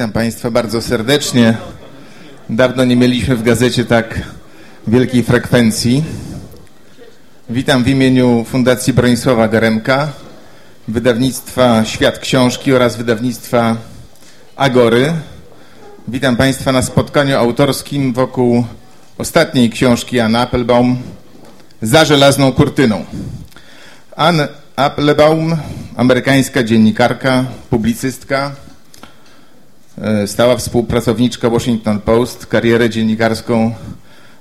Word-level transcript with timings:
Witam 0.00 0.12
Państwa 0.12 0.50
bardzo 0.50 0.82
serdecznie. 0.82 1.56
Dawno 2.50 2.84
nie 2.84 2.96
mieliśmy 2.96 3.36
w 3.36 3.42
gazecie 3.42 3.84
tak 3.84 4.20
wielkiej 4.86 5.22
frekwencji. 5.22 6.04
Witam 7.50 7.84
w 7.84 7.88
imieniu 7.88 8.44
Fundacji 8.48 8.92
Bronisława 8.92 9.48
Garemka, 9.48 10.08
wydawnictwa 10.88 11.84
Świat 11.84 12.18
Książki 12.18 12.72
oraz 12.72 12.96
wydawnictwa 12.96 13.76
Agory. 14.56 15.12
Witam 16.08 16.36
Państwa 16.36 16.72
na 16.72 16.82
spotkaniu 16.82 17.36
autorskim 17.38 18.12
wokół 18.12 18.64
ostatniej 19.18 19.70
książki 19.70 20.20
Anna 20.20 20.40
Applebaum 20.40 20.96
Za 21.82 22.04
żelazną 22.04 22.52
kurtyną. 22.52 23.04
Ann 24.16 24.40
Applebaum, 24.76 25.56
amerykańska 25.96 26.62
dziennikarka, 26.62 27.44
publicystka, 27.70 28.52
stała 30.26 30.56
współpracowniczka 30.56 31.50
Washington 31.50 32.00
Post. 32.00 32.46
Karierę 32.46 32.90
dziennikarską 32.90 33.74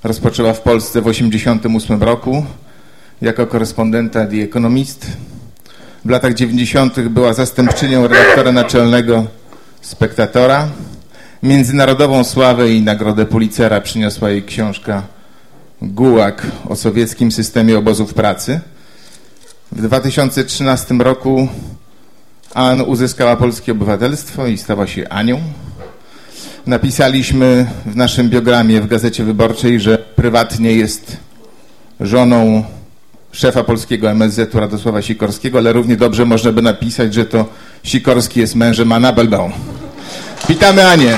rozpoczęła 0.04 0.54
w 0.54 0.62
Polsce 0.62 1.02
w 1.02 1.04
1988 1.04 2.04
roku 2.04 2.46
jako 3.22 3.48
korespondenta 3.48 4.26
The 4.26 4.36
Economist. 4.36 5.08
W 6.06 6.10
latach 6.10 6.34
90. 6.34 7.00
była 7.00 7.34
zastępczynią 7.34 8.08
redaktora 8.08 8.52
naczelnego 8.52 9.26
Spektatora. 9.82 10.68
Międzynarodową 11.44 12.24
sławę 12.24 12.72
i 12.72 12.82
nagrodę 12.82 13.26
Pulitzera 13.26 13.82
przyniosła 13.82 14.30
jej 14.30 14.44
książka 14.44 15.04
Gułak 15.82 16.46
o 16.70 16.76
sowieckim 16.76 17.32
systemie 17.32 17.78
obozów 17.78 18.14
pracy. 18.14 18.60
W 19.72 19.82
2013 19.82 20.96
roku 20.96 21.48
Ann 22.54 22.82
uzyskała 22.82 23.36
polskie 23.36 23.72
obywatelstwo 23.72 24.48
i 24.48 24.58
stała 24.58 24.88
się 24.88 25.10
Anią. 25.10 25.42
Napisaliśmy 26.66 27.66
w 27.86 27.96
naszym 27.96 28.30
biogramie 28.30 28.82
w 28.82 28.88
Gazecie 28.88 29.24
Wyborczej, 29.24 29.80
że 29.80 29.98
prywatnie 29.98 30.74
jest 30.74 31.18
żoną 32.00 32.64
szefa 33.32 33.64
polskiego 33.64 34.12
MSZ-u 34.12 34.60
Radosława 34.60 35.02
Sikorskiego, 35.02 35.58
ale 35.58 35.74
równie 35.74 35.96
dobrze 35.96 36.26
można 36.26 36.52
by 36.52 36.62
napisać, 36.62 37.14
że 37.14 37.26
to 37.26 37.46
Sikorski 37.84 38.40
jest 38.40 38.56
mężem 38.56 38.92
Anna 38.92 39.14
Belbaum. 39.14 39.52
Witamy 40.50 40.88
Anię. 40.88 41.18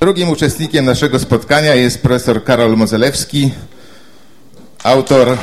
Drugim 0.00 0.30
uczestnikiem 0.30 0.84
naszego 0.84 1.18
spotkania 1.18 1.74
jest 1.74 2.02
profesor 2.02 2.44
Karol 2.44 2.76
Mozelewski, 2.76 3.50
autor 4.84 5.36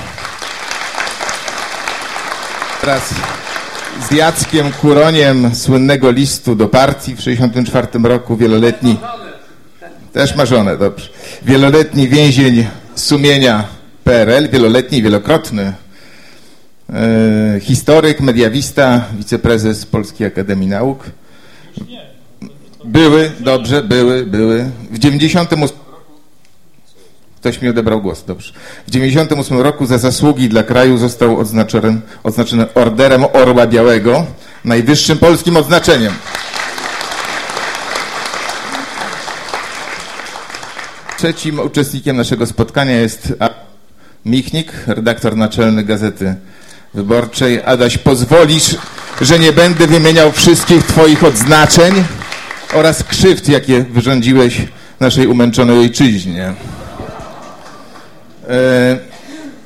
wraz 2.81 3.13
z 4.09 4.11
Jackiem 4.11 4.71
Kuroniem 4.71 5.55
słynnego 5.55 6.11
listu 6.11 6.55
do 6.55 6.67
partii 6.67 7.15
w 7.15 7.17
1964 7.17 8.09
roku, 8.09 8.37
wieloletni, 8.37 8.97
też 10.13 10.35
marzone, 10.35 10.77
dobrze, 10.77 11.09
wieloletni 11.41 12.09
więzień 12.09 12.67
sumienia 12.95 13.63
PRL, 14.03 14.49
wieloletni, 14.49 15.03
wielokrotny 15.03 15.73
e, 16.93 17.59
historyk, 17.59 18.19
mediawista, 18.19 19.05
wiceprezes 19.17 19.85
Polskiej 19.85 20.27
Akademii 20.27 20.67
Nauk. 20.67 21.03
Były, 22.85 23.31
dobrze, 23.39 23.83
były, 23.83 24.25
były. 24.25 24.69
W 24.91 24.99
98 24.99 25.67
Ktoś 27.41 27.61
mi 27.61 27.69
odebrał 27.69 28.01
głos, 28.01 28.23
dobrze. 28.23 28.53
W 28.87 28.91
98 28.91 29.61
roku 29.61 29.85
za 29.85 29.97
zasługi 29.97 30.49
dla 30.49 30.63
kraju 30.63 30.97
został 30.97 31.39
odznaczony, 31.39 32.01
odznaczony 32.23 32.73
Orderem 32.73 33.25
Orła 33.33 33.67
Białego, 33.67 34.25
najwyższym 34.65 35.17
polskim 35.17 35.57
odznaczeniem. 35.57 36.13
Trzecim 41.17 41.59
uczestnikiem 41.59 42.17
naszego 42.17 42.45
spotkania 42.45 42.95
jest 42.95 43.33
Michnik, 44.25 44.71
redaktor 44.87 45.37
naczelny 45.37 45.83
Gazety 45.83 46.35
Wyborczej. 46.93 47.61
Adaś, 47.65 47.97
pozwolisz, 47.97 48.75
że 49.21 49.39
nie 49.39 49.53
będę 49.53 49.87
wymieniał 49.87 50.31
wszystkich 50.31 50.85
Twoich 50.85 51.23
odznaczeń 51.23 52.03
oraz 52.73 53.03
krzywd, 53.03 53.49
jakie 53.49 53.83
wyrządziłeś 53.83 54.61
naszej 54.99 55.27
umęczonej 55.27 55.79
ojczyźnie. 55.79 56.53
E, 58.49 58.97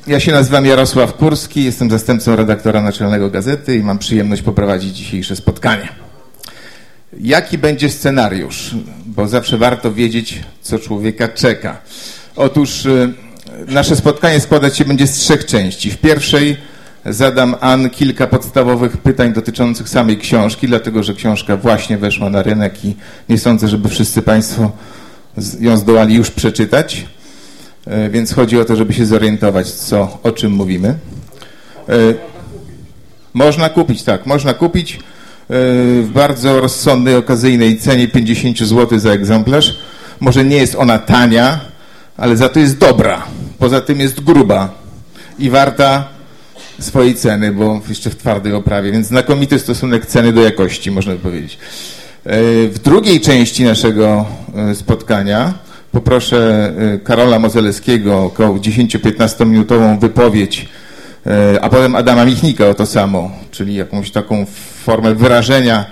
ja 0.06 0.20
się 0.20 0.32
nazywam 0.32 0.66
Jarosław 0.66 1.14
Kurski, 1.14 1.64
jestem 1.64 1.90
zastępcą 1.90 2.36
redaktora 2.36 2.82
naczelnego 2.82 3.30
gazety 3.30 3.76
i 3.76 3.82
mam 3.82 3.98
przyjemność 3.98 4.42
poprowadzić 4.42 4.96
dzisiejsze 4.96 5.36
spotkanie. 5.36 5.88
Jaki 7.20 7.58
będzie 7.58 7.90
scenariusz? 7.90 8.74
Bo 9.06 9.28
zawsze 9.28 9.58
warto 9.58 9.92
wiedzieć, 9.92 10.42
co 10.62 10.78
człowieka 10.78 11.28
czeka. 11.28 11.80
Otóż 12.36 12.86
e, 12.86 13.12
nasze 13.68 13.96
spotkanie 13.96 14.40
składać 14.40 14.76
się 14.76 14.84
będzie 14.84 15.06
z 15.06 15.12
trzech 15.12 15.44
części. 15.44 15.90
W 15.90 15.98
pierwszej 15.98 16.56
zadam 17.06 17.54
Ann 17.60 17.90
kilka 17.90 18.26
podstawowych 18.26 18.96
pytań 18.96 19.32
dotyczących 19.32 19.88
samej 19.88 20.18
książki, 20.18 20.66
dlatego 20.66 21.02
że 21.02 21.14
książka 21.14 21.56
właśnie 21.56 21.98
weszła 21.98 22.30
na 22.30 22.42
rynek 22.42 22.84
i 22.84 22.96
nie 23.28 23.38
sądzę, 23.38 23.68
żeby 23.68 23.88
wszyscy 23.88 24.22
Państwo 24.22 24.72
ją 25.60 25.76
zdołali 25.76 26.14
już 26.14 26.30
przeczytać. 26.30 27.06
E, 27.86 28.10
więc 28.10 28.32
chodzi 28.32 28.60
o 28.60 28.64
to, 28.64 28.76
żeby 28.76 28.92
się 28.92 29.06
zorientować, 29.06 29.70
co, 29.70 30.18
o 30.22 30.32
czym 30.32 30.52
mówimy. 30.52 30.88
E, 30.88 31.94
można 33.34 33.68
kupić, 33.68 34.02
tak, 34.02 34.26
można 34.26 34.54
kupić 34.54 34.94
e, 34.94 34.98
w 36.02 36.10
bardzo 36.14 36.60
rozsądnej, 36.60 37.16
okazyjnej 37.16 37.78
cenie 37.78 38.08
50 38.08 38.58
zł 38.58 38.98
za 38.98 39.10
egzemplarz. 39.10 39.78
Może 40.20 40.44
nie 40.44 40.56
jest 40.56 40.74
ona 40.74 40.98
tania, 40.98 41.60
ale 42.16 42.36
za 42.36 42.48
to 42.48 42.58
jest 42.58 42.78
dobra. 42.78 43.22
Poza 43.58 43.80
tym 43.80 44.00
jest 44.00 44.20
gruba 44.20 44.74
i 45.38 45.50
warta 45.50 46.08
swojej 46.80 47.14
ceny, 47.14 47.52
bo 47.52 47.80
jeszcze 47.88 48.10
w 48.10 48.16
twardej 48.16 48.52
oprawie, 48.52 48.92
więc 48.92 49.06
znakomity 49.06 49.58
stosunek 49.58 50.06
ceny 50.06 50.32
do 50.32 50.42
jakości, 50.42 50.90
można 50.90 51.12
by 51.12 51.18
powiedzieć. 51.18 51.58
W 52.70 52.78
drugiej 52.84 53.20
części 53.20 53.64
naszego 53.64 54.26
spotkania 54.74 55.54
poproszę 55.96 56.72
y, 56.94 56.98
Karola 56.98 57.38
Mozelewskiego 57.38 58.24
około 58.24 58.56
10-15 58.56 59.46
minutową 59.46 59.98
wypowiedź, 59.98 60.68
y, 61.26 61.60
a 61.60 61.68
potem 61.68 61.94
Adama 61.94 62.24
Michnika 62.24 62.66
o 62.68 62.74
to 62.74 62.86
samo, 62.86 63.30
czyli 63.50 63.74
jakąś 63.74 64.10
taką 64.10 64.46
formę 64.84 65.14
wyrażenia 65.14 65.86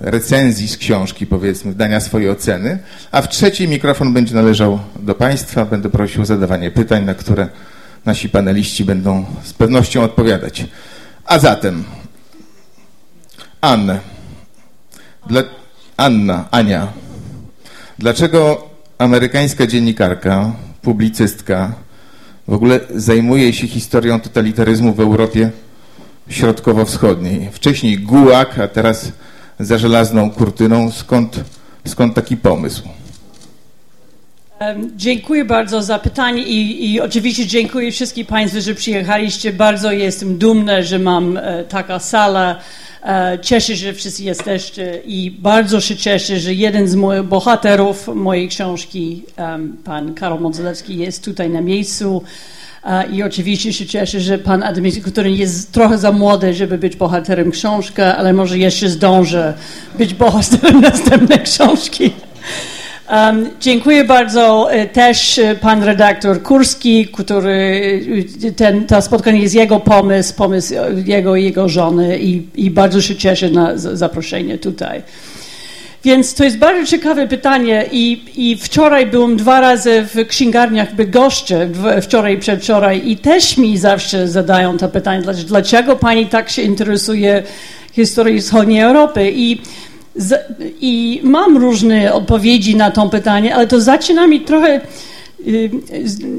recenzji 0.00 0.68
z 0.68 0.76
książki, 0.76 1.26
powiedzmy, 1.26 1.74
dania 1.74 2.00
swojej 2.00 2.30
oceny, 2.30 2.78
a 3.10 3.22
w 3.22 3.28
trzeciej 3.28 3.68
mikrofon 3.68 4.12
będzie 4.12 4.34
należał 4.34 4.78
do 5.00 5.14
Państwa. 5.14 5.64
Będę 5.64 5.88
prosił 5.88 6.22
o 6.22 6.24
zadawanie 6.24 6.70
pytań, 6.70 7.04
na 7.04 7.14
które 7.14 7.48
nasi 8.04 8.28
paneliści 8.28 8.84
będą 8.84 9.24
z 9.42 9.52
pewnością 9.52 10.02
odpowiadać. 10.02 10.66
A 11.24 11.38
zatem, 11.38 11.84
Anna, 13.60 13.98
Anna, 15.96 16.44
Ania, 16.50 16.88
Dlaczego 17.98 18.68
amerykańska 18.98 19.66
dziennikarka, 19.66 20.52
publicystka 20.82 21.72
w 22.48 22.52
ogóle 22.52 22.80
zajmuje 22.94 23.52
się 23.52 23.68
historią 23.68 24.20
totalitaryzmu 24.20 24.94
w 24.94 25.00
Europie 25.00 25.50
Środkowo-Wschodniej? 26.28 27.48
Wcześniej 27.52 27.98
gułak, 27.98 28.58
a 28.58 28.68
teraz 28.68 29.12
za 29.60 29.78
żelazną 29.78 30.30
kurtyną. 30.30 30.90
Skąd, 30.90 31.40
skąd 31.86 32.14
taki 32.14 32.36
pomysł? 32.36 32.82
Dziękuję 34.96 35.44
bardzo 35.44 35.82
za 35.82 35.98
pytanie 35.98 36.42
i, 36.42 36.92
i, 36.92 37.00
oczywiście 37.00 37.46
dziękuję 37.46 37.92
wszystkim 37.92 38.26
Państwu, 38.26 38.60
że 38.60 38.74
przyjechaliście. 38.74 39.52
Bardzo 39.52 39.92
jestem 39.92 40.38
dumna, 40.38 40.82
że 40.82 40.98
mam 40.98 41.36
e, 41.36 41.64
taką 41.64 41.98
salę 41.98 42.56
E, 42.56 42.87
cieszę 43.42 43.66
się, 43.66 43.86
że 43.86 43.92
wszyscy 43.92 44.22
jesteście 44.22 45.00
i 45.04 45.30
bardzo 45.30 45.80
się 45.80 45.96
cieszę, 45.96 46.40
że 46.40 46.54
jeden 46.54 46.88
z 46.88 46.94
moich 46.94 47.22
bohaterów 47.22 48.08
mojej 48.14 48.48
książki, 48.48 49.22
pan 49.84 50.14
Karol 50.14 50.40
Modzelewski, 50.40 50.96
jest 50.96 51.24
tutaj 51.24 51.50
na 51.50 51.60
miejscu. 51.60 52.22
E, 52.84 53.06
I 53.06 53.22
oczywiście 53.22 53.72
się 53.72 53.86
cieszę, 53.86 54.20
że 54.20 54.38
pan 54.38 54.62
Adamowski, 54.62 55.02
który 55.02 55.30
jest 55.30 55.72
trochę 55.72 55.98
za 55.98 56.12
młody, 56.12 56.54
żeby 56.54 56.78
być 56.78 56.96
bohaterem 56.96 57.50
książki, 57.50 58.02
ale 58.02 58.32
może 58.32 58.58
jeszcze 58.58 58.88
zdąży 58.88 59.52
być 59.98 60.14
bohaterem 60.14 60.80
następnej 60.90 61.40
książki. 61.40 62.10
Um, 63.10 63.50
dziękuję 63.60 64.04
bardzo 64.04 64.72
e, 64.72 64.86
też 64.86 65.38
e, 65.38 65.54
pan 65.54 65.82
redaktor 65.82 66.42
Kurski, 66.42 67.06
który 67.06 68.00
e, 68.44 68.52
ten, 68.52 68.86
to 68.86 69.02
spotkanie 69.02 69.40
jest 69.40 69.54
jego 69.54 69.80
pomysł, 69.80 70.34
pomysł 70.34 70.74
jego 71.04 71.36
i 71.36 71.44
jego 71.44 71.68
żony 71.68 72.18
i, 72.18 72.42
i 72.54 72.70
bardzo 72.70 73.02
się 73.02 73.16
cieszę 73.16 73.50
na 73.50 73.76
zaproszenie 73.76 74.58
tutaj. 74.58 75.02
Więc 76.04 76.34
to 76.34 76.44
jest 76.44 76.58
bardzo 76.58 76.86
ciekawe 76.86 77.28
pytanie 77.28 77.86
i, 77.92 78.24
i 78.36 78.56
wczoraj 78.56 79.06
byłem 79.06 79.36
dwa 79.36 79.60
razy 79.60 80.06
w 80.14 80.26
księgarniach 80.28 80.94
Bydgoszczy, 80.94 81.70
wczoraj, 82.02 82.38
przedwczoraj 82.38 83.08
i 83.10 83.16
też 83.16 83.56
mi 83.56 83.78
zawsze 83.78 84.28
zadają 84.28 84.78
to 84.78 84.88
pytanie, 84.88 85.22
dlaczego 85.46 85.96
pani 85.96 86.26
tak 86.26 86.50
się 86.50 86.62
interesuje 86.62 87.42
historią 87.92 88.40
wschodniej 88.40 88.80
Europy 88.80 89.32
i 89.34 89.60
i 90.80 91.20
mam 91.24 91.56
różne 91.56 92.12
odpowiedzi 92.12 92.76
na 92.76 92.90
to 92.90 93.08
pytanie, 93.08 93.54
ale 93.54 93.66
to 93.66 93.80
zaczyna 93.80 94.26
mi 94.26 94.40
trochę 94.40 94.80
y, 95.46 95.70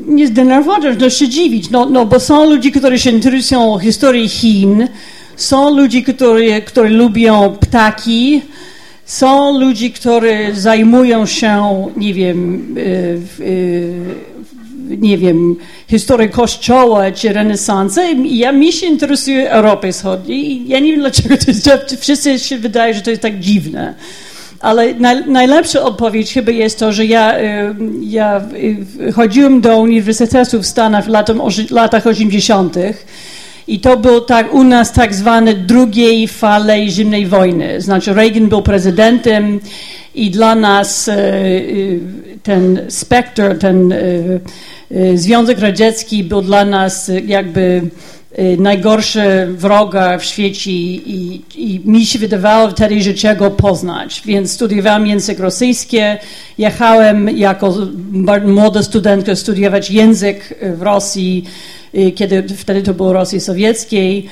nie 0.08 0.28
zdenerwować, 0.28 0.96
no 1.00 1.10
się 1.10 1.30
dziwić, 1.30 1.70
no, 1.70 1.86
no 1.86 2.06
bo 2.06 2.20
są 2.20 2.50
ludzie, 2.50 2.72
którzy 2.72 3.00
się 3.00 3.12
interesują 3.12 3.80
historią 3.80 4.28
Chin, 4.28 4.88
są 5.36 5.78
ludzie, 5.78 6.02
którzy, 6.02 6.62
którzy 6.66 6.90
lubią 6.90 7.58
ptaki, 7.60 8.42
są 9.06 9.60
ludzie, 9.60 9.90
którzy 9.90 10.50
zajmują 10.54 11.26
się, 11.26 11.86
nie 11.98 12.14
wiem, 12.14 12.66
y, 12.78 13.20
y, 13.40 13.94
nie 14.98 15.18
wiem, 15.18 15.56
historią 15.88 16.30
Kościoła 16.30 17.12
czy 17.12 17.34
renesansu. 17.34 18.02
Ja 18.26 18.52
mi 18.52 18.74
się 18.74 18.88
interesuje 18.88 19.52
Europą 19.52 19.92
Wschodnią 19.92 20.36
i 20.36 20.64
ja 20.68 20.80
nie 20.80 20.92
wiem 20.92 21.00
dlaczego 21.00 21.38
to 21.38 21.46
jest, 21.48 21.70
wszyscy 22.00 22.40
się 22.40 22.58
wydaje, 22.58 22.94
że 22.94 23.02
to 23.02 23.10
jest 23.10 23.22
tak 23.22 23.40
dziwne. 23.40 23.94
Ale 24.60 24.94
naj, 24.94 25.26
najlepsza 25.28 25.82
odpowiedź 25.82 26.34
chyba 26.34 26.52
jest 26.52 26.80
to, 26.80 26.94
że 26.94 27.06
ja, 27.06 27.40
y, 27.40 27.76
ja 28.02 28.42
chodziłem 29.16 29.62
do 29.62 29.80
Uniwersytetu 29.80 30.62
w 30.62 30.66
Stanach 30.66 31.06
w 31.06 31.72
latach 31.72 32.08
80. 32.08 32.76
I 33.68 33.80
to 33.80 33.98
był 33.98 34.22
tak 34.22 34.54
u 34.54 34.64
nas 34.64 34.94
tak 34.94 35.16
zwane 35.16 35.54
drugiej 35.54 36.28
fali 36.28 36.92
zimnej 36.92 37.26
wojny. 37.26 37.82
Znaczy 37.82 38.14
Reagan 38.14 38.48
był 38.48 38.62
prezydentem 38.62 39.60
i 40.16 40.32
dla 40.32 40.56
nas 40.56 41.08
e, 41.08 41.16
ten 42.44 42.80
spektr, 42.88 43.58
ten 43.60 43.94
Związek 45.16 45.60
Radziecki 45.60 46.24
był 46.24 46.42
dla 46.42 46.66
nas 46.66 47.12
jakby 47.26 47.82
najgorszy 48.58 49.48
wroga 49.50 50.18
w 50.18 50.24
świecie 50.24 50.72
i, 50.72 51.42
i, 51.56 51.82
mi 51.86 52.06
się 52.06 52.20
wydawało 52.20 52.70
wtedy, 52.70 53.02
że 53.02 53.14
czego 53.14 53.52
poznać. 53.52 54.22
Więc 54.26 54.52
studiowałem 54.52 55.08
język 55.08 55.40
rosyjski, 55.40 55.98
jechałem 56.58 57.38
jako 57.38 57.78
młoda 58.46 58.84
studentka 58.84 59.36
studiować 59.36 59.92
język 59.92 60.56
w 60.76 60.82
Rosji, 60.82 61.46
kiedy 62.16 62.44
wtedy 62.58 62.82
to 62.82 62.94
było 62.94 63.14
Rosji 63.14 63.40
Sowieckiej. 63.40 64.30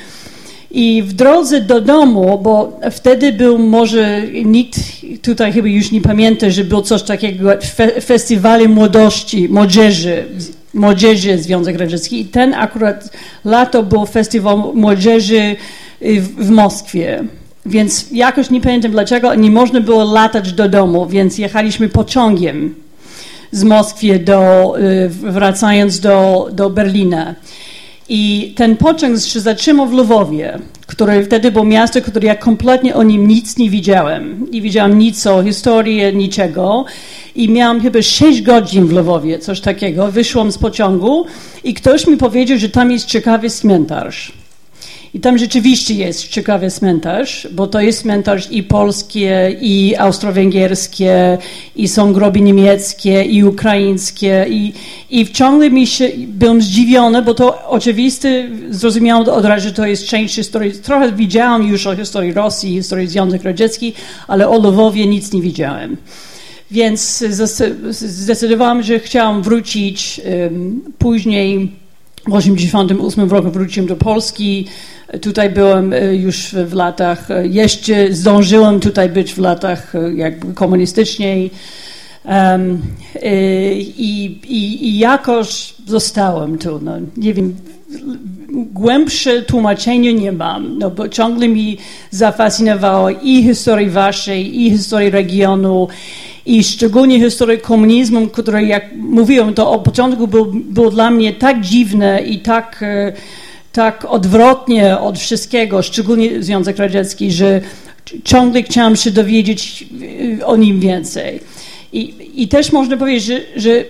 I 0.71 1.03
w 1.03 1.13
drodze 1.13 1.61
do 1.61 1.81
domu, 1.81 2.39
bo 2.43 2.79
wtedy 2.91 3.33
był 3.33 3.57
może, 3.57 4.21
nikt 4.45 4.79
tutaj 5.21 5.53
chyba 5.53 5.67
już 5.67 5.91
nie 5.91 6.01
pamięta, 6.01 6.49
że 6.49 6.63
był 6.63 6.81
coś 6.81 7.03
takiego, 7.03 7.49
fe, 7.75 8.01
festiwale 8.01 8.67
młodości, 8.67 9.49
młodzieży, 9.49 10.25
młodzieży 10.73 11.37
Związek 11.37 11.77
Radziecki 11.77 12.21
i 12.21 12.25
ten 12.25 12.53
akurat 12.53 13.09
lato 13.45 13.83
był 13.83 14.05
festiwal 14.05 14.63
młodzieży 14.73 15.55
w, 16.01 16.45
w 16.45 16.49
Moskwie. 16.49 17.23
Więc 17.65 18.05
jakoś 18.11 18.49
nie 18.49 18.61
pamiętam 18.61 18.91
dlaczego, 18.91 19.35
nie 19.35 19.51
można 19.51 19.81
było 19.81 20.03
latać 20.03 20.53
do 20.53 20.69
domu, 20.69 21.05
więc 21.05 21.37
jechaliśmy 21.37 21.89
pociągiem 21.89 22.75
z 23.51 23.63
Moskwy 23.63 24.19
do, 24.19 24.73
y, 24.79 25.09
wracając 25.09 25.99
do, 25.99 26.47
do 26.51 26.69
Berlina. 26.69 27.35
I 28.09 28.53
ten 28.55 28.77
pociąg 28.77 29.19
się 29.19 29.39
zatrzymał 29.39 29.87
w 29.87 29.93
Lwowie, 29.93 30.59
które 30.87 31.23
wtedy 31.23 31.51
było 31.51 31.65
miasto, 31.65 32.01
które 32.01 32.27
ja 32.27 32.35
kompletnie 32.35 32.95
o 32.95 33.03
nim 33.03 33.27
nic 33.27 33.57
nie 33.57 33.69
widziałem. 33.69 34.47
Nie 34.51 34.61
widziałam 34.61 34.99
nic 34.99 35.27
o 35.27 35.43
historii, 35.43 36.15
niczego. 36.15 36.85
I 37.35 37.49
miałam 37.49 37.81
chyba 37.81 38.01
6 38.01 38.41
godzin 38.41 38.87
w 38.87 38.91
Lwowie, 38.91 39.39
coś 39.39 39.61
takiego. 39.61 40.11
Wyszłam 40.11 40.51
z 40.51 40.57
pociągu 40.57 41.25
i 41.63 41.73
ktoś 41.73 42.07
mi 42.07 42.17
powiedział, 42.17 42.57
że 42.57 42.69
tam 42.69 42.91
jest 42.91 43.05
ciekawy 43.05 43.49
cmentarz. 43.49 44.31
I 45.17 45.19
tam 45.19 45.37
rzeczywiście 45.37 45.93
jest 45.93 46.27
ciekawy 46.27 46.71
cmentarz, 46.71 47.47
bo 47.51 47.67
to 47.67 47.81
jest 47.81 48.01
cmentarz 48.01 48.51
i 48.51 48.63
polskie, 48.63 49.57
i 49.61 49.95
austro-węgierskie, 49.97 51.37
i 51.75 51.87
są 51.87 52.13
groby 52.13 52.41
niemieckie, 52.41 53.23
i 53.23 53.43
ukraińskie. 53.43 54.45
I, 54.49 54.73
i 55.09 55.27
ciągle 55.27 55.71
mi 55.71 55.87
się, 55.87 56.09
byłem 56.27 56.61
zdziwiony, 56.61 57.21
bo 57.21 57.33
to 57.33 57.69
oczywiste, 57.69 58.43
zrozumiałam 58.69 59.29
od 59.29 59.45
razu, 59.45 59.67
że 59.67 59.73
to 59.73 59.85
jest 59.85 60.05
część 60.05 60.35
historii. 60.35 60.71
Trochę 60.71 61.11
widziałam 61.11 61.67
już 61.67 61.87
o 61.87 61.95
historii 61.95 62.33
Rosji, 62.33 62.73
historii 62.73 63.07
Związku 63.07 63.43
Radziecki, 63.43 63.93
ale 64.27 64.49
o 64.49 64.57
Lwowie 64.57 65.07
nic 65.07 65.33
nie 65.33 65.41
widziałem. 65.41 65.97
Więc 66.71 67.23
zdecydowałam, 67.89 68.83
że 68.83 68.99
chciałam 68.99 69.43
wrócić 69.43 70.21
um, 70.25 70.81
później. 70.97 71.71
W 72.17 72.29
1988 72.29 73.29
roku 73.29 73.51
wróciłem 73.51 73.87
do 73.87 73.95
Polski. 73.95 74.67
Tutaj 75.21 75.49
byłem 75.49 75.93
e, 75.93 76.15
już 76.15 76.55
w 76.65 76.73
latach, 76.73 77.31
e, 77.31 77.47
jeszcze 77.47 78.13
zdążyłem 78.13 78.79
tutaj 78.79 79.09
być 79.09 79.33
w 79.33 79.37
latach 79.37 79.95
e, 79.95 80.13
jakby 80.13 80.53
komunistycznej 80.53 81.51
um, 82.25 82.81
i, 83.97 84.39
i, 84.47 84.87
i 84.87 84.97
jakoś 84.97 85.73
zostałem 85.85 86.57
tu. 86.57 86.79
No, 86.83 86.93
nie 87.17 87.33
wiem, 87.33 87.55
głębsze 88.73 89.41
tłumaczenie 89.41 90.13
nie 90.13 90.31
mam, 90.31 90.77
no 90.77 90.89
bo 90.89 91.09
ciągle 91.09 91.47
mi 91.47 91.77
zafascynowało 92.11 93.09
i 93.09 93.43
historię 93.43 93.89
waszej, 93.89 94.61
i 94.61 94.71
historię 94.71 95.09
regionu, 95.09 95.87
i 96.45 96.63
szczególnie 96.63 97.19
historię 97.19 97.57
komunizmu, 97.57 98.27
który, 98.27 98.65
jak 98.65 98.83
mówiłem, 98.95 99.53
to 99.53 99.71
od 99.71 99.81
początku 99.81 100.27
był, 100.27 100.45
było 100.45 100.91
dla 100.91 101.11
mnie 101.11 101.33
tak 101.33 101.61
dziwne 101.61 102.21
i 102.21 102.39
tak 102.39 102.83
tak 103.77 104.05
odwrotnie 104.05 104.99
od 104.99 105.19
wszystkiego, 105.19 105.81
szczególnie 105.81 106.43
Związek 106.43 106.77
Radziecki, 106.77 107.31
że 107.31 107.61
ciągle 108.23 108.63
chciałam 108.63 108.95
się 108.95 109.11
dowiedzieć 109.11 109.85
y, 110.39 110.45
o 110.45 110.55
nim 110.55 110.79
więcej. 110.79 111.39
I, 111.93 112.13
i 112.35 112.47
też 112.47 112.71
można 112.71 112.97
powiedzieć, 112.97 113.23
że, 113.23 113.41
że 113.55 113.83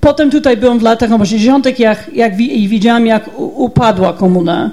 potem 0.00 0.30
tutaj 0.30 0.56
byłem 0.56 0.78
w 0.78 0.82
latach 0.82 1.12
80., 1.12 1.78
jak, 1.78 2.10
jak 2.14 2.40
i 2.40 2.68
widziałam, 2.68 3.06
jak 3.06 3.30
upadła 3.38 4.12
komuna. 4.12 4.70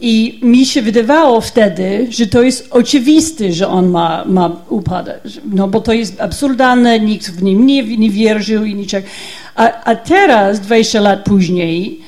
I 0.00 0.40
mi 0.42 0.66
się 0.66 0.82
wydawało 0.82 1.40
wtedy, 1.40 2.06
że 2.10 2.26
to 2.26 2.42
jest 2.42 2.68
oczywiste, 2.70 3.52
że 3.52 3.68
on 3.68 3.88
ma, 3.88 4.24
ma 4.26 4.56
upadać, 4.68 5.40
no 5.52 5.68
bo 5.68 5.80
to 5.80 5.92
jest 5.92 6.20
absurdalne, 6.20 7.00
nikt 7.00 7.30
w 7.30 7.42
nim 7.42 7.66
nie, 7.66 7.82
nie 7.82 8.10
wierzył 8.10 8.64
i 8.64 8.74
niczego. 8.74 9.06
A, 9.54 9.84
a 9.84 9.94
teraz, 9.94 10.60
20 10.60 11.00
lat 11.00 11.24
później, 11.24 12.00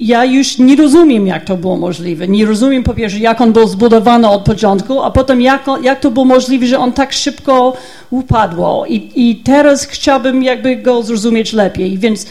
ja 0.00 0.24
już 0.24 0.58
nie 0.58 0.76
rozumiem, 0.76 1.26
jak 1.26 1.44
to 1.44 1.56
było 1.56 1.76
możliwe. 1.76 2.28
Nie 2.28 2.46
rozumiem 2.46 2.82
po 2.82 2.94
pierwsze, 2.94 3.18
jak 3.18 3.40
on 3.40 3.52
był 3.52 3.68
zbudowany 3.68 4.28
od 4.28 4.42
początku, 4.42 5.02
a 5.02 5.10
potem 5.10 5.40
jak, 5.40 5.66
jak 5.82 6.00
to 6.00 6.10
było 6.10 6.24
możliwe, 6.24 6.66
że 6.66 6.78
on 6.78 6.92
tak 6.92 7.12
szybko 7.12 7.76
upadł. 8.10 8.84
I, 8.88 9.10
I 9.30 9.36
teraz 9.36 9.86
chciałbym 9.86 10.42
jakby 10.42 10.76
go 10.76 11.02
zrozumieć 11.02 11.52
lepiej. 11.52 11.98
Więc 11.98 12.26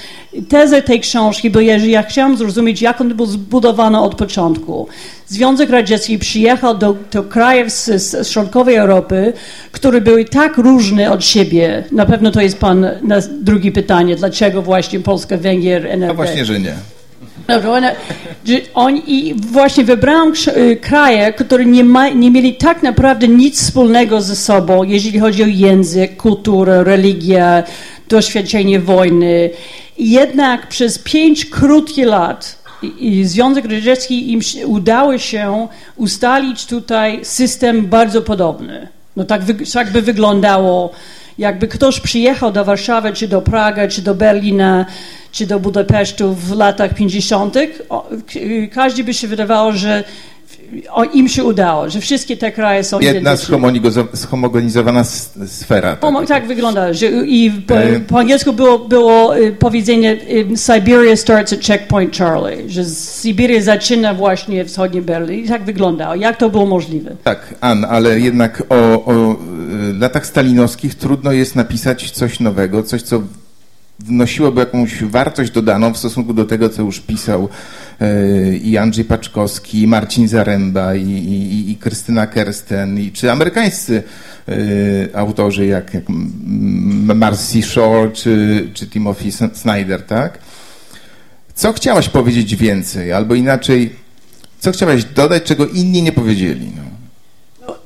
tezę 0.49 0.81
tej 0.81 0.99
książki, 0.99 1.49
bo 1.49 1.59
jeżeli 1.59 1.91
ja 1.91 2.03
chciałam 2.03 2.37
zrozumieć, 2.37 2.81
jak 2.81 3.01
on 3.01 3.13
był 3.13 3.25
zbudowany 3.25 3.99
od 3.99 4.15
początku. 4.15 4.87
Związek 5.27 5.69
Radziecki 5.69 6.19
przyjechał 6.19 6.77
do, 6.77 6.95
do 7.11 7.23
krajów 7.23 7.71
z, 7.71 8.01
z 8.01 8.29
środkowej 8.29 8.75
Europy, 8.75 9.33
które 9.71 10.01
były 10.01 10.25
tak 10.25 10.57
różne 10.57 11.11
od 11.11 11.25
siebie. 11.25 11.83
Na 11.91 12.05
pewno 12.05 12.31
to 12.31 12.41
jest 12.41 12.57
pan 12.57 12.87
na 13.01 13.17
drugie 13.41 13.71
pytanie, 13.71 14.15
dlaczego 14.15 14.61
właśnie 14.61 14.99
Polska, 14.99 15.37
Węgier, 15.37 15.87
NRD. 15.87 16.11
A 16.11 16.13
właśnie, 16.13 16.45
że 16.45 16.59
nie. 16.59 16.73
Dobrze, 17.47 17.71
one, 17.71 17.95
oni 18.73 19.33
właśnie 19.35 19.83
wybrałam 19.83 20.33
y, 20.57 20.75
kraje, 20.75 21.33
które 21.33 21.65
nie, 21.65 21.83
ma, 21.83 22.09
nie 22.09 22.31
mieli 22.31 22.55
tak 22.55 22.83
naprawdę 22.83 23.27
nic 23.27 23.61
wspólnego 23.61 24.21
ze 24.21 24.35
sobą, 24.35 24.83
jeżeli 24.83 25.19
chodzi 25.19 25.43
o 25.43 25.47
język, 25.47 26.17
kulturę, 26.17 26.83
religię, 26.83 27.63
doświadczenie 28.09 28.79
wojny. 28.79 29.49
Jednak 29.97 30.67
przez 30.67 30.99
pięć 30.99 31.45
krótkich 31.45 32.05
lat 32.05 32.63
i 32.99 33.23
Związek 33.25 33.65
Radziecki 33.65 34.31
im 34.31 34.41
udało 34.65 35.17
się 35.17 35.67
ustalić 35.95 36.65
tutaj 36.65 37.19
system 37.23 37.85
bardzo 37.85 38.21
podobny. 38.21 38.87
No 39.15 39.23
tak, 39.23 39.41
tak 39.73 39.91
by 39.91 40.01
wyglądało, 40.01 40.91
jakby 41.37 41.67
ktoś 41.67 41.99
przyjechał 41.99 42.51
do 42.51 42.65
Warszawy, 42.65 43.13
czy 43.13 43.27
do 43.27 43.41
Praga, 43.41 43.87
czy 43.87 44.01
do 44.01 44.15
Berlina, 44.15 44.85
czy 45.31 45.47
do 45.47 45.59
Budapesztu 45.59 46.33
w 46.33 46.51
latach 46.51 46.93
50., 46.93 47.55
każdy 48.71 49.03
by 49.03 49.13
się 49.13 49.27
wydawało, 49.27 49.71
że 49.71 50.03
im 51.13 51.29
się 51.29 51.43
udało, 51.43 51.89
że 51.89 51.99
wszystkie 51.99 52.37
te 52.37 52.51
kraje 52.51 52.83
są 52.83 52.99
Jedna 52.99 53.35
schomogenizowana 54.13 55.03
sfera. 55.45 55.95
Tak, 55.95 56.27
tak 56.27 56.47
wygląda. 56.47 56.93
Że 56.93 57.07
I 57.07 57.51
po, 57.67 57.77
e, 57.77 57.99
po, 57.99 58.19
angielsku 58.19 58.53
było, 58.53 58.79
było 58.79 59.37
y, 59.37 59.51
powiedzenie 59.51 60.11
y, 60.11 60.47
Siberia 60.57 61.15
starts 61.15 61.53
at 61.53 61.59
checkpoint 61.59 62.17
Charlie, 62.17 62.69
że 62.69 62.85
Syberia 62.85 63.61
zaczyna 63.61 64.13
właśnie 64.13 64.65
wschodni 64.65 65.01
Berlin. 65.01 65.45
I 65.45 65.47
tak 65.47 65.63
wyglądało. 65.63 66.15
Jak 66.15 66.37
to 66.37 66.49
było 66.49 66.65
możliwe? 66.65 67.15
Tak, 67.23 67.55
Ann, 67.61 67.85
ale 67.85 68.19
jednak 68.19 68.63
o, 68.69 68.75
o 69.05 69.35
w 69.39 69.99
latach 69.99 70.25
stalinowskich 70.25 70.95
trudno 70.95 71.31
jest 71.31 71.55
napisać 71.55 72.11
coś 72.11 72.39
nowego, 72.39 72.83
coś, 72.83 73.01
co 73.01 73.21
wnosiłoby 73.99 74.59
jakąś 74.59 75.03
wartość 75.03 75.51
dodaną 75.51 75.93
w 75.93 75.97
stosunku 75.97 76.33
do 76.33 76.45
tego, 76.45 76.69
co 76.69 76.81
już 76.81 76.99
pisał 76.99 77.49
e, 78.01 78.55
i 78.55 78.77
Andrzej 78.77 79.05
Paczkowski, 79.05 79.81
i 79.81 79.87
Marcin 79.87 80.27
Zaręba, 80.27 80.95
i, 80.95 81.09
i, 81.09 81.71
i 81.71 81.75
Krystyna 81.75 82.27
Kersten, 82.27 82.99
i, 82.99 83.11
czy 83.11 83.31
amerykańscy 83.31 84.03
e, 84.47 84.53
autorzy 85.17 85.65
jak, 85.65 85.93
jak 85.93 86.03
Marcy 87.15 87.61
Shore, 87.61 88.11
czy, 88.11 88.67
czy 88.73 88.87
Timothy 88.87 89.31
Snyder, 89.53 90.03
tak? 90.03 90.39
Co 91.55 91.73
chciałaś 91.73 92.09
powiedzieć 92.09 92.55
więcej, 92.55 93.13
albo 93.13 93.35
inaczej, 93.35 93.95
co 94.59 94.71
chciałaś 94.71 95.03
dodać, 95.03 95.43
czego 95.43 95.67
inni 95.67 96.01
nie 96.01 96.11
powiedzieli? 96.11 96.71
No? 96.75 96.92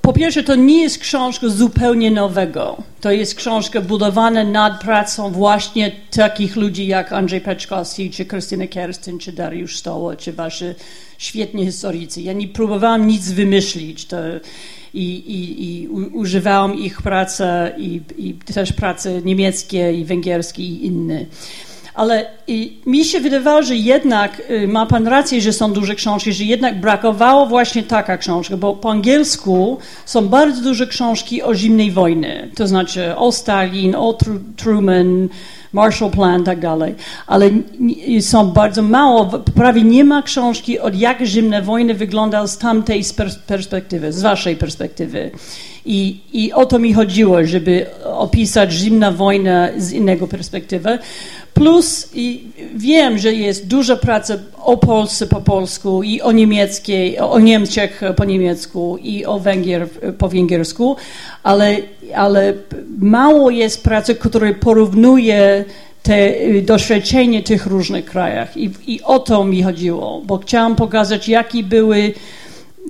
Po 0.01 0.13
pierwsze, 0.13 0.43
to 0.43 0.55
nie 0.55 0.81
jest 0.81 0.97
książka 0.97 1.49
zupełnie 1.49 2.11
nowego. 2.11 2.77
To 3.01 3.11
jest 3.11 3.35
książka 3.35 3.81
budowana 3.81 4.43
nad 4.43 4.81
pracą 4.81 5.31
właśnie 5.31 5.91
takich 6.11 6.55
ludzi 6.55 6.87
jak 6.87 7.13
Andrzej 7.13 7.41
Peczkowski, 7.41 8.09
czy 8.09 8.25
Krystyna 8.25 8.67
Kersten, 8.67 9.19
czy 9.19 9.31
Dariusz 9.31 9.77
Stoło, 9.77 10.15
czy 10.15 10.33
wasze 10.33 10.75
świetni 11.17 11.65
historycy. 11.65 12.21
Ja 12.21 12.33
nie 12.33 12.47
próbowałam 12.47 13.07
nic 13.07 13.31
wymyślić. 13.31 14.05
To 14.05 14.17
i, 14.93 15.03
i, 15.03 15.63
i 15.83 15.87
używałam 16.13 16.75
ich 16.75 17.01
pracy 17.01 17.43
i, 17.77 18.01
i 18.17 18.33
też 18.33 18.73
prace 18.73 19.21
niemieckie 19.21 19.93
i 19.93 20.05
węgierskie 20.05 20.63
i 20.63 20.85
inne. 20.85 21.25
Ale 21.97 22.25
mi 22.85 23.05
się 23.05 23.19
wydawało, 23.19 23.63
że 23.63 23.75
jednak 23.75 24.41
y, 24.49 24.67
ma 24.67 24.85
pan 24.85 25.07
rację, 25.07 25.41
że 25.41 25.53
są 25.53 25.73
duże 25.73 25.95
książki, 25.95 26.33
że 26.33 26.43
jednak 26.43 26.79
brakowało 26.79 27.45
właśnie 27.45 27.83
taka 27.83 28.17
książka, 28.17 28.57
bo 28.57 28.73
po 28.73 28.91
angielsku 28.91 29.77
są 30.05 30.27
bardzo 30.27 30.61
duże 30.61 30.87
książki 30.87 31.43
o 31.43 31.55
zimnej 31.55 31.91
wojny, 31.91 32.51
to 32.55 32.67
znaczy 32.67 33.15
o 33.15 33.31
Stalin, 33.31 33.95
o 33.95 34.17
Truman, 34.57 35.29
Marshall 35.73 36.11
Plan, 36.11 36.43
tak 36.43 36.59
dalej. 36.59 36.95
Ale 37.27 37.49
są 38.21 38.51
bardzo 38.51 38.81
mało, 38.81 39.25
prawie 39.55 39.83
nie 39.83 40.03
ma 40.03 40.21
książki 40.21 40.79
od 40.79 40.95
jak 40.95 41.25
zimna 41.25 41.61
wojna 41.61 41.93
wygląda 41.93 42.47
z 42.47 42.57
tamtej 42.57 43.03
perspektywy, 43.47 44.13
z 44.13 44.21
waszej 44.21 44.55
perspektywy. 44.55 45.31
I, 45.85 46.19
I 46.33 46.53
o 46.53 46.65
to 46.65 46.79
mi 46.79 46.93
chodziło, 46.93 47.45
żeby 47.45 47.85
opisać 48.03 48.71
zimna 48.71 49.11
wojna 49.11 49.69
z 49.77 49.91
innego 49.91 50.27
perspektywy. 50.27 50.99
Plus 51.53 52.09
i 52.13 52.43
wiem, 52.75 53.17
że 53.17 53.33
jest 53.33 53.67
duża 53.67 53.95
praca 53.95 54.37
o 54.63 54.77
Polsce 54.77 55.27
po 55.27 55.41
polsku 55.41 56.03
i 56.03 56.21
o 56.21 56.31
niemieckiej, 56.31 57.19
o 57.19 57.39
Niemczech 57.39 58.01
po 58.15 58.25
niemiecku 58.25 58.97
i 59.01 59.25
o 59.25 59.39
Węgier 59.39 59.89
po 60.17 60.29
węgiersku, 60.29 60.95
ale, 61.43 61.77
ale 62.15 62.53
mało 62.99 63.49
jest 63.49 63.83
pracy, 63.83 64.15
która 64.15 64.53
porównuje 64.53 65.65
te 66.03 66.41
y, 66.41 66.61
doświadczenie 66.61 67.43
tych 67.43 67.65
różnych 67.65 68.05
krajach. 68.05 68.57
I, 68.57 68.71
I 68.87 69.01
o 69.03 69.19
to 69.19 69.43
mi 69.43 69.63
chodziło, 69.63 70.21
bo 70.25 70.37
chciałam 70.37 70.75
pokazać, 70.75 71.29
jaki 71.29 71.63
były 71.63 72.13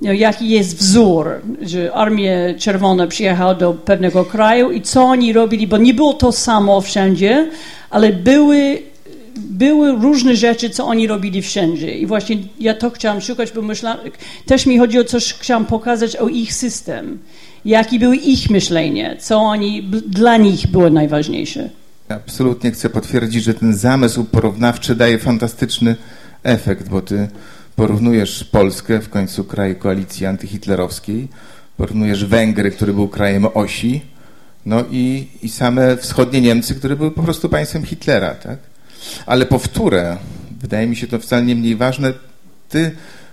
jaki 0.02 0.48
jest 0.48 0.76
wzór, 0.76 1.26
że 1.62 1.92
Armia 1.92 2.30
Czerwona 2.58 3.06
przyjechała 3.06 3.54
do 3.54 3.74
pewnego 3.74 4.24
kraju 4.24 4.70
i 4.70 4.82
co 4.82 5.04
oni 5.04 5.32
robili, 5.32 5.66
bo 5.66 5.76
nie 5.76 5.94
było 5.94 6.14
to 6.14 6.32
samo 6.32 6.80
wszędzie, 6.80 7.50
ale 7.90 8.12
były, 8.12 8.82
były 9.36 9.92
różne 9.92 10.36
rzeczy, 10.36 10.70
co 10.70 10.86
oni 10.86 11.06
robili 11.06 11.42
wszędzie. 11.42 11.98
I 11.98 12.06
właśnie 12.06 12.36
ja 12.60 12.74
to 12.74 12.90
chciałam 12.90 13.20
szukać, 13.20 13.52
bo 13.52 13.62
myślałam, 13.62 13.98
też 14.46 14.66
mi 14.66 14.78
chodzi 14.78 14.98
o 14.98 15.04
coś, 15.04 15.34
chciałam 15.34 15.66
pokazać 15.66 16.16
o 16.16 16.28
ich 16.28 16.54
system, 16.54 17.18
jaki 17.64 17.98
był 17.98 18.12
ich 18.12 18.50
myślenie, 18.50 19.16
co 19.20 19.40
oni, 19.40 19.82
dla 20.06 20.36
nich 20.36 20.66
było 20.66 20.90
najważniejsze. 20.90 21.70
Absolutnie 22.08 22.70
chcę 22.70 22.90
potwierdzić, 22.90 23.44
że 23.44 23.54
ten 23.54 23.74
zamysł 23.74 24.24
porównawczy 24.24 24.94
daje 24.94 25.18
fantastyczny 25.18 25.96
efekt, 26.42 26.88
bo 26.88 27.00
ty 27.02 27.28
porównujesz 27.76 28.44
Polskę, 28.44 29.00
w 29.00 29.08
końcu 29.08 29.44
kraj 29.44 29.76
koalicji 29.76 30.26
antyhitlerowskiej, 30.26 31.28
porównujesz 31.76 32.24
Węgry, 32.24 32.70
który 32.70 32.94
był 32.94 33.08
krajem 33.08 33.46
osi, 33.54 34.00
no 34.66 34.84
i, 34.90 35.28
i 35.42 35.48
same 35.48 35.96
wschodnie 35.96 36.40
Niemcy, 36.40 36.74
które 36.74 36.96
były 36.96 37.10
po 37.10 37.22
prostu 37.22 37.48
państwem 37.48 37.84
Hitlera, 37.84 38.34
tak? 38.34 38.58
Ale 39.26 39.46
powtórę, 39.46 40.16
wydaje 40.60 40.86
mi 40.86 40.96
się 40.96 41.06
to 41.06 41.18
wcale 41.18 41.42
nie 41.42 41.56
mniej 41.56 41.76
ważne, 41.76 42.12
ty 42.68 42.90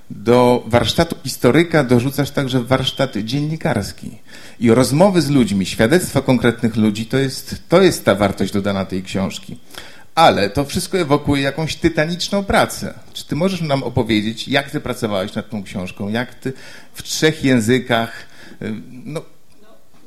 do 0.09 0.63
warsztatu 0.67 1.15
historyka 1.23 1.83
dorzucasz 1.83 2.31
także 2.31 2.63
warsztat 2.63 3.17
dziennikarski. 3.17 4.17
I 4.59 4.71
rozmowy 4.71 5.21
z 5.21 5.29
ludźmi, 5.29 5.65
świadectwa 5.65 6.21
konkretnych 6.21 6.75
ludzi, 6.75 7.05
to 7.05 7.17
jest, 7.17 7.55
to 7.69 7.81
jest 7.81 8.05
ta 8.05 8.15
wartość 8.15 8.53
dodana 8.53 8.85
tej 8.85 9.03
książki. 9.03 9.57
Ale 10.15 10.49
to 10.49 10.65
wszystko 10.65 10.97
ewokuje 10.97 11.43
jakąś 11.43 11.75
tytaniczną 11.75 12.43
pracę. 12.43 12.93
Czy 13.13 13.25
ty 13.25 13.35
możesz 13.35 13.61
nam 13.61 13.83
opowiedzieć, 13.83 14.47
jak 14.47 14.71
ty 14.71 14.81
pracowałeś 14.81 15.33
nad 15.33 15.49
tą 15.49 15.63
książką? 15.63 16.09
Jak 16.09 16.35
ty 16.35 16.53
w 16.93 17.03
trzech 17.03 17.43
językach, 17.43 18.25
y, 18.61 18.73
no, 19.05 19.21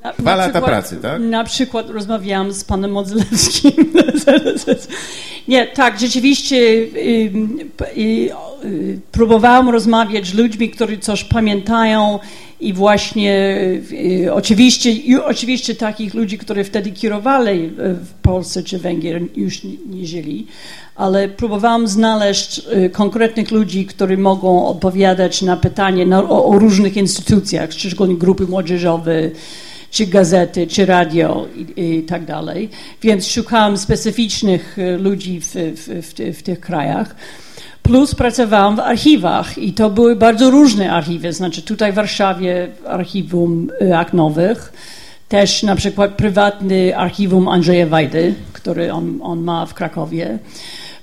na, 0.04 0.12
Dwa 0.12 0.36
lata 0.36 0.50
przykład, 0.50 0.70
pracy, 0.70 0.96
tak? 0.96 1.22
Na 1.22 1.44
przykład 1.44 1.90
rozmawiałam 1.90 2.52
z 2.52 2.64
panem 2.64 2.90
Modzelewskim. 2.90 3.72
Nie, 5.48 5.66
tak, 5.66 6.00
rzeczywiście 6.00 6.56
y, 6.56 6.90
y, 7.98 8.30
y, 8.64 9.00
próbowałam 9.12 9.68
rozmawiać 9.68 10.26
z 10.26 10.34
ludźmi, 10.34 10.70
którzy 10.70 10.98
coś 10.98 11.24
pamiętają 11.24 12.18
i 12.60 12.72
właśnie 12.72 13.60
y, 14.24 14.32
oczywiście, 14.32 14.90
oczywiście 15.24 15.74
takich 15.74 16.14
ludzi, 16.14 16.38
którzy 16.38 16.64
wtedy 16.64 16.90
kierowali 16.90 17.70
w 17.78 18.08
Polsce 18.22 18.62
czy 18.62 18.78
Węgier, 18.78 19.22
już 19.36 19.64
nie, 19.64 19.76
nie 19.86 20.06
żyli, 20.06 20.46
ale 20.96 21.28
próbowałam 21.28 21.88
znaleźć 21.88 22.58
y, 22.58 22.90
konkretnych 22.90 23.50
ludzi, 23.50 23.86
którzy 23.86 24.16
mogą 24.16 24.66
odpowiadać 24.66 25.42
na 25.42 25.56
pytanie 25.56 26.06
na, 26.06 26.22
o, 26.22 26.44
o 26.44 26.58
różnych 26.58 26.96
instytucjach, 26.96 27.72
szczególnie 27.72 28.16
grupy 28.16 28.46
młodzieżowe, 28.46 29.30
czy 29.90 30.06
gazety, 30.06 30.66
czy 30.66 30.86
radio 30.86 31.46
i, 31.56 31.82
i, 31.82 32.02
tak 32.02 32.24
dalej. 32.24 32.70
Więc 33.02 33.26
szukałam 33.26 33.76
specyficznych 33.76 34.78
y, 34.78 34.98
ludzi 34.98 35.40
w, 35.40 35.46
w, 35.46 36.06
w, 36.06 36.38
w 36.38 36.42
tych 36.42 36.60
krajach. 36.60 37.16
Plus 37.82 38.14
pracowałam 38.14 38.76
w 38.76 38.80
archiwach 38.80 39.58
i 39.58 39.72
to 39.72 39.90
były 39.90 40.16
bardzo 40.16 40.50
różne 40.50 40.92
archiwy. 40.92 41.32
Znaczy 41.32 41.62
tutaj 41.62 41.92
w 41.92 41.94
Warszawie 41.94 42.68
archiwum 42.86 43.70
y, 43.82 43.96
akt 43.96 44.14
nowych, 44.14 44.72
też 45.28 45.62
na 45.62 45.76
przykład 45.76 46.14
prywatny 46.14 46.96
archiwum 46.96 47.48
Andrzeja 47.48 47.86
Wajdy, 47.86 48.34
który 48.52 48.92
on, 48.92 49.18
on 49.22 49.40
ma 49.40 49.66
w 49.66 49.74
Krakowie 49.74 50.38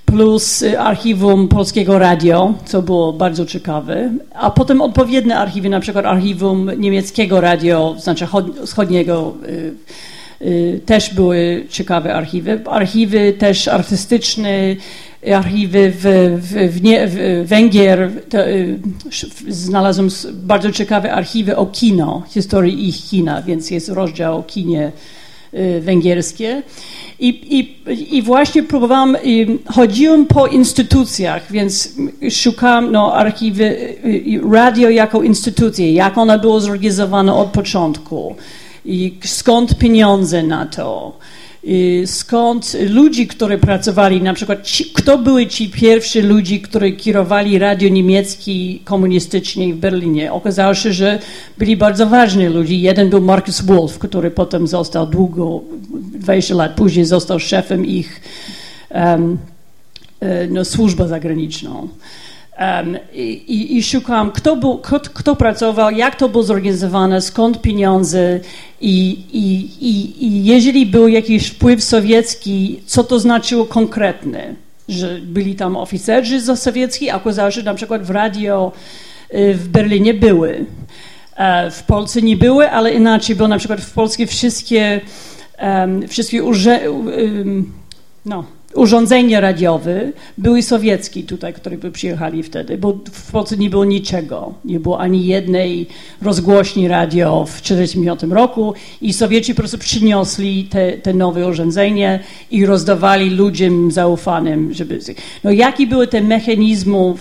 plus 0.06 0.64
archiwum 0.78 1.48
Polskiego 1.48 1.98
Radio, 1.98 2.54
co 2.64 2.82
było 2.82 3.12
bardzo 3.12 3.46
ciekawe, 3.46 4.10
a 4.34 4.50
potem 4.50 4.80
odpowiednie 4.80 5.36
archiwy, 5.36 5.68
na 5.68 5.80
przykład 5.80 6.06
archiwum 6.06 6.70
niemieckiego 6.78 7.40
radio, 7.40 7.96
znaczy 7.98 8.26
wschodniego, 8.66 9.34
y, 9.48 9.74
y, 10.42 10.80
też 10.86 11.14
były 11.14 11.66
ciekawe 11.70 12.14
archiwy. 12.14 12.60
Archiwy 12.66 13.32
też 13.32 13.68
artystyczne, 13.68 14.76
archiwy 15.34 15.92
w, 15.96 16.02
w, 16.40 16.72
w, 16.74 16.82
nie, 16.82 17.06
w 17.06 17.44
Węgier, 17.46 18.10
to, 18.28 18.48
y, 18.48 18.78
znalazłem 19.48 20.08
bardzo 20.32 20.72
ciekawe 20.72 21.12
archiwy 21.12 21.56
o 21.56 21.66
kino, 21.66 22.22
historii 22.28 22.88
ich 22.88 22.96
kina, 22.96 23.42
więc 23.42 23.70
jest 23.70 23.88
rozdział 23.88 24.38
o 24.38 24.42
kinie 24.42 24.92
Y, 24.92 25.25
węgierskie. 25.80 26.62
I, 27.18 27.28
i, 27.58 28.16
I 28.16 28.22
właśnie 28.22 28.62
próbowałam, 28.62 29.16
chodziłam 29.66 30.26
po 30.26 30.46
instytucjach, 30.46 31.52
więc 31.52 31.94
szukałam 32.30 32.92
no, 32.92 33.14
archiwy, 33.14 33.64
y, 33.64 34.40
radio 34.52 34.90
jako 34.90 35.22
instytucję, 35.22 35.92
jak 35.92 36.18
ona 36.18 36.38
była 36.38 36.60
zorganizowana 36.60 37.36
od 37.36 37.48
początku 37.48 38.36
i 38.84 39.18
skąd 39.24 39.78
pieniądze 39.78 40.42
na 40.42 40.66
to 40.66 41.18
skąd 42.06 42.76
ludzi, 42.88 43.26
którzy 43.26 43.58
pracowali, 43.58 44.22
na 44.22 44.34
przykład 44.34 44.62
ci, 44.62 44.84
kto 44.84 45.18
były 45.18 45.46
ci 45.46 45.70
pierwsi 45.70 46.20
ludzie, 46.22 46.60
którzy 46.60 46.92
kierowali 46.92 47.58
radio 47.58 47.88
niemiecki 47.88 48.82
komunistycznie 48.84 49.74
w 49.74 49.76
Berlinie. 49.76 50.32
Okazało 50.32 50.74
się, 50.74 50.92
że 50.92 51.18
byli 51.58 51.76
bardzo 51.76 52.06
ważni 52.06 52.46
ludzie. 52.46 52.76
Jeden 52.76 53.10
był 53.10 53.20
Marcus 53.20 53.60
Wolf, 53.60 53.98
który 53.98 54.30
potem 54.30 54.66
został 54.66 55.06
długo, 55.06 55.60
20 56.14 56.54
lat 56.54 56.74
później 56.74 57.04
został 57.04 57.40
szefem 57.40 57.86
ich 57.86 58.20
um, 58.90 59.38
no. 61.62 61.88
Um, 62.60 62.98
i, 63.12 63.76
I 63.76 63.82
szukałam, 63.82 64.30
kto, 64.30 64.56
był, 64.56 64.78
kto, 64.78 65.00
kto, 65.00 65.36
pracował, 65.36 65.90
jak 65.90 66.16
to 66.16 66.28
było 66.28 66.44
zorganizowane, 66.44 67.20
skąd 67.20 67.60
pieniądze 67.60 68.40
i, 68.80 69.18
i, 69.32 69.70
i, 69.80 70.24
i 70.26 70.44
jeżeli 70.44 70.86
był 70.86 71.08
jakiś 71.08 71.46
wpływ 71.46 71.84
sowiecki, 71.84 72.80
co 72.86 73.04
to 73.04 73.18
znaczyło 73.18 73.64
konkretnie, 73.64 74.54
że 74.88 75.18
byli 75.22 75.54
tam 75.54 75.76
oficerzy 75.76 76.56
sowiecki, 76.56 77.10
a 77.10 77.16
okazało 77.16 77.50
że 77.50 77.62
na 77.62 77.74
przykład 77.74 78.02
w 78.02 78.10
radio 78.10 78.72
y, 79.34 79.54
w 79.54 79.68
Berlinie 79.68 80.14
były. 80.14 80.64
E, 81.36 81.70
w 81.70 81.82
Polsce 81.82 82.22
nie 82.22 82.36
były, 82.36 82.70
ale 82.70 82.94
inaczej, 82.94 83.36
bo 83.36 83.48
na 83.48 83.58
przykład 83.58 83.80
w 83.80 83.92
Polsce 83.92 84.26
wszystkie, 84.26 85.00
um, 85.62 86.08
wszystkie 86.08 86.44
urze, 86.44 86.90
um, 86.90 87.72
no, 88.26 88.44
urządzenia 88.76 89.40
radiowe 89.40 90.12
były 90.38 90.62
sowieckie 90.62 91.22
tutaj, 91.22 91.54
które 91.54 91.78
by 91.78 91.92
przyjechali 91.92 92.42
wtedy, 92.42 92.78
bo 92.78 92.98
w 93.12 93.32
Polsce 93.32 93.56
nie 93.56 93.70
było 93.70 93.84
niczego. 93.84 94.54
Nie 94.64 94.80
było 94.80 95.00
ani 95.00 95.26
jednej 95.26 95.86
rozgłośni 96.22 96.88
radio 96.88 97.44
w 97.44 97.60
1945 97.60 98.32
roku 98.32 98.74
i 99.00 99.12
Sowieci 99.12 99.54
po 99.54 99.62
prostu 99.62 99.78
przyniosli 99.78 100.64
te, 100.64 100.92
te 100.92 101.14
nowe 101.14 101.46
urządzenia 101.46 102.18
i 102.50 102.66
rozdawali 102.66 103.30
ludziom 103.30 103.90
zaufanym, 103.90 104.74
żeby... 104.74 104.98
No 105.44 105.50
jakie 105.50 105.86
były 105.86 106.06
te 106.06 106.20
mechanizmy 106.20 107.14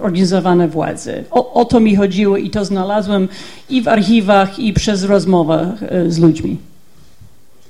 organizowane 0.00 0.68
władzy? 0.68 1.24
O, 1.30 1.52
o 1.52 1.64
to 1.64 1.80
mi 1.80 1.96
chodziło 1.96 2.36
i 2.36 2.50
to 2.50 2.64
znalazłem 2.64 3.28
i 3.70 3.82
w 3.82 3.88
archiwach, 3.88 4.58
i 4.58 4.72
przez 4.72 5.04
rozmowę 5.04 5.76
y, 6.06 6.12
z 6.12 6.18
ludźmi. 6.18 6.56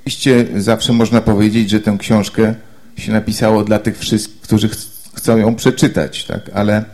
Oczywiście 0.01 0.45
zawsze 0.55 0.93
można 0.93 1.21
powiedzieć, 1.21 1.69
że 1.69 1.79
tę 1.79 1.95
książkę 1.99 2.55
się 2.97 3.11
napisało 3.11 3.63
dla 3.63 3.79
tych 3.79 3.99
wszystkich, 3.99 4.41
którzy 4.41 4.69
ch 4.69 4.75
chcą 5.15 5.37
ją 5.37 5.55
przeczytać, 5.55 6.23
tak? 6.25 6.49
Ale, 6.53 6.85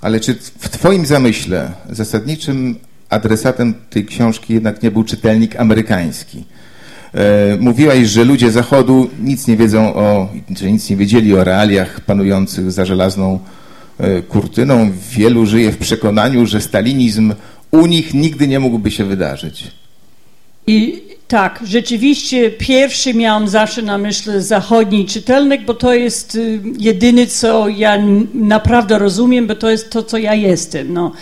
ale 0.00 0.20
czy 0.20 0.34
w 0.34 0.68
Twoim 0.68 1.06
zamyśle 1.06 1.72
zasadniczym 1.90 2.78
adresatem 3.10 3.74
tej 3.90 4.04
książki 4.04 4.54
jednak 4.54 4.82
nie 4.82 4.90
był 4.90 5.04
czytelnik 5.04 5.56
amerykański? 5.56 6.44
E, 7.14 7.56
mówiłaś, 7.60 8.08
że 8.08 8.24
ludzie 8.24 8.50
Zachodu 8.50 9.10
nic 9.20 9.46
nie 9.46 9.56
wiedzą 9.56 9.94
o, 9.94 10.28
że 10.60 10.72
nic 10.72 10.90
nie 10.90 10.96
wiedzieli 10.96 11.34
o 11.34 11.44
realiach 11.44 12.00
panujących 12.00 12.72
za 12.72 12.84
żelazną 12.84 13.38
e, 13.98 14.22
kurtyną. 14.22 14.90
Wielu 15.10 15.46
żyje 15.46 15.72
w 15.72 15.78
przekonaniu, 15.78 16.46
że 16.46 16.60
stalinizm 16.60 17.34
u 17.70 17.86
nich 17.86 18.14
nigdy 18.14 18.48
nie 18.48 18.60
mógłby 18.60 18.90
się 18.90 19.04
wydarzyć. 19.04 19.70
I 20.66 21.02
tak, 21.32 21.60
rzeczywiście 21.64 22.50
pierwszy 22.50 23.14
miałam 23.14 23.48
zawsze 23.48 23.82
na 23.82 23.98
myśli 23.98 24.32
zachodni 24.38 25.06
czytelnik, 25.06 25.64
bo 25.64 25.74
to 25.74 25.94
jest 25.94 26.34
y, 26.34 26.60
jedyny, 26.78 27.26
co 27.26 27.68
ja 27.68 27.98
naprawdę 28.34 28.98
rozumiem, 28.98 29.46
bo 29.46 29.54
to 29.54 29.70
jest 29.70 29.90
to, 29.90 30.02
co 30.02 30.18
ja 30.18 30.34
jestem. 30.34 30.92
No. 30.92 31.12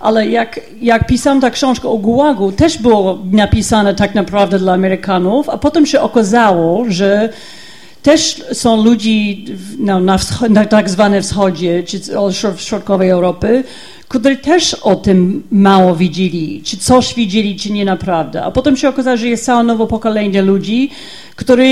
Ale 0.00 0.28
jak, 0.28 0.60
jak 0.80 1.06
pisałam 1.06 1.40
tę 1.40 1.50
książkę 1.50 1.88
o 1.88 1.96
Gułagu, 1.96 2.52
też 2.52 2.78
było 2.78 3.18
napisane 3.32 3.94
tak 3.94 4.14
naprawdę 4.14 4.58
dla 4.58 4.72
Amerykanów, 4.72 5.48
a 5.48 5.58
potem 5.58 5.86
się 5.86 6.00
okazało, 6.00 6.84
że 6.88 7.28
też 8.02 8.44
są 8.52 8.84
ludzi 8.84 9.44
no, 9.78 10.00
na, 10.00 10.18
na 10.48 10.64
tak 10.64 10.90
zwanym 10.90 11.22
wschodzie, 11.22 11.82
czy 11.82 12.00
w 12.56 12.60
środkowej 12.60 13.10
Europy, 13.10 13.64
którzy 14.20 14.36
też 14.36 14.74
o 14.74 14.96
tym 14.96 15.42
mało 15.50 15.96
widzieli, 15.96 16.62
czy 16.64 16.76
coś 16.76 17.14
widzieli, 17.14 17.56
czy 17.56 17.72
nie 17.72 17.84
naprawdę. 17.84 18.42
A 18.42 18.50
potem 18.50 18.76
się 18.76 18.88
okazało, 18.88 19.16
że 19.16 19.28
jest 19.28 19.44
całe 19.44 19.64
nowe 19.64 19.86
pokolenie 19.86 20.42
ludzi, 20.42 20.90
które 21.36 21.66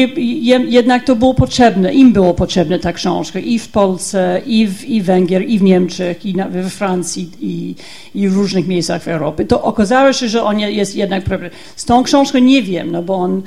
jednak 0.68 1.04
to 1.04 1.16
było 1.16 1.34
potrzebne, 1.34 1.94
im 1.94 2.12
było 2.12 2.34
potrzebne 2.34 2.78
ta 2.78 2.92
książka 2.92 3.38
i 3.38 3.58
w 3.58 3.68
Polsce, 3.68 4.40
i 4.46 4.66
w 4.66 4.84
i 4.84 5.02
Węgier, 5.02 5.48
i 5.48 5.58
w 5.58 5.62
Niemczech, 5.62 6.26
i 6.26 6.34
na, 6.34 6.48
we 6.48 6.70
Francji, 6.70 7.30
i, 7.40 7.74
i 8.14 8.28
w 8.28 8.34
różnych 8.34 8.66
miejscach 8.66 9.02
w 9.02 9.08
Europie. 9.08 9.44
To 9.44 9.62
okazało 9.62 10.12
się, 10.12 10.28
że 10.28 10.42
on 10.42 10.60
jest 10.60 10.96
jednak... 10.96 11.24
Z 11.76 11.84
tą 11.84 12.02
książką 12.02 12.38
nie 12.38 12.62
wiem, 12.62 12.90
no 12.92 13.02
bo 13.02 13.14
on 13.14 13.42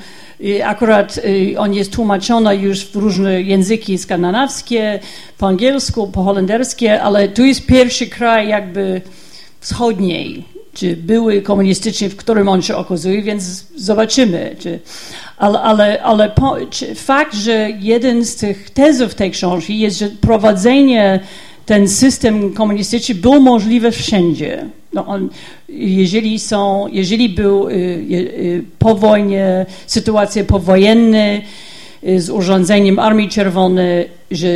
akurat 0.64 1.20
on 1.58 1.74
jest 1.74 1.92
tłumaczony 1.92 2.56
już 2.56 2.86
w 2.86 2.96
różne 2.96 3.42
języki 3.42 3.98
skandynawskie, 3.98 5.00
po 5.38 5.48
angielsku, 5.48 6.08
po 6.08 6.24
holenderskie, 6.24 7.02
ale 7.02 7.28
tu 7.28 7.46
jest 7.46 7.66
pierwszy 7.66 8.08
kraj 8.08 8.48
jakby 8.48 8.85
wschodniej, 9.60 10.44
czy 10.74 10.98
były 10.98 11.42
komunistyczny, 11.42 12.10
w 12.10 12.16
którym 12.16 12.50
on 12.50 12.62
się 12.62 12.76
okazuje, 12.76 13.22
więc 13.22 13.66
zobaczymy. 13.76 14.56
Czy, 14.60 14.80
ale 15.38 15.62
ale, 15.62 16.04
ale 16.04 16.30
po, 16.30 16.58
fakt, 16.96 17.36
że 17.36 17.70
jeden 17.80 18.26
z 18.26 18.36
tych 18.36 18.70
tezów 18.70 19.16
tej 19.16 19.32
książki 19.32 19.80
jest, 19.80 20.00
że 20.00 20.10
prowadzenie 20.10 21.20
ten 21.66 21.88
system 21.88 22.54
komunistyczny 22.54 23.16
był 23.16 23.42
możliwy 23.42 23.92
wszędzie. 23.92 24.66
No 24.94 25.06
on, 25.06 25.30
jeżeli, 25.70 26.40
są, 26.40 26.88
jeżeli 26.92 27.30
był 27.30 27.70
y, 27.70 27.74
y, 27.74 28.64
po 28.80 28.96
wojnie, 28.96 29.66
sytuacje 29.88 30.44
powojenne 30.44 31.38
y, 31.38 31.42
z 32.18 32.30
urządzeniem 32.30 33.00
Armii 33.00 33.30
Czerwonej, 33.30 34.10
że 34.32 34.48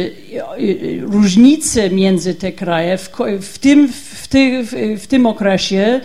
różnice 1.01 1.89
między 1.89 2.35
te 2.35 2.51
kraje 2.51 2.97
w, 2.97 3.11
w, 3.41 3.59
tym, 3.59 3.87
w, 3.93 4.27
ty, 4.27 4.63
w, 4.97 5.07
tym 5.07 5.25
okresie 5.25 6.01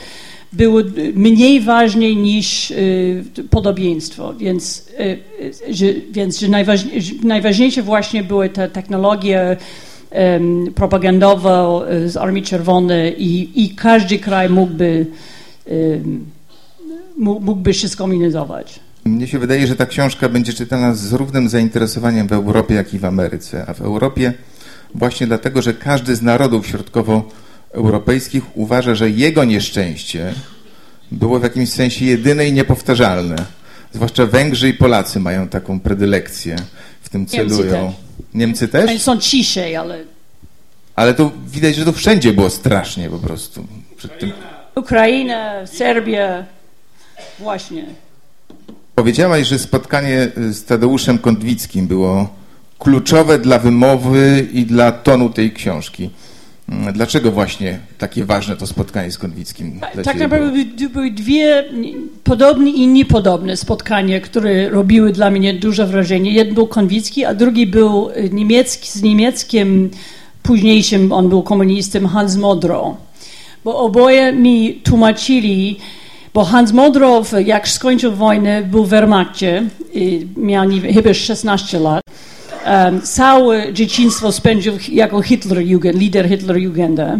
były 0.53 0.85
mniej 1.15 1.61
ważne 1.61 2.15
niż 2.15 2.73
podobieństwo, 3.51 4.35
więc, 4.35 4.89
że, 5.71 5.87
więc 6.11 6.39
że 6.39 6.49
najważniejsze 7.23 7.83
właśnie 7.83 8.23
były 8.23 8.49
te 8.49 8.69
technologie 8.69 9.57
propagandową 10.75 11.83
e, 11.83 12.09
z 12.09 12.17
Armii 12.17 12.43
Czerwonej 12.43 13.23
i, 13.23 13.65
i 13.65 13.75
każdy 13.75 14.19
kraj 14.19 14.49
mógłby, 14.51 15.07
mógłby 17.17 17.75
się 17.75 17.89
skomunizować. 17.89 18.81
Mnie 19.05 19.27
się 19.27 19.39
wydaje, 19.39 19.67
że 19.67 19.77
ta 19.77 19.87
książka 19.87 20.29
będzie 20.29 20.53
czytana 20.53 20.95
z 20.95 21.13
równym 21.13 21.49
zainteresowaniem 21.49 22.29
w 22.29 22.33
Europie, 22.33 22.75
jak 22.75 22.95
i 22.95 22.99
w 22.99 23.05
Ameryce. 23.05 23.65
A 23.69 23.75
w 23.75 23.81
Europie 23.81 24.33
właśnie 24.95 25.27
dlatego, 25.27 25.63
że 25.63 25.75
każdy 25.75 26.17
z 26.17 26.23
narodów 26.23 26.67
środkowoeuropejskich 26.67 28.57
uważa, 28.57 28.95
że 28.95 29.11
jego 29.11 29.45
nieszczęście 29.45 30.35
było 31.11 31.39
w 31.39 31.43
jakimś 31.43 31.69
sensie 31.69 32.05
jedyne 32.05 32.49
i 32.49 32.53
niepowtarzalne. 32.53 33.37
Zwłaszcza 33.95 34.27
Węgrzy 34.27 34.69
i 34.69 34.75
Polacy 34.75 35.21
mają 35.21 35.49
taką 35.49 35.81
predylekcję, 35.81 36.57
w 37.03 37.09
tym 37.09 37.27
celują. 37.27 37.93
Niemcy 38.35 38.69
też? 38.69 38.91
Oni 38.91 38.99
są 38.99 39.19
ciszej, 39.19 39.77
ale... 39.77 39.99
Ale 40.97 41.15
to 41.15 41.33
widać, 41.47 41.75
że 41.75 41.85
to 41.85 41.93
wszędzie 41.93 42.33
było 42.33 42.51
strasznie 42.51 43.11
po 43.11 43.19
prostu. 43.19 43.67
Przed 43.97 44.19
tym. 44.19 44.33
Ukraina, 44.75 45.67
Serbia, 45.67 46.45
właśnie. 47.39 47.85
Powiedziałaś, 48.95 49.47
że 49.47 49.59
spotkanie 49.59 50.29
z 50.51 50.65
Tadeuszem 50.65 51.19
Kondwickim 51.19 51.87
było 51.87 52.29
kluczowe 52.79 53.39
dla 53.39 53.59
wymowy 53.59 54.47
i 54.53 54.67
dla 54.67 54.93
tonu 54.93 55.31
tej 55.31 55.53
książki. 55.53 56.11
Mm, 56.69 56.93
dlaczego 56.93 57.33
właśnie 57.33 57.79
takie 57.99 58.25
ważne 58.25 58.57
to 58.57 58.67
spotkanie 58.67 59.11
z 59.11 59.19
Konwickim? 59.19 59.81
Tak 60.05 60.19
naprawdę 60.19 60.65
były 60.89 61.11
dwie 61.11 61.65
podobne 62.25 62.71
i 62.71 62.87
niepodobne 62.87 63.57
spotkania, 63.57 64.21
które 64.21 64.69
robiły 64.69 65.13
dla 65.13 65.31
mnie 65.31 65.55
duże 65.55 65.87
wrażenie. 65.87 66.33
Jeden 66.33 66.55
był 66.55 66.67
Konwicki, 66.67 67.25
a 67.25 67.35
drugi 67.35 67.67
był 67.67 68.11
y, 68.11 68.31
niemiecki, 68.33 68.89
z 68.99 69.03
niemieckim, 69.03 69.91
późniejszym 70.43 71.13
on 71.13 71.29
był 71.29 71.43
komunistą 71.43 72.07
Hans 72.09 72.37
Modrow. 72.37 72.97
Bo 73.65 73.79
oboje 73.79 74.33
mi 74.33 74.81
tłumaczyli, 74.85 75.79
bo 76.35 76.45
Hans 76.45 76.73
Modrow, 76.73 77.33
jak 77.45 77.69
skończył 77.69 78.13
wojnę, 78.13 78.63
był 78.63 78.85
w 78.85 78.89
Wehrmachcie, 78.89 79.63
miał 80.37 80.69
chyba 80.95 81.15
16 81.15 81.79
lat 81.79 82.03
um, 82.67 83.01
całe 83.01 83.73
dzieciństwo 83.73 84.33
spędził 84.33 84.73
jako 84.93 85.23
Hitlerjugend, 85.23 85.99
lider 85.99 86.29
Hitlerjugenda. 86.29 87.19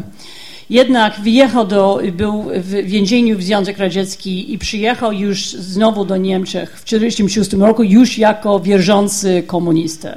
Jednak 0.71 1.21
wyjechał 1.21 1.67
do, 1.67 2.01
był 2.13 2.45
w 2.55 2.71
więzieniu 2.71 3.39
w 3.39 3.43
Związek 3.43 3.79
Radziecki 3.79 4.53
i 4.53 4.59
przyjechał 4.59 5.13
już 5.13 5.53
znowu 5.53 6.05
do 6.05 6.17
Niemczech 6.17 6.71
w 6.81 6.85
1946 6.85 7.53
roku 7.53 7.83
już 7.83 8.19
jako 8.19 8.61
wierzący 8.61 9.43
komunista. 9.47 10.15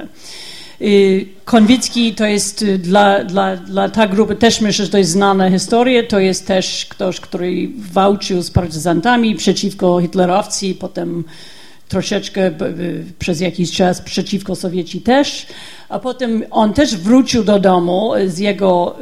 Y, 0.80 1.26
Konwicki 1.44 2.14
to 2.14 2.26
jest 2.26 2.62
y, 2.62 2.78
dla, 2.78 3.24
dla, 3.24 3.56
dla 3.56 3.88
ta 3.88 4.06
grupy 4.06 4.34
też 4.34 4.60
myślę, 4.60 4.84
że 4.84 4.90
to 4.90 4.98
jest 4.98 5.10
znana 5.10 5.50
historia. 5.50 6.02
To 6.02 6.18
jest 6.18 6.46
też 6.46 6.86
ktoś, 6.86 7.20
który 7.20 7.68
walczył 7.92 8.42
z 8.42 8.50
partyzantami 8.50 9.34
przeciwko 9.34 10.00
hitlerowcy, 10.00 10.74
potem 10.74 11.24
troszeczkę 11.88 12.50
przez 13.18 13.40
jakiś 13.40 13.72
czas 13.72 14.00
przeciwko 14.00 14.56
Sowieci 14.56 15.00
też, 15.00 15.46
a 15.88 15.98
potem 15.98 16.44
on 16.50 16.72
też 16.72 16.96
wrócił 16.96 17.44
do 17.44 17.58
domu 17.58 18.12
z 18.26 18.38
jego, 18.38 18.96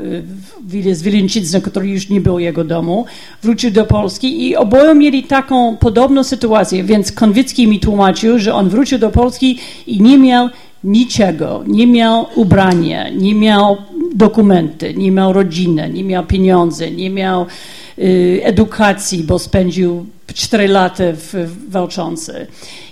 z 0.93 1.03
Wileńczyzny, 1.03 1.61
który 1.61 1.89
już 1.89 2.09
nie 2.09 2.21
był 2.21 2.39
jego 2.39 2.65
domu, 2.65 3.05
wrócił 3.43 3.71
do 3.71 3.85
Polski 3.85 4.49
i 4.49 4.57
oboje 4.57 4.95
mieli 4.95 5.23
taką 5.23 5.77
podobną 5.77 6.25
sytuację, 6.25 6.85
więc 6.85 7.13
Konwicki 7.13 7.69
mi 7.69 7.81
tłumaczył, 7.81 8.39
że 8.39 8.55
on 8.55 8.69
wrócił 8.69 8.99
do 8.99 9.11
Polski 9.11 9.59
i 9.87 10.03
nie 10.03 10.19
miał 10.19 10.49
niczego, 10.85 11.65
nie 11.67 11.87
miał 11.87 12.27
ubrania, 12.35 13.09
nie 13.09 13.35
miał 13.35 13.77
dokumenty, 14.15 14.95
nie 14.95 15.11
miał 15.11 15.33
rodziny, 15.33 15.91
nie 15.93 16.05
miał 16.05 16.27
pieniędzy, 16.27 16.91
nie 16.91 17.11
miał 17.11 17.47
y, 17.99 18.41
edukacji, 18.43 19.25
bo 19.25 19.39
spędził 19.39 20.07
4 20.35 20.69
lata 20.69 21.05
w, 21.13 21.35
w 21.35 21.71
walczący. 21.71 22.47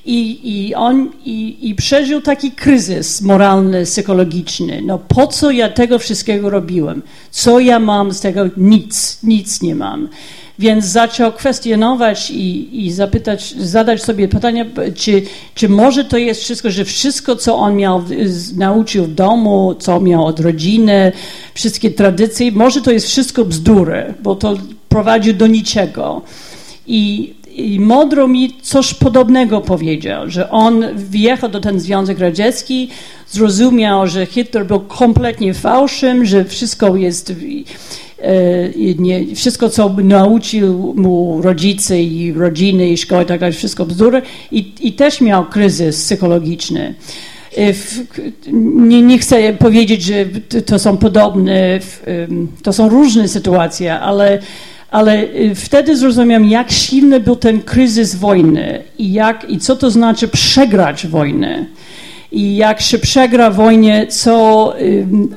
I, 0.06 0.40
i 0.44 0.74
on 0.74 1.10
i, 1.24 1.68
i 1.68 1.74
przeżył 1.74 2.20
taki 2.20 2.52
kryzys 2.52 3.22
moralny, 3.22 3.84
psychologiczny. 3.84 4.82
No 4.84 4.98
po 4.98 5.26
co 5.26 5.50
ja 5.50 5.68
tego 5.68 5.98
wszystkiego 5.98 6.50
robiłem? 6.50 7.02
Co 7.30 7.60
ja 7.60 7.78
mam 7.78 8.12
z 8.12 8.20
tego? 8.20 8.44
Nic, 8.56 9.18
nic 9.22 9.62
nie 9.62 9.74
mam. 9.74 10.08
Więc 10.58 10.84
zaczął 10.84 11.32
kwestionować 11.32 12.30
i, 12.30 12.86
i 12.86 12.92
zapytać, 12.92 13.54
zadać 13.58 14.02
sobie 14.02 14.28
pytanie, 14.28 14.66
czy, 14.94 15.22
czy 15.54 15.68
może 15.68 16.04
to 16.04 16.18
jest 16.18 16.40
wszystko, 16.40 16.70
że 16.70 16.84
wszystko, 16.84 17.36
co 17.36 17.56
on 17.56 17.76
miał, 17.76 18.02
nauczył 18.56 19.04
w 19.04 19.14
domu, 19.14 19.74
co 19.78 20.00
miał 20.00 20.26
od 20.26 20.40
rodziny, 20.40 21.12
wszystkie 21.54 21.90
tradycje, 21.90 22.52
może 22.52 22.82
to 22.82 22.90
jest 22.90 23.06
wszystko 23.06 23.44
bzdury, 23.44 24.14
bo 24.22 24.36
to 24.36 24.56
prowadził 24.88 25.34
do 25.34 25.46
niczego. 25.46 26.22
I 26.86 27.34
i 27.54 27.80
Modro 27.80 28.28
mi 28.28 28.56
coś 28.62 28.94
podobnego 28.94 29.60
powiedział, 29.60 30.30
że 30.30 30.50
on 30.50 30.84
wjechał 30.96 31.50
do 31.50 31.60
ten 31.60 31.80
Związek 31.80 32.18
Radziecki, 32.18 32.88
zrozumiał, 33.28 34.06
że 34.06 34.26
Hitler 34.26 34.66
był 34.66 34.80
kompletnie 34.80 35.54
fałszem, 35.54 36.24
że 36.24 36.44
wszystko 36.44 36.96
jest, 36.96 37.32
nie, 38.98 39.34
wszystko 39.34 39.68
co 39.68 39.96
nauczył 40.02 40.94
mu 40.96 41.42
rodzice 41.42 42.02
i 42.02 42.32
rodziny 42.32 42.88
i 42.88 42.96
szkoły, 42.96 43.24
tak 43.24 43.40
dalej, 43.40 43.54
wszystko 43.54 43.86
bzdury 43.86 44.22
i, 44.52 44.72
i 44.80 44.92
też 44.92 45.20
miał 45.20 45.44
kryzys 45.44 46.04
psychologiczny. 46.04 46.94
E, 47.56 47.72
nie, 48.52 49.02
nie, 49.02 49.18
chcę 49.18 49.52
powiedzieć, 49.52 50.02
że 50.02 50.26
to 50.66 50.78
są 50.78 50.96
podobne, 50.96 51.80
to 52.62 52.72
są 52.72 52.88
różne 52.88 53.28
sytuacje, 53.28 54.00
ale 54.00 54.38
ale 54.94 55.22
y, 55.22 55.54
wtedy 55.54 55.96
zrozumiałem, 55.96 56.46
jak 56.46 56.72
silny 56.72 57.20
był 57.20 57.36
ten 57.36 57.62
kryzys 57.62 58.14
wojny 58.14 58.82
i, 58.98 59.12
jak, 59.12 59.50
i 59.50 59.58
co 59.58 59.76
to 59.76 59.90
znaczy 59.90 60.28
przegrać 60.28 61.06
wojnę. 61.06 61.66
I 62.34 62.56
jak 62.56 62.80
się 62.80 62.98
przegra 62.98 63.50
wojnę, 63.50 64.06
co, 64.06 64.74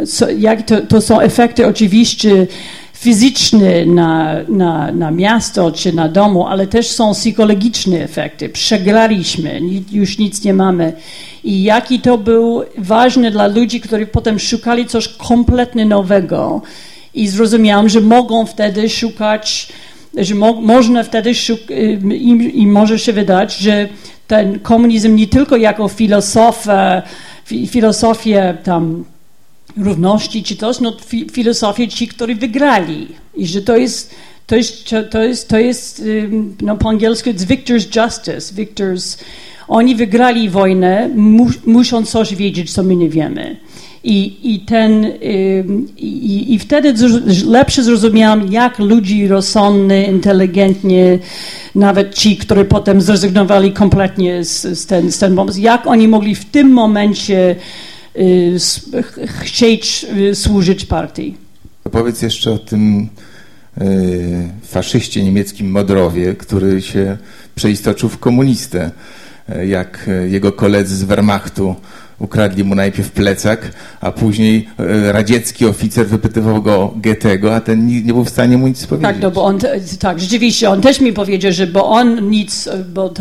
co 0.07 0.29
jak 0.29 0.62
to, 0.62 0.81
to 0.81 1.01
są 1.01 1.19
efekty 1.19 1.67
oczywiście 1.67 2.47
fizyczne 2.93 3.86
na, 3.86 4.36
na, 4.49 4.91
na 4.91 5.12
miasto 5.12 5.71
czy 5.71 5.93
na 5.93 6.10
domu, 6.10 6.47
ale 6.47 6.67
też 6.67 6.89
są 6.89 7.13
psychologiczne 7.13 8.03
efekty. 8.03 8.49
Przegraliśmy, 8.49 9.62
już 9.91 10.17
nic 10.17 10.43
nie 10.43 10.53
mamy. 10.53 10.93
I 11.43 11.63
jaki 11.63 11.99
to 11.99 12.17
był 12.17 12.63
ważny 12.77 13.31
dla 13.31 13.47
ludzi, 13.47 13.81
którzy 13.81 14.05
potem 14.05 14.39
szukali 14.39 14.86
coś 14.86 15.07
kompletnie 15.07 15.86
nowego 15.86 16.62
i 17.13 17.27
zrozumiałam, 17.27 17.89
że 17.89 18.01
mogą 18.01 18.45
wtedy 18.45 18.89
szukać, 18.89 19.67
że 20.17 20.36
mo 20.36 20.53
można 20.53 21.03
wtedy 21.03 21.36
szukać 21.36 21.67
i, 22.12 22.51
i 22.62 22.67
może 22.67 22.99
się 22.99 23.13
wydać, 23.13 23.57
że 23.57 23.88
ten 24.27 24.59
komunizm 24.59 25.15
nie 25.15 25.27
tylko 25.27 25.57
jako 25.57 25.87
filozofia, 25.87 27.01
filozofię 27.67 28.57
tam 28.63 29.05
równości 29.77 30.43
czy 30.43 30.55
coś, 30.55 30.79
no 30.79 30.93
fi, 31.05 31.27
filozofię 31.31 31.87
ci, 31.87 32.07
którzy 32.07 32.35
wygrali. 32.35 33.07
I 33.35 33.47
że 33.47 33.61
to 33.61 33.77
jest 33.77 34.15
to 34.47 34.55
jest, 34.55 34.89
to 35.11 35.23
jest, 35.23 35.49
to 35.49 35.57
jest 35.57 36.03
no 36.61 36.77
po 36.77 36.89
angielsku 36.89 37.29
it's 37.29 37.45
victor's 37.45 38.03
justice, 38.03 38.53
victor's 38.53 39.23
oni 39.67 39.95
wygrali 39.95 40.49
wojnę, 40.49 41.10
mu, 41.15 41.47
muszą 41.65 42.06
coś 42.06 42.36
wiedzieć, 42.36 42.73
co 42.73 42.84
my 42.84 42.95
nie 42.95 43.10
wiemy. 43.10 43.58
I, 44.03 44.38
i, 44.53 44.60
ten, 44.60 45.06
i, 45.97 46.53
i 46.53 46.60
wtedy 46.60 46.93
lepsze 47.45 47.84
zrozumiałam, 47.84 48.51
jak 48.51 48.80
ludzi 48.80 49.27
rozsądny, 49.27 50.03
inteligentnie, 50.03 51.19
nawet 51.75 52.15
ci, 52.15 52.38
którzy 52.38 52.65
potem 52.65 53.01
zrezygnowali 53.01 53.73
kompletnie 53.73 54.43
z, 54.43 54.80
z, 54.80 54.86
ten, 54.86 55.12
z 55.12 55.19
ten 55.19 55.36
pomysł, 55.36 55.60
jak 55.60 55.88
oni 55.88 56.08
mogli 56.08 56.36
w 56.36 56.45
tym 56.45 56.71
momencie 56.71 57.56
y, 58.17 58.58
chcieć 59.27 60.06
y, 60.17 60.36
służyć 60.36 60.86
partii. 60.86 61.38
Powiedz 61.91 62.21
jeszcze 62.21 62.51
o 62.51 62.58
tym 62.58 63.10
y, 63.82 64.49
faszyście 64.63 65.23
niemieckim 65.23 65.71
Modrowie, 65.71 66.36
który 66.36 66.82
się 66.82 67.17
przeistoczył 67.56 68.10
w 68.10 68.17
komunistę, 68.17 68.91
jak 69.65 70.10
jego 70.27 70.51
koledzy 70.51 70.95
z 70.95 71.03
Wehrmachtu 71.03 71.75
ukradli 72.19 72.63
mu 72.63 72.75
najpierw 72.75 73.12
plecak, 73.12 73.71
a 74.01 74.12
później 74.12 74.67
e, 74.79 75.12
radziecki 75.12 75.65
oficer 75.65 76.07
wypytywał 76.07 76.62
go 76.62 76.93
Goethego, 76.95 77.55
a 77.55 77.62
ten 77.62 77.88
nie, 77.88 78.13
był 78.13 78.23
w 78.23 78.29
stanie 78.29 78.57
mu 78.57 78.67
nic 78.67 78.86
powiedzieć. 78.86 79.12
Tak, 79.12 79.21
no 79.21 79.31
bo 79.31 79.43
on, 79.43 79.60
tak, 79.99 80.19
rzeczywiście, 80.19 80.69
on 80.69 80.81
też 80.81 81.01
mi 81.01 81.13
powiedział, 81.13 81.51
że 81.51 81.67
bo 81.67 81.89
on 81.89 82.29
nic, 82.29 82.69
bo 82.93 83.13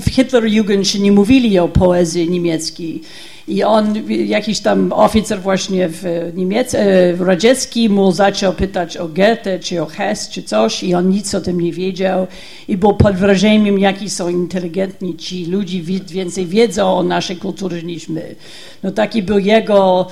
w 0.00 0.10
Hitlerjugend 0.10 0.94
nie 0.94 1.12
mówili 1.12 1.58
o 1.58 1.68
poezji 1.68 2.30
niemieckiej, 2.30 3.02
i 3.48 3.64
on, 3.64 3.94
jakiś 4.26 4.60
tam 4.60 4.92
oficer 4.92 5.40
właśnie 5.40 5.88
w, 5.88 6.04
Niemiec, 6.34 6.74
e, 6.74 7.14
w 7.14 7.20
radziecki 7.20 7.88
mu 7.88 8.12
zaczął 8.12 8.52
pytać 8.52 8.96
o 8.96 9.08
Goethe, 9.08 9.58
czy 9.58 9.82
o 9.82 9.86
Hess, 9.86 10.28
czy 10.28 10.42
coś 10.42 10.82
i 10.82 10.94
on 10.94 11.08
nic 11.08 11.34
o 11.34 11.40
tym 11.40 11.60
nie 11.60 11.72
wiedział 11.72 12.26
i 12.68 12.76
był 12.76 12.94
pod 12.94 13.16
wrażeniem, 13.16 13.78
jaki 13.78 14.10
są 14.10 14.28
inteligentni 14.28 15.16
ci 15.16 15.46
ludzie, 15.46 15.80
więcej 16.06 16.46
wiedzą 16.46 16.94
o 16.98 17.02
naszej 17.02 17.36
kulturze 17.36 17.82
niż 17.82 18.08
my. 18.08 18.34
No 18.82 18.90
taki 18.90 19.22
był 19.22 19.38
jego 19.38 20.06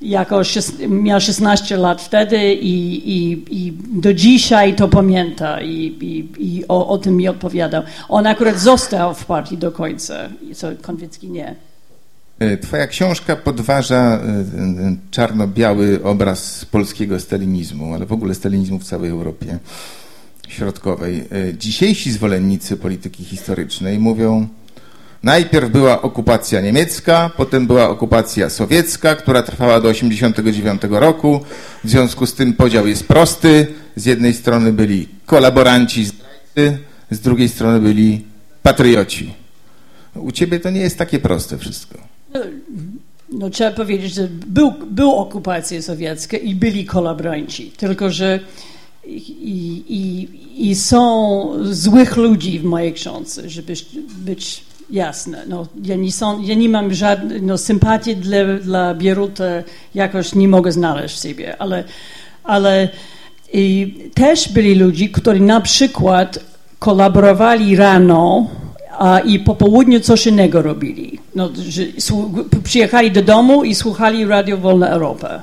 jako 0.00 0.42
miał 0.88 1.20
16 1.20 1.76
lat 1.76 2.02
wtedy 2.02 2.54
i, 2.54 3.10
i, 3.10 3.44
i 3.50 3.72
do 3.72 4.14
dzisiaj 4.14 4.74
to 4.74 4.88
pamięta 4.88 5.60
i, 5.60 5.96
i, 6.00 6.28
i 6.38 6.64
o, 6.68 6.88
o, 6.88 6.98
tym 6.98 7.16
mi 7.16 7.28
opowiadał. 7.28 7.82
On 8.08 8.26
akurat 8.26 8.58
został 8.58 9.14
w 9.14 9.24
partii 9.24 9.58
do 9.58 9.72
końca, 9.72 10.28
co 10.54 10.68
Konwicki 10.82 11.30
nie. 11.30 11.54
E, 12.38 12.56
twoja 12.56 12.86
książka 12.86 13.36
podważa 13.36 13.96
e, 13.96 14.20
czarno-biały 15.10 16.00
obraz 16.04 16.64
polskiego 16.64 17.20
stalinizmu, 17.20 17.94
ale 17.94 18.06
w 18.06 18.12
ogóle 18.12 18.34
stalinizmu 18.34 18.78
w 18.78 18.84
całej 18.84 19.10
Europie 19.10 19.58
Środkowej. 20.48 21.24
E, 21.32 21.54
dzisiejsi 21.58 22.12
zwolennicy 22.12 22.76
polityki 22.76 23.24
historycznej 23.24 23.98
mówią, 23.98 24.48
najpierw 25.22 25.70
była 25.70 26.02
okupacja 26.02 26.60
niemiecka, 26.60 27.30
potem 27.36 27.66
była 27.66 27.88
okupacja 27.88 28.50
sowiecka, 28.50 29.14
która 29.14 29.42
trwała 29.42 29.80
do 29.80 29.92
1989 29.92 30.82
roku. 31.00 31.40
W 31.84 31.90
związku 31.90 32.26
z 32.26 32.34
tym 32.34 32.52
podział 32.52 32.86
jest 32.86 33.08
prosty. 33.08 33.66
Z 33.96 34.04
jednej 34.04 34.34
strony 34.34 34.72
byli 34.72 35.08
kolaboranci, 35.26 36.06
z 37.10 37.20
drugiej 37.20 37.48
strony 37.48 37.80
byli 37.80 38.24
patrioci. 38.62 39.34
U 40.14 40.32
ciebie 40.32 40.60
to 40.60 40.70
nie 40.70 40.80
jest 40.80 40.98
takie 40.98 41.18
proste 41.18 41.58
wszystko. 41.58 42.15
No, 43.32 43.50
trzeba 43.50 43.70
powiedzieć, 43.70 44.14
że 44.14 44.28
był, 44.46 44.72
był 44.90 45.12
okupacja 45.12 45.82
sowiecka 45.82 46.36
i 46.36 46.54
byli 46.54 46.84
kolabranci, 46.84 47.70
tylko 47.76 48.10
że 48.10 48.40
i, 49.06 49.84
i, 49.88 50.28
i 50.70 50.74
są 50.74 51.50
złych 51.70 52.16
ludzi 52.16 52.58
w 52.58 52.64
mojej 52.64 52.92
książce, 52.92 53.50
żeby 53.50 53.74
być 54.18 54.64
jasne. 54.90 55.44
No, 55.48 55.66
ja, 55.84 55.96
nie 55.96 56.12
są, 56.12 56.42
ja 56.42 56.54
nie 56.54 56.68
mam 56.68 56.94
żadnej 56.94 57.42
no, 57.42 57.58
sympatii 57.58 58.16
dla, 58.16 58.58
dla 58.62 58.94
Bieruta, 58.94 59.44
jakoś 59.94 60.34
nie 60.34 60.48
mogę 60.48 60.72
znaleźć 60.72 61.22
siebie, 61.22 61.56
ale, 61.58 61.84
ale 62.44 62.88
i 63.52 63.94
też 64.14 64.48
byli 64.48 64.74
ludzie, 64.74 65.08
którzy 65.08 65.40
na 65.40 65.60
przykład 65.60 66.38
kolaborowali 66.78 67.76
rano 67.76 68.46
a, 68.98 69.20
i 69.20 69.38
po 69.38 69.54
południu 69.54 70.00
coś 70.00 70.26
innego 70.26 70.62
robili. 70.62 71.18
No, 71.34 71.50
przyjechali 72.64 73.10
do 73.10 73.22
domu 73.22 73.64
i 73.64 73.74
słuchali 73.74 74.24
Radio 74.24 74.56
Wolna 74.56 74.88
Europa. 74.88 75.42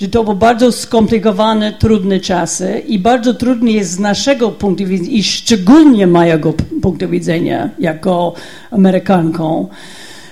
Że 0.00 0.08
to 0.08 0.24
były 0.24 0.36
bardzo 0.36 0.72
skomplikowane, 0.72 1.72
trudne 1.72 2.20
czasy 2.20 2.82
i 2.86 2.98
bardzo 2.98 3.34
trudne 3.34 3.70
jest 3.70 3.90
z 3.90 3.98
naszego 3.98 4.50
punktu 4.50 4.86
widzenia 4.86 5.10
i 5.10 5.22
szczególnie 5.22 6.06
mojego 6.06 6.52
punktu 6.82 7.08
widzenia 7.08 7.70
jako 7.78 8.32
Amerykanką, 8.70 9.68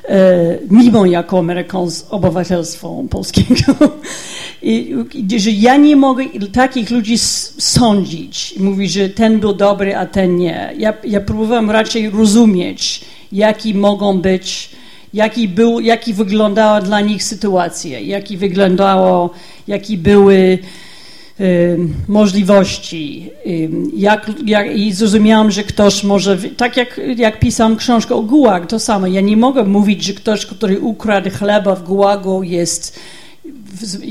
e, 0.09 0.59
mimo 0.71 1.07
jako 1.07 1.39
Amerykan 1.39 1.91
z 1.91 2.07
obywatelstwem 2.11 3.09
polskiego. 3.09 3.73
Że 5.37 5.51
ja 5.51 5.77
nie 5.77 5.97
mogę 5.97 6.25
takich 6.53 6.91
ludzi 6.91 7.19
sądzić. 7.59 8.55
Mówi, 8.59 8.89
że 8.89 9.09
ten 9.09 9.41
był 9.41 9.55
dobry, 9.55 9.97
a 9.97 10.07
ten 10.07 10.37
nie. 10.37 10.75
Ja, 10.79 10.95
ja 11.05 11.21
raczej 11.69 12.11
rozumieć, 12.11 13.01
jaki 13.33 13.75
mogą 13.75 14.21
być, 14.21 14.71
jaki, 15.15 15.49
był, 15.49 15.81
jaki 15.81 16.15
wyglądała 16.15 16.81
dla 16.81 17.01
nich 17.01 17.25
sytuacja, 17.25 17.99
jaki 17.99 18.37
wyglądało, 18.37 19.31
jakie 19.69 19.97
były 19.97 20.59
y, 21.41 21.79
możliwości. 22.09 23.31
Y, 23.47 23.71
jak, 23.97 24.31
jak, 24.47 24.77
I 24.77 24.93
zrozumiałam, 24.93 25.51
że 25.51 25.63
ktoś 25.63 26.05
może, 26.05 26.39
tak 26.57 26.77
jak, 26.77 27.01
jak 27.17 27.39
pisałam 27.39 27.77
książkę 27.77 28.15
o 28.15 28.23
Gułag, 28.23 28.67
to 28.67 28.79
samo. 28.79 29.07
Ja 29.07 29.21
nie 29.21 29.37
mogę 29.37 29.65
mówić, 29.65 30.05
że 30.05 30.13
ktoś, 30.13 30.47
który 30.47 30.81
ukradł 30.81 31.31
chleba 31.31 31.75
w 31.75 31.83
Gułagu 31.83 32.43
jest 32.43 33.01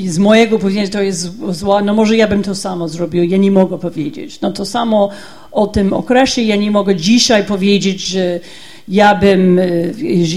z 0.05 0.17
mojego 0.17 0.59
powiedzenia 0.59 0.87
to 0.87 1.01
jest 1.01 1.31
zła, 1.49 1.81
no 1.81 1.93
może 1.93 2.17
ja 2.17 2.27
bym 2.27 2.43
to 2.43 2.55
samo 2.55 2.87
zrobił, 2.87 3.23
ja 3.23 3.37
nie 3.37 3.51
mogę 3.51 3.79
powiedzieć. 3.79 4.41
No 4.41 4.51
to 4.51 4.65
samo 4.65 5.09
o 5.51 5.67
tym 5.67 5.93
okresie, 5.93 6.41
ja 6.41 6.55
nie 6.55 6.71
mogę 6.71 6.95
dzisiaj 6.95 7.43
powiedzieć, 7.43 8.05
że 8.07 8.39
ja 8.87 9.15
bym, 9.15 9.59
e, 9.59 9.65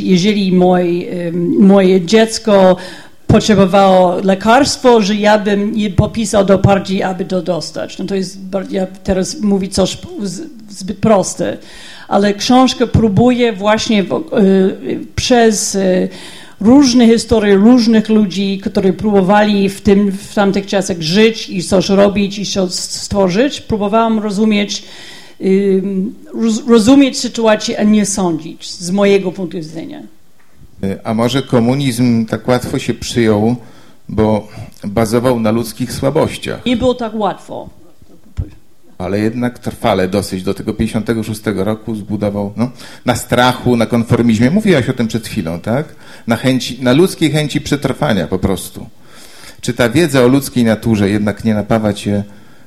jeżeli 0.02 0.52
moje, 0.52 1.32
moje 1.58 2.00
dziecko 2.00 2.76
potrzebowało 3.26 4.16
lekarstwo, 4.24 5.00
że 5.02 5.14
ja 5.14 5.38
bym 5.38 5.72
nie 5.72 5.90
popisał 5.90 6.44
do 6.44 6.58
partii, 6.58 7.02
aby 7.02 7.24
to 7.24 7.42
dostać. 7.42 7.98
No 7.98 8.04
to 8.04 8.14
jest, 8.14 8.38
ja 8.70 8.86
teraz 8.86 9.40
mówię 9.40 9.68
coś 9.68 9.98
zbyt 10.68 10.98
proste, 10.98 11.58
ale 12.08 12.34
książka 12.34 12.86
próbuje 12.86 13.52
właśnie 13.52 14.02
w, 14.02 14.12
y, 14.12 15.06
przez 15.16 15.74
y, 15.74 16.08
różne 16.60 17.06
historie 17.06 17.54
różnych 17.54 18.08
ludzi, 18.08 18.60
którzy 18.64 18.92
próbowali 18.92 19.68
w, 19.68 19.80
tym, 19.80 20.12
w 20.12 20.34
tamtych 20.34 20.66
czasach 20.66 21.00
żyć 21.00 21.50
i 21.50 21.62
coś 21.62 21.88
robić 21.88 22.38
i 22.38 22.46
coś 22.46 22.70
stworzyć. 22.70 23.60
Próbowałam 23.60 24.18
rozumieć, 24.18 24.84
rozumieć 26.68 27.18
sytuację, 27.18 27.80
a 27.80 27.82
nie 27.82 28.06
sądzić 28.06 28.70
z 28.70 28.90
mojego 28.90 29.32
punktu 29.32 29.56
widzenia. 29.56 30.02
A 31.04 31.14
może 31.14 31.42
komunizm 31.42 32.26
tak 32.26 32.48
łatwo 32.48 32.78
się 32.78 32.94
przyjął, 32.94 33.56
bo 34.08 34.48
bazował 34.84 35.40
na 35.40 35.50
ludzkich 35.50 35.92
słabościach? 35.92 36.66
Nie 36.66 36.76
było 36.76 36.94
tak 36.94 37.14
łatwo. 37.14 37.68
Ale 38.98 39.18
jednak 39.18 39.58
trwale 39.58 40.08
dosyć 40.08 40.42
do 40.42 40.54
tego 40.54 40.74
56 40.74 41.40
roku 41.44 41.94
zbudował 41.94 42.52
no, 42.56 42.70
na 43.04 43.16
strachu, 43.16 43.76
na 43.76 43.86
konformizmie. 43.86 44.50
Mówiłaś 44.50 44.88
o 44.88 44.92
tym 44.92 45.08
przed 45.08 45.26
chwilą, 45.28 45.60
tak? 45.60 45.86
Na, 46.26 46.36
chęci, 46.36 46.82
na 46.82 46.92
ludzkiej 46.92 47.30
chęci 47.30 47.60
przetrwania 47.60 48.26
po 48.26 48.38
prostu. 48.38 48.86
Czy 49.60 49.74
ta 49.74 49.88
wiedza 49.88 50.22
o 50.22 50.28
ludzkiej 50.28 50.64
naturze 50.64 51.10
jednak 51.10 51.44
nie 51.44 51.54
napawa 51.54 51.92
cię 51.92 52.24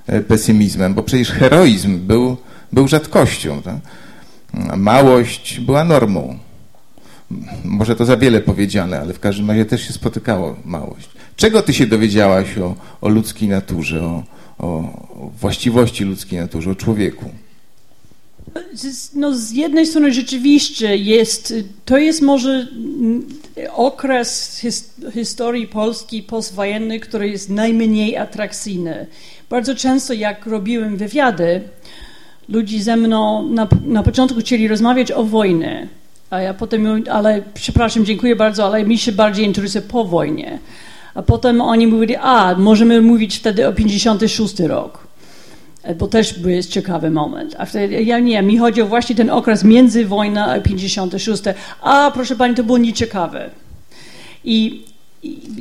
e, 0.08 0.22
pesymizmem? 0.22 0.94
Bo 0.94 1.04
przecież 1.04 1.32
heroizm 1.32 2.00
był, 2.00 2.38
był 2.74 2.88
rzadkością. 2.88 3.62
Tak? 3.62 3.76
Małość 4.78 5.60
była 5.60 5.84
normą 5.84 6.40
może 7.64 7.96
to 7.96 8.06
za 8.06 8.18
wiele 8.18 8.42
powiedziane, 8.42 9.00
ale 9.00 9.14
w 9.14 9.20
każdym 9.20 9.50
razie 9.50 9.66
też 9.66 9.88
się 9.88 9.94
spotykało 9.94 10.56
małość. 10.66 11.10
Czego 11.36 11.62
ty 11.62 11.74
się 11.74 11.88
dowiedziałaś 11.88 12.58
o, 12.58 12.76
o 13.02 13.10
ludzkiej 13.10 13.50
naturze, 13.50 14.04
o, 14.04 14.24
o, 14.60 14.94
właściwości 15.40 16.04
ludzkiej 16.04 16.40
naturze, 16.40 16.72
o 16.72 16.76
człowieku? 16.76 17.26
No, 19.16 19.36
z 19.36 19.52
jednej 19.52 19.86
strony 19.86 20.14
rzeczywiście 20.14 20.98
jest, 20.98 21.54
to 21.86 21.98
jest 21.98 22.22
może 22.22 22.68
okres 23.74 24.58
his, 24.62 24.94
historii 25.14 25.68
Polski 25.68 26.24
postwojennej, 26.24 27.00
który 27.00 27.30
jest 27.30 27.50
najmniej 27.50 28.18
atrakcyjny. 28.18 29.08
Bardzo 29.50 29.76
często 29.76 30.14
jak 30.14 30.46
robiłem 30.46 30.98
wywiady, 30.98 31.62
ludzie 32.50 32.84
ze 32.84 32.96
mną 32.96 33.50
na, 33.50 33.68
na 33.86 34.04
początku 34.04 34.40
chcieli 34.40 34.68
rozmawiać 34.68 35.12
o 35.12 35.24
wojnie 35.24 35.88
a 36.30 36.42
ja 36.42 36.54
potem 36.54 37.04
ale 37.12 37.42
przepraszam, 37.54 38.06
dziękuję 38.06 38.36
bardzo, 38.36 38.66
ale 38.66 38.84
mi 38.84 38.98
się 38.98 39.12
bardziej 39.12 39.46
interesuje 39.46 39.82
po 39.82 40.06
wojnie. 40.06 40.60
A 41.20 41.22
potem 41.22 41.62
oni 41.62 41.88
mówili, 41.88 42.16
a 42.16 42.56
możemy 42.56 43.02
mówić 43.02 43.38
wtedy 43.38 43.68
o 43.68 43.74
56 43.74 44.60
rok. 44.60 45.08
E, 45.84 45.96
bo 45.96 46.08
też 46.08 46.40
był 46.40 46.64
ciekawy 46.64 47.12
moment. 47.12 47.56
A 47.58 47.66
wtedy 47.66 48.04
ja 48.04 48.20
nie, 48.20 48.42
mi 48.42 48.58
chodzi 48.58 48.82
o 48.82 48.86
właśnie 48.86 49.16
ten 49.16 49.30
okres 49.30 49.64
między 49.64 50.06
wojną 50.06 50.42
a 50.42 50.60
56. 50.60 51.44
A 51.82 52.12
proszę 52.14 52.36
pani, 52.36 52.56
to 52.56 52.64
było 52.64 52.78
nieciekawe. 52.78 53.50
I, 54.44 54.84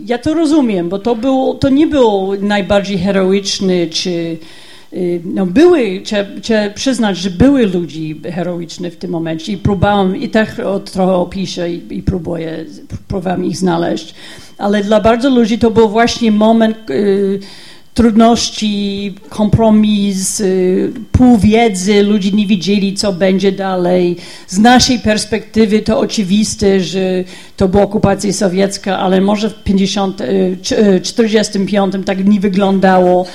ja 0.06 0.18
to 0.18 0.34
rozumiem, 0.34 0.88
bo 0.88 0.98
to, 0.98 1.16
było, 1.16 1.54
to 1.54 1.68
nie 1.68 1.86
był 1.86 2.34
najbardziej 2.40 2.98
heroiczny 2.98 3.86
czy 3.86 4.38
no 5.24 5.46
były, 5.46 6.00
trzeba, 6.04 6.40
trzeba 6.42 6.70
przyznać, 6.70 7.18
że 7.18 7.30
były 7.30 7.66
ludzi 7.66 8.20
heroiczni 8.24 8.90
w 8.90 8.96
tym 8.96 9.10
momencie 9.10 9.52
i 9.52 9.56
próbowałam, 9.56 10.16
i 10.16 10.28
tak 10.28 10.60
trochę 10.92 11.12
opiszę 11.12 11.70
i, 11.70 11.96
i 11.96 12.02
próbuję, 12.02 12.64
próbowałam 13.08 13.44
ich 13.44 13.56
znaleźć, 13.56 14.14
ale 14.58 14.84
dla 14.84 15.00
bardzo 15.00 15.30
ludzi 15.30 15.58
to 15.58 15.70
był 15.70 15.88
właśnie 15.88 16.32
moment 16.32 16.90
y, 16.90 17.40
trudności, 17.94 19.14
kompromis, 19.28 20.40
y, 20.40 20.92
pół 21.12 21.38
ludzie 22.04 22.30
nie 22.30 22.46
wiedzieli, 22.46 22.94
co 22.94 23.12
będzie 23.12 23.52
dalej. 23.52 24.16
Z 24.48 24.58
naszej 24.58 24.98
perspektywy 24.98 25.80
to 25.80 25.98
oczywiste, 25.98 26.80
że 26.80 27.24
to 27.56 27.68
była 27.68 27.82
okupacja 27.82 28.32
sowiecka, 28.32 28.98
ale 28.98 29.20
może 29.20 29.50
w 29.50 29.62
50, 29.62 30.22
45 31.02 31.94
y, 31.94 31.98
tak 31.98 32.26
nie 32.26 32.40
wyglądało 32.40 33.26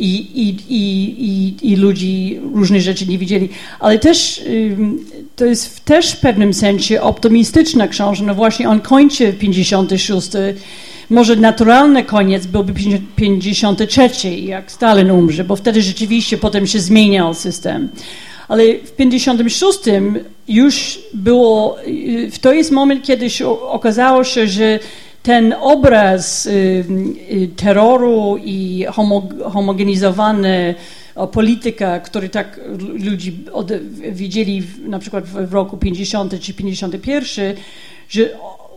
i, 0.00 0.42
i, 0.42 0.56
i, 0.68 1.72
i, 1.72 1.76
ludzi 1.76 2.40
różne 2.54 2.80
rzeczy 2.80 3.06
nie 3.06 3.18
widzieli. 3.18 3.48
Ale 3.80 3.98
też 3.98 4.42
to 5.36 5.44
jest 5.44 5.84
też 5.84 6.12
w 6.12 6.20
pewnym 6.20 6.54
sensie 6.54 7.00
optymistyczna 7.02 7.88
książka. 7.88 8.26
No 8.26 8.34
właśnie 8.34 8.68
on 8.68 8.80
kończy 8.80 9.32
56. 9.32 10.30
Może 11.10 11.36
naturalny 11.36 12.04
koniec 12.04 12.46
byłby 12.46 12.72
53, 13.16 14.30
jak 14.30 14.72
Stalin 14.72 15.10
umrze, 15.10 15.44
bo 15.44 15.56
wtedy 15.56 15.82
rzeczywiście 15.82 16.38
potem 16.38 16.66
się 16.66 16.80
zmieniał 16.80 17.34
system. 17.34 17.88
Ale 18.48 18.62
w 18.84 18.92
56 18.92 19.78
już 20.48 20.98
było, 21.14 21.76
to 22.40 22.52
jest 22.52 22.70
moment, 22.70 23.04
kiedy 23.04 23.30
się 23.30 23.48
okazało 23.48 24.24
się, 24.24 24.46
że 24.46 24.78
ten 25.22 25.54
obraz 25.60 26.46
y, 26.46 26.50
y, 27.32 27.48
terroru 27.56 28.36
i 28.44 28.86
homogenizowany 29.52 30.74
polityka, 31.32 32.00
który 32.00 32.28
tak 32.28 32.60
ludzi 32.78 33.38
od, 33.52 33.72
widzieli 34.12 34.62
na 34.84 34.98
przykład 34.98 35.24
w 35.24 35.52
roku 35.54 35.76
50 35.76 36.40
czy 36.40 36.54
51, 36.54 37.54
że 38.08 38.30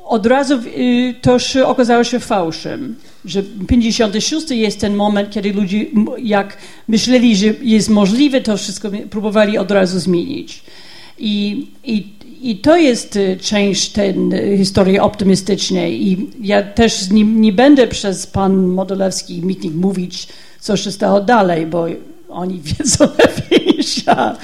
od 0.05 0.25
razu 0.25 0.59
y, 0.77 1.15
to 1.21 1.39
się 1.39 1.65
okazało 1.65 2.03
się 2.03 2.19
fałszem, 2.19 2.95
że 3.25 3.43
56 3.67 4.51
jest 4.51 4.79
ten 4.79 4.95
moment, 4.95 5.29
kiedy 5.29 5.53
ludzie 5.53 5.85
jak 6.17 6.57
myśleli, 6.87 7.35
że 7.35 7.47
jest 7.61 7.89
możliwe, 7.89 8.41
to 8.41 8.57
wszystko 8.57 8.89
próbowali 9.09 9.57
od 9.57 9.71
razu 9.71 9.99
zmienić. 9.99 10.63
I, 11.17 11.67
i 11.83 12.07
i 12.43 12.57
to 12.57 12.77
jest 12.77 13.15
y, 13.15 13.37
część 13.41 13.89
tej 13.89 14.15
y, 14.33 14.57
historii 14.57 14.99
optymistycznej. 14.99 16.07
I 16.07 16.29
ja 16.41 16.63
też 16.63 17.09
nie, 17.11 17.53
będę 17.53 17.87
przez 17.87 18.27
pan 18.27 18.67
Modolewski 18.67 19.41
meeting 19.41 19.75
mówić, 19.75 20.27
co 20.59 20.77
się 20.77 20.91
stało 20.91 21.21
dalej, 21.21 21.65
bo 21.65 21.85
oni 22.29 22.61
wiedzą 22.79 23.05
lepiej 23.05 23.75
niż 23.77 24.05
ja. 24.05 24.37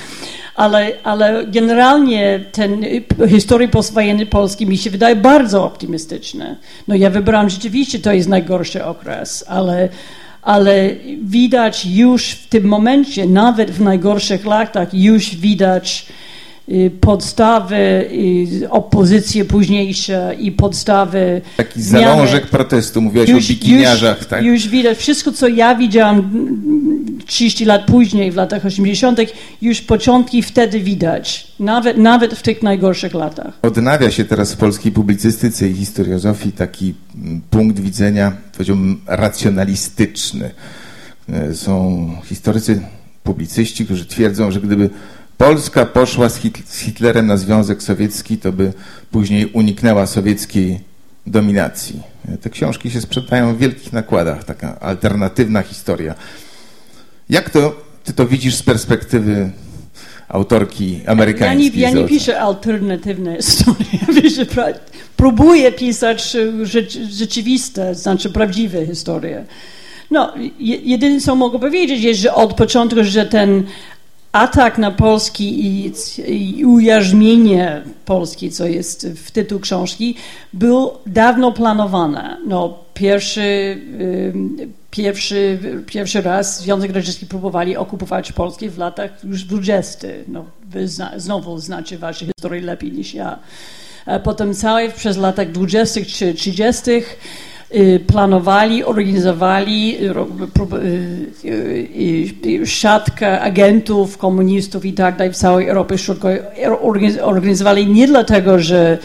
Ale, 0.56 0.92
ale 1.04 1.46
generalnie 1.48 2.46
ten 2.52 2.84
y, 2.84 3.04
historia 3.30 3.68
postwojennej 3.68 4.26
Polski 4.26 4.66
mi 4.66 4.78
się 4.78 4.90
wydaje 4.90 5.16
bardzo 5.16 5.66
optymistyczna. 5.66 6.56
No 6.88 6.96
ja 6.96 7.10
wybrałam 7.10 7.50
rzeczywiście, 7.50 8.00
to 8.00 8.14
jest 8.14 8.30
najgorszy 8.30 8.86
okres, 8.86 9.46
ale, 9.48 9.90
ale 10.42 10.90
widać 11.22 11.86
już 11.86 12.30
w 12.30 12.48
tym 12.48 12.64
momencie, 12.64 13.26
nawet 13.26 13.72
w 13.72 13.82
najgorszych 13.82 14.46
latach, 14.46 14.94
już 14.94 15.36
widać 15.36 16.06
podstawy, 17.01 18.10
opozycje 18.69 19.45
późniejsze 19.45 20.36
i 20.39 20.51
podstawy. 20.51 21.41
Taki 21.58 21.82
zalążek 21.82 22.47
protestu, 22.47 23.01
mówiłaś 23.01 23.29
już, 23.29 23.45
o 23.45 23.47
bikiniarzach, 23.47 24.17
już, 24.17 24.27
tak? 24.27 24.43
Już 24.43 24.67
widać, 24.67 24.97
wszystko 24.97 25.32
co 25.32 25.47
ja 25.47 25.75
widziałam 25.75 26.32
30 27.25 27.65
lat 27.65 27.86
później, 27.86 28.32
w 28.32 28.36
latach 28.36 28.65
80., 28.65 29.19
już 29.62 29.82
początki 29.82 30.43
wtedy 30.43 30.79
widać, 30.79 31.47
nawet, 31.60 31.97
nawet 31.97 32.34
w 32.34 32.41
tych 32.41 32.63
najgorszych 32.63 33.13
latach. 33.13 33.53
Odnawia 33.62 34.12
się 34.12 34.25
teraz 34.25 34.53
w 34.53 34.58
polskiej 34.58 34.91
publicystyce 34.91 35.69
i 35.69 35.73
historiozofii 35.73 36.51
taki 36.51 36.93
mm, 37.15 37.41
punkt 37.49 37.79
widzenia, 37.79 38.32
powiedziałbym, 38.53 39.01
racjonalistyczny. 39.08 40.51
E, 41.29 41.53
są 41.53 42.10
historycy, 42.25 42.82
publicyści, 43.23 43.86
którzy 43.86 44.05
twierdzą, 44.05 44.51
że 44.51 44.62
gdyby 44.62 44.89
Polska 45.39 45.86
poszła 45.86 46.30
z, 46.30 46.39
Hitlerem 46.71 47.28
na 47.28 47.38
Związek 47.38 47.84
Sowiecki, 47.84 48.38
to 48.38 48.52
by 48.52 48.73
później 49.12 49.45
uniknęła 49.45 50.06
sowieckiej 50.06 50.80
dominacji. 51.28 52.02
Te 52.41 52.49
książki 52.49 52.91
się 52.91 53.02
sprzedają 53.02 53.56
w 53.56 53.58
wielkich 53.58 53.93
nakładach, 53.93 54.43
taka 54.43 54.80
alternatywna 54.80 55.62
historia. 55.62 56.15
Jak 57.30 57.49
to 57.49 57.75
ty 58.04 58.13
to 58.13 58.28
widzisz 58.28 58.56
z 58.56 58.63
perspektywy 58.63 59.52
autorki 60.30 61.02
amerykańskiej? 61.06 61.82
Ja 61.82 61.89
nie, 61.89 61.95
ja 61.95 62.02
nie 62.02 62.08
piszę 62.08 62.39
alternatywne 62.39 63.38
historie. 63.38 63.99
Piszę, 64.21 64.45
próbuję 65.17 65.71
pisać 65.71 66.38
rzeczywiste, 67.10 67.95
znaczy 67.95 68.30
prawdziwe 68.30 68.86
historie. 68.86 69.45
No, 70.12 70.34
jedyne 70.60 71.19
co 71.19 71.36
mogę 71.36 71.60
powiedzieć 71.60 72.04
jest, 72.04 72.19
że 72.19 72.34
od 72.34 72.54
początku, 72.54 73.04
że 73.04 73.25
ten 73.25 73.63
atak 74.32 74.78
na 74.78 74.92
Polski 74.92 75.65
i, 75.65 75.94
i 76.28 76.65
ujarzmienie 76.65 77.82
Polski, 78.06 78.52
co 78.52 78.65
jest 78.65 79.08
w 79.08 79.32
tytuł 79.32 79.60
książki, 79.60 80.15
był 80.54 80.92
dawno 81.06 81.52
planowane. 81.52 82.38
No, 82.48 82.80
pierwszy, 82.94 83.78
pierwszy, 84.92 85.60
pierwszy 85.86 86.22
raz 86.22 86.62
Związek 86.62 86.92
Radziecki 86.92 87.26
próbowali 87.26 87.78
okupować 87.78 88.32
Polskę 88.32 88.70
w 88.70 88.78
latach 88.78 89.24
już 89.24 89.44
20. 89.44 90.08
No, 90.28 90.46
wy 90.63 90.88
zna, 90.88 91.12
znowu 91.18 91.58
znacie 91.58 91.98
wasze 91.98 92.26
historię 92.26 92.62
lepiej 92.62 92.92
niż 92.92 93.13
ja. 93.13 93.39
Potem 94.24 94.54
całe 94.54 94.89
przez 94.89 95.18
latach 95.18 95.52
20. 95.52 96.02
czy 96.06 96.34
30 96.34 96.92
y, 96.92 97.04
planowali, 98.08 98.84
organizowali 98.84 99.97
siatkę 102.65 103.41
agentów, 103.41 104.17
komunistów 104.17 104.86
i 104.86 104.93
tak 104.93 105.17
dalej 105.17 105.34
w 105.34 105.38
całej 105.38 105.67
Europie 105.67 105.97
Środkowej. 105.97 106.39
Organizowali 107.21 107.88
nie 107.88 108.08
dlatego, 108.08 108.60
że 108.60 108.97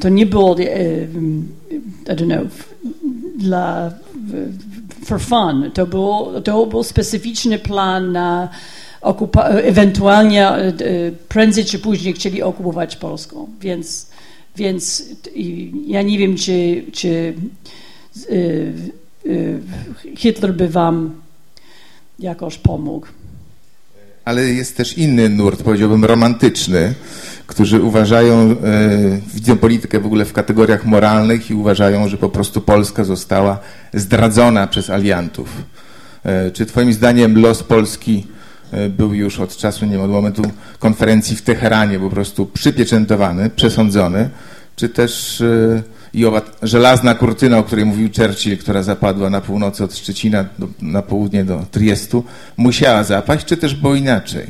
to 0.00 0.08
nie 0.08 0.26
było 0.26 0.56
I 0.58 0.66
don't 2.06 2.24
know, 2.24 2.46
dla 3.38 3.92
for 5.04 5.20
fun. 5.20 5.70
To, 5.74 5.86
to 6.44 6.66
był 6.66 6.82
specyficzny 6.82 7.58
plan 7.58 8.12
na 8.12 8.48
okupa- 9.02 9.48
ewentualnie 9.62 10.50
prędzej 11.28 11.64
czy 11.64 11.78
później 11.78 12.14
chcieli 12.14 12.42
okupować 12.42 12.96
Polską. 12.96 13.48
Więc, 13.60 14.06
więc 14.58 15.04
ja 15.86 16.02
nie 16.02 16.18
wiem, 16.18 16.36
czy, 16.36 16.84
czy 16.92 17.34
e, 18.30 18.34
e, 19.30 20.16
Hitler 20.16 20.54
by 20.54 20.68
wam 20.68 21.10
jakoś 22.18 22.58
pomógł. 22.58 23.06
Ale 24.24 24.44
jest 24.44 24.76
też 24.76 24.98
inny 24.98 25.28
nurt, 25.28 25.62
powiedziałbym 25.62 26.04
romantyczny, 26.04 26.94
którzy 27.46 27.82
uważają, 27.82 28.56
widzą 29.34 29.56
politykę 29.56 30.00
w 30.00 30.06
ogóle 30.06 30.24
w 30.24 30.32
kategoriach 30.32 30.86
moralnych 30.86 31.50
i 31.50 31.54
uważają, 31.54 32.08
że 32.08 32.16
po 32.16 32.28
prostu 32.28 32.60
Polska 32.60 33.04
została 33.04 33.58
zdradzona 33.94 34.66
przez 34.66 34.90
aliantów. 34.90 35.48
Czy 36.52 36.66
twoim 36.66 36.92
zdaniem 36.92 37.40
los 37.40 37.62
Polski 37.62 38.26
E, 38.72 38.88
był 38.88 39.14
już 39.14 39.40
od 39.40 39.56
czasu, 39.56 39.86
nie 39.86 39.92
wiem, 39.92 40.00
od 40.00 40.10
momentu 40.10 40.42
konferencji 40.78 41.36
w 41.36 41.42
Teheranie 41.42 41.98
po 41.98 42.10
prostu 42.10 42.46
przypieczętowany, 42.46 43.50
przesądzony, 43.50 44.30
czy 44.78 44.88
też 44.88 45.40
e, 45.40 45.82
i 46.14 46.26
owa 46.26 46.42
żelazna 46.62 47.14
kurtyna, 47.14 47.58
o 47.58 47.62
której 47.62 47.84
mówił 47.84 48.08
Churchill, 48.16 48.58
która 48.58 48.82
zapadła 48.82 49.30
na 49.30 49.40
północy 49.40 49.84
od 49.84 49.96
Szczecina, 49.96 50.44
do, 50.58 50.68
na 50.82 51.02
południe 51.02 51.44
do 51.44 51.64
Triestu, 51.70 52.24
musiała 52.56 53.04
zapaść, 53.04 53.46
czy 53.46 53.56
też 53.56 53.74
było 53.74 53.94
inaczej? 53.94 54.46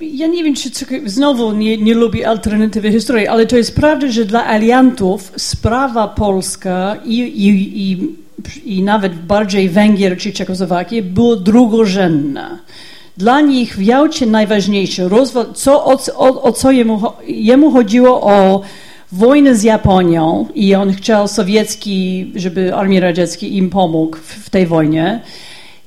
Ja 0.00 0.26
nie 0.26 0.44
wiem, 0.44 0.54
czy 0.54 0.70
znowu 1.06 1.52
nie, 1.52 1.76
nie 1.76 1.94
lubię 1.94 2.28
alternatywy 2.28 2.92
historii, 2.92 3.26
ale 3.26 3.46
to 3.46 3.56
jest 3.56 3.74
prawda, 3.74 4.08
że 4.10 4.24
dla 4.24 4.46
aliantów 4.46 5.32
sprawa 5.36 6.08
polska 6.08 6.96
i, 7.04 7.18
i, 7.18 7.90
i 7.92 8.08
i 8.64 8.82
nawet 8.82 9.14
bardziej 9.14 9.68
Węgier 9.68 10.18
czy 10.18 10.32
Czechosłowakię 10.32 11.02
było 11.02 11.36
drugorzędne. 11.36 12.58
Dla 13.18 13.40
nich 13.40 13.76
w 13.76 13.82
Jałcie 13.82 14.26
najważniejsze, 14.26 15.08
co, 15.54 15.84
o, 15.84 15.98
o, 16.16 16.42
o 16.42 16.52
co 16.52 16.70
jemu, 16.70 17.02
jemu 17.26 17.70
chodziło 17.70 18.22
o 18.22 18.60
wojnę 19.12 19.54
z 19.54 19.62
Japonią 19.62 20.46
i 20.54 20.74
on 20.74 20.92
chciał 20.92 21.28
sowiecki, 21.28 22.32
żeby 22.34 22.74
armii 22.74 23.00
radzieckiej 23.00 23.56
im 23.56 23.70
pomógł 23.70 24.16
w, 24.16 24.46
w 24.46 24.50
tej 24.50 24.66
wojnie. 24.66 25.20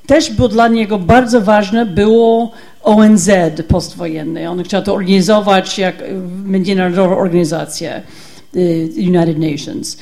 Też 0.07 0.31
było 0.31 0.47
dla 0.47 0.67
niego 0.67 0.99
bardzo 0.99 1.41
ważne 1.41 1.85
było 1.85 2.51
ONZ 2.83 3.29
postwojenne. 3.67 4.51
On 4.51 4.63
chciał 4.63 4.81
to 4.81 4.93
organizować 4.93 5.79
jak 5.79 6.03
międzynarodowa 6.45 7.17
organizacja, 7.17 8.01
y, 8.55 8.89
United 8.97 9.39
Nations. 9.39 9.97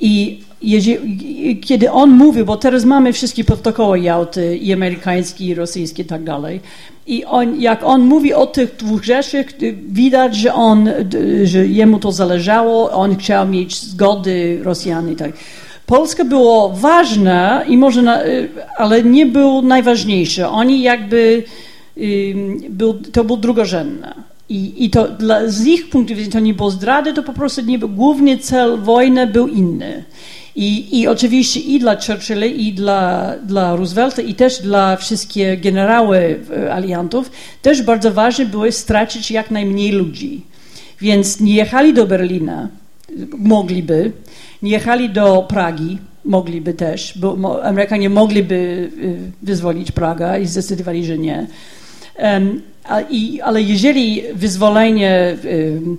I 0.00 0.42
jeżeli, 0.62 1.60
kiedy 1.60 1.90
on 1.90 2.10
mówi, 2.10 2.44
bo 2.44 2.56
teraz 2.56 2.84
mamy 2.84 3.12
wszystkie 3.12 3.44
protokoły 3.44 4.00
Jałty 4.00 4.56
i 4.56 4.72
amerykańskie, 4.72 5.44
i 5.44 5.54
rosyjskie 5.54 6.02
i 6.02 6.06
tak 6.06 6.24
dalej, 6.24 6.60
i 7.06 7.24
on, 7.24 7.60
jak 7.60 7.84
on 7.84 8.00
mówi 8.00 8.34
o 8.34 8.46
tych 8.46 8.76
dwóch 8.76 9.04
rzeczach, 9.04 9.46
widać, 9.88 10.36
że 10.36 10.54
on, 10.54 10.88
że 11.44 11.66
jemu 11.66 11.98
to 11.98 12.12
zależało, 12.12 12.90
on 12.90 13.16
chciał 13.16 13.48
mieć 13.48 13.80
zgody 13.80 14.60
Rosjan 14.62 15.12
i 15.12 15.16
tak. 15.16 15.32
Polska 15.86 16.24
było 16.24 16.70
ważna, 16.70 17.64
i 17.64 17.76
może 17.76 18.02
na, 18.02 18.20
ale 18.76 19.02
nie 19.02 19.26
był 19.26 19.62
najważniejszy. 19.62 20.46
Oni 20.46 20.82
jakby, 20.82 21.42
był, 22.70 22.94
to 22.94 23.24
był 23.24 23.36
drugorzędne. 23.36 24.14
I, 24.48 24.84
I 24.84 24.90
to 24.90 25.08
dla, 25.08 25.48
z 25.48 25.66
ich 25.66 25.90
punktu 25.90 26.14
widzenia 26.14 26.32
to 26.32 26.40
nie 26.40 26.54
było 26.54 26.70
zdrady, 26.70 27.12
to 27.12 27.22
po 27.22 27.32
prostu 27.32 27.60
nie 27.60 27.78
był, 27.78 27.88
główny 27.88 28.38
cel 28.38 28.78
wojny 28.78 29.26
był 29.26 29.48
inny. 29.48 30.04
I, 30.56 31.00
I 31.00 31.08
oczywiście 31.08 31.60
i 31.60 31.78
dla 31.78 31.96
Churchilla, 31.96 32.46
i 32.46 32.72
dla, 32.72 33.34
dla 33.46 33.76
Roosevelta, 33.76 34.22
i 34.22 34.34
też 34.34 34.62
dla 34.62 34.96
wszystkich 34.96 35.60
generałów 35.60 36.16
e, 36.50 36.72
aliantów 36.72 37.30
też 37.62 37.82
bardzo 37.82 38.12
ważne 38.12 38.46
było 38.46 38.72
stracić 38.72 39.30
jak 39.30 39.50
najmniej 39.50 39.92
ludzi. 39.92 40.42
Więc 41.00 41.40
nie 41.40 41.54
jechali 41.54 41.94
do 41.94 42.06
Berlina, 42.06 42.68
mogliby, 43.38 44.12
nie 44.62 44.70
jechali 44.70 45.10
do 45.10 45.46
Pragi, 45.48 45.98
mogliby 46.24 46.74
też, 46.74 47.18
bo 47.18 47.62
Amerykanie 47.64 48.10
mogliby 48.10 48.90
e, 49.02 49.46
wyzwolić 49.46 49.92
Praga 49.92 50.38
i 50.38 50.46
zdecydowali, 50.46 51.04
że 51.04 51.18
nie. 51.18 51.46
Um, 52.18 52.62
a, 52.84 53.00
i, 53.00 53.40
ale 53.40 53.62
jeżeli 53.62 54.22
wyzwolenie 54.34 55.36
um, 55.44 55.98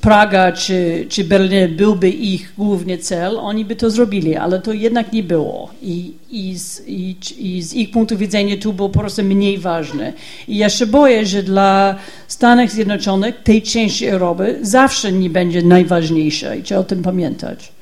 Praga 0.00 0.52
czy, 0.52 1.06
czy 1.08 1.24
Berlin 1.24 1.76
byłby 1.76 2.10
ich 2.10 2.52
główny 2.58 2.98
cel, 2.98 3.38
oni 3.38 3.64
by 3.64 3.76
to 3.76 3.90
zrobili, 3.90 4.36
ale 4.36 4.60
to 4.60 4.72
jednak 4.72 5.12
nie 5.12 5.22
było. 5.22 5.70
I, 5.82 6.12
i, 6.30 6.58
z, 6.58 6.82
i, 6.86 7.16
i 7.38 7.62
z 7.62 7.74
ich 7.74 7.90
punktu 7.90 8.16
widzenia 8.16 8.56
to 8.56 8.72
było 8.72 8.88
po 8.88 8.98
prostu 8.98 9.22
mniej 9.22 9.58
ważne. 9.58 10.12
I 10.48 10.56
ja 10.56 10.70
się 10.70 10.86
boję, 10.86 11.26
że 11.26 11.42
dla 11.42 11.96
Stanów 12.28 12.70
Zjednoczonych 12.70 13.42
tej 13.42 13.62
części 13.62 14.06
Europy 14.06 14.58
zawsze 14.62 15.12
nie 15.12 15.30
będzie 15.30 15.62
najważniejsza 15.62 16.54
i 16.54 16.62
trzeba 16.62 16.80
o 16.80 16.84
tym 16.84 17.02
pamiętać. 17.02 17.72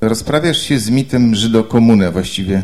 Rozprawiasz 0.00 0.58
się 0.58 0.78
z 0.78 0.90
mitem 0.90 1.34
Żydokomuny, 1.34 2.10
właściwie 2.10 2.62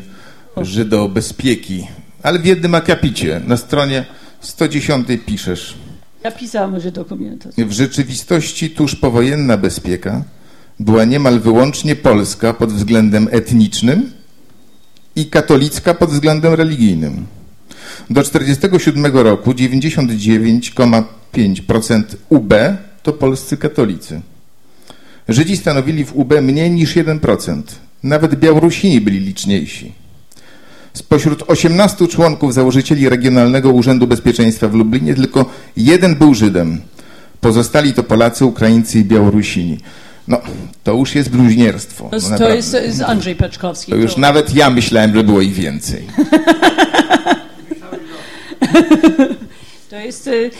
Żydobezpieki, 0.56 1.86
ale 2.22 2.38
w 2.38 2.46
jednym 2.46 2.74
akapicie, 2.74 3.40
na 3.46 3.56
stronie 3.56 4.04
110 4.40 5.06
piszesz– 5.26 5.74
ja 6.24 6.30
pisałam, 6.30 6.80
że 6.80 6.92
dokumenty. 6.92 7.48
W 7.66 7.72
rzeczywistości 7.72 8.70
tuż 8.70 8.94
powojenna 8.94 9.56
bezpieka 9.56 10.22
była 10.80 11.04
niemal 11.04 11.40
wyłącznie 11.40 11.96
polska 11.96 12.54
pod 12.54 12.72
względem 12.72 13.28
etnicznym 13.30 14.10
i 15.16 15.26
katolicka 15.26 15.94
pod 15.94 16.10
względem 16.10 16.54
religijnym. 16.54 17.26
Do 18.10 18.22
1947 18.22 19.16
roku 19.16 19.52
99,5% 19.52 22.02
UB 22.28 22.54
to 23.02 23.12
polscy 23.12 23.56
katolicy. 23.56 24.20
Żydzi 25.28 25.56
stanowili 25.56 26.04
w 26.04 26.16
UB 26.16 26.34
mniej 26.42 26.70
niż 26.70 26.96
1%. 26.96 27.62
Nawet 28.02 28.34
Białorusini 28.34 29.00
byli 29.00 29.20
liczniejsi. 29.20 29.92
Spośród 30.98 31.42
18 31.46 32.06
członków 32.08 32.54
założycieli 32.54 33.08
Regionalnego 33.08 33.70
Urzędu 33.70 34.06
Bezpieczeństwa 34.06 34.68
w 34.68 34.74
Lublinie 34.74 35.14
tylko 35.14 35.46
jeden 35.76 36.16
był 36.16 36.34
Żydem. 36.34 36.80
Pozostali 37.40 37.92
to 37.92 38.02
Polacy, 38.02 38.44
Ukraińcy 38.44 38.98
i 38.98 39.04
Białorusini. 39.04 39.78
No, 40.28 40.40
to 40.84 40.92
już 40.92 41.14
jest 41.14 41.30
bluźnierstwo. 41.30 42.08
To, 42.10 42.16
no, 42.30 42.38
to 42.38 42.54
jest, 42.54 42.74
jest, 42.74 43.02
Andrzej 43.02 43.36
Peczkowski. 43.36 43.92
To 43.92 43.98
już 43.98 44.14
to... 44.14 44.20
nawet 44.20 44.54
ja 44.54 44.70
myślałem, 44.70 45.14
że 45.14 45.24
było 45.24 45.40
ich 45.40 45.54
więcej. 45.54 46.06
To 49.90 49.96
jest, 49.96 50.26
y, 50.26 50.50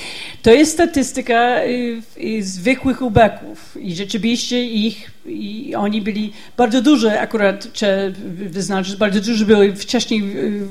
to 0.43 0.51
jest 0.51 0.73
statystyka 0.73 1.65
y, 1.65 2.43
zwykłych 2.43 3.03
ubeków 3.03 3.77
i 3.81 3.95
rzeczywiście 3.95 4.65
ich, 4.65 5.11
i 5.27 5.75
oni 5.75 6.03
byli 6.03 6.33
bardzo 6.57 6.83
duże, 6.83 7.21
akurat 7.21 7.73
trzeba 7.73 7.93
wyznaczyć, 8.27 8.97
bardzo 8.97 9.21
duże 9.21 9.45
były, 9.45 9.75
wcześniej 9.77 10.23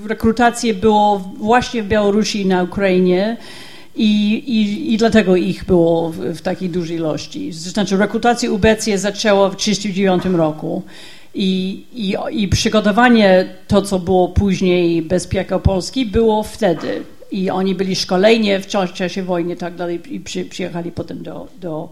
rekrutacje 0.05 0.73
było 0.73 1.33
właśnie 1.37 1.83
w 1.83 1.87
Białorusi 1.87 2.41
i 2.41 2.45
na 2.45 2.63
Ukrainie 2.63 3.37
i, 3.95 4.33
i, 4.33 4.93
i 4.93 4.97
dlatego 4.97 5.35
ich 5.35 5.65
było 5.65 6.09
w, 6.09 6.17
w 6.17 6.41
takiej 6.41 6.69
dużej 6.69 6.97
ilości. 6.97 7.51
Znaczy 7.53 7.97
rekrutacja 7.97 8.51
ubeckie 8.51 8.97
zaczęła 8.97 9.49
w 9.49 9.55
1939 9.55 10.37
roku. 10.37 10.83
I, 11.33 11.83
i, 11.93 12.15
I 12.31 12.47
przygotowanie 12.47 13.55
to, 13.67 13.81
co 13.81 13.99
było 13.99 14.27
później 14.27 15.01
bezpieka 15.01 15.59
Polski, 15.59 16.05
było 16.05 16.43
wtedy 16.43 17.03
i 17.31 17.49
oni 17.49 17.75
byli 17.75 17.95
szkoleni 17.95 18.49
w 18.59 18.93
czasie 18.93 19.23
wojny 19.23 19.53
i 19.53 19.57
tak 19.57 19.75
dalej 19.75 20.01
i 20.09 20.19
przy, 20.19 20.45
przyjechali 20.45 20.91
potem 20.91 21.23
do, 21.23 21.47
do, 21.61 21.89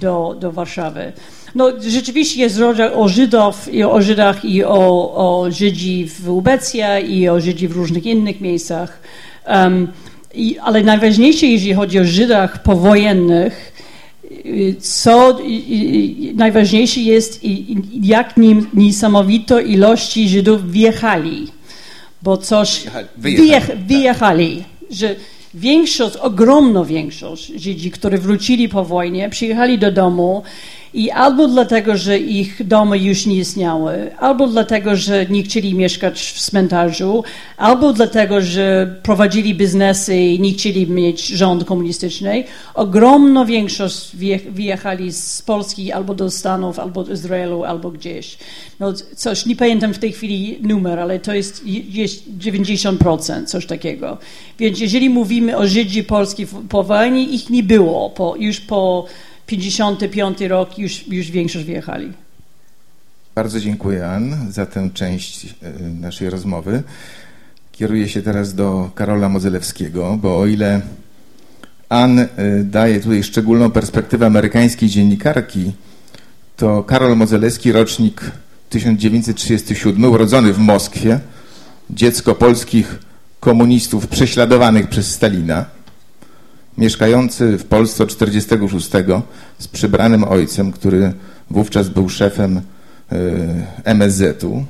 do, 0.00 0.36
do 0.40 0.52
Warszawy. 0.52 1.12
No, 1.54 1.72
rzeczywiście 1.80 2.40
jest 2.40 2.60
o 2.94 3.08
Żydów 3.08 3.74
i 3.74 3.84
o 3.84 4.02
Żydach 4.02 4.44
i 4.44 4.64
o, 4.64 5.14
o 5.14 5.50
Żydzi 5.50 6.08
w 6.08 6.28
Ubecja 6.28 6.98
i 6.98 7.28
o 7.28 7.40
Żydzi 7.40 7.68
w 7.68 7.72
różnych 7.72 8.06
innych 8.06 8.40
miejscach. 8.40 9.00
Um, 9.48 9.88
i, 10.34 10.58
ale 10.58 10.82
najważniejsze, 10.82 11.46
jeżeli 11.46 11.74
chodzi 11.74 11.98
o 11.98 12.04
Żydach 12.04 12.62
powojennych, 12.62 13.72
co 14.80 15.38
najważniejsze 16.34 17.00
jest, 17.00 17.40
jak 18.02 18.34
niesamowito 18.74 19.60
ilości 19.60 20.28
Żydów 20.28 20.70
wjechali 20.70 21.48
bo 22.24 22.36
coś 22.36 22.82
wyjechali, 23.16 23.80
wyjechali 23.86 24.56
tak. 24.56 24.96
że 24.96 25.14
większość, 25.54 26.16
ogromna 26.16 26.84
większość 26.84 27.46
Żydzi, 27.46 27.90
którzy 27.90 28.18
wrócili 28.18 28.68
po 28.68 28.84
wojnie, 28.84 29.30
przyjechali 29.30 29.78
do 29.78 29.92
domu 29.92 30.42
I 30.94 31.10
albo 31.10 31.48
dlatego, 31.48 31.96
że 31.96 32.18
ich 32.18 32.66
domy 32.66 32.98
już 32.98 33.26
nie 33.26 33.36
istniały, 33.36 34.16
albo 34.18 34.46
dlatego, 34.46 34.96
że 34.96 35.26
nie 35.26 35.42
chcieli 35.42 35.74
mieszkać 35.74 36.20
w 36.20 36.40
cmentarzu, 36.40 37.24
albo 37.56 37.92
dlatego, 37.92 38.40
że 38.40 38.96
prowadzili 39.02 39.54
biznesy 39.54 40.16
i 40.16 40.40
nie 40.40 40.52
chcieli 40.52 40.86
mieć 40.86 41.26
rząd 41.26 41.64
komunistyczny, 41.64 42.44
ogromna 42.74 43.44
większość 43.44 44.16
wyjechali 44.50 45.12
z 45.12 45.42
Polski 45.42 45.92
albo 45.92 46.14
do 46.14 46.30
Stanów, 46.30 46.78
albo 46.78 47.04
do 47.04 47.12
Izraelu, 47.12 47.64
albo 47.64 47.90
gdzieś. 47.90 48.38
No 48.80 48.92
coś, 48.92 49.46
nie 49.46 49.56
pamiętam 49.56 49.94
w 49.94 49.98
tej 49.98 50.12
chwili 50.12 50.58
numer, 50.62 51.00
ale 51.00 51.18
to 51.18 51.34
jest, 51.34 51.66
jest 51.66 52.38
90%, 52.38 53.46
coś 53.46 53.66
takiego. 53.66 54.18
Więc 54.58 54.80
jeżeli 54.80 55.10
mówimy 55.10 55.56
o 55.56 55.66
Żydzi 55.66 56.04
Polski 56.04 56.46
po 56.68 56.82
wojnie, 56.82 57.22
ich 57.22 57.50
nie 57.50 57.62
było. 57.62 58.10
Po, 58.10 58.34
już 58.38 58.60
po 58.60 59.06
55 59.46 60.40
rok 60.40 60.78
już, 60.78 61.08
już 61.08 61.30
większość 61.30 61.64
wyjechali. 61.64 62.12
Bardzo 63.34 63.60
dziękuję, 63.60 64.06
Ann, 64.06 64.52
za 64.52 64.66
tę 64.66 64.90
część 64.94 65.46
e, 65.46 65.72
naszej 66.00 66.30
rozmowy. 66.30 66.82
Kieruję 67.72 68.08
się 68.08 68.22
teraz 68.22 68.54
do 68.54 68.90
Karola 68.94 69.28
Mozelewskiego, 69.28 70.18
bo 70.22 70.38
o 70.38 70.46
ile 70.46 70.80
Ann 71.88 72.18
e, 72.18 72.28
daje 72.64 73.00
tutaj 73.00 73.22
szczególną 73.22 73.70
perspektywę 73.70 74.26
amerykańskiej 74.26 74.88
dziennikarki, 74.88 75.72
to 76.56 76.82
Karol 76.82 77.16
Mozelewski, 77.16 77.72
rocznik 77.72 78.30
1937, 78.70 80.04
urodzony 80.04 80.52
w 80.52 80.58
Moskwie, 80.58 81.20
dziecko 81.90 82.34
polskich 82.34 82.98
komunistów 83.40 84.06
prześladowanych 84.06 84.88
przez 84.88 85.10
Stalina, 85.10 85.64
mieszkający 86.78 87.58
w 87.58 87.64
Polsce 87.64 88.04
od 88.04 88.10
46 88.10 88.90
z 89.58 89.68
przybranym 89.68 90.24
ojcem, 90.24 90.72
który 90.72 91.12
wówczas 91.50 91.88
był 91.88 92.08
szefem 92.08 92.60
e, 93.12 93.16
MSZ-u, 93.84 94.64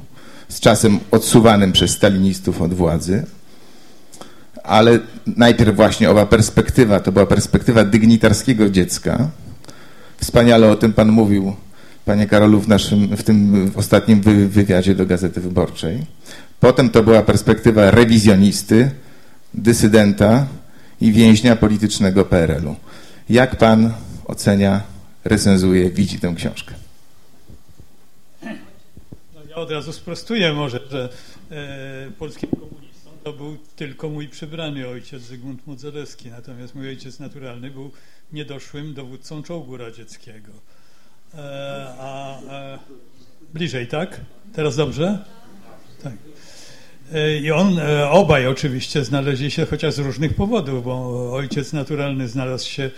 z 0.49 0.61
czasem 0.61 0.99
odsuwanym 1.11 1.73
przez 1.73 1.91
stalinistów 1.91 2.63
od 2.63 2.75
władzy. 2.75 3.25
Ale 4.63 4.99
najpierw 5.37 5.77
właśnie 5.77 6.11
owa 6.11 6.27
perspektywa, 6.27 7.01
to 7.01 7.13
była 7.13 7.27
perspektywa 7.27 7.85
dygnitarskiego 7.85 8.71
dziecka. 8.71 9.29
Wspaniale 10.17 10.71
o 10.71 10.77
tym 10.77 10.93
pan 10.93 11.09
mówił, 11.09 11.57
panie 12.05 12.27
Karolu, 12.27 12.61
w, 12.61 12.69
naszym, 12.69 13.17
w 13.17 13.23
tym 13.23 13.71
ostatnim 13.75 14.21
wywiadzie 14.49 14.95
do 14.95 15.07
Gazety 15.07 15.41
Wyborczej. 15.41 16.07
Potem 16.61 16.91
to 16.91 17.03
była 17.03 17.23
perspektywa 17.23 17.91
rewizjonisty, 17.91 18.91
dysydenta, 19.55 20.47
i 21.05 21.13
więźnia 21.13 21.57
politycznego 21.57 22.25
PRL-u. 22.25 22.77
Jak 23.29 23.57
pan 23.57 23.93
ocenia, 24.25 24.83
recenzuje, 25.25 25.91
widzi 25.91 26.19
tę 26.19 26.35
książkę? 26.37 26.75
No 29.35 29.41
ja 29.51 29.57
od 29.57 29.71
razu 29.71 29.93
sprostuję 29.93 30.53
może, 30.53 30.81
że 30.91 31.09
e, 31.51 32.11
polskim 32.19 32.51
komunistą 32.51 33.11
to 33.25 33.33
był 33.33 33.57
tylko 33.77 34.09
mój 34.09 34.29
przybrany 34.29 34.89
ojciec 34.89 35.23
Zygmunt 35.23 35.67
Modzelewski, 35.67 36.31
natomiast 36.31 36.75
mój 36.75 36.89
ojciec 36.89 37.19
naturalny 37.19 37.71
był 37.71 37.91
niedoszłym 38.33 38.95
dowódcą 38.95 39.43
czołgu 39.43 39.77
radzieckiego. 39.77 40.53
E, 41.35 41.95
a 41.99 42.41
e, 42.41 42.79
bliżej, 43.55 43.87
tak? 43.87 44.21
Teraz 44.53 44.77
dobrze? 44.77 45.25
Tak. 46.03 46.13
E, 47.13 47.39
I 47.39 47.51
on, 47.51 47.79
e, 47.79 48.11
obaj 48.11 48.47
oczywiście 48.47 49.05
znaleźli 49.05 49.51
się 49.51 49.67
chociaż 49.67 49.95
z 49.95 49.99
różnych 49.99 50.35
powodów, 50.35 50.85
bo 50.85 51.33
ojciec 51.33 51.73
naturalny 51.73 52.29
znalazł 52.29 52.69
się 52.69 52.91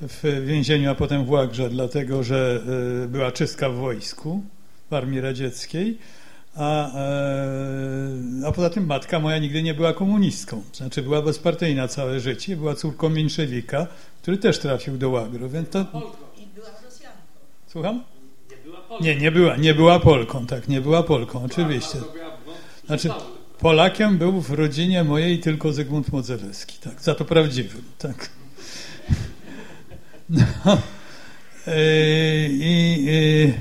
w 0.00 0.44
więzieniu, 0.46 0.90
a 0.90 0.94
potem 0.94 1.24
w 1.24 1.30
Łagrze, 1.30 1.70
dlatego 1.70 2.22
że 2.22 2.60
e, 3.04 3.08
była 3.08 3.32
czystka 3.32 3.70
w 3.70 3.74
wojsku, 3.74 4.42
w 4.90 4.94
armii 4.94 5.20
radzieckiej, 5.20 5.98
a, 6.56 6.90
a 8.46 8.52
poza 8.52 8.70
tym 8.70 8.86
matka 8.86 9.20
moja 9.20 9.38
nigdy 9.38 9.62
nie 9.62 9.74
była 9.74 9.92
komunistką, 9.92 10.62
znaczy 10.72 11.02
była 11.02 11.22
bezpartyjna 11.22 11.88
całe 11.88 12.20
życie, 12.20 12.56
była 12.56 12.74
córką 12.74 13.08
Minszewika, 13.08 13.86
który 14.22 14.38
też 14.38 14.58
trafił 14.58 14.98
do 14.98 15.10
Łagru, 15.10 15.48
więc 15.48 15.68
to... 15.68 15.80
I 15.80 16.46
była 16.46 16.66
Rosjanką. 16.84 17.18
Słucham? 17.66 18.04
Nie, 19.00 19.16
nie 19.16 19.30
była, 19.30 19.56
nie 19.56 19.74
była 19.74 20.00
Polką, 20.00 20.46
tak, 20.46 20.68
nie 20.68 20.80
była 20.80 21.02
Polką, 21.02 21.44
oczywiście. 21.44 21.98
Znaczy, 22.86 23.10
Polakiem 23.58 24.18
był 24.18 24.40
w 24.40 24.50
rodzinie 24.50 25.04
mojej 25.04 25.40
tylko 25.40 25.72
Zygmunt 25.72 26.12
Modzelewski, 26.12 26.78
tak, 26.84 27.02
za 27.02 27.14
to 27.14 27.24
prawdziwym, 27.24 27.82
tak. 27.98 28.28
No, 30.28 30.42
i, 32.48 33.04
i, 33.06 33.52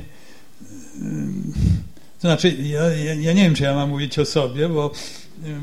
to 2.22 2.28
znaczy, 2.28 2.50
ja, 2.50 2.84
ja, 3.14 3.34
nie 3.34 3.44
wiem, 3.44 3.56
czy 3.56 3.64
ja 3.64 3.74
mam 3.76 3.90
mówić 3.90 4.20
o 4.20 4.26
sobie, 4.26 4.70
bo 4.70 4.92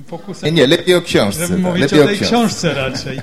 pokusem... 0.08 0.54
Nie, 0.54 0.60
nie, 0.60 0.66
lepiej 0.66 0.94
o 0.94 1.02
książce. 1.02 1.46
Żeby 1.46 1.62
tak, 1.62 1.72
mówić 1.72 1.84
o 1.84 1.88
tej 1.88 2.02
o 2.02 2.06
książce. 2.06 2.26
książce 2.26 2.74
raczej. 2.74 3.20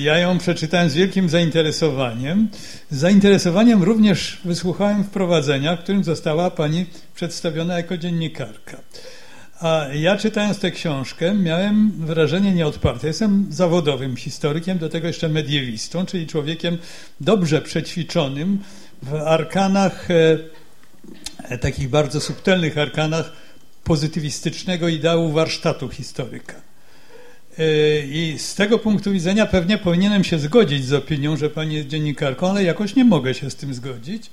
Ja 0.00 0.18
ją 0.18 0.38
przeczytałem 0.38 0.90
z 0.90 0.94
wielkim 0.94 1.28
zainteresowaniem. 1.28 2.48
Z 2.90 2.96
zainteresowaniem 2.96 3.82
również 3.82 4.40
wysłuchałem 4.44 5.04
wprowadzenia, 5.04 5.76
w 5.76 5.80
którym 5.80 6.04
została 6.04 6.50
pani 6.50 6.86
przedstawiona 7.14 7.76
jako 7.76 7.96
dziennikarka. 7.96 8.80
A 9.60 9.86
ja 9.94 10.16
czytając 10.16 10.58
tę 10.58 10.70
książkę 10.70 11.34
miałem 11.34 11.92
wrażenie 12.06 12.54
nieodparte. 12.54 13.06
Jestem 13.06 13.46
zawodowym 13.50 14.16
historykiem, 14.16 14.78
do 14.78 14.88
tego 14.88 15.06
jeszcze 15.06 15.28
mediewistą, 15.28 16.06
czyli 16.06 16.26
człowiekiem 16.26 16.78
dobrze 17.20 17.62
przećwiczonym 17.62 18.58
w 19.02 19.14
arkanach, 19.14 20.10
e, 20.10 20.38
e, 21.48 21.58
takich 21.58 21.88
bardzo 21.88 22.20
subtelnych 22.20 22.78
arkanach 22.78 23.32
pozytywistycznego 23.84 24.88
ideału 24.88 25.32
warsztatu 25.32 25.88
historyka. 25.88 26.54
E, 27.58 27.62
I 28.06 28.38
z 28.38 28.54
tego 28.54 28.78
punktu 28.78 29.12
widzenia 29.12 29.46
pewnie 29.46 29.78
powinienem 29.78 30.24
się 30.24 30.38
zgodzić 30.38 30.84
z 30.86 30.92
opinią, 30.92 31.36
że 31.36 31.50
pani 31.50 31.74
jest 31.74 31.88
dziennikarką, 31.88 32.50
ale 32.50 32.64
jakoś 32.64 32.94
nie 32.94 33.04
mogę 33.04 33.34
się 33.34 33.50
z 33.50 33.56
tym 33.56 33.74
zgodzić 33.74 34.30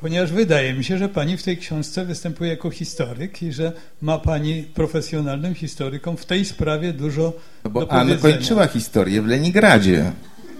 ponieważ 0.00 0.32
wydaje 0.32 0.74
mi 0.74 0.84
się, 0.84 0.98
że 0.98 1.08
pani 1.08 1.36
w 1.36 1.42
tej 1.42 1.56
książce 1.56 2.04
występuje 2.04 2.50
jako 2.50 2.70
historyk 2.70 3.42
i 3.42 3.52
że 3.52 3.72
ma 4.02 4.18
pani 4.18 4.62
profesjonalnym 4.62 5.54
historykom 5.54 6.16
w 6.16 6.26
tej 6.26 6.44
sprawie 6.44 6.92
dużo 6.92 7.32
no 7.64 7.70
bo 7.70 7.80
do 7.80 7.92
Anna 7.92 8.16
kończyła 8.16 8.66
historię 8.66 9.22
w 9.22 9.26
Leningradzie. 9.26 10.12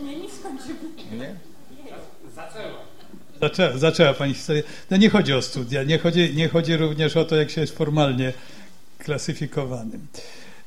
Nie, 0.03 0.17
nie 0.17 0.29
skończyła. 0.29 0.79
Nie? 1.19 1.35
Zaczęła, 3.41 3.79
zaczęła 3.79 4.15
pani 4.15 4.35
historię. 4.35 4.63
No 4.91 4.97
nie 4.97 5.11
chodzi 5.11 5.33
o 5.33 5.43
studia, 5.43 5.83
nie 5.83 5.99
chodzi, 5.99 6.35
nie 6.35 6.49
chodzi 6.49 6.77
również 6.77 7.17
o 7.17 7.25
to, 7.25 7.37
jak 7.37 7.51
się 7.51 7.61
jest 7.61 7.77
formalnie 7.77 8.33
klasyfikowanym. 8.99 10.07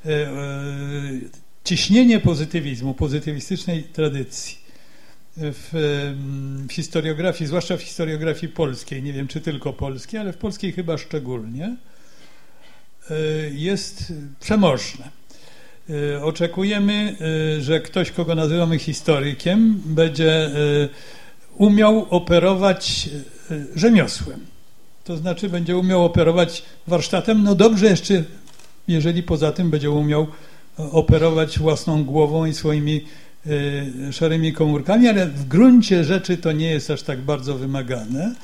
E, 0.06 0.10
e, 0.10 0.32
ciśnienie 1.64 2.20
pozytywizmu, 2.20 2.94
pozytywistycznej 2.94 3.84
tradycji 3.84 4.61
w, 5.38 5.70
w, 6.68 6.72
historiografii, 6.72 7.48
zwłaszcza 7.48 7.78
w 7.78 7.82
historiografii 7.82 8.54
polskiej, 8.54 9.04
nie 9.04 9.14
wiem 9.14 9.28
czy 9.28 9.42
tylko 9.42 9.74
polskiej, 9.74 10.20
ale 10.20 10.34
w 10.34 10.38
polskiej 10.38 10.72
chyba 10.72 10.98
szczególnie, 10.98 11.76
e, 13.10 13.16
jest 13.52 14.14
przemożne. 14.40 15.10
E, 15.90 16.24
oczekujemy, 16.24 17.16
e, 17.58 17.62
że 17.62 17.80
ktoś, 17.80 18.12
kogo 18.12 18.36
nazywamy 18.36 18.80
historykiem, 18.80 19.82
będzie 19.86 20.52
umiał 21.58 22.08
operować 22.10 23.10
rzemiosłem. 23.76 24.46
To 25.04 25.18
znaczy 25.18 25.50
będzie 25.50 25.78
umiał 25.78 26.06
operować 26.06 26.64
warsztatem, 26.88 27.44
no 27.44 27.56
dobrze 27.56 27.86
jeszcze, 27.86 28.24
jeżeli 28.88 29.24
poza 29.24 29.52
tym 29.52 29.70
będzie 29.70 29.92
umiał 29.92 30.28
operować 30.78 31.60
własną 31.60 32.04
głową 32.04 32.46
i 32.46 32.54
swoimi 32.54 33.06
szarymi 34.12 34.54
komórkami, 34.54 35.08
ale 35.08 35.26
w 35.26 35.48
gruncie 35.48 36.04
rzeczy 36.04 36.38
to 36.38 36.52
nie 36.52 36.72
jest 36.72 36.92
aż 36.92 37.02
tak 37.02 37.22
bardzo 37.22 37.58
wymagane, 37.58 38.36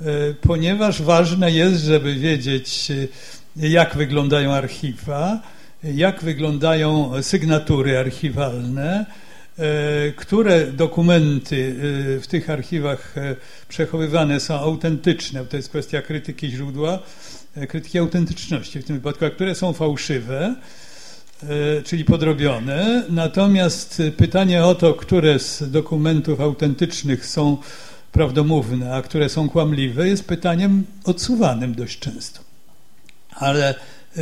y, 0.00 0.04
ponieważ 0.40 1.02
ważne 1.02 1.50
jest, 1.50 1.82
żeby 1.82 2.14
wiedzieć, 2.14 2.90
y, 2.90 3.08
jak 3.56 3.96
wyglądają 3.96 4.52
archiwa, 4.52 5.40
jak 5.84 6.22
wyglądają 6.22 7.12
sygnatury 7.22 7.98
archiwalne, 7.98 9.06
które 10.16 10.66
dokumenty 10.66 11.74
w 12.20 12.24
tych 12.28 12.50
archiwach 12.50 13.14
przechowywane 13.68 14.40
są 14.40 14.54
autentyczne, 14.54 15.44
to 15.44 15.56
jest 15.56 15.68
kwestia 15.68 16.02
krytyki 16.02 16.50
źródła, 16.50 16.98
krytyki 17.68 17.98
autentyczności 17.98 18.80
w 18.80 18.84
tym 18.84 18.96
wypadku, 18.96 19.24
a 19.24 19.30
które 19.30 19.54
są 19.54 19.72
fałszywe, 19.72 20.54
czyli 21.84 22.04
podrobione. 22.04 23.04
Natomiast 23.08 24.02
pytanie 24.16 24.64
o 24.64 24.74
to, 24.74 24.94
które 24.94 25.38
z 25.38 25.70
dokumentów 25.70 26.40
autentycznych 26.40 27.26
są 27.26 27.56
prawdomówne, 28.12 28.94
a 28.94 29.02
które 29.02 29.28
są 29.28 29.48
kłamliwe, 29.48 30.08
jest 30.08 30.24
pytaniem 30.24 30.84
odsuwanym 31.04 31.74
dość 31.74 31.98
często. 31.98 32.40
Ale 33.30 33.74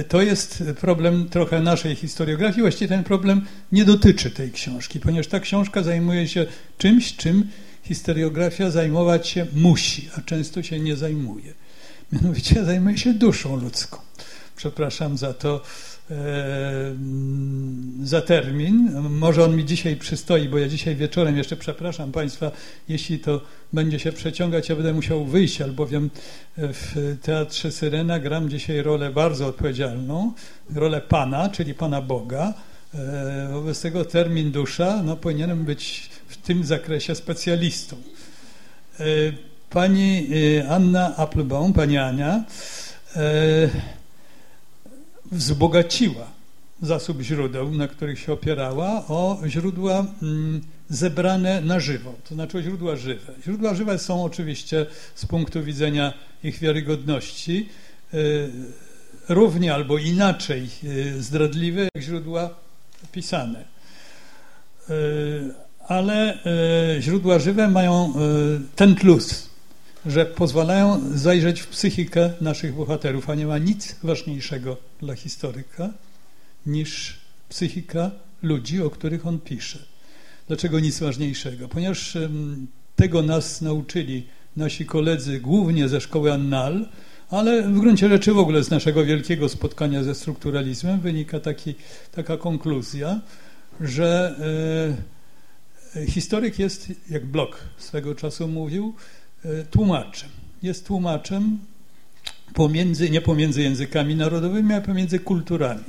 to 0.08 0.22
jest 0.22 0.64
problem 0.80 1.28
trochę 1.28 1.60
naszej 1.60 1.94
historiografii. 1.94 2.62
Właściwie 2.62 2.88
ten 2.88 3.04
problem 3.04 3.46
nie 3.72 3.84
dotyczy 3.84 4.30
tej 4.30 4.50
książki, 4.50 5.00
ponieważ 5.00 5.26
ta 5.26 5.40
książka 5.40 5.82
zajmuje 5.82 6.28
się 6.28 6.46
czymś, 6.78 7.16
czym 7.16 7.48
historiografia 7.82 8.70
zajmować 8.70 9.28
się 9.28 9.46
musi, 9.52 10.08
a 10.16 10.20
często 10.20 10.62
się 10.62 10.80
nie 10.80 10.96
zajmuje. 10.96 11.54
Mianowicie 12.12 12.64
zajmuje 12.64 12.98
się 12.98 13.14
duszą 13.14 13.56
ludzką. 13.56 13.98
Przepraszam 14.56 15.18
za 15.18 15.34
to, 15.34 15.56
e, 15.56 15.58
za 18.02 18.20
termin. 18.20 19.00
Może 19.10 19.44
on 19.44 19.56
mi 19.56 19.64
dzisiaj 19.64 19.96
przystoi, 19.96 20.48
bo 20.48 20.58
ja 20.58 20.68
dzisiaj 20.68 20.96
wieczorem 20.96 21.36
jeszcze 21.36 21.56
przepraszam 21.56 22.12
Państwa, 22.12 22.50
jeśli 22.88 23.18
to 23.18 23.40
będzie 23.72 23.98
się 23.98 24.12
przeciągać, 24.12 24.68
ja 24.68 24.76
będę 24.76 24.94
musiał 24.94 25.24
wyjść, 25.24 25.60
albowiem 25.60 26.10
w 26.56 27.16
Teatrze 27.22 27.72
Syrena 27.72 28.18
gram 28.18 28.50
dzisiaj 28.50 28.82
rolę 28.82 29.10
bardzo 29.10 29.46
odpowiedzialną, 29.46 30.32
rolę 30.74 31.00
Pana, 31.00 31.48
czyli 31.48 31.74
Pana 31.74 32.02
Boga. 32.02 32.54
E, 32.94 33.48
wobec 33.52 33.80
tego 33.80 34.04
termin 34.04 34.50
dusza, 34.50 35.02
no 35.02 35.16
powinienem 35.16 35.64
być 35.64 36.10
w 36.28 36.36
tym 36.36 36.64
zakresie 36.64 37.14
specjalistą. 37.14 37.96
E, 39.00 39.04
pani 39.70 40.28
e, 40.58 40.68
Anna 40.68 41.16
Applebaum, 41.16 41.72
pani 41.72 41.98
Ania, 41.98 42.44
wzbogaciła 45.32 46.26
zasób 46.82 47.20
źródeł, 47.20 47.70
na 47.70 47.88
których 47.88 48.18
się 48.18 48.32
opierała, 48.32 49.04
o 49.08 49.38
źródła 49.46 50.06
mm, 50.22 50.60
zebrane 50.88 51.60
na 51.60 51.80
żywo, 51.80 52.14
to 52.28 52.34
znaczy 52.34 52.58
o 52.58 52.62
źródła 52.62 52.96
żywe. 52.96 53.32
Źródła 53.44 53.74
żywe 53.74 53.98
są 53.98 54.24
oczywiście 54.24 54.86
z 55.14 55.26
punktu 55.26 55.62
widzenia 55.62 56.12
ich 56.42 56.58
wiarygodności 56.58 57.68
równie 59.28 59.74
albo 59.74 59.98
inaczej 59.98 60.68
zdradliwe 61.18 61.88
jak 61.94 62.04
źródła 62.04 62.50
pisane. 63.12 63.64
Ale 65.88 66.44
e, 66.44 67.02
źródła 67.02 67.38
żywe 67.38 67.68
mają 67.68 68.12
ten 68.76 68.94
plus, 68.94 69.50
że 70.06 70.26
pozwalają 70.26 71.00
zajrzeć 71.14 71.60
w 71.60 71.66
psychikę 71.66 72.30
naszych 72.40 72.74
bohaterów, 72.74 73.30
a 73.30 73.34
nie 73.34 73.46
ma 73.46 73.58
nic 73.58 73.96
ważniejszego 74.02 74.76
dla 75.00 75.14
historyka 75.14 75.90
niż 76.66 77.18
psychika 77.48 78.10
ludzi, 78.42 78.82
o 78.82 78.90
których 78.90 79.26
on 79.26 79.38
pisze. 79.38 79.78
Dlaczego 80.48 80.80
nic 80.80 81.00
ważniejszego? 81.00 81.68
Ponieważ 81.68 82.18
tego 82.96 83.22
nas 83.22 83.60
nauczyli 83.60 84.26
nasi 84.56 84.86
koledzy 84.86 85.40
głównie 85.40 85.88
ze 85.88 86.00
szkoły 86.00 86.32
Annal, 86.32 86.88
ale 87.30 87.62
w 87.62 87.80
gruncie 87.80 88.08
rzeczy 88.08 88.32
w 88.32 88.38
ogóle 88.38 88.64
z 88.64 88.70
naszego 88.70 89.04
wielkiego 89.04 89.48
spotkania 89.48 90.02
ze 90.02 90.14
strukturalizmem 90.14 91.00
wynika 91.00 91.40
taki, 91.40 91.74
taka 92.12 92.36
konkluzja, 92.36 93.20
że 93.80 94.34
e, 95.96 96.06
historyk 96.06 96.58
jest, 96.58 96.92
jak 97.10 97.26
Bloch 97.26 97.64
swego 97.78 98.14
czasu 98.14 98.48
mówił, 98.48 98.94
tłumaczem. 99.70 100.28
Jest 100.62 100.86
tłumaczem 100.86 101.58
pomiędzy, 102.54 103.10
nie 103.10 103.20
pomiędzy 103.20 103.62
językami 103.62 104.14
narodowymi, 104.14 104.74
a 104.74 104.80
pomiędzy 104.80 105.18
kulturami, 105.18 105.84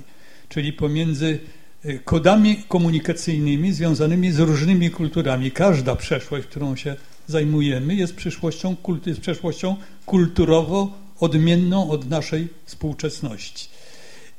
czyli 0.50 0.74
pomiędzy 0.74 1.40
e, 1.86 2.00
kodami 2.00 2.64
komunikacyjnymi 2.68 3.74
związanymi 3.74 4.32
z 4.32 4.40
różnymi 4.40 4.90
kulturami. 4.92 5.52
Każda 5.52 5.96
przeszłość, 5.96 6.48
którą 6.48 6.76
się 6.76 6.96
zajmujemy, 7.28 7.96
jest, 7.96 8.16
przyszłością, 8.16 8.76
jest 9.06 9.22
przeszłością 9.22 9.76
kulturowo 10.06 10.92
odmienną 11.20 11.90
od 11.90 12.10
naszej 12.10 12.48
współczesności. 12.66 13.70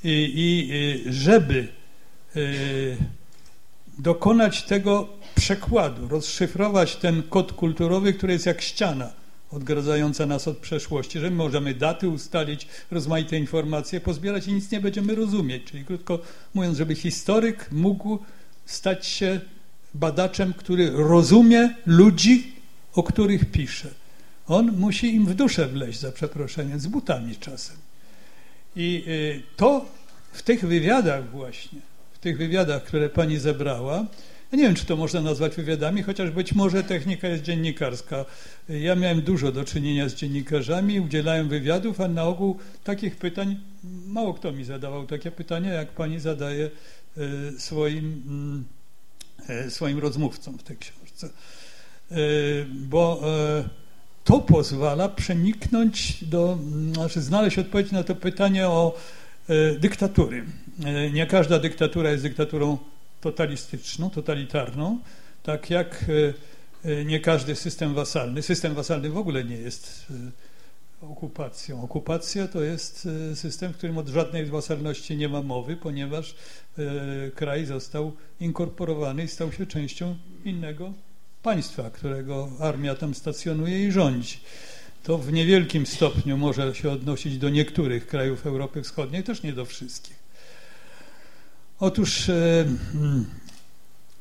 I, 0.04 0.32
i 0.36 1.12
żeby 1.12 1.68
y, 2.36 2.96
dokonać 3.98 4.62
tego 4.62 5.08
przekładu, 5.36 6.08
rozszyfrować 6.08 6.96
ten 6.96 7.22
kod 7.22 7.52
kulturowy, 7.52 8.12
który 8.12 8.32
jest 8.32 8.46
jak 8.46 8.62
ściana 8.62 9.12
odgradzająca 9.50 10.26
nas 10.26 10.48
od 10.48 10.58
przeszłości, 10.58 11.18
że 11.18 11.30
my 11.30 11.36
możemy 11.36 11.74
daty 11.74 12.08
ustalić, 12.08 12.68
rozmaite 12.90 13.36
informacje 13.36 14.00
pozbierać 14.00 14.46
i 14.46 14.52
nic 14.52 14.70
nie 14.70 14.80
będziemy 14.80 15.14
rozumieć. 15.14 15.64
Czyli 15.64 15.84
krótko 15.84 16.18
mówiąc, 16.54 16.78
żeby 16.78 16.94
historyk 16.94 17.68
mógł 17.72 18.18
stać 18.66 19.06
się 19.06 19.40
badaczem, 19.94 20.52
który 20.52 20.90
rozumie 20.90 21.74
ludzi, 21.86 22.52
o 22.94 23.02
których 23.02 23.50
pisze. 23.50 23.88
On 24.46 24.72
musi 24.72 25.14
im 25.14 25.26
w 25.26 25.34
duszę 25.34 25.66
wleźć, 25.66 26.00
za 26.00 26.12
przeproszeniem, 26.12 26.80
z 26.80 26.86
butami 26.86 27.36
czasem. 27.36 27.76
I 28.76 29.04
y, 29.08 29.42
to 29.56 29.84
w 30.32 30.42
tych 30.42 30.66
wywiadach 30.66 31.30
właśnie, 31.30 31.78
w 32.12 32.18
tych 32.18 32.38
wywiadach, 32.38 32.84
które 32.84 33.08
pani 33.08 33.38
zebrała, 33.38 34.04
ja 34.52 34.58
nie 34.58 34.64
wiem, 34.64 34.74
czy 34.74 34.86
to 34.86 34.96
można 34.96 35.20
nazwać 35.20 35.56
wywiadami, 35.56 36.02
chociaż 36.02 36.30
być 36.30 36.52
może 36.52 36.84
technika 36.84 37.28
jest 37.28 37.42
dziennikarska. 37.42 38.24
Ja 38.68 38.94
miałem 38.94 39.22
dużo 39.22 39.52
do 39.52 39.64
czynienia 39.64 40.08
z 40.08 40.14
dziennikarzami, 40.14 41.00
udzielałem 41.00 41.48
wywiadów, 41.48 42.00
a 42.00 42.08
na 42.08 42.24
ogół 42.24 42.58
takich 42.84 43.16
pytań, 43.16 43.60
mało 44.06 44.34
kto 44.34 44.52
mi 44.52 44.64
zadawał 44.64 45.06
takie 45.06 45.30
pytania, 45.30 45.72
jak 45.72 45.88
pani 45.88 46.20
zadaje 46.20 46.70
y, 47.18 47.60
swoim, 47.60 48.22
mm, 48.26 48.64
y, 49.66 49.70
swoim 49.70 49.98
rozmówcom 49.98 50.58
w 50.58 50.62
tej 50.62 50.76
książce. 50.76 51.28
Bo 52.68 53.22
to 54.26 54.38
pozwala 54.40 55.08
przeniknąć 55.08 56.24
do, 56.24 56.58
znaczy 56.92 57.20
znaleźć 57.20 57.58
odpowiedź 57.58 57.92
na 57.92 58.02
to 58.02 58.14
pytanie 58.14 58.68
o 58.68 58.98
e, 59.48 59.78
dyktatury. 59.78 60.44
E, 60.84 61.10
nie 61.10 61.26
każda 61.26 61.58
dyktatura 61.58 62.10
jest 62.10 62.22
dyktaturą 62.22 62.78
totalistyczną, 63.30 64.10
totalitarną, 64.10 64.98
tak 65.42 65.70
jak 65.70 66.04
e, 66.84 67.04
nie 67.04 67.20
każdy 67.20 67.54
system 67.56 67.94
wasalny. 67.94 68.42
System 68.42 68.74
wasalny 68.74 69.10
w 69.10 69.16
ogóle 69.16 69.44
nie 69.44 69.56
jest 69.56 70.06
okupacją. 71.02 71.82
Okupacja 71.82 72.48
to 72.48 72.62
jest 72.62 73.08
system, 73.34 73.72
w 73.72 73.76
którym 73.76 73.98
od 73.98 74.08
żadnej 74.08 74.46
wasalności 74.46 75.16
nie 75.16 75.28
ma 75.28 75.42
mowy, 75.42 75.76
ponieważ 75.76 76.34
kraj 77.34 77.66
został 77.66 78.12
inkorporowany 78.40 79.24
i 79.24 79.28
stał 79.28 79.52
się 79.52 79.66
częścią 79.66 80.16
innego 80.44 80.92
państwa, 81.42 81.90
którego 81.90 82.48
armia 82.60 82.94
tam 82.94 83.14
stacjonuje 83.14 83.86
i 83.86 83.92
rządzi. 83.92 84.38
To 85.02 85.18
w 85.18 85.32
niewielkim 85.32 85.86
stopniu 85.86 86.36
może 86.36 86.74
się 86.74 86.90
odnosić 86.90 87.38
do 87.38 87.48
niektórych 87.48 88.06
krajów 88.06 88.46
Europy 88.46 88.82
Wschodniej, 88.82 89.22
też 89.22 89.42
nie 89.42 89.52
do 89.52 89.64
wszystkich. 89.64 90.25
Otóż 91.80 92.28
e, 92.28 92.64
mm, 92.94 93.26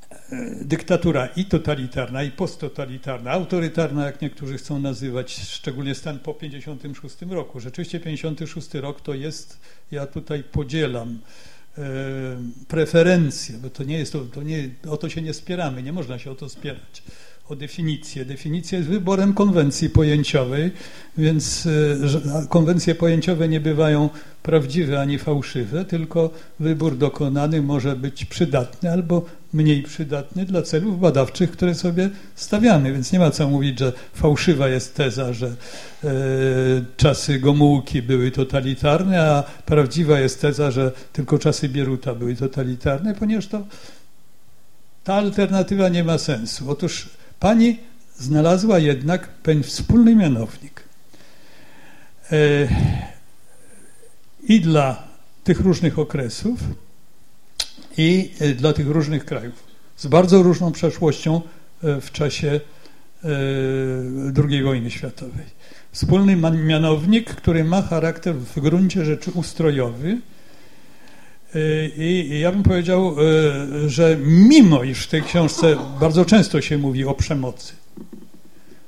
e, 0.09 0.65
dyktatura 0.65 1.27
i 1.27 1.45
totalitarna, 1.45 2.23
i 2.23 2.31
posttotalitarna, 2.31 3.31
autorytarna, 3.31 4.05
jak 4.05 4.21
niektórzy 4.21 4.57
chcą 4.57 4.79
nazywać, 4.79 5.33
szczególnie 5.33 5.95
stan 5.95 6.19
po 6.19 6.33
56 6.33 7.17
roku. 7.29 7.59
Rzeczywiście 7.59 7.99
56 7.99 8.73
rok 8.73 9.01
to 9.01 9.13
jest, 9.13 9.59
ja 9.91 10.07
tutaj 10.07 10.43
podzielam 10.43 11.19
e, 11.77 11.81
preferencje, 12.67 13.57
bo 13.57 13.69
to 13.69 13.83
nie 13.83 13.97
jest, 13.97 14.13
to, 14.13 14.19
to 14.19 14.43
nie, 14.43 14.69
o 14.89 14.97
to 14.97 15.09
się 15.09 15.21
nie 15.21 15.33
spieramy, 15.33 15.83
nie 15.83 15.93
można 15.93 16.19
się 16.19 16.31
o 16.31 16.35
to 16.35 16.49
spierać 16.49 17.03
o 17.49 17.55
definicję. 17.55 18.25
Definicja 18.25 18.77
jest 18.77 18.89
wyborem 18.89 19.33
konwencji 19.33 19.89
pojęciowej, 19.89 20.71
więc 21.17 21.67
e, 22.35 22.47
konwencje 22.49 22.95
pojęciowe 22.95 23.47
nie 23.47 23.59
bywają 23.59 24.09
prawdziwe 24.43 25.01
ani 25.01 25.19
fałszywe, 25.19 25.85
tylko 25.85 26.29
wybór 26.59 26.97
dokonany 26.97 27.61
może 27.61 27.95
być 27.95 28.25
przydatny 28.25 28.91
albo 28.91 29.25
mniej 29.53 29.83
przydatny 29.83 30.45
dla 30.45 30.61
celów 30.61 30.99
badawczych, 30.99 31.51
które 31.51 31.75
sobie 31.75 32.09
stawiamy. 32.35 32.93
Więc 32.93 33.11
nie 33.11 33.19
ma 33.19 33.31
co 33.31 33.49
mówić, 33.49 33.79
że 33.79 33.93
fałszywa 34.13 34.67
jest 34.67 34.95
teza, 34.95 35.33
że 35.33 35.47
e, 35.47 35.55
czasy 36.97 37.39
Gomułki 37.39 38.01
były 38.01 38.31
totalitarne, 38.31 39.21
a 39.21 39.43
prawdziwa 39.65 40.19
jest 40.19 40.41
teza, 40.41 40.71
że 40.71 40.91
tylko 41.13 41.39
czasy 41.39 41.69
Bieruta 41.69 42.15
były 42.15 42.35
totalitarne, 42.35 43.15
ponieważ 43.15 43.47
to 43.47 43.63
ta 45.03 45.13
alternatywa 45.13 45.89
nie 45.89 46.03
ma 46.03 46.17
sensu. 46.17 46.71
Otóż 46.71 47.09
Pani 47.45 47.79
znalazła 48.17 48.79
jednak 48.79 49.27
pewien 49.27 49.63
wspólny 49.63 50.15
mianownik. 50.15 50.83
E, 52.31 52.67
I 54.43 54.61
dla 54.61 55.07
tych 55.43 55.59
różnych 55.59 55.99
okresów, 55.99 56.59
i 57.97 58.31
e, 58.39 58.53
dla 58.53 58.73
tych 58.73 58.87
różnych 58.87 59.25
krajów. 59.25 59.63
Z 59.95 60.07
bardzo 60.07 60.43
różną 60.43 60.71
przeszłością 60.71 61.41
e, 61.83 62.01
w 62.01 62.11
czasie 62.11 62.59
II 64.49 64.63
wojny 64.63 64.91
światowej. 64.91 65.45
Wspólny 65.91 66.35
mianownik, 66.51 67.35
który 67.35 67.63
ma 67.63 67.81
charakter 67.81 68.35
w 68.35 68.59
gruncie 68.59 69.05
rzeczy 69.05 69.31
ustrojowy, 69.31 70.17
i 71.97 72.39
ja 72.39 72.51
bym 72.51 72.63
powiedział, 72.63 73.15
e, 73.19 73.89
że 73.89 74.17
mimo 74.25 74.83
iż 74.83 75.03
w 75.03 75.07
tej 75.07 75.23
książce 75.23 75.77
bardzo 75.99 76.25
często 76.25 76.61
się 76.61 76.77
mówi 76.77 77.05
o 77.05 77.13
przemocy, 77.13 77.73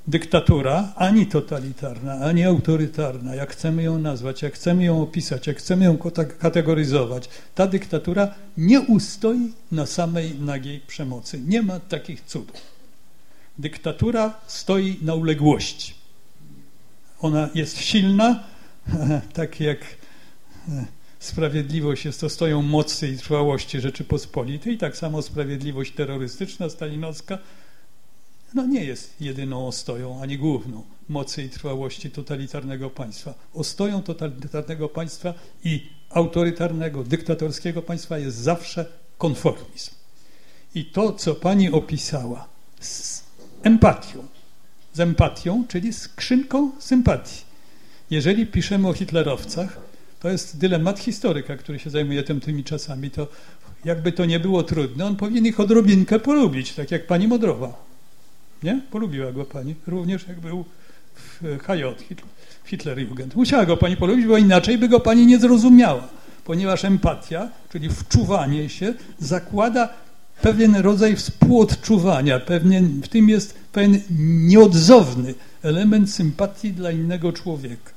dyktatura 0.07 0.93
ani 0.95 1.26
totalitarna, 1.26 2.13
ani 2.13 2.43
autorytarna, 2.43 3.36
jak 3.36 3.51
chcemy 3.51 3.84
ją 3.84 3.99
nazwać, 3.99 4.41
jak 4.41 4.53
chcemy 4.53 4.84
ją 4.84 5.01
opisać, 5.01 5.47
jak 5.47 5.57
chcemy 5.57 5.86
ją 5.86 5.97
kategoryzować, 6.39 7.30
ta 7.55 7.68
dyktatura 7.68 8.34
nie 8.57 8.82
ustoi 8.82 9.53
na 9.72 9.86
samej 9.86 10.39
nagiej 10.39 10.80
przemocy. 10.80 11.39
Nie 11.47 11.61
ma 11.61 11.80
takich 11.80 12.22
cudów. 12.22 12.61
Dyktatura 13.57 14.34
stoi 14.47 14.97
na 15.01 15.15
uległości. 15.15 15.93
Ona 17.22 17.49
jest 17.55 17.78
silna, 17.78 18.43
tak 19.34 19.59
jak 19.59 19.80
e, 20.70 20.97
sprawiedliwość 21.20 22.05
jest 22.05 22.22
to 22.22 22.30
stoją 22.30 22.61
mocy 22.61 23.07
i 23.07 23.18
trwałości 23.18 23.82
Rzeczypospolitej, 23.82 24.78
tak 24.78 24.97
samo 24.97 25.22
sprawiedliwość 25.22 25.91
terrorystyczna, 25.91 26.70
stalinowska, 26.70 27.38
no 28.53 28.65
nie 28.65 28.84
jest 28.86 29.22
jedyną 29.22 29.68
ostoją, 29.68 30.22
ani 30.22 30.38
główną 30.38 30.84
mocy 31.09 31.43
i 31.43 31.49
trwałości 31.49 32.11
totalitarnego 32.11 32.89
państwa. 32.89 33.34
Ostoją 33.53 34.03
totalitarnego 34.03 34.89
państwa 34.89 35.34
i 35.63 35.89
autorytarnego, 36.09 37.03
dyktatorskiego 37.03 37.82
państwa 37.82 38.18
jest 38.18 38.38
zawsze 38.38 38.86
konformizm. 39.18 39.91
I 40.76 40.86
to, 40.86 41.13
co 41.13 41.36
pani 41.36 41.72
opisała 41.72 42.47
z 42.80 43.24
empatią, 43.63 44.28
z 44.93 44.99
empatią, 44.99 45.65
czyli 45.68 45.93
skrzynką 45.93 46.72
sympatii. 46.80 47.41
Jeżeli 48.09 48.45
piszemy 48.45 48.88
o 48.88 48.93
hitlerowcach, 48.93 49.87
to 50.20 50.30
jest 50.30 50.57
dylemat 50.57 50.99
historyka, 50.99 51.57
który 51.57 51.80
się 51.80 51.89
zajmuje 51.89 52.24
tym, 52.24 52.39
tymi 52.39 52.63
czasami, 52.63 53.11
to 53.11 53.28
jakby 53.86 54.11
to 54.11 54.26
nie 54.26 54.39
było 54.39 54.63
trudne, 54.63 55.05
on 55.05 55.15
powinien 55.15 55.45
ich 55.45 55.59
odrobinkę 55.59 56.20
polubić, 56.20 56.74
tak 56.74 56.91
jak 56.91 57.07
pani 57.07 57.28
Modrowa. 57.28 57.74
Nie? 58.63 58.82
Polubiła 58.91 59.32
go 59.32 59.45
pani, 59.45 59.76
również 59.88 60.28
jak 60.28 60.39
był 60.39 60.65
w 61.15 61.57
HJ, 61.59 61.84
Hitlerjugend. 62.65 63.36
Musiała 63.36 63.65
go 63.65 63.78
pani 63.78 63.97
polubić, 63.97 64.26
bo 64.26 64.38
inaczej 64.38 64.78
by 64.78 64.89
go 64.89 64.99
pani 64.99 65.26
nie 65.26 65.39
zrozumiała, 65.39 66.07
ponieważ 66.45 66.86
empatia, 66.86 67.49
czyli 67.72 67.89
wczuwanie 67.89 68.70
się, 68.70 68.93
zakłada 69.20 69.89
pewien 70.41 70.76
rodzaj 70.76 71.15
współodczuwania, 71.15 72.39
pewien, 72.39 73.01
w 73.01 73.07
tym 73.07 73.30
jest 73.30 73.59
pewien 73.72 74.01
nieodzowny 74.47 75.34
element 75.63 76.11
sympatii 76.11 76.74
dla 76.74 76.91
innego 76.91 77.34
człowieka. 77.34 77.97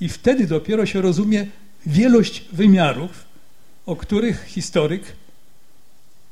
I 0.00 0.08
wtedy 0.08 0.46
dopiero 0.46 0.86
się 0.86 1.00
rozumie 1.00 1.46
wielość 1.86 2.44
wymiarów, 2.52 3.24
o 3.86 3.96
których 3.96 4.44
historyk 4.44 5.02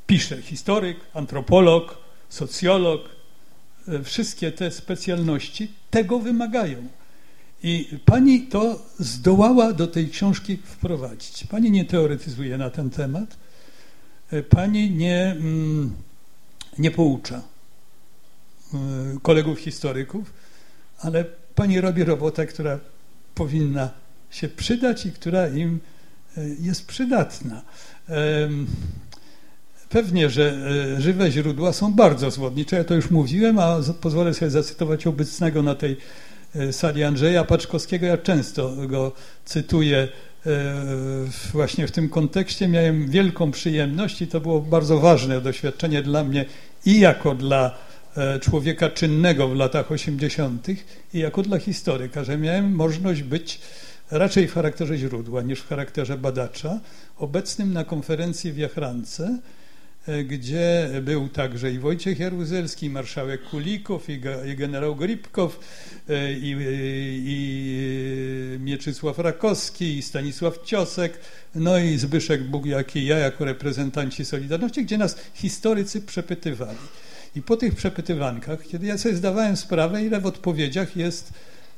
pisze. 0.07 0.41
Historyk, 0.41 0.97
antropolog, 1.13 1.97
socjolog, 2.29 3.09
e, 3.87 4.03
wszystkie 4.03 4.51
te 4.51 4.71
specjalności 4.71 5.71
tego 5.91 6.19
wymagają. 6.19 6.87
I 7.63 7.99
pani 8.05 8.41
to 8.41 8.85
zdołała 8.99 9.73
do 9.73 9.87
tej 9.87 10.09
książki 10.09 10.57
wprowadzić. 10.57 11.43
Pani 11.43 11.71
nie 11.71 11.85
teoretyzuje 11.85 12.57
na 12.57 12.69
ten 12.69 12.89
temat, 12.89 13.37
e, 14.31 14.43
pani 14.43 14.91
nie, 14.91 15.35
mm, 15.39 15.95
nie 16.77 16.91
poucza 16.91 17.41
e, 18.73 18.77
kolegów 19.21 19.59
historyków, 19.59 20.33
ale 20.99 21.25
pani 21.55 21.81
robi 21.81 22.03
robotę, 22.03 22.45
która 22.45 22.79
powinna 23.37 23.89
się 24.29 24.47
przydać 24.47 25.05
i 25.05 25.11
która 25.11 25.47
im 25.47 25.79
e, 26.37 26.41
jest 26.59 26.87
przydatna. 26.87 27.61
Pewnie, 29.89 30.29
że 30.29 30.57
e, 30.97 31.01
żywe 31.01 31.31
źródła 31.31 31.73
są 31.73 31.93
bardzo 31.93 32.31
zwodnicze, 32.31 32.75
ja 32.75 32.83
to 32.83 32.95
już 32.95 33.11
mówiłem, 33.11 33.59
a 33.59 33.79
pozwolę 34.01 34.33
sobie 34.33 34.51
zacytować 34.51 35.07
obecnego 35.07 35.63
na 35.63 35.75
tej 35.75 35.97
e, 36.55 36.73
sali 36.73 37.03
Andrzeja 37.03 37.43
Paczkowskiego. 37.43 38.05
Ja 38.05 38.17
często 38.17 38.73
go 38.87 39.11
cytuję 39.45 40.07
właśnie 41.53 41.87
w 41.87 41.91
tym 41.91 42.09
kontekście. 42.09 42.67
Miałem 42.67 43.09
wielką 43.09 43.51
przyjemność 43.51 44.21
i 44.21 44.27
to 44.27 44.39
było 44.39 44.59
bardzo 44.59 44.99
ważne 44.99 45.41
doświadczenie 45.41 46.01
dla 46.01 46.23
mnie 46.23 46.45
i 46.85 46.99
jako 46.99 47.35
dla 47.35 47.77
człowieka 48.41 48.89
czynnego 48.89 49.47
w 49.47 49.55
latach 49.55 49.91
80. 49.91 50.67
i 51.13 51.19
jako 51.19 51.41
dla 51.41 51.59
historyka, 51.59 52.23
że 52.23 52.37
miałem 52.37 52.75
możliwość 52.75 53.23
być 53.23 53.59
raczej 54.11 54.47
w 54.47 54.53
charakterze 54.53 54.97
źródła 54.97 55.41
niż 55.41 55.59
w 55.59 55.67
charakterze 55.67 56.17
badacza, 56.17 56.79
obecnym 57.17 57.73
na 57.73 57.83
konferencji 57.83 58.51
w 58.51 58.57
Jachrance, 58.57 59.39
e, 60.07 60.23
gdzie 60.23 60.89
był 61.01 61.29
także 61.29 61.71
i 61.71 61.79
Wojciech 61.79 62.19
Jaruzelski, 62.19 62.85
i 62.85 62.89
marszałek 62.89 63.43
Kulikow, 63.43 64.09
i, 64.09 64.21
i 64.51 64.55
generał 64.55 64.95
Gripkow, 64.95 65.59
e, 66.09 66.33
i, 66.33 66.55
i, 67.25 68.57
Mieczysław 68.59 69.19
Rakowski, 69.19 69.97
i 69.97 70.01
Stanisław 70.01 70.59
Ciosek, 70.65 71.19
no 71.55 71.77
i 71.77 71.97
Zbyszek 71.97 72.43
Bugiak 72.43 72.95
i 72.95 73.05
ja 73.05 73.17
jako 73.17 73.45
reprezentanci 73.45 74.25
Solidarności, 74.25 74.83
gdzie 74.83 74.97
nas 74.97 75.17
historycy 75.33 76.01
przepytywali. 76.01 76.77
I 77.35 77.41
po 77.41 77.57
tych 77.57 77.75
przepytywankach, 77.75 78.67
kiedy 78.67 78.85
ja 78.85 78.97
sobie 78.97 79.15
zdawałem 79.15 79.57
sprawę, 79.57 80.03
ile 80.03 80.21
w 80.21 80.25
odpowiedziach 80.25 80.95
jest 80.95 81.33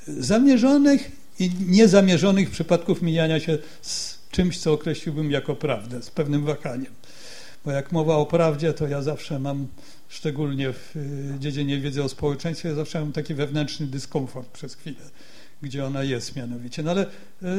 zamierzonych 0.07 1.11
i 1.39 1.51
niezamierzonych 1.67 2.49
przypadków 2.49 3.01
mijania 3.01 3.39
się 3.39 3.57
z 3.81 4.19
czymś, 4.31 4.59
co 4.59 4.73
określiłbym 4.73 5.31
jako 5.31 5.55
prawdę, 5.55 6.01
z 6.01 6.09
pewnym 6.09 6.45
wahaniem. 6.45 6.93
Bo 7.65 7.71
jak 7.71 7.91
mowa 7.91 8.15
o 8.15 8.25
prawdzie, 8.25 8.73
to 8.73 8.87
ja 8.87 9.01
zawsze 9.01 9.39
mam, 9.39 9.67
szczególnie 10.09 10.73
w 10.73 10.95
y, 10.95 11.39
dziedzinie 11.39 11.79
wiedzy 11.79 12.03
o 12.03 12.09
społeczeństwie, 12.09 12.75
zawsze 12.75 12.99
mam 12.99 13.11
taki 13.11 13.33
wewnętrzny 13.33 13.87
dyskomfort 13.87 14.49
przez 14.49 14.75
chwilę, 14.75 15.09
gdzie 15.61 15.85
ona 15.85 16.03
jest 16.03 16.35
mianowicie. 16.35 16.83
No 16.83 16.91
ale 16.91 17.05
yy, 17.41 17.49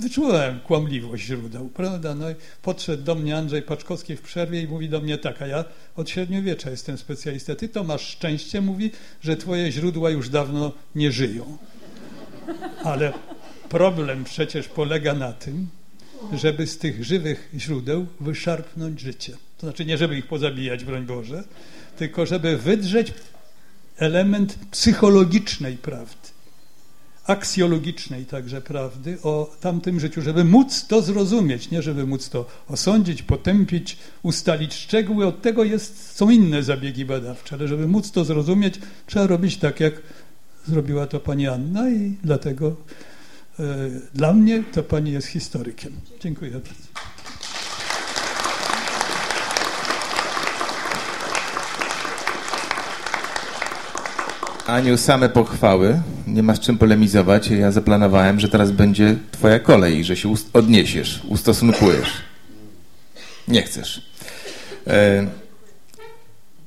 wyczułem 0.00 0.60
kłamliwość 0.60 1.24
źródeł, 1.24 1.68
prawda? 1.68 2.14
No 2.14 2.30
i 2.30 2.34
podszedł 2.62 3.02
do 3.02 3.14
mnie 3.14 3.36
Andrzej 3.36 3.62
Paczkowski 3.62 4.16
w 4.16 4.20
przerwie 4.20 4.62
i 4.62 4.68
mówi 4.68 4.88
do 4.88 5.00
mnie 5.00 5.18
tak, 5.18 5.42
a 5.42 5.46
ja 5.46 5.64
od 5.96 6.10
średniowiecza 6.10 6.70
jestem 6.70 6.98
specjalistą. 6.98 7.54
Ty 7.54 7.68
to 7.68 7.84
masz 7.84 8.02
szczęście, 8.02 8.60
mówi, 8.60 8.90
że 9.22 9.36
twoje 9.36 9.72
źródła 9.72 10.10
już 10.10 10.28
dawno 10.28 10.72
nie 10.94 11.12
żyją. 11.12 11.58
Ale 12.84 13.12
problem 13.68 14.24
przecież 14.24 14.68
polega 14.68 15.14
na 15.14 15.32
tym, 15.32 15.68
żeby 16.32 16.66
z 16.66 16.78
tych 16.78 17.04
żywych 17.04 17.48
źródeł 17.56 18.06
wyszarpnąć 18.20 19.00
życie. 19.00 19.32
To 19.58 19.66
znaczy 19.66 19.84
nie, 19.84 19.98
żeby 19.98 20.18
ich 20.18 20.26
pozabijać, 20.26 20.84
broń 20.84 21.06
Boże, 21.06 21.44
tylko 21.96 22.26
żeby 22.26 22.56
wydrzeć 22.56 23.12
element 23.96 24.58
psychologicznej 24.70 25.76
prawdy 25.76 26.27
aksjologicznej 27.28 28.26
także 28.26 28.60
prawdy 28.60 29.18
o 29.22 29.56
tamtym 29.60 30.00
życiu, 30.00 30.22
żeby 30.22 30.44
móc 30.44 30.86
to 30.86 31.02
zrozumieć, 31.02 31.70
nie 31.70 31.82
żeby 31.82 32.06
móc 32.06 32.28
to 32.28 32.46
osądzić, 32.68 33.22
potępić, 33.22 33.96
ustalić 34.22 34.74
szczegóły. 34.74 35.26
Od 35.26 35.42
tego 35.42 35.64
jest, 35.64 36.16
są 36.16 36.30
inne 36.30 36.62
zabiegi 36.62 37.04
badawcze, 37.04 37.56
ale 37.56 37.68
żeby 37.68 37.88
móc 37.88 38.10
to 38.10 38.24
zrozumieć, 38.24 38.74
trzeba 39.06 39.26
robić 39.26 39.56
tak, 39.56 39.80
jak 39.80 39.94
zrobiła 40.66 41.06
to 41.06 41.20
pani 41.20 41.48
Anna 41.48 41.90
i 41.90 42.16
dlatego 42.24 42.76
e, 43.58 43.64
dla 44.14 44.32
mnie 44.32 44.64
to 44.72 44.82
pani 44.82 45.12
jest 45.12 45.26
historykiem. 45.26 45.92
Dziękuję 46.20 46.50
bardzo. 46.50 47.17
Aniu, 54.68 54.96
same 54.96 55.28
pochwały, 55.28 56.00
nie 56.26 56.42
masz 56.42 56.60
czym 56.60 56.78
polemizować. 56.78 57.48
Ja 57.48 57.72
zaplanowałem, 57.72 58.40
że 58.40 58.48
teraz 58.48 58.70
będzie 58.70 59.16
twoja 59.30 59.58
kolej, 59.58 60.04
że 60.04 60.16
się 60.16 60.34
odniesiesz, 60.52 61.20
ustosunkujesz. 61.28 62.12
Nie 63.48 63.62
chcesz. 63.62 64.02
E, 64.86 65.26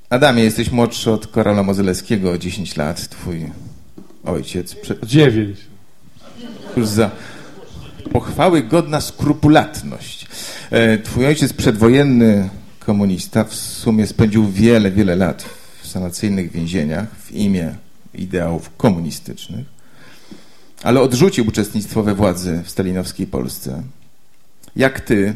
Adamie, 0.09 0.43
jesteś 0.43 0.71
młodszy 0.71 1.11
od 1.11 1.27
Karola 1.27 1.63
Mozelewskiego 1.63 2.31
o 2.31 2.37
10 2.37 2.77
lat. 2.77 3.09
Twój 3.09 3.51
ojciec... 4.23 4.75
Prze... 4.75 4.95
9. 5.03 5.57
Już 6.77 6.87
za 6.87 7.11
pochwały 8.11 8.63
godna 8.63 9.01
skrupulatność. 9.01 10.27
E, 10.71 10.97
twój 10.97 11.25
ojciec 11.25 11.53
przedwojenny 11.53 12.49
komunista 12.79 13.43
w 13.43 13.55
sumie 13.55 14.07
spędził 14.07 14.51
wiele, 14.51 14.91
wiele 14.91 15.15
lat 15.15 15.45
w 15.81 15.87
sanacyjnych 15.87 16.51
więzieniach 16.51 17.07
w 17.15 17.31
imię 17.31 17.75
ideałów 18.13 18.77
komunistycznych, 18.77 19.65
ale 20.83 21.01
odrzucił 21.01 21.47
uczestnictwo 21.47 22.03
we 22.03 22.15
władzy 22.15 22.61
w 22.65 22.69
stalinowskiej 22.69 23.27
Polsce. 23.27 23.83
Jak 24.75 24.99
ty 24.99 25.35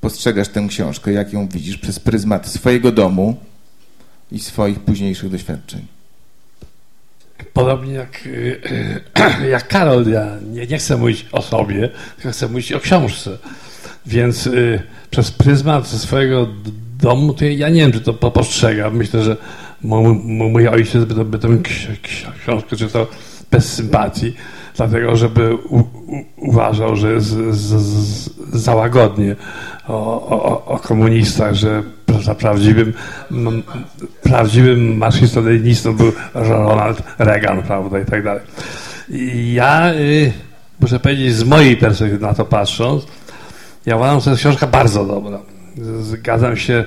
postrzegasz 0.00 0.48
tę 0.48 0.66
książkę, 0.68 1.12
jak 1.12 1.32
ją 1.32 1.48
widzisz 1.48 1.78
przez 1.78 1.98
pryzmat 1.98 2.46
swojego 2.46 2.92
domu 2.92 3.36
i 4.32 4.38
swoich 4.38 4.80
późniejszych 4.80 5.30
doświadczeń? 5.30 5.86
Podobnie 7.52 7.92
jak, 7.92 8.28
jak 9.50 9.68
Karol, 9.68 10.10
ja 10.10 10.36
nie, 10.50 10.66
nie 10.66 10.78
chcę 10.78 10.96
mówić 10.96 11.26
o 11.32 11.42
sobie, 11.42 11.90
tylko 12.16 12.32
chcę 12.32 12.48
mówić 12.48 12.72
o 12.72 12.80
książce. 12.80 13.38
Więc 14.06 14.46
y, 14.46 14.82
przez 15.10 15.30
pryzmat 15.30 15.88
swojego 15.88 16.48
domu, 16.98 17.34
to 17.34 17.44
ja 17.44 17.68
nie 17.68 17.80
wiem, 17.80 17.92
czy 17.92 18.00
to 18.00 18.14
postrzegam. 18.14 18.96
Myślę, 18.96 19.22
że 19.22 19.36
mój 19.82 20.68
ojciec 20.68 21.04
by, 21.04 21.24
by 21.24 21.38
tę 21.38 21.48
książkę 22.38 22.76
czytał 22.76 23.06
bez 23.50 23.72
sympatii, 23.72 24.34
dlatego 24.76 25.16
żeby 25.16 25.54
u, 25.54 25.78
u, 25.78 26.24
uważał, 26.36 26.96
że 26.96 27.12
jest 27.12 27.36
za 28.52 28.74
łagodnie 28.74 29.36
o, 29.88 30.28
o, 30.28 30.64
o 30.64 30.78
komunistach, 30.78 31.54
że 31.54 31.82
za 32.22 32.34
prawdziwym, 32.34 32.92
prawdziwym 34.22 34.96
marksistą 34.96 35.42
był 35.96 36.12
Ronald 36.34 37.02
Reagan, 37.18 37.62
prawda, 37.62 38.00
i 38.00 38.04
tak 38.04 38.24
dalej. 38.24 38.42
Ja 39.52 39.94
y, 39.94 40.32
muszę 40.80 41.00
powiedzieć, 41.00 41.34
z 41.34 41.44
mojej 41.44 41.76
perspektywy 41.76 42.26
na 42.26 42.34
to 42.34 42.44
patrząc, 42.44 43.06
ja 43.86 43.96
uważam, 43.96 44.20
że 44.20 44.30
jest 44.30 44.40
książka 44.40 44.66
bardzo 44.66 45.04
dobra. 45.04 45.38
Zgadzam 46.00 46.56
się 46.56 46.84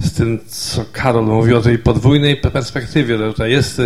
z 0.00 0.12
tym, 0.12 0.38
co 0.48 0.84
Karol 0.92 1.24
mówił 1.24 1.56
o 1.58 1.60
tej 1.60 1.78
podwójnej 1.78 2.36
perspektywie, 2.36 3.18
że 3.18 3.32
tutaj 3.32 3.50
jest 3.50 3.82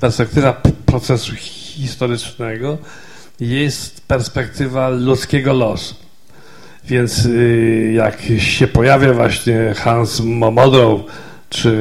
perspektywa 0.00 0.62
procesu 0.86 1.34
historycznego, 1.36 2.78
jest 3.40 4.00
perspektywa 4.00 4.88
ludzkiego 4.88 5.52
losu. 5.52 5.94
Więc 6.84 7.24
y, 7.26 7.92
jak 7.94 8.22
się 8.38 8.66
pojawia 8.66 9.12
właśnie 9.12 9.74
Hans 9.76 10.20
Momodow, 10.20 11.00
czy 11.50 11.76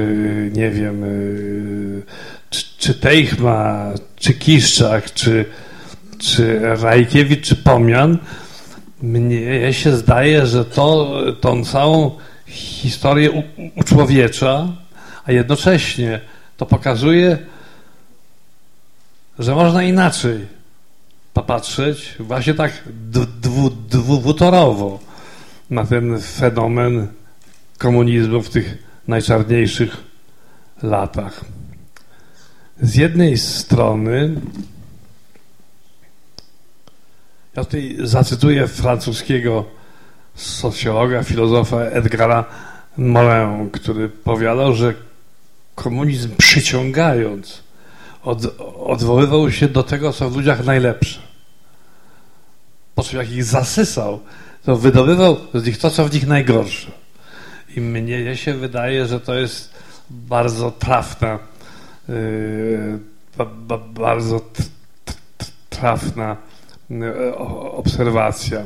nie 0.54 0.70
wiem, 0.70 1.04
y, 1.04 2.02
czy, 2.50 2.64
czy 2.78 2.94
Teichma, 2.94 3.92
czy 4.16 4.34
Kiszczak, 4.34 5.14
czy, 5.14 5.46
czy 6.20 6.60
Rajkiewicz, 6.82 7.48
czy 7.48 7.56
Pomian, 7.56 8.18
mnie 9.02 9.74
się 9.74 9.98
zdaje, 9.98 10.46
że 10.46 10.66
to, 10.66 11.18
tą 11.42 11.66
całą 11.66 12.12
historię 12.52 13.44
uczłowiecza, 13.76 14.68
a 15.26 15.32
jednocześnie 15.32 16.22
to 16.58 16.66
pokazuje, 16.66 17.38
że 19.40 19.56
można 19.56 19.84
inaczej 19.84 20.48
popatrzeć, 21.34 22.16
właśnie 22.20 22.54
tak 22.54 22.84
dwutorowo 23.90 25.00
na 25.70 25.86
ten 25.86 26.20
fenomen 26.22 27.08
komunizmu 27.78 28.42
w 28.42 28.50
tych 28.50 28.78
najczarniejszych 29.08 29.98
latach. 30.84 31.46
Z 32.82 32.96
jednej 32.96 33.38
strony, 33.38 34.36
ja 37.56 37.64
tutaj 37.64 37.98
zacytuję 38.00 38.68
francuskiego 38.68 39.66
socjologa, 40.36 41.24
filozofa 41.24 41.78
Edgara 41.78 42.46
Morin, 42.98 43.70
który 43.70 44.10
powiadał, 44.10 44.76
że 44.76 44.94
komunizm 45.76 46.30
przyciągając 46.38 47.64
od, 48.24 48.60
odwoływał 48.86 49.52
się 49.52 49.68
do 49.68 49.84
tego, 49.84 50.14
co 50.14 50.30
w 50.30 50.36
ludziach 50.36 50.66
najlepsze. 50.66 51.20
Po 52.96 53.04
czym 53.04 53.20
jak 53.20 53.32
ich 53.32 53.44
zasysał, 53.44 54.20
to 54.64 54.78
wydobywał 54.78 55.38
z 55.54 55.66
nich 55.66 55.78
to, 55.78 55.90
co 55.90 56.06
w 56.06 56.14
nich 56.14 56.28
najgorsze. 56.28 56.92
I 57.76 57.82
mnie 57.82 58.38
się 58.38 58.54
wydaje, 58.54 59.06
że 59.06 59.20
to 59.20 59.36
jest 59.36 59.74
bardzo 60.10 60.72
trafna, 60.72 61.40
yy, 62.10 63.00
ba, 63.38 63.78
bardzo 63.78 64.42
trafna 65.70 66.38
yy, 66.90 67.38
obserwacja. 67.72 68.62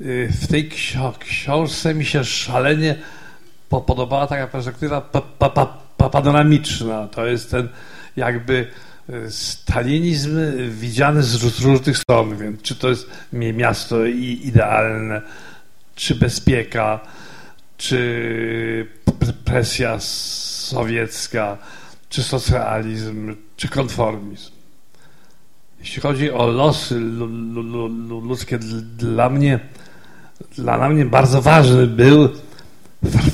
Yy, 0.00 0.28
w 0.28 0.46
tej 0.46 0.70
książce 1.18 1.94
mi 1.94 2.04
się 2.04 2.24
szalenie 2.24 2.96
podobała 3.68 4.26
taka 4.26 4.46
perspektywa 4.46 5.00
pa, 5.00 5.20
pa, 5.20 5.50
pa, 5.96 6.10
panoramiczna. 6.10 7.08
To 7.08 7.26
jest 7.26 7.50
ten 7.50 7.68
jakby 8.16 8.66
e, 9.08 9.30
stalinizm 9.30 10.38
widziany 10.70 11.22
z 11.22 11.60
różnych 11.60 11.98
stron, 11.98 12.36
więc 12.36 12.62
czy 12.62 12.74
to 12.74 12.88
jest 12.88 13.10
miasto 13.32 14.06
idealne, 14.06 15.22
czy 15.94 16.14
bezpieka, 16.14 17.00
czy 17.76 18.86
presja 19.44 20.00
sowiecka, 20.00 21.58
czy 22.08 22.22
socjalizm, 22.22 23.36
czy 23.56 23.68
konformizm. 23.68 24.50
Jeśli 25.78 26.02
chodzi 26.02 26.30
o 26.30 26.46
losy 26.46 27.00
ludzkie, 28.22 28.58
dla 28.98 29.30
mnie, 29.30 29.60
dla 30.58 30.88
mnie 30.88 31.04
bardzo 31.04 31.42
ważny 31.42 31.86
był 31.86 32.28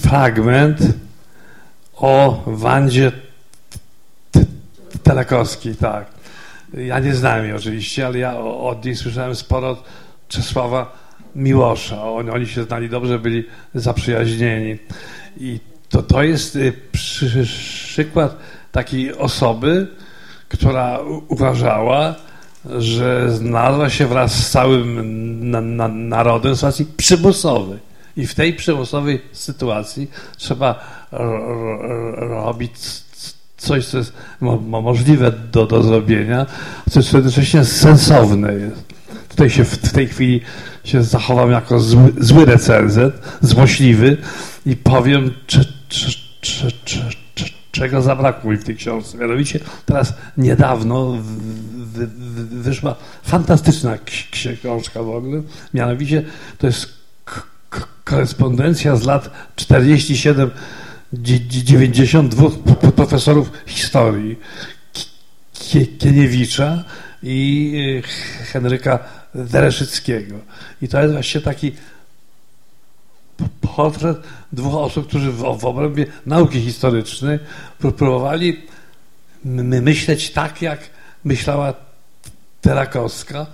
fragment 0.00 0.78
o 1.96 2.42
Wandzie 2.46 3.12
Telekowski, 5.02 5.76
tak. 5.76 6.06
Ja 6.74 6.98
nie 6.98 7.14
znałem 7.14 7.44
jej 7.44 7.54
oczywiście, 7.54 8.06
ale 8.06 8.18
ja 8.18 8.38
od 8.38 8.84
niej 8.84 8.96
słyszałem 8.96 9.34
sporo 9.34 9.82
Czesława 10.28 10.98
Miłosza. 11.34 12.04
Oni, 12.04 12.46
się 12.46 12.64
znali 12.64 12.88
dobrze, 12.88 13.18
byli 13.18 13.44
zaprzyjaźnieni. 13.74 14.78
I 15.36 15.60
to, 15.88 16.02
to 16.02 16.22
jest 16.22 16.56
y, 16.56 16.72
przy, 16.92 17.44
przykład 17.44 18.36
takiej 18.72 19.14
osoby, 19.14 19.86
która 20.48 20.98
uważała, 21.28 22.14
że 22.78 23.30
znalazła 23.30 23.90
się 23.90 24.06
wraz 24.06 24.34
z 24.34 24.50
całym 24.50 25.50
na, 25.50 25.60
na, 25.60 25.88
narodem 25.88 26.54
w 26.54 26.56
sytuacji 26.56 26.86
przymusowej. 26.96 27.78
I 28.16 28.26
w 28.26 28.34
tej 28.34 28.54
przymusowej 28.54 29.22
sytuacji 29.32 30.10
trzeba 30.36 30.84
robić 32.16 32.72
coś, 33.56 33.86
co 33.86 33.98
jest 33.98 34.12
możliwe 34.60 35.32
do, 35.52 35.66
do 35.66 35.82
zrobienia, 35.82 36.46
co 36.90 37.00
jest 37.00 37.12
jednocześnie 37.12 37.64
sensowne 37.64 38.54
jest. 38.54 38.92
Tutaj 39.28 39.50
się 39.50 39.64
w, 39.64 39.70
w 39.70 39.92
tej 39.92 40.08
chwili 40.08 40.40
się 40.84 41.02
zachowam 41.02 41.50
jako 41.50 41.80
zły, 41.80 42.12
zły 42.18 42.44
recenzent, 42.44 43.14
złośliwy 43.40 44.16
i 44.66 44.76
powiem, 44.76 45.30
czy, 45.46 45.64
czy, 45.88 46.12
czy, 46.40 46.72
czy, 46.84 47.21
czego 47.72 48.02
zabrakło 48.02 48.50
mi 48.50 48.56
w 48.56 48.64
tej 48.64 48.76
książce. 48.76 49.18
Mianowicie 49.18 49.60
teraz 49.86 50.14
niedawno 50.36 51.12
w, 51.12 51.22
w, 51.22 51.98
w, 51.98 52.62
wyszła 52.62 52.96
fantastyczna 53.22 53.98
książka 54.30 55.02
w 55.02 55.10
ogóle, 55.10 55.42
mianowicie 55.74 56.24
to 56.58 56.66
jest 56.66 57.02
korespondencja 58.04 58.96
z 58.96 59.04
lat 59.04 59.30
47 59.56 60.50
92 61.12 62.50
profesorów 62.96 63.50
historii 63.66 64.38
Kieniewicza 65.98 66.84
i 67.22 67.72
y, 68.04 68.44
Henryka 68.44 68.98
Dereszyckiego. 69.34 70.34
I 70.82 70.88
to 70.88 71.00
jest 71.00 71.12
właśnie 71.12 71.40
taki 71.40 71.72
portret 73.60 74.16
dwóch 74.52 74.74
osób, 74.74 75.08
którzy 75.08 75.32
w, 75.32 75.58
w 75.58 75.64
obrębie 75.64 76.06
nauki 76.26 76.60
historycznej 76.60 77.38
próbowali 77.78 78.60
myśleć 79.44 80.30
tak, 80.30 80.62
jak 80.62 80.90
myślała 81.24 81.74
Terakowska. 82.60 83.46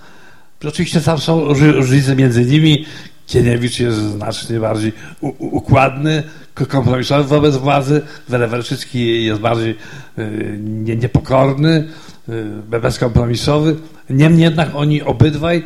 Oczywiście 0.64 1.01
tam 1.01 1.18
są 1.18 1.55
różnice 1.55 2.16
między 2.16 2.45
nimi. 2.45 2.87
Kieniewicz 3.26 3.81
jest 3.81 3.99
znacznie 3.99 4.61
bardziej 4.61 4.93
układny, 5.39 6.22
kompromisowy 6.55 7.24
wobec 7.24 7.57
władzy, 7.57 8.03
Welewerczycki 8.29 9.24
jest 9.24 9.41
bardziej 9.41 9.76
y, 10.18 10.59
niepokorny, 10.97 11.89
y, 12.29 12.81
bezkompromisowy. 12.81 13.76
Niemniej 14.11 14.43
jednak 14.43 14.70
oni 14.74 15.03
obydwaj 15.03 15.62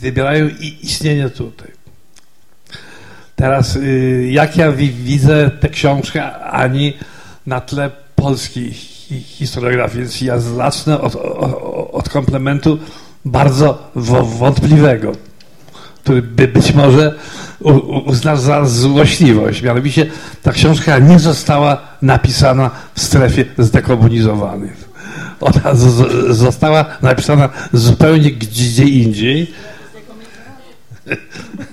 wybierają 0.00 0.48
istnienie 0.82 1.30
tutaj. 1.30 1.73
Teraz, 3.36 3.76
y, 3.76 4.28
jak 4.30 4.56
ja 4.56 4.72
widzę 4.72 5.50
tę 5.60 5.68
książkę 5.68 6.34
Ani 6.34 6.92
na 7.46 7.60
tle 7.60 7.90
polskiej 8.16 8.72
historiografii, 9.24 10.00
więc 10.00 10.20
ja 10.20 10.38
zacznę 10.38 11.00
od, 11.00 11.16
od 11.92 12.08
komplementu 12.08 12.78
bardzo 13.24 13.90
wątpliwego, 14.24 15.12
który 16.04 16.22
by 16.22 16.48
być 16.48 16.74
może 16.74 17.14
uznasz 18.06 18.40
za 18.40 18.64
złośliwość. 18.64 19.62
Mianowicie 19.62 20.06
ta 20.42 20.52
książka 20.52 20.98
nie 20.98 21.18
została 21.18 21.78
napisana 22.02 22.70
w 22.94 23.00
strefie 23.00 23.44
zdekomunizowanych. 23.58 24.84
Ona 25.40 25.74
została 26.28 26.84
napisana 27.02 27.48
zupełnie 27.72 28.30
gdzie 28.30 28.84
indziej. 28.84 29.52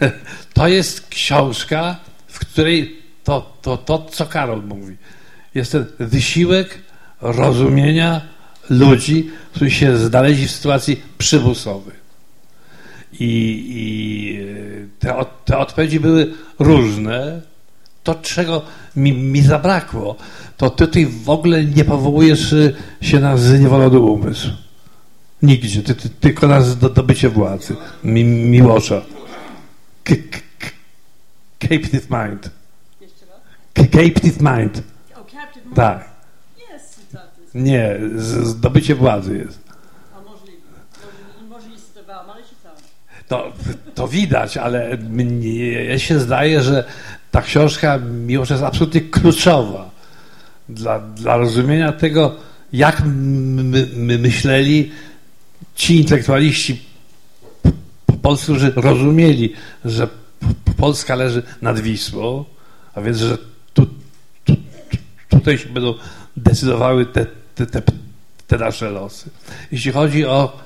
To 0.53 0.67
jest 0.67 1.07
książka, 1.07 1.95
w 2.27 2.39
której 2.39 3.01
to, 3.23 3.57
to, 3.61 3.77
to, 3.77 4.05
co 4.11 4.25
Karol 4.25 4.63
mówi, 4.63 4.97
jest 5.55 5.71
ten 5.71 5.85
wysiłek 5.99 6.79
rozumienia 7.21 8.21
ludzi, 8.69 9.29
którzy 9.51 9.71
się 9.71 9.97
znaleźli 9.97 10.47
w 10.47 10.51
sytuacji 10.51 11.01
przymusowej. 11.17 12.01
I, 13.13 13.63
i 13.69 14.39
te, 14.99 15.25
te 15.45 15.57
odpowiedzi 15.57 15.99
były 15.99 16.33
różne. 16.59 17.41
To, 18.03 18.15
czego 18.15 18.61
mi, 18.95 19.13
mi 19.13 19.41
zabrakło, 19.41 20.15
to 20.57 20.69
ty 20.69 20.87
tutaj 20.87 21.05
w 21.05 21.29
ogóle 21.29 21.65
nie 21.65 21.85
powołujesz 21.85 22.55
się 23.01 23.19
na 23.19 23.37
zniewolony 23.37 23.99
umysł. 23.99 24.49
Nigdzie. 25.41 25.81
Ty, 25.81 25.95
ty, 25.95 26.09
tylko 26.09 26.47
na 26.47 26.61
zdobycie 26.61 27.29
władzy. 27.29 27.75
Mi, 28.03 28.23
Miłosza. 28.23 29.01
Captive 31.59 32.09
Mind. 32.09 32.49
Jeszcze 33.01 33.25
raz? 33.25 33.91
Captive 33.91 34.41
Mind. 34.41 34.83
O, 35.15 35.23
Captive 35.31 35.65
Mind. 35.65 35.75
Tak. 35.75 36.09
Jest 36.71 36.95
cytaty. 36.95 37.41
Nie, 37.55 37.99
zdobycie 38.43 38.95
władzy 38.95 39.37
jest. 39.37 39.59
A 40.15 40.21
możliwe. 40.21 40.61
Może, 41.49 41.67
cytowałam, 41.93 42.29
ale 42.29 42.43
czytałam. 42.43 42.77
No, 43.29 43.43
to 43.95 44.07
widać, 44.07 44.57
ale 44.57 44.97
mnie 44.97 45.99
się 45.99 46.19
zdaje, 46.19 46.61
że 46.61 46.83
ta 47.31 47.41
książka 47.41 47.97
mimo 47.97 48.45
że 48.45 48.53
jest 48.53 48.63
absolutnie 48.63 49.01
kluczowa 49.01 49.91
dla, 50.69 50.99
dla 50.99 51.37
rozumienia 51.37 51.91
tego, 51.91 52.35
jak 52.73 53.01
my, 53.05 53.87
my 53.95 54.17
myśleli 54.17 54.91
ci 55.75 55.97
intelektualiści 55.97 56.90
polscy, 58.21 58.45
którzy 58.45 58.73
rozumieli, 58.75 59.53
że 59.85 60.07
Polska 60.77 61.15
leży 61.15 61.43
nad 61.61 61.79
Wisłą, 61.79 62.45
a 62.95 63.01
więc, 63.01 63.17
że 63.17 63.37
tu, 63.73 63.85
tu, 64.45 64.55
tu, 64.89 64.97
tutaj 65.29 65.57
się 65.57 65.69
będą 65.69 65.93
decydowały 66.37 67.05
te, 67.05 67.25
te, 67.55 67.65
te, 67.65 67.81
te 68.47 68.57
nasze 68.57 68.89
losy. 68.89 69.29
Jeśli 69.71 69.91
chodzi 69.91 70.25
o 70.25 70.57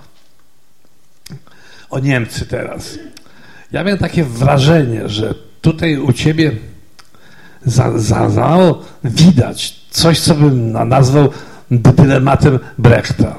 o 1.89 1.99
Niemcy 1.99 2.45
teraz. 2.45 2.99
Ja 3.71 3.83
miałem 3.83 3.99
takie 3.99 4.23
wrażenie, 4.23 5.09
że 5.09 5.33
tutaj 5.61 5.97
u 5.97 6.13
ciebie 6.13 6.51
za, 7.65 7.99
za, 7.99 8.29
za 8.29 8.57
widać 9.03 9.75
coś, 9.89 10.19
co 10.19 10.35
bym 10.35 10.71
na- 10.71 10.85
nazwał 10.85 11.29
dylematem 11.71 12.59
Brechta. 12.77 13.37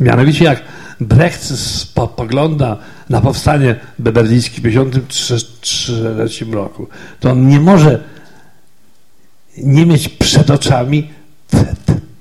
Mianowicie 0.00 0.44
jak 0.44 0.62
Brecht 1.00 1.44
spogląda 1.58 2.76
na 3.10 3.20
powstanie 3.20 3.76
berlińskie 3.98 4.60
w 4.60 4.64
1953 4.64 6.44
roku, 6.44 6.88
to 7.20 7.30
on 7.30 7.48
nie 7.48 7.60
może 7.60 8.00
nie 9.58 9.86
mieć 9.86 10.08
przed 10.08 10.50
oczami 10.50 11.10
te, 11.50 11.64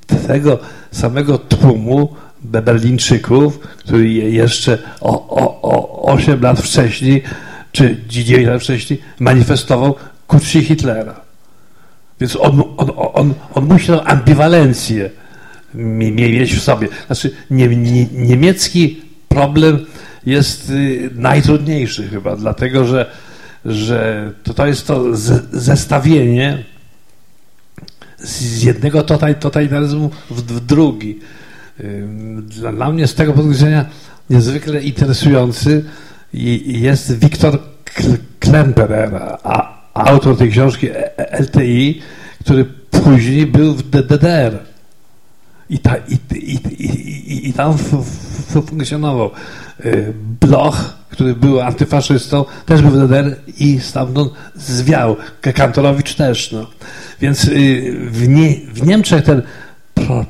te, 0.06 0.16
tego 0.16 0.60
samego 0.92 1.38
tłumu 1.38 2.16
Berlińczyków, 2.42 3.60
który 3.60 4.10
je- 4.10 4.30
jeszcze 4.32 4.78
o, 5.02 5.28
o, 5.30 5.62
o 5.62 6.02
8 6.14 6.42
lat 6.42 6.60
wcześniej, 6.62 7.24
czy 7.72 7.98
9 8.08 8.48
lat 8.48 8.62
wcześniej 8.62 9.02
manifestował 9.20 9.96
ku 10.28 10.40
Hitlera. 10.40 11.22
Więc 12.20 12.36
on, 12.36 12.64
on, 12.78 12.92
on, 13.14 13.34
on 13.54 13.66
musi 13.66 13.88
tę 13.88 14.04
ambiwalencję 14.04 15.10
mieć 15.76 16.56
w 16.56 16.62
sobie. 16.62 16.88
Znaczy, 17.08 17.32
nie, 17.52 17.68
nie, 17.68 18.06
niemiecki 18.06 19.02
problem 19.30 19.86
jest 20.26 20.70
y, 20.70 21.10
najtrudniejszy 21.16 22.08
chyba, 22.08 22.36
dlatego 22.36 22.86
że, 22.86 23.12
że 23.66 24.32
to, 24.44 24.54
to 24.54 24.68
jest 24.68 24.88
to 24.88 25.16
z, 25.16 25.50
zestawienie 25.52 26.64
z 28.18 28.64
jednego 28.64 29.04
total, 29.04 29.36
totalitaryzmu 29.36 30.10
w, 30.30 30.42
w 30.42 30.66
drugi. 30.66 31.20
Ym, 31.84 32.48
Dla, 32.48 32.72
dla 32.72 32.92
mnie 32.92 33.08
z 33.08 33.16
tego 33.16 33.34
punktu 33.34 33.52
widzenia 33.52 33.86
niezwykle 34.30 34.84
interesujący 34.84 35.86
jest 36.66 37.20
Wiktor 37.20 37.60
Klemperer, 38.40 39.22
autor 39.94 40.38
tej 40.38 40.52
książki 40.52 40.90
E- 40.90 41.18
E- 41.18 41.40
LTI, 41.40 42.02
który 42.44 42.66
później 42.92 43.46
był 43.46 43.74
w 43.74 43.84
DDR. 43.90 44.60
I, 45.70 45.80
ta, 45.80 45.95
i, 45.97 46.36
i, 46.36 46.55
i, 46.84 47.49
i, 47.49 47.53
tam 47.53 47.74
f, 47.74 47.93
f, 47.93 48.66
funkcjonował. 48.66 49.32
Y, 49.86 50.13
Bloch, 50.41 50.93
który 51.09 51.36
był 51.36 51.61
antyfaszystą, 51.61 52.45
też 52.66 52.82
był 52.82 52.91
w 52.91 52.97
DDR 52.97 53.36
i 53.57 53.80
stamtąd 53.80 54.34
zwiał. 54.55 55.16
Kantorowicz 55.41 56.16
też. 56.16 56.51
No. 56.51 56.68
Więc 57.22 57.43
y, 57.43 57.97
w, 58.11 58.28
nie, 58.28 58.55
w 58.74 58.88
Niemczech 58.88 59.24
ten 59.24 59.41
pro, 59.93 60.26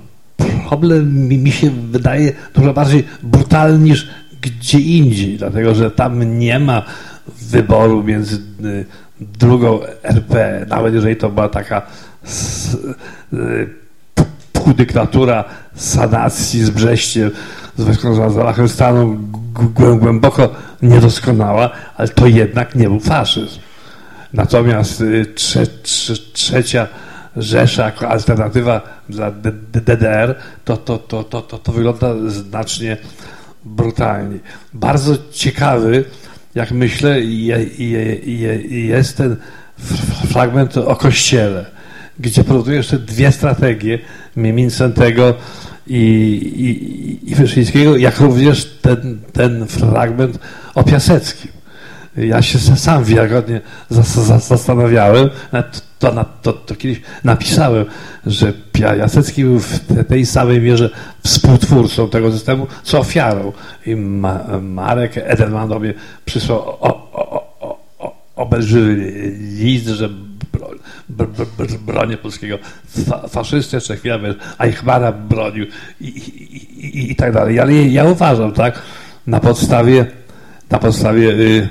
problem 0.69 1.27
mi, 1.27 1.38
mi 1.38 1.51
się 1.51 1.69
wydaje 1.69 2.33
dużo 2.53 2.73
bardziej 2.73 3.03
brutalny 3.23 3.79
niż 3.79 4.09
gdzie 4.41 4.79
indziej, 4.79 5.38
dlatego 5.38 5.75
że 5.75 5.91
tam 5.91 6.39
nie 6.39 6.59
ma 6.59 6.83
wyboru 7.41 8.03
między 8.03 8.36
y, 8.36 8.86
drugą 9.19 9.79
RP, 10.03 10.65
nawet 10.69 10.93
jeżeli 10.93 11.15
to 11.15 11.29
była 11.29 11.49
taka 11.49 11.81
s, 14.66 14.70
y, 14.70 14.74
półdyktatura 14.74 15.43
sanacji 15.76 16.63
z 16.66 16.70
Brześciem, 16.70 17.32
z 17.78 18.72
stanu 18.72 19.16
g- 19.16 19.70
g- 19.78 19.99
głęboko 19.99 20.49
niedoskonała, 20.82 21.70
ale 21.97 22.07
to 22.07 22.28
jednak 22.28 22.76
nie 22.76 22.89
był 22.89 22.99
faszyzm. 22.99 23.59
Natomiast 24.34 25.01
y, 25.01 25.26
trze, 25.26 25.68
trze, 25.68 26.13
trzecia 26.34 26.88
Rzesza 27.38 27.86
jako 27.86 28.09
alternatywa 28.09 28.82
dla 29.09 29.32
DDR, 29.74 30.36
to, 30.66 30.78
to, 30.78 30.97
to, 30.97 31.24
to, 31.24 31.41
to, 31.41 31.57
to 31.57 31.72
wygląda 31.72 32.13
znacznie 32.28 32.97
brutalniej. 33.66 34.39
Bardzo 34.74 35.18
ciekawy, 35.32 36.05
jak 36.55 36.72
myślę, 36.72 37.22
je, 37.22 37.63
je, 37.78 38.16
je, 38.16 38.86
jest 38.88 39.18
ten 39.18 39.36
fragment 40.28 40.78
o 40.78 40.95
Kościele, 40.95 41.66
gdzie 42.20 42.43
produkujesz 42.43 42.88
te 42.88 42.99
dwie 42.99 43.32
strategie 43.32 43.99
Mincentego 44.36 45.33
i, 45.88 45.95
i, 46.55 47.31
i 47.31 47.36
Wyszyńskiego, 47.36 47.97
jak 47.97 48.19
również 48.19 48.65
ten, 48.81 49.19
ten 49.33 49.67
fragment 49.67 50.39
o 50.75 50.83
Piaseckim. 50.83 51.51
Ja 52.17 52.41
się 52.41 52.59
sam 52.59 53.03
zas- 53.91 54.47
zastanawiałem, 54.47 55.29
to, 55.99 56.25
to, 56.41 56.53
to 56.53 56.75
kiedyś 56.75 57.01
napisałem, 57.23 57.86
że 58.25 58.53
Pia- 58.73 58.97
Jasecki 58.97 59.43
był 59.43 59.59
w 59.59 59.79
te- 59.79 60.03
tej 60.03 60.25
samej 60.25 60.61
mierze 60.61 60.89
współtwórcą 61.23 62.09
tego 62.09 62.31
systemu, 62.31 62.67
co 62.83 62.99
ofiarą. 62.99 63.51
I 63.86 63.95
Ma, 63.95 64.39
Marek 64.61 65.11
Edelman 65.15 65.69
do 65.69 65.79
mnie 65.79 65.93
przysłał 66.25 66.59
o, 66.59 67.05
obelżywy 68.36 68.95
list, 69.59 69.88
że 69.88 70.09
bro, 71.10 71.28
br, 71.28 71.45
br, 71.45 71.68
br, 71.68 71.78
bronię 71.78 72.18
polskiego 72.18 72.58
fa, 73.30 73.41
jeszcze 73.74 73.97
chwilę, 73.97 74.36
Eichmana 74.60 75.12
bronił 75.12 75.66
i, 76.01 76.08
i, 76.08 76.97
i, 76.97 77.12
i 77.12 77.16
tak 77.16 77.34
dalej. 77.34 77.60
Ale 77.60 77.74
ja 77.74 78.03
uważam, 78.03 78.51
tak, 78.51 78.82
na 79.28 79.39
podstawie 79.39 80.06
na 80.70 80.80
podstawie 80.80 81.30
y, 81.30 81.70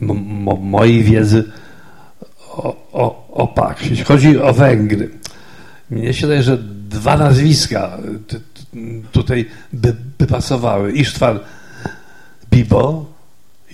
mo, 0.00 0.14
mo, 0.14 0.56
mojej 0.56 1.02
wiedzy 1.02 1.52
o, 2.48 2.76
o, 2.92 3.28
o 3.32 3.48
PAK. 3.48 3.82
Jeśli 3.82 4.04
chodzi 4.04 4.38
o 4.38 4.52
Węgry, 4.52 5.10
mnie 5.90 6.14
się 6.14 6.26
wydaje, 6.26 6.42
że 6.42 6.58
dwa 6.88 7.16
nazwiska 7.16 7.98
t, 8.26 8.40
tutaj 9.12 9.48
by, 9.72 9.96
by 10.18 10.26
pasowały. 10.26 10.92
Isztwan 10.92 11.38
Bibo 12.50 13.06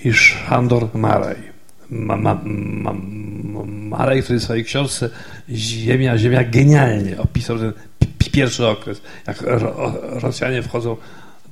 i 0.05 0.13
Szandor 0.13 0.89
Maraj. 0.95 1.37
Ma, 1.91 2.17
ma, 2.17 2.41
ma, 2.45 2.93
Maraj, 3.67 4.23
który 4.23 4.39
w 4.39 4.43
swojej 4.43 4.65
książce 4.65 5.11
Ziemia, 5.51 6.19
Ziemia 6.19 6.45
genialnie 6.45 7.19
opisał 7.19 7.59
ten 7.59 7.73
pi- 8.19 8.31
pierwszy 8.31 8.67
okres, 8.67 9.01
jak 9.27 9.41
Ro, 9.43 9.93
Rosjanie 10.03 10.63
wchodzą 10.63 10.97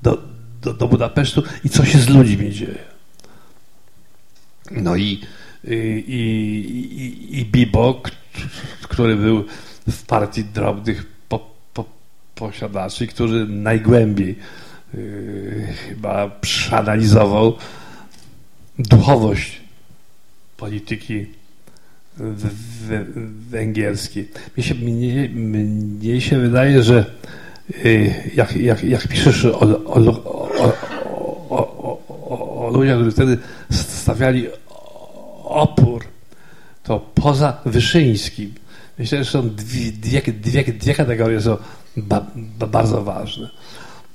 do, 0.02 0.22
do, 0.62 0.74
do 0.74 0.88
Budapesztu 0.88 1.42
i 1.64 1.68
co 1.68 1.84
się 1.84 1.98
z 1.98 2.08
ludźmi 2.08 2.50
dzieje. 2.52 2.78
No 4.70 4.96
i, 4.96 5.20
i, 5.64 5.74
i, 6.08 7.38
i 7.40 7.44
Bibo, 7.44 7.94
k- 7.94 8.10
który 8.82 9.16
był 9.16 9.44
w 9.88 10.02
partii 10.06 10.44
drobnych 10.44 11.06
po, 11.28 11.50
po, 11.74 11.84
posiadaczy, 12.34 13.06
który 13.06 13.46
najgłębiej 13.46 14.38
yy, 14.94 15.66
chyba 15.88 16.28
przeanalizował 16.28 17.56
duchowość 18.78 19.63
polityki 20.56 21.26
węgierskiej. 23.50 24.28
Mnie 24.56 24.64
się, 24.66 24.74
mnie, 24.74 25.28
mnie 25.28 26.20
się 26.20 26.38
wydaje, 26.38 26.82
że 26.82 27.04
yy, 27.84 28.14
jak, 28.34 28.56
jak, 28.56 28.84
jak 28.84 29.08
piszesz 29.08 29.44
o, 29.44 29.60
o, 29.60 29.78
o, 31.50 31.98
o, 32.66 32.70
ludziach, 32.74 32.96
którzy 32.96 33.12
wtedy 33.12 33.38
stawiali 33.70 34.46
opór, 35.44 36.04
to 36.82 37.00
poza 37.14 37.60
Wyszyńskim, 37.66 38.54
myślę, 38.98 39.24
że 39.24 39.30
są 39.30 39.50
dwie, 39.50 39.92
dwie, 39.92 40.22
dwie, 40.22 40.64
dwie 40.64 40.94
kategorie 40.94 41.40
są 41.40 41.56
ba, 41.96 42.26
ba, 42.34 42.66
bardzo 42.66 43.04
ważne. 43.04 43.50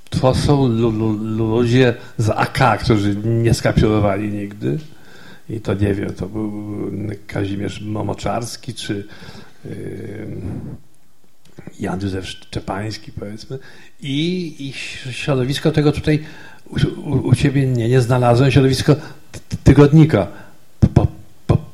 To 0.10 0.36
są 0.36 0.68
lu, 0.68 0.92
lu, 0.92 1.14
ludzie 1.14 1.94
z 2.18 2.30
AK, 2.30 2.78
którzy 2.84 3.16
nie 3.16 3.54
skapitulowali 3.54 4.30
nigdy. 4.30 4.80
I 5.50 5.60
to 5.62 5.74
nie 5.74 5.94
wiem, 5.94 6.14
to 6.14 6.28
był 6.28 6.52
Kazimierz 7.28 7.82
Momoczarski, 7.82 8.74
czy 8.74 9.08
yy, 9.66 9.72
Jan 11.80 12.02
Józef 12.02 12.28
Szczepański, 12.28 13.12
powiedzmy. 13.12 13.60
I, 14.02 14.56
i 14.60 14.74
środowisko 15.14 15.72
tego 15.72 15.92
tutaj 15.92 16.24
u, 16.66 16.76
u, 17.02 17.28
u 17.28 17.36
ciebie 17.36 17.68
nie, 17.68 17.90
nie 17.90 18.02
znalazłem, 18.02 18.52
środowisko 18.52 18.96
ty- 19.32 19.58
tygodnika 19.64 20.28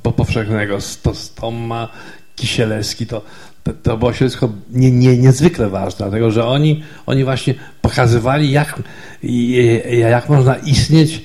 po, 0.03 0.11
powszechnego, 0.11 0.81
Stoma, 1.13 1.89
Kisielewski, 2.35 3.07
to, 3.07 3.21
to, 3.63 3.73
to 3.73 3.97
było 3.97 4.13
środowisko 4.13 4.49
nie, 4.71 4.91
nie, 4.91 5.17
niezwykle 5.17 5.69
ważne, 5.69 5.97
dlatego 5.97 6.31
że 6.31 6.45
oni, 6.45 6.83
oni 7.05 7.23
właśnie 7.23 7.53
pokazywali, 7.81 8.51
jak, 8.51 8.81
jak 10.09 10.29
można 10.29 10.55
istnieć 10.55 11.23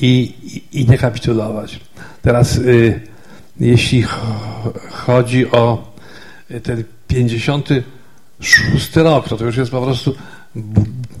i, 0.00 0.34
i, 0.72 0.86
nie 0.88 0.98
kapitulować. 0.98 1.80
Teraz, 2.22 2.56
y, 2.56 3.00
jeśli 3.60 4.04
chodzi 4.90 5.50
o 5.50 5.92
ten 6.62 6.84
56 7.08 8.96
rok, 8.96 9.28
to 9.28 9.36
to 9.36 9.44
już 9.44 9.56
jest 9.56 9.70
po 9.70 9.82
prostu 9.82 10.14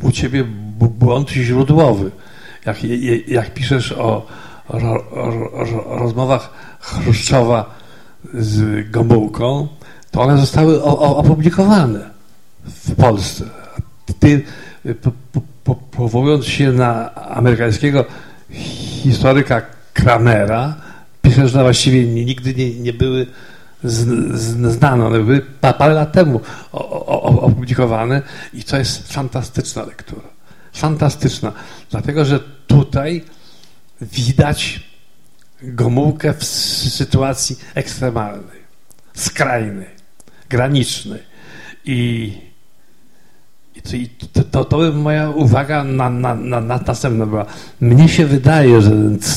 u 0.02 0.12
ciebie 0.12 0.44
błąd 0.78 1.30
źródłowy. 1.30 2.10
Jak, 2.66 2.76
jak 3.28 3.54
piszesz 3.54 3.92
o, 3.92 4.26
ro, 4.68 5.04
ro, 5.12 5.50
rozmowach 5.98 6.50
Chruszczowa 6.80 7.74
z 8.34 8.90
Gomułką, 8.90 9.68
to 10.10 10.20
one 10.20 10.38
zostały 10.38 10.82
opublikowane 10.82 12.10
w 12.64 12.94
Polsce. 12.94 13.44
Ty, 14.18 14.42
po, 15.64 15.74
powołując 15.74 16.46
się 16.46 16.72
na 16.72 17.14
amerykańskiego 17.14 18.04
historyka 19.02 19.62
Kramera, 19.92 20.76
że 21.44 21.62
właściwie 21.62 22.06
nigdy 22.06 22.54
nie, 22.54 22.74
nie 22.74 22.92
były 22.92 23.26
znane, 23.84 25.06
one 25.06 25.18
były 25.18 25.40
parę 25.60 25.94
lat 25.94 26.12
temu 26.12 26.40
opublikowane 26.72 28.22
i 28.54 28.64
to 28.64 28.76
jest 28.76 29.12
fantastyczna 29.12 29.84
lektura. 29.84 30.28
Fantastyczna, 30.72 31.52
dlatego 31.90 32.24
że 32.24 32.40
tutaj 32.66 33.24
widać 34.00 34.92
Gomułkę 35.62 36.34
w 36.34 36.44
sytuacji 36.44 37.56
ekstremalnej, 37.74 38.58
skrajnej, 39.14 39.86
granicznej. 40.48 41.22
I, 41.84 42.32
i 43.92 44.08
to, 44.32 44.44
to, 44.44 44.64
to 44.64 44.78
by 44.78 44.92
moja 44.92 45.30
uwaga 45.30 45.84
na, 45.84 46.10
na, 46.10 46.34
na, 46.34 46.60
na 46.60 46.78
następna 46.86 47.26
była. 47.26 47.46
Mnie 47.80 48.08
się 48.08 48.26
wydaje, 48.26 48.82
że 48.82 48.90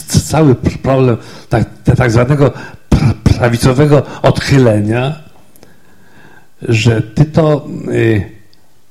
cały 0.07 0.55
problem 0.55 1.17
tak, 1.49 1.65
tak 1.97 2.11
zwanego 2.11 2.51
prawicowego 3.23 4.03
odchylenia, 4.21 5.19
że 6.61 7.01
ty 7.01 7.25
to 7.25 7.67
y, 7.91 8.31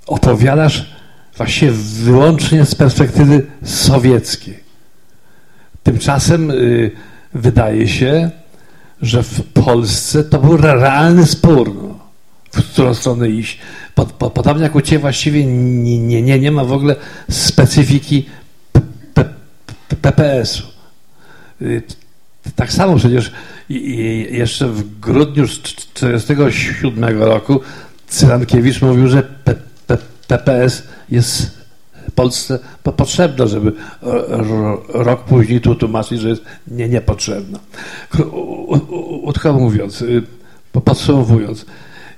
opowiadasz 0.06 0.94
właśnie 1.36 1.70
wyłącznie 1.72 2.64
z 2.64 2.74
perspektywy 2.74 3.46
sowieckiej. 3.64 4.64
Tymczasem 5.82 6.50
y, 6.50 6.90
wydaje 7.34 7.88
się, 7.88 8.30
że 9.02 9.22
w 9.22 9.42
Polsce 9.42 10.24
to 10.24 10.38
był 10.38 10.56
realny 10.56 11.26
spór, 11.26 11.74
no, 11.74 11.98
w 12.52 12.72
którą 12.72 12.94
stronę 12.94 13.28
iść. 13.28 13.58
Pod, 13.94 14.12
pod, 14.12 14.32
podobnie 14.32 14.62
jak 14.62 14.74
u 14.74 14.80
Ciebie 14.80 14.98
właściwie 14.98 15.46
nie, 15.46 15.98
nie, 15.98 16.22
nie, 16.22 16.38
nie 16.38 16.52
ma 16.52 16.64
w 16.64 16.72
ogóle 16.72 16.96
specyfiki 17.30 18.26
PPS-u. 20.02 20.62
Y, 21.62 21.82
tak 22.56 22.72
samo 22.72 22.96
przecież 22.96 23.32
jeszcze 24.30 24.68
w 24.68 25.00
grudniu 25.00 25.46
1947 25.46 27.22
roku 27.22 27.60
Cyrankiewicz 28.08 28.82
mówił, 28.82 29.08
że 29.08 29.22
PPS 30.28 30.82
jest 31.10 31.64
Polsce 32.14 32.58
potrzebna, 32.96 33.46
żeby 33.46 33.72
rok 34.88 35.24
później 35.24 35.60
tu 35.60 35.74
tłumaczyć, 35.74 36.20
że 36.20 36.28
jest 36.28 36.42
nie, 36.68 36.88
niepotrzebna. 36.88 37.58
Krótko 38.08 39.52
mówiąc, 39.52 40.02
y, 40.02 40.22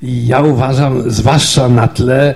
podsumowując, 0.01 0.29
ja 0.29 0.43
uważam, 0.43 1.11
zwłaszcza 1.11 1.69
na 1.69 1.89
tle 1.89 2.35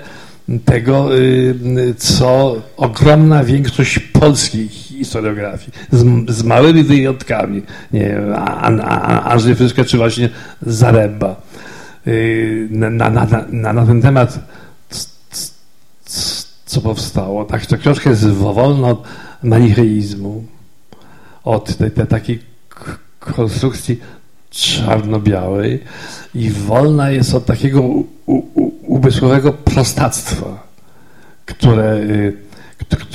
tego, 0.64 1.18
y, 1.18 1.94
co 1.98 2.56
ogromna 2.76 3.44
większość 3.44 3.98
polskiej 3.98 4.68
historiografii, 4.68 5.72
z, 5.92 6.30
z 6.30 6.42
małymi 6.42 6.84
wyjątkami, 6.84 7.62
nie 7.92 8.00
wiem, 8.00 8.34
Andrzej 9.24 9.54
Fryszka 9.54 9.84
czy 9.84 9.96
właśnie 9.96 10.28
Zaręba, 10.62 11.42
y, 12.06 12.68
na, 12.70 12.90
na, 12.90 13.11
na, 13.50 13.72
na 13.72 13.86
ten 13.86 14.02
temat 14.02 14.38
co 16.66 16.80
powstało. 16.80 17.44
Tak, 17.44 17.66
ta 17.66 17.76
książka 17.76 18.11
jest 18.11 18.28
wolna 18.28 18.88
od 18.88 19.02
manicheizmu, 19.42 20.44
od 21.44 21.76
tej, 21.76 21.90
tej 21.90 22.06
takiej 22.06 22.42
konstrukcji 23.20 24.00
czarno-białej 24.51 25.82
i 26.34 26.51
wolna 26.51 27.11
jest 27.11 27.34
od 27.34 27.46
takiego 27.46 27.82
umysłowego 28.82 29.53
prostactwa, 29.53 30.62
które, 31.46 31.94
y, 31.94 32.36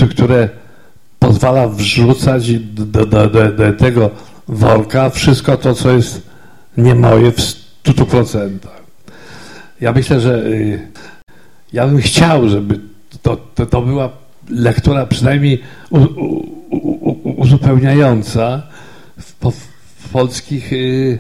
które 0.10 0.50
pozwala 1.20 1.68
wrzucać 1.68 2.60
do, 2.60 3.06
do, 3.06 3.30
do, 3.30 3.52
do 3.52 3.74
tego 3.74 4.10
worka 4.48 5.10
wszystko 5.10 5.58
to, 5.58 5.74
co 5.74 5.92
jest 5.92 6.22
nie 6.78 6.96
moje 6.96 7.32
w 7.32 7.40
100%. 7.84 8.50
Ja 9.82 9.92
myślę, 9.92 10.20
że 10.20 10.46
y, 10.46 10.88
ja 11.74 11.88
bym 11.88 11.98
chciał, 11.98 12.50
żeby 12.50 12.80
to, 13.22 13.38
to, 13.56 13.66
to 13.66 13.82
była 13.82 14.10
lektura 14.50 15.06
przynajmniej 15.06 15.64
uzupełniająca 17.24 18.64
w, 19.18 19.52
w 19.52 19.75
polskich 20.16 20.74
y, 20.74 21.20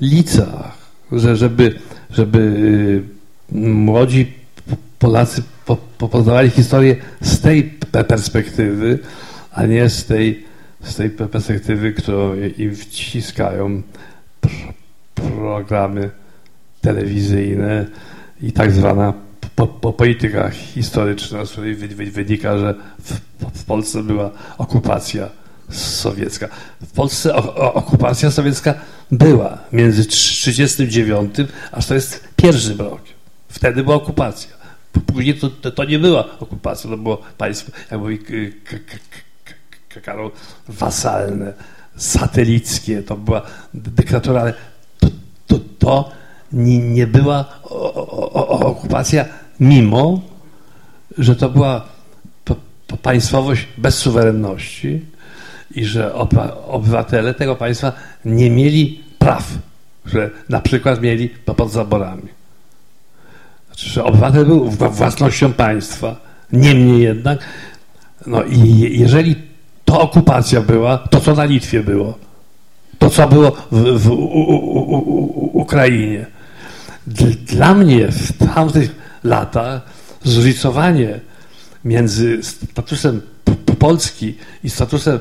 licach, 0.00 0.78
że, 1.12 1.36
żeby, 1.36 1.78
żeby 2.10 2.38
y, 2.38 3.58
młodzi 3.58 4.32
Polacy 4.98 5.42
po, 5.66 5.76
po, 5.98 6.08
poznawali 6.08 6.50
historię 6.50 6.96
z 7.20 7.40
tej 7.40 7.62
perspektywy, 8.08 8.98
a 9.52 9.66
nie 9.66 9.88
z 9.88 10.06
tej, 10.06 10.44
z 10.80 10.94
tej 10.96 11.10
perspektywy, 11.10 11.92
którą 11.92 12.34
im 12.58 12.76
wciskają 12.76 13.82
programy 15.14 16.10
telewizyjne 16.80 17.86
i 18.42 18.52
tak 18.52 18.72
zwana 18.72 19.12
po, 19.56 19.66
po 19.66 19.92
polityka 19.92 20.50
historyczna, 20.50 21.44
z 21.44 21.52
której 21.52 21.74
wynika, 22.10 22.58
że 22.58 22.74
w, 22.98 23.12
w, 23.60 23.64
Polsce 23.64 24.02
była 24.02 24.30
okupacja 24.58 25.41
sowiecka. 25.72 26.48
W 26.82 26.92
Polsce 26.92 27.34
o, 27.34 27.74
okupacja 27.74 28.30
sowiecka 28.30 28.74
była 29.10 29.58
między 29.72 30.04
1939 30.04 31.34
aż 31.72 31.86
to 31.86 31.94
jest 31.94 32.28
pierwszy 32.36 32.76
rok. 32.76 33.00
Wtedy 33.48 33.82
była 33.82 33.96
okupacja. 33.96 34.50
Później 35.06 35.38
to, 35.38 35.50
to, 35.50 35.70
to, 35.70 35.84
nie 35.84 35.98
była 35.98 36.38
okupacja, 36.40 36.90
to 36.90 36.96
było 36.96 37.22
państwo, 37.38 37.72
jak 37.90 38.00
mówi 38.00 38.18
Karol, 40.04 40.30
wasalne, 40.68 41.52
satelickie, 41.96 43.02
to 43.02 43.16
była 43.16 43.42
dyktatura, 43.74 44.40
ale 44.40 44.54
to, 45.00 45.08
to, 45.46 45.58
to 45.78 46.12
nie, 46.52 46.78
nie 46.78 47.06
była 47.06 47.44
okupacja 48.48 49.24
mimo 49.60 50.20
że 51.18 51.36
to 51.36 51.50
była 51.50 51.84
państwowość 53.02 53.68
bez 53.78 53.98
suwerenności 53.98 55.04
i 55.74 55.84
że 55.84 56.14
obywatele 56.66 57.34
tego 57.34 57.56
państwa 57.56 57.92
nie 58.24 58.50
mieli 58.50 59.04
praw, 59.18 59.52
że 60.06 60.30
na 60.48 60.60
przykład 60.60 61.02
mieli 61.02 61.28
pod 61.28 61.72
zaborami. 61.72 62.28
Znaczy, 63.66 63.90
że 63.90 64.04
obywatel 64.04 64.46
był 64.46 64.70
własnością 64.70 65.52
państwa. 65.52 66.16
Niemniej 66.52 67.02
jednak, 67.02 67.38
no 68.26 68.42
i 68.42 68.58
jeżeli 68.98 69.36
to 69.84 70.00
okupacja 70.00 70.60
była, 70.60 70.98
to 70.98 71.20
co 71.20 71.34
na 71.34 71.44
Litwie 71.44 71.82
było? 71.82 72.18
To 72.98 73.10
co 73.10 73.28
było 73.28 73.50
w, 73.72 73.98
w 73.98 74.10
u, 74.10 74.14
u, 74.14 74.98
u, 74.98 75.58
Ukrainie? 75.58 76.26
Dla 77.46 77.74
mnie 77.74 78.08
w 78.08 78.32
tamtych 78.54 78.94
latach 79.24 79.82
zróżnicowanie 80.24 81.20
między 81.84 82.42
statusem 82.42 83.20
Polski 83.78 84.34
i 84.64 84.70
statusem 84.70 85.18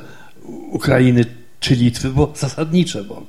Ukrainy 0.71 1.25
czy 1.59 1.75
Litwy 1.75 2.09
było 2.09 2.33
zasadnicze. 2.35 3.03
Bo 3.03 3.23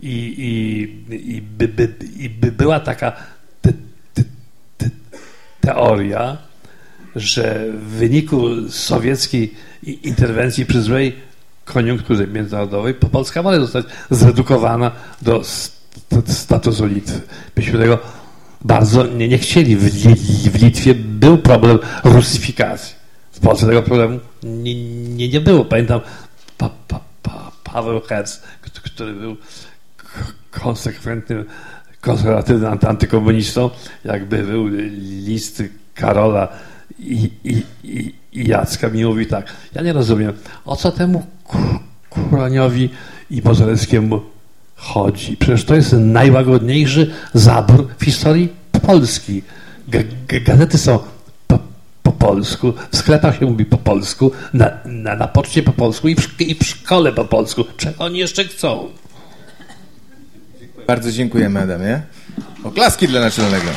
I, 0.00 0.08
i, 0.08 1.36
i, 1.36 1.42
by, 1.42 1.68
by, 1.68 1.94
i 2.18 2.30
by 2.30 2.52
była 2.52 2.80
taka 2.80 3.12
te, 3.62 3.72
te, 4.14 4.22
te, 4.78 4.90
teoria, 5.60 6.36
że 7.16 7.66
w 7.72 7.84
wyniku 7.84 8.68
sowieckiej 8.68 9.54
interwencji 9.82 10.66
przy 10.66 10.82
złej 10.82 11.16
koniunkturze 11.64 12.26
międzynarodowej 12.26 12.94
Polska 12.94 13.42
może 13.42 13.60
zostać 13.60 13.86
zredukowana 14.10 14.90
do 15.22 15.42
statusu 16.26 16.86
Litwy. 16.86 17.20
Myśmy 17.56 17.78
tego 17.78 17.98
bardzo 18.62 19.06
nie, 19.06 19.28
nie 19.28 19.38
chcieli. 19.38 19.76
W, 19.76 19.82
w 20.50 20.62
Litwie 20.62 20.94
był 20.94 21.38
problem 21.38 21.78
rusyfikacji. 22.04 22.96
W 23.32 23.40
Polsce 23.40 23.66
tego 23.66 23.82
problemu 23.82 24.20
nie, 24.42 24.74
nie, 25.14 25.28
nie 25.28 25.40
było. 25.40 25.64
Pamiętam 25.64 26.00
pa, 26.58 26.70
pa, 26.88 27.00
pa, 27.22 27.52
Paweł 27.64 28.00
Herz, 28.00 28.40
który 28.84 29.12
był 29.12 29.36
konsekwentnym 30.50 31.44
konserwatywnym 32.00 32.78
antykomunistą, 32.86 33.70
jakby 34.04 34.42
był 34.42 34.66
list 35.26 35.62
Karola 35.94 36.48
i, 36.98 37.30
i, 37.44 37.62
i, 37.84 38.14
i 38.32 38.48
Jacka 38.48 38.88
mi 38.88 39.04
mówi 39.04 39.26
tak, 39.26 39.52
ja 39.74 39.82
nie 39.82 39.92
rozumiem, 39.92 40.32
o 40.64 40.76
co 40.76 40.92
temu 40.92 41.26
Kuraniowi 42.10 42.90
i 43.30 43.42
Mozaleckiemu 43.42 44.20
chodzi? 44.76 45.36
Przecież 45.36 45.64
to 45.64 45.74
jest 45.74 45.92
najłagodniejszy 45.92 47.10
zabór 47.34 47.88
w 47.98 48.04
historii 48.04 48.52
Polski. 48.86 49.42
G 49.88 50.04
gazety 50.44 50.78
są 50.78 50.98
polsku, 52.16 52.72
w 52.92 52.96
sklepach 52.96 53.38
się 53.38 53.46
mówi 53.46 53.64
po 53.64 53.78
polsku, 53.78 54.32
na, 54.54 54.70
na, 54.84 55.16
na 55.16 55.28
poczcie 55.28 55.62
po 55.62 55.72
polsku 55.72 56.08
i 56.08 56.14
w, 56.14 56.40
i 56.40 56.54
w 56.54 56.64
szkole 56.66 57.12
po 57.12 57.24
polsku. 57.24 57.64
Czego 57.76 58.04
oni 58.04 58.18
jeszcze 58.18 58.44
chcą? 58.44 58.88
Bardzo 60.86 61.12
dziękujemy, 61.12 61.60
Adamie. 61.60 62.02
Oklaski 62.64 63.08
dla 63.08 63.20
naczelnego. 63.20 63.70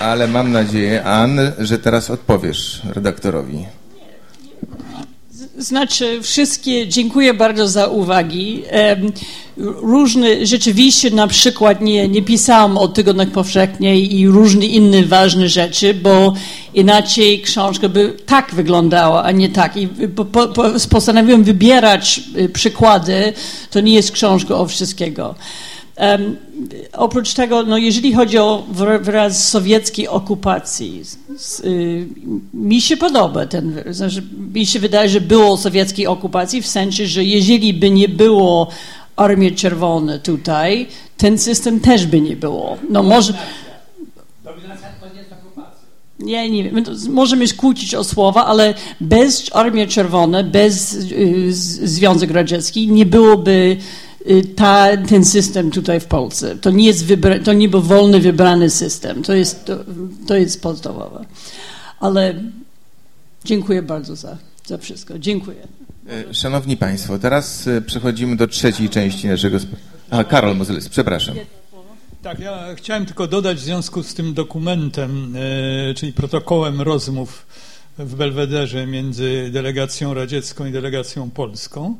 Ale 0.00 0.28
mam 0.28 0.52
nadzieję, 0.52 1.04
Ann, 1.04 1.40
że 1.58 1.78
teraz 1.78 2.10
odpowiesz 2.10 2.82
redaktorowi. 2.84 3.66
Znaczy, 5.62 6.22
wszystkie, 6.22 6.88
dziękuję 6.88 7.34
bardzo 7.34 7.68
za 7.68 7.86
uwagi. 7.86 8.62
Różne, 9.82 10.46
rzeczywiście 10.46 11.10
na 11.10 11.26
przykład 11.26 11.80
nie, 11.80 12.08
nie 12.08 12.22
pisałam 12.22 12.78
o 12.78 12.88
tygodniach 12.88 13.28
powszechnej 13.28 14.16
i 14.16 14.28
różne 14.28 14.66
inne 14.66 15.02
ważne 15.02 15.48
rzeczy, 15.48 15.94
bo 15.94 16.34
inaczej 16.74 17.42
książka 17.42 17.88
by 17.88 18.16
tak 18.26 18.54
wyglądała, 18.54 19.22
a 19.24 19.30
nie 19.30 19.48
tak. 19.48 19.76
I 19.76 19.88
po, 19.88 20.24
po, 20.24 20.48
postanowiłem 20.90 21.44
wybierać 21.44 22.20
y, 22.36 22.48
przykłady, 22.48 23.32
to 23.70 23.80
nie 23.80 23.94
jest 23.94 24.12
książka 24.12 24.54
o 24.54 24.66
wszystkiego. 24.66 25.34
Um, 26.02 26.36
oprócz 26.92 27.34
tego, 27.34 27.62
no 27.62 27.78
jeżeli 27.78 28.14
chodzi 28.14 28.38
o 28.38 28.64
wyraz 29.00 29.48
sowieckiej 29.48 30.08
okupacji, 30.08 31.02
y, 31.64 32.06
mi 32.54 32.80
się 32.80 32.96
podoba 32.96 33.46
ten 33.46 33.72
wyraz. 33.72 33.96
Znaczy, 33.96 34.22
mi 34.54 34.66
się 34.66 34.78
wydaje, 34.78 35.08
że 35.08 35.20
było 35.20 35.56
sowieckiej 35.56 36.06
okupacji 36.06 36.62
w 36.62 36.66
sensie, 36.66 37.06
że 37.06 37.24
jeżeli 37.24 37.74
by 37.74 37.90
nie 37.90 38.08
było 38.08 38.68
Armii 39.16 39.54
Czerwonej 39.54 40.20
tutaj, 40.20 40.86
ten 41.16 41.38
system 41.38 41.80
też 41.80 42.06
by 42.06 42.20
nie 42.20 42.36
było. 42.36 42.76
No 42.90 43.02
może... 43.02 43.34
Nie, 46.18 46.50
nie 46.50 46.64
wiem. 46.64 46.84
Możemy 47.08 47.48
się 47.48 47.54
kłócić 47.54 47.94
o 47.94 48.04
słowa, 48.04 48.46
ale 48.46 48.74
bez 49.00 49.50
Armii 49.52 49.88
Czerwonej, 49.88 50.44
bez 50.44 50.94
y, 50.94 51.52
Związek 51.88 52.30
Radziecki 52.30 52.88
nie 52.88 53.06
byłoby 53.06 53.76
ta, 54.56 54.96
ten 54.96 55.24
system 55.24 55.70
tutaj 55.70 56.00
w 56.00 56.04
Polsce. 56.04 56.56
To 56.56 56.70
nie, 56.70 56.86
jest 56.86 57.06
wybra- 57.06 57.44
to 57.44 57.52
nie 57.52 57.68
był 57.68 57.82
wolny, 57.82 58.20
wybrany 58.20 58.70
system. 58.70 59.22
To 59.22 59.32
jest, 59.32 59.64
to, 59.64 59.78
to 60.26 60.36
jest 60.36 60.62
podstawowe. 60.62 61.24
Ale 62.00 62.34
dziękuję 63.44 63.82
bardzo 63.82 64.16
za, 64.16 64.36
za 64.66 64.78
wszystko. 64.78 65.18
Dziękuję. 65.18 65.68
E, 66.08 66.34
szanowni 66.34 66.76
Państwo, 66.76 67.18
teraz 67.18 67.66
e, 67.66 67.82
przechodzimy 67.82 68.36
do 68.36 68.46
trzeciej 68.46 68.88
części 68.88 69.28
naszego... 69.28 69.58
A, 70.10 70.24
Karol 70.24 70.56
Mozelis, 70.56 70.88
przepraszam. 70.88 71.36
Tak, 72.22 72.38
ja 72.38 72.74
chciałem 72.76 73.06
tylko 73.06 73.26
dodać 73.26 73.58
w 73.58 73.60
związku 73.60 74.02
z 74.02 74.14
tym 74.14 74.34
dokumentem, 74.34 75.36
e, 75.90 75.94
czyli 75.94 76.12
protokołem 76.12 76.80
rozmów 76.80 77.46
w 77.98 78.14
Belwederze 78.14 78.86
między 78.86 79.50
delegacją 79.52 80.14
radziecką 80.14 80.66
i 80.66 80.72
delegacją 80.72 81.30
polską, 81.30 81.96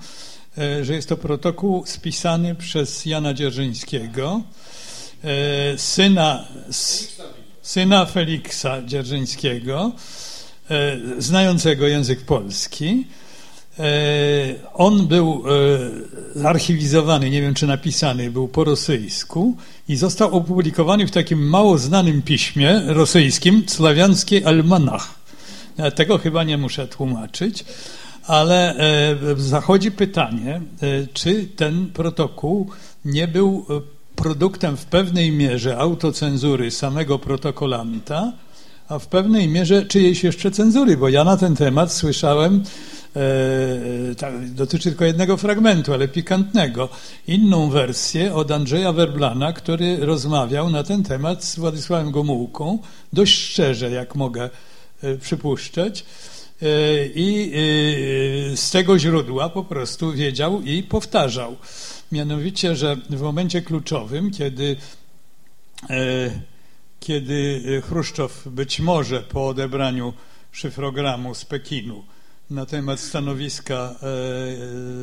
że 0.82 0.94
jest 0.94 1.08
to 1.08 1.16
protokół 1.16 1.86
spisany 1.86 2.54
przez 2.54 3.06
Jana 3.06 3.34
Dzierżyńskiego, 3.34 4.40
e, 5.24 5.78
syna, 5.78 6.44
syna 7.62 8.06
Feliksa 8.06 8.82
Dzierżyńskiego, 8.82 9.92
e, 10.70 10.96
znającego 11.18 11.86
język 11.86 12.20
polski. 12.20 13.06
On 14.74 15.06
był 15.06 15.44
zarchiwizowany, 16.34 17.30
nie 17.30 17.42
wiem 17.42 17.54
czy 17.54 17.66
napisany, 17.66 18.30
był 18.30 18.48
po 18.48 18.64
rosyjsku 18.64 19.56
i 19.88 19.96
został 19.96 20.36
opublikowany 20.36 21.06
w 21.06 21.10
takim 21.10 21.48
mało 21.48 21.78
znanym 21.78 22.22
piśmie 22.22 22.82
rosyjskim, 22.86 23.64
Sławiański 23.66 24.44
Almanach. 24.44 25.14
Tego 25.94 26.18
chyba 26.18 26.44
nie 26.44 26.58
muszę 26.58 26.88
tłumaczyć 26.88 27.64
ale 28.26 28.76
e, 28.76 29.16
zachodzi 29.36 29.90
pytanie, 29.90 30.60
e, 30.82 31.06
czy 31.12 31.46
ten 31.56 31.86
protokół 31.86 32.70
nie 33.04 33.28
był 33.28 33.66
e, 33.70 33.80
produktem 34.16 34.76
w 34.76 34.84
pewnej 34.84 35.32
mierze 35.32 35.78
autocenzury 35.78 36.70
samego 36.70 37.18
protokolanta, 37.18 38.32
a 38.88 38.98
w 38.98 39.06
pewnej 39.06 39.48
mierze 39.48 39.86
czyjejś 39.86 40.24
jeszcze 40.24 40.50
cenzury, 40.50 40.96
bo 40.96 41.08
ja 41.08 41.24
na 41.24 41.36
ten 41.36 41.56
temat 41.56 41.92
słyszałem, 41.92 42.62
dotyczy 44.46 44.88
tylko 44.88 45.04
jednego 45.04 45.36
fragmentu, 45.36 45.92
ale 45.92 46.08
pikantnego, 46.08 46.88
inną 47.26 47.70
wersję 47.70 48.34
od 48.34 48.50
Andrzeja 48.50 48.92
Werblana, 48.92 49.52
który 49.52 49.96
rozmawiał 50.06 50.70
na 50.70 50.82
ten 50.82 51.02
temat 51.02 51.44
z 51.44 51.56
Władysławem 51.56 52.10
Gomułką, 52.10 52.78
dość 53.12 53.32
szczerze, 53.32 53.90
jak 53.90 54.14
mogę 54.14 54.50
przypuszczać, 55.20 56.04
i 57.15 57.51
e, 58.53 58.57
z 58.57 58.71
tego 58.71 58.99
źródła 58.99 59.49
po 59.49 59.63
prostu 59.63 60.13
wiedział 60.13 60.61
i 60.61 60.83
powtarzał. 60.83 61.55
Mianowicie, 62.11 62.75
że 62.75 62.95
w 63.09 63.21
momencie 63.21 63.61
kluczowym, 63.61 64.31
kiedy, 64.31 64.75
e, 65.89 66.41
kiedy 66.99 67.61
Chruszczow 67.89 68.47
być 68.47 68.79
może 68.79 69.21
po 69.21 69.47
odebraniu 69.47 70.13
szyfrogramu 70.51 71.35
z 71.35 71.45
Pekinu 71.45 72.03
na 72.49 72.65
temat 72.65 72.99
stanowiska 72.99 73.95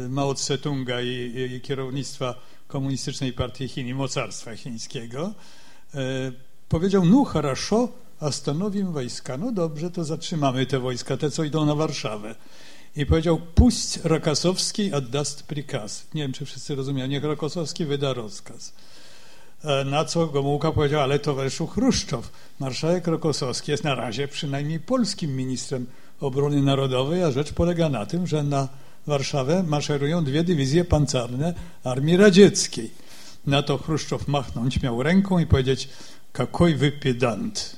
Mao 0.09 0.35
Tse-tunga 0.35 1.03
i, 1.03 1.55
i 1.57 1.61
kierownictwa 1.61 2.35
Komunistycznej 2.69 3.33
Partii 3.33 3.69
Chin 3.69 3.89
i 3.89 3.95
mocarstwa 3.95 4.57
chińskiego, 4.57 5.35
powiedział, 6.69 7.05
no 7.05 7.25
хорошо, 7.25 7.89
a 8.20 8.32
stanowim 8.32 8.92
wojska. 8.92 9.38
No 9.38 9.52
dobrze, 9.52 9.92
to 9.92 10.04
zatrzymamy 10.04 10.66
te 10.66 10.80
wojska, 10.80 11.18
te 11.18 11.32
co 11.32 11.44
idą 11.44 11.66
na 11.66 11.76
Warszawę. 11.76 12.36
I 12.96 13.06
powiedział, 13.06 13.42
puść 13.56 14.00
Rakasowski 14.04 14.94
oddast 14.94 15.44
prikaz. 15.44 16.06
Nie 16.14 16.22
wiem, 16.22 16.34
czy 16.34 16.46
wszyscy 16.46 16.76
rozumieją, 16.76 17.08
niech 17.08 17.24
Rakasowski 17.24 17.86
wyda 17.86 18.14
rozkaz. 18.14 18.74
E, 19.64 19.86
na 19.86 20.06
co 20.06 20.28
Gomułka 20.28 20.72
powiedział, 20.72 21.02
ale 21.02 21.20
towarzyszu 21.20 21.68
Chruszczow, 21.68 22.32
marszałek 22.60 23.08
Rokosowski 23.08 23.72
jest 23.72 23.84
na 23.84 23.96
razie 23.96 24.28
przynajmniej 24.28 24.80
polskim 24.80 25.36
ministrem 25.36 25.86
obrony 26.20 26.62
narodowej, 26.62 27.24
a 27.24 27.32
rzecz 27.32 27.54
polega 27.54 27.90
na 27.90 28.06
tym, 28.06 28.28
że 28.28 28.44
na 28.44 28.68
Warszawę 29.08 29.64
maszerują 29.64 30.24
dwie 30.24 30.44
dywizje 30.44 30.86
pancerne 30.86 31.54
Armii 31.84 32.18
Radzieckiej. 32.18 32.92
Na 33.46 33.64
to 33.64 33.78
Chruszczow 33.78 34.28
machnąć 34.28 34.82
miał 34.82 35.04
ręką 35.04 35.40
i 35.40 35.46
powiedzieć, 35.46 35.90
какой 36.33 36.75
вы 36.75 36.91
педант. 36.91 37.77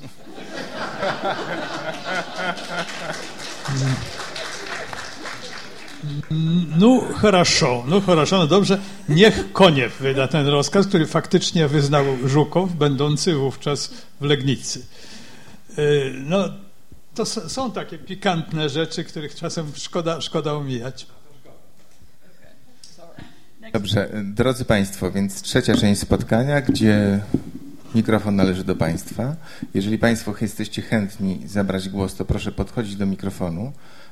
No, 6.76 7.00
хорошо, 7.14 7.84
no 7.86 8.00
хорошо, 8.00 8.38
no 8.38 8.46
dobrze. 8.46 8.78
Niech 9.08 9.52
Koniew 9.52 9.98
wyda 10.00 10.28
ten 10.28 10.46
rozkaz, 10.46 10.86
który 10.86 11.06
faktycznie 11.06 11.68
wyznał 11.68 12.04
Żukow, 12.24 12.72
będący 12.72 13.34
wówczas 13.34 13.90
w 14.20 14.24
Legnicy. 14.24 14.82
Y, 15.78 16.12
no, 16.24 16.48
to 17.14 17.26
są 17.26 17.72
takie 17.72 17.98
pikantne 17.98 18.68
rzeczy, 18.68 19.04
których 19.04 19.34
czasem 19.34 19.72
szkoda, 19.76 20.20
szkoda 20.20 20.52
omijać. 20.52 21.06
Dobrze, 23.72 24.10
drodzy 24.24 24.64
Państwo, 24.64 25.10
więc 25.10 25.42
trzecia 25.42 25.74
część 25.74 26.00
spotkania, 26.00 26.60
gdzie 26.60 27.20
Mikrofon 27.95 28.35
należy 28.35 28.63
do 28.63 28.75
Państwa. 28.75 29.35
Jeżeli 29.73 29.97
Państwo 29.97 30.33
jesteście 30.41 30.81
chętni 30.81 31.41
zabrać 31.45 31.89
głos, 31.89 32.15
to 32.15 32.25
proszę 32.25 32.51
podchodzić 32.51 32.95
do 32.95 33.05
mikrofonu. 33.05 33.71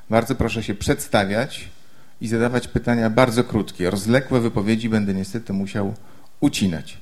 Bardzo 0.10 0.36
proszę 0.36 0.64
się 0.64 0.76
przedstawiać 0.76 1.70
i 2.22 2.28
zadawać 2.28 2.68
pytania 2.68 3.10
bardzo 3.10 3.44
krótkie. 3.44 3.90
Rozległe 3.90 4.40
wypowiedzi 4.40 4.90
będę 4.90 5.14
niestety 5.14 5.54
musiał 5.54 5.94
ucinać. 6.40 6.98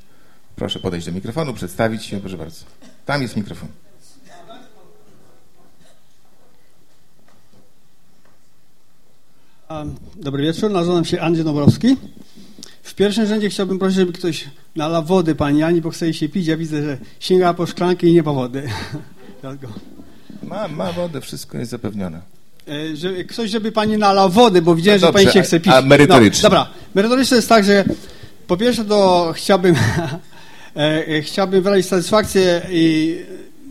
Proszę 0.55 0.79
podejść 0.79 1.07
do 1.07 1.13
mikrofonu, 1.13 1.53
przedstawić 1.53 2.03
się, 2.03 2.19
proszę 2.19 2.37
bardzo. 2.37 2.65
Tam 3.05 3.21
jest 3.21 3.35
mikrofon. 3.35 3.69
Dobry 10.15 10.43
wieczór, 10.43 10.71
nazywam 10.71 11.05
się 11.05 11.21
Andrzej 11.21 11.45
Nobrowski. 11.45 11.97
W 12.87 12.93
pierwszym 12.93 13.25
rzędzie 13.25 13.49
chciałbym 13.49 13.79
prosić, 13.79 13.97
żeby 13.97 14.13
ktoś 14.13 14.45
nalał 14.75 15.03
wody 15.03 15.35
pani 15.35 15.63
Ani, 15.63 15.81
bo 15.81 15.89
chce 15.89 16.13
się 16.13 16.29
pić. 16.29 16.47
Ja 16.47 16.57
widzę, 16.57 16.83
że 16.83 16.97
sięga 17.19 17.53
po 17.53 17.65
szklankę 17.65 18.07
i 18.07 18.13
nie 18.13 18.23
po 18.23 18.33
wody. 18.33 18.69
ma, 20.43 20.67
ma 20.67 20.91
wodę, 20.91 21.21
wszystko 21.21 21.57
jest 21.57 21.71
zapewnione. 21.71 22.21
E, 22.67 22.95
że 22.95 23.23
ktoś, 23.23 23.49
żeby 23.49 23.71
pani 23.71 23.97
nalał 23.97 24.29
wody, 24.29 24.61
bo 24.61 24.75
widziałem, 24.75 25.01
No 25.01 25.07
że 25.07 25.13
pani 25.13 25.25
dobrze, 25.25 25.39
się 25.39 25.43
chce 25.45 25.59
pić. 25.59 25.73
a 25.73 25.81
merytorycznie? 25.81 26.43
No, 26.43 26.49
dobra, 26.49 26.67
merytorycznie 26.95 27.35
jest 27.35 27.49
tak, 27.49 27.63
że 27.63 27.85
po 28.47 28.57
pierwsze 28.57 28.85
to 28.85 29.31
chciałbym, 29.35 29.75
e, 30.75 31.21
chciałbym 31.21 31.63
wyrazić 31.63 31.85
satysfakcję 31.87 32.61
i 32.69 33.15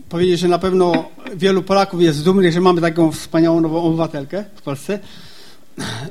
powiedzieć, 0.09 0.39
że 0.39 0.47
na 0.47 0.59
pewno 0.59 1.09
wielu 1.35 1.63
Polaków 1.63 2.01
jest 2.01 2.23
dumnych, 2.23 2.53
że 2.53 2.61
mamy 2.61 2.81
taką 2.81 3.11
wspaniałą 3.11 3.61
nową 3.61 3.83
obywatelkę 3.83 4.43
w 4.55 4.61
Polsce. 4.61 4.99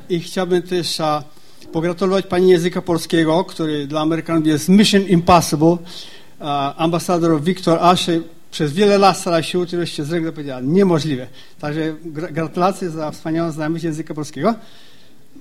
I 0.09 0.19
chciałbym 0.19 0.61
też 0.61 0.99
a, 1.01 1.23
pogratulować 1.71 2.25
pani 2.25 2.49
języka 2.49 2.81
polskiego, 2.81 3.43
który 3.43 3.87
dla 3.87 4.01
Amerykanów 4.01 4.47
jest 4.47 4.69
Mission 4.69 5.01
Impossible. 5.01 5.77
Ambasador 6.77 7.41
Wiktor 7.41 7.79
Asze 7.81 8.19
przez 8.51 8.73
wiele 8.73 8.97
lat 8.97 9.17
starał 9.17 9.43
się 9.43 9.59
uczyć, 9.59 9.75
wreszcie 9.75 10.03
z 10.03 10.11
reguły 10.11 10.31
powiedziała 10.31 10.61
niemożliwe. 10.61 11.27
Także 11.59 11.95
gra- 12.05 12.31
gratulacje 12.31 12.89
za 12.89 13.11
wspaniałą 13.11 13.51
znajomość 13.51 13.83
języka 13.83 14.13
polskiego. 14.13 14.55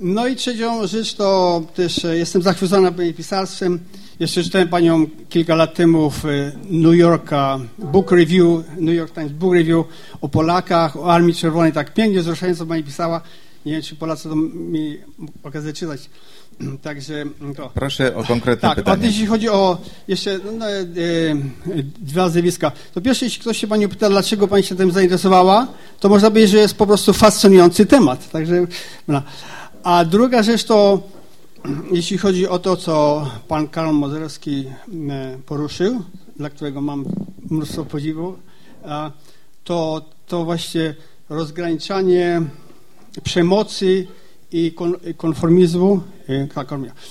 No 0.01 0.27
i 0.27 0.37
trzecią 0.37 0.87
rzecz 0.87 1.15
to 1.15 1.63
też 1.75 2.05
e, 2.05 2.17
jestem 2.17 2.43
zachwycony 2.43 2.93
pani 2.93 3.15
pisarstwem. 3.15 3.79
Jeszcze 4.21 4.43
czytałem 4.43 4.69
panią 4.69 5.07
kilka 5.29 5.55
lat 5.55 5.75
temu 5.75 6.11
w 6.11 6.25
e, 6.25 6.53
New 6.71 6.95
York 6.95 7.33
e, 7.33 7.59
Book 7.79 8.13
Review, 8.13 8.65
New 8.77 8.95
York 8.95 9.15
Times 9.15 9.33
Book 9.33 9.55
Review 9.55 9.87
o 10.21 10.29
Polakach, 10.29 10.97
o 10.97 11.13
Armii 11.13 11.35
Czerwonej. 11.35 11.73
Tak 11.73 11.95
pięknie, 11.95 12.21
wzruszająco 12.21 12.67
pani 12.67 12.83
pisała. 12.85 13.21
Nie 13.67 13.73
wiem, 13.73 13.83
czy 13.83 13.97
Polacy 13.97 14.29
to 14.29 14.37
mi 14.37 14.99
okazję 15.43 15.73
czytać. 15.73 16.11
Także 16.83 17.25
to. 17.57 17.71
Proszę 17.75 18.17
o 18.17 18.25
konkretne 18.25 18.69
Tak, 18.69 18.79
a 18.79 18.83
pytanie. 18.83 19.07
jeśli 19.07 19.27
chodzi 19.27 19.49
o 19.49 19.79
jeszcze 20.09 20.39
no, 20.45 20.53
no, 20.53 20.71
e, 20.71 20.85
dwa 21.99 22.29
zjawiska, 22.29 22.73
to 22.95 23.01
pierwsze, 23.01 23.25
jeśli 23.27 23.41
ktoś 23.41 23.59
się 23.59 23.67
Pani 23.67 23.89
pyta, 23.89 24.09
dlaczego 24.11 24.49
Pani 24.49 24.63
się 24.63 24.75
tym 24.75 24.93
zainteresowała, 24.93 25.69
to 26.01 26.09
można 26.09 26.31
powiedzieć, 26.31 26.51
że 26.51 26.59
jest 26.59 26.75
po 26.75 26.87
prostu 26.87 27.13
fascynujący 27.13 27.87
temat. 27.87 28.31
Także, 28.31 28.67
no. 29.09 29.23
A 29.83 30.05
druga 30.05 30.43
rzecz 30.43 30.65
to, 30.65 31.03
jeśli 31.93 32.19
chodzi 32.19 32.49
o 32.49 32.59
to, 32.59 32.77
co 32.77 33.27
Pan 33.49 33.69
Karol 33.69 33.95
Modzelewski 33.95 34.65
e, 35.11 35.39
poruszył, 35.47 36.03
dla 36.37 36.51
którego 36.51 36.81
mam 36.81 37.05
mnóstwo 37.51 37.85
podziwu, 37.85 38.37
to, 39.65 40.05
to 40.27 40.45
właśnie 40.45 40.95
rozgraniczanie 41.29 42.43
przemocy 43.21 44.07
i 44.53 44.73
kon, 44.73 44.95
i 45.11 45.15
konformizmu. 45.15 46.01
e, 46.29 46.47
tak. 46.47 46.69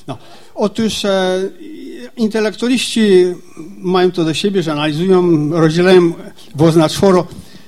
No. 0.07 0.17
Otóż 0.55 1.05
e, 1.05 1.41
intelektualiści 2.17 3.25
mają 3.77 4.11
to 4.11 4.23
do 4.25 4.33
siebie, 4.33 4.63
że 4.63 4.71
analizują, 4.71 5.49
rozdzielają 5.49 6.13
włos 6.55 6.75
na 6.75 6.89
czworo. 6.89 7.27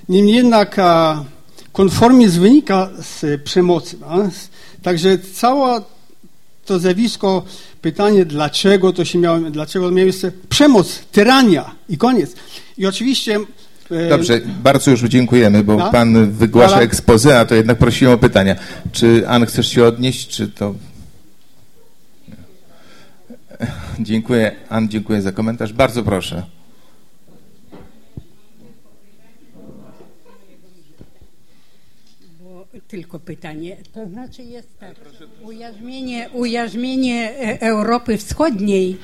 Niemniej 0.10 0.36
jednak 0.36 0.80
a, 0.80 1.24
konformizm 1.72 2.42
wynika 2.42 2.90
z 3.02 3.42
przemocy. 3.44 3.98
Także 4.82 5.18
cała 5.18 5.82
to 6.66 6.80
zjawisko, 6.80 7.44
pytanie 7.82 8.26
dlaczego 8.26 8.94
to 8.94 9.06
się 9.06 9.20
miało, 9.20 9.40
dlaczego 9.40 9.86
miało 9.86 10.06
miejsce, 10.06 10.32
przemoc, 10.50 11.00
tyrania 11.12 11.76
i 11.90 11.98
koniec. 11.98 12.36
I 12.78 12.86
oczywiście 12.86 13.40
Dobrze, 14.10 14.42
bardzo 14.64 14.92
już 14.92 15.02
dziękujemy, 15.02 15.64
bo 15.64 15.78
No. 15.78 15.92
pan 15.92 16.32
wygłasza 16.32 16.82
expose, 16.82 17.40
a 17.40 17.46
to 17.46 17.56
jednak 17.56 17.78
prosiłem 17.78 18.14
o 18.14 18.18
pytania. 18.18 18.56
Czy 18.92 19.30
Ann 19.30 19.46
chcesz 19.46 19.68
się 19.68 19.84
odnieść, 19.84 20.28
czy 20.28 20.48
to... 20.48 20.76
Dziękuję, 24.00 24.56
Ann, 24.70 24.90
dziękuję 24.90 25.22
za 25.22 25.32
komentarz. 25.32 25.74
Bardzo 25.74 26.04
proszę. 26.04 26.44
Tylko 32.88 33.20
pytanie. 33.20 33.78
To 33.94 34.08
znaczy 34.08 34.44
jest 34.44 34.80
tak, 34.80 34.96
ujarzmienie, 35.44 36.30
ujarzmienie 36.34 37.32
e, 37.40 37.62
Europy 37.62 38.18
Wschodniej 38.18 38.98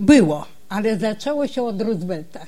było, 0.00 0.46
ale 0.68 0.98
zaczęło 0.98 1.46
się 1.46 1.62
od 1.62 1.82
Roosevelta. 1.82 2.46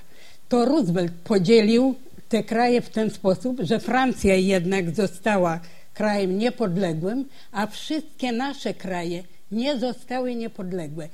To 0.52 0.64
Roosevelt 0.64 1.12
podzielił 1.24 1.94
te 2.28 2.42
kraje 2.42 2.80
w 2.80 2.88
ten 2.88 3.10
sposób, 3.10 3.60
że 3.60 3.80
Francja 3.80 4.34
jednak 4.34 4.94
została 4.94 5.60
krajem 5.94 6.38
niepodległym, 6.38 7.24
a 7.52 7.66
wszystkie 7.66 8.32
nasze 8.32 8.74
kraje 8.74 9.24
nie 9.52 9.78
zostały 9.78 10.34
niepodległe. 10.34 11.08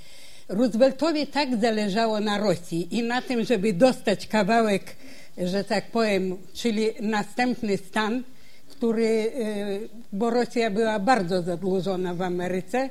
Rooseveltowi 0.49 1.27
tak 1.27 1.61
zależało 1.61 2.21
na 2.21 2.39
Rosji 2.39 2.99
i 2.99 3.03
na 3.03 3.23
tym, 3.23 3.45
żeby 3.45 3.73
dostać 3.73 4.27
kawałek, 4.27 4.97
że 5.39 5.65
tak 5.65 5.91
powiem, 5.91 6.37
czyli 6.55 6.87
następny 7.01 7.77
stan, 7.77 8.23
który, 8.69 9.07
y, 9.07 9.89
bo 10.13 10.31
Rosja 10.31 10.71
była 10.71 10.99
bardzo 10.99 11.43
zadłużona 11.43 12.15
w 12.15 12.23
Ameryce, 12.23 12.91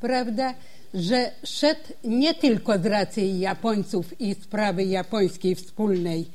prawda, 0.00 0.54
że 0.94 1.30
szedł 1.44 1.80
nie 2.04 2.34
tylko 2.34 2.78
z 2.78 2.86
racji 2.86 3.40
Japońców 3.40 4.20
i 4.20 4.34
sprawy 4.34 4.84
japońskiej 4.84 5.54
wspólnej 5.54 6.26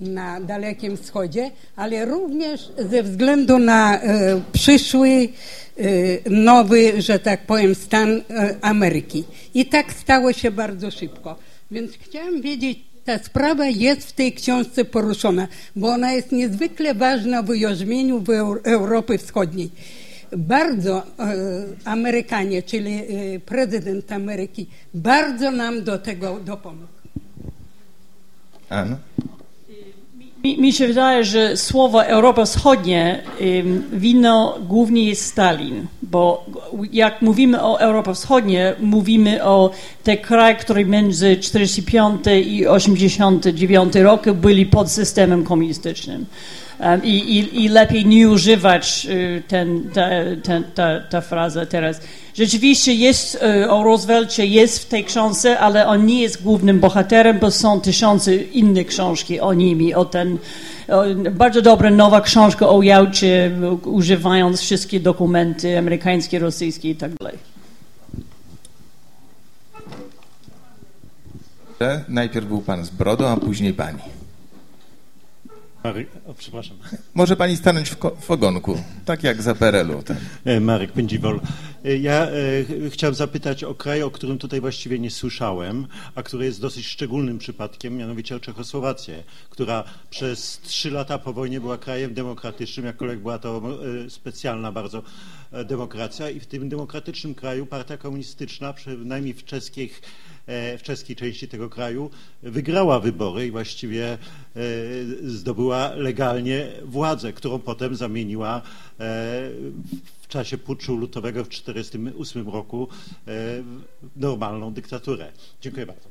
na 0.00 0.40
Dalekim 0.40 0.96
Wschodzie, 0.96 1.50
ale 1.76 2.04
również 2.04 2.72
ze 2.78 3.02
względu 3.02 3.58
na 3.58 4.00
e, 4.00 4.40
przyszły 4.52 5.08
e, 5.08 6.30
nowy, 6.30 7.02
że 7.02 7.18
tak 7.18 7.46
powiem, 7.46 7.74
stan 7.74 8.10
e, 8.30 8.56
Ameryki. 8.60 9.24
I 9.54 9.66
tak 9.66 9.92
stało 9.92 10.32
się 10.32 10.50
bardzo 10.50 10.90
szybko. 10.90 11.38
Więc 11.70 11.92
chciałam 11.92 12.40
wiedzieć, 12.40 12.78
ta 13.04 13.18
sprawa 13.18 13.66
jest 13.66 14.08
w 14.08 14.12
tej 14.12 14.32
książce 14.32 14.84
poruszona, 14.84 15.48
bo 15.76 15.88
ona 15.88 16.12
jest 16.12 16.32
niezwykle 16.32 16.94
ważna 16.94 17.42
w 17.42 17.50
ujarzmieniu 17.50 18.24
Europy 18.64 19.18
Wschodniej. 19.18 19.70
Bardzo 20.36 20.98
e, 20.98 21.02
Amerykanie, 21.84 22.62
czyli 22.62 22.94
e, 22.94 23.40
prezydent 23.40 24.12
Ameryki, 24.12 24.66
bardzo 24.94 25.50
nam 25.50 25.84
do 25.84 25.98
tego 25.98 26.40
dopomógł. 26.44 26.86
Ann? 28.68 28.96
Mi, 30.44 30.60
mi 30.60 30.72
się 30.72 30.86
wydaje, 30.86 31.24
że 31.24 31.56
słowo 31.56 32.04
Europa 32.04 32.44
Wschodnia 32.44 33.18
ym, 33.40 33.84
winno 33.92 34.58
głównie 34.68 35.04
jest 35.04 35.24
Stalin, 35.24 35.86
bo 36.02 36.46
jak 36.92 37.22
mówimy 37.22 37.62
o 37.62 37.80
Europie 37.80 38.14
Wschodniej, 38.14 38.72
mówimy 38.80 39.44
o 39.44 39.70
te 40.02 40.16
kraje, 40.16 40.56
które 40.56 40.84
między 40.84 41.36
45 41.36 42.20
i 42.44 42.66
89 42.66 43.94
roku 43.94 44.34
byli 44.34 44.66
pod 44.66 44.90
systemem 44.90 45.44
komunistycznym. 45.44 46.26
I, 47.02 47.08
i, 47.08 47.64
I 47.64 47.68
lepiej 47.68 48.06
nie 48.06 48.28
używać 48.28 49.06
y, 49.10 49.42
ten, 49.48 49.90
ta, 49.94 50.08
ten, 50.42 50.64
ta, 50.74 51.00
ta 51.00 51.20
fraza 51.20 51.66
teraz. 51.66 52.00
Rzeczywiście 52.34 52.94
jest 52.94 53.34
y, 53.34 53.70
o 53.70 53.82
Roosevelcie, 53.82 54.46
jest 54.46 54.78
w 54.78 54.86
tej 54.86 55.04
książce, 55.04 55.58
ale 55.58 55.86
on 55.86 56.06
nie 56.06 56.20
jest 56.20 56.42
głównym 56.42 56.80
bohaterem, 56.80 57.38
bo 57.38 57.50
są 57.50 57.80
tysiące 57.80 58.36
innych 58.36 58.86
książki 58.86 59.40
o 59.40 59.52
nimi, 59.52 59.94
o 59.94 60.04
ten 60.04 60.38
o, 60.88 61.04
bardzo 61.30 61.62
dobra 61.62 61.90
nowa 61.90 62.20
książka 62.20 62.68
o 62.68 62.82
Jałcie, 62.82 63.50
używając 63.84 64.60
wszystkie 64.60 65.00
dokumenty 65.00 65.78
amerykańskie, 65.78 66.38
rosyjskie 66.38 66.90
i 66.90 66.96
tak 66.96 67.14
dalej. 67.14 67.38
Najpierw 72.08 72.46
był 72.46 72.60
pan 72.60 72.84
z 72.84 72.90
brodą, 72.90 73.26
a 73.26 73.36
później 73.36 73.72
pani. 73.72 74.15
Marek, 75.86 76.08
o, 76.26 76.34
przepraszam. 76.34 76.76
Może 77.14 77.36
pani 77.36 77.56
stanąć 77.56 77.90
w, 77.90 77.96
w 78.20 78.30
ogonku, 78.30 78.82
tak 79.04 79.22
jak 79.24 79.42
za 79.42 79.54
PRL-u. 79.54 80.02
Ten. 80.02 80.16
E, 80.44 80.60
Marek 80.60 80.92
Pędziwol. 80.92 81.40
E, 81.84 81.96
Ja 81.96 82.26
e, 82.26 82.30
ch- 82.64 82.92
chciałem 82.92 83.14
zapytać 83.14 83.64
o 83.64 83.74
kraj, 83.74 84.02
o 84.02 84.10
którym 84.10 84.38
tutaj 84.38 84.60
właściwie 84.60 84.98
nie 84.98 85.10
słyszałem, 85.10 85.86
a 86.14 86.22
który 86.22 86.44
jest 86.44 86.60
dosyć 86.60 86.86
szczególnym 86.86 87.38
przypadkiem, 87.38 87.96
mianowicie 87.96 88.36
o 88.36 88.40
Czechosłowację, 88.40 89.22
która 89.50 89.84
przez 90.10 90.58
trzy 90.60 90.90
lata 90.90 91.18
po 91.18 91.32
wojnie 91.32 91.60
była 91.60 91.78
krajem 91.78 92.14
demokratycznym, 92.14 92.86
jakkolwiek 92.86 93.18
była 93.18 93.38
to 93.38 93.62
e, 94.06 94.10
specjalna 94.10 94.72
bardzo 94.72 95.02
e, 95.52 95.64
demokracja 95.64 96.30
i 96.30 96.40
w 96.40 96.46
tym 96.46 96.68
demokratycznym 96.68 97.34
kraju 97.34 97.66
partia 97.66 97.96
komunistyczna, 97.96 98.72
przynajmniej 98.72 99.34
w 99.34 99.44
czeskich 99.44 100.02
w 100.46 100.80
czeskiej 100.82 101.16
części 101.16 101.48
tego 101.48 101.70
kraju 101.70 102.10
wygrała 102.42 103.00
wybory 103.00 103.46
i 103.46 103.50
właściwie 103.50 104.12
e, 104.12 104.18
zdobyła 105.24 105.94
legalnie 105.94 106.66
władzę, 106.84 107.32
którą 107.32 107.58
potem 107.58 107.96
zamieniła 107.96 108.56
e, 108.56 108.62
w 110.20 110.28
czasie 110.28 110.58
puczu 110.58 110.96
lutowego 110.96 111.44
w 111.44 111.48
1948 111.48 112.48
roku 112.48 112.88
e, 113.28 113.32
normalną 114.16 114.72
dyktaturę. 114.72 115.32
Dziękuję 115.60 115.86
bardzo. 115.86 116.08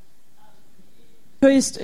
To 1.39 1.49
jest, 1.49 1.83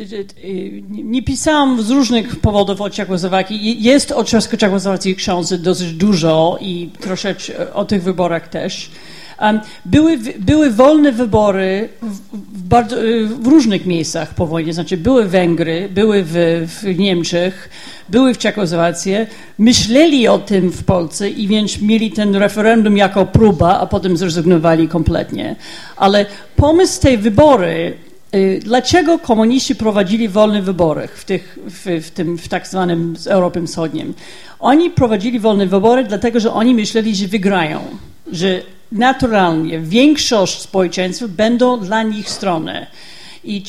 nie 0.89 1.23
pisałam 1.23 1.83
z 1.83 1.89
różnych 1.89 2.39
powodów 2.39 2.81
o 2.81 2.89
Czechosłowacji. 2.89 3.83
Jest 3.83 4.11
o 4.11 4.23
Czechosłowacji 4.57 5.15
w 5.15 5.17
książce 5.17 5.57
dosyć 5.57 5.93
dużo 5.93 6.57
i 6.61 6.89
troszeczkę 6.99 7.73
o 7.73 7.85
tych 7.85 8.03
wyborach 8.03 8.47
też. 8.47 8.91
Były, 9.85 10.17
były 10.39 10.71
wolne 10.71 11.11
wybory 11.11 11.89
w, 12.01 12.19
w, 12.33 12.67
bardzo, 12.67 13.03
y, 13.03 13.25
w, 13.25 13.47
różnych 13.47 13.85
miejscach 13.85 14.33
po 14.33 14.47
wojnie, 14.47 14.73
znaczy 14.73 14.97
były 14.97 15.25
Węgry, 15.25 15.89
były 15.93 16.23
w, 16.23 16.33
w 16.67 16.99
Niemczech, 16.99 17.69
były 18.09 18.33
w 18.33 18.37
Czechosłowacji, 18.37 19.13
myśleli 19.57 20.27
o 20.27 20.39
tym 20.39 20.71
w 20.71 20.83
Polsce 20.83 21.29
i 21.29 21.47
więc 21.47 21.81
mieli 21.81 22.11
ten 22.11 22.35
referendum 22.35 22.97
jako 22.97 23.25
próba, 23.25 23.79
a 23.79 23.85
potem 23.85 24.17
zrezygnowali 24.17 24.87
kompletnie. 24.87 25.55
Ale 25.97 26.25
pomysł 26.55 27.01
tej 27.01 27.17
wybory 27.17 27.93
y, 28.35 28.59
Dlaczego 28.63 29.19
komuniści 29.19 29.75
prowadzili 29.75 30.29
wolne 30.29 30.61
wybory 30.61 31.07
w, 31.15 31.25
tych, 31.25 31.59
w, 31.67 32.05
w, 32.05 32.11
tym 32.11 32.37
w 32.37 32.47
tak 32.47 32.67
zwanym 32.67 33.15
Europie 33.27 33.67
Wschodnim? 33.67 34.13
Oni 34.59 34.89
prowadzili 34.89 35.39
wolne 35.39 35.67
wybory 35.67 36.03
dlatego, 36.03 36.39
że 36.39 36.53
oni 36.53 36.75
myśleli, 36.75 37.15
że 37.15 37.27
wygrają, 37.27 37.79
że 38.31 38.61
naturalnie 38.91 39.79
większość 39.79 40.61
społeczeństwa 40.61 41.27
będą 41.27 41.79
dla 41.79 42.03
nich 42.03 42.29
strony. 42.29 42.87
I, 43.43 43.63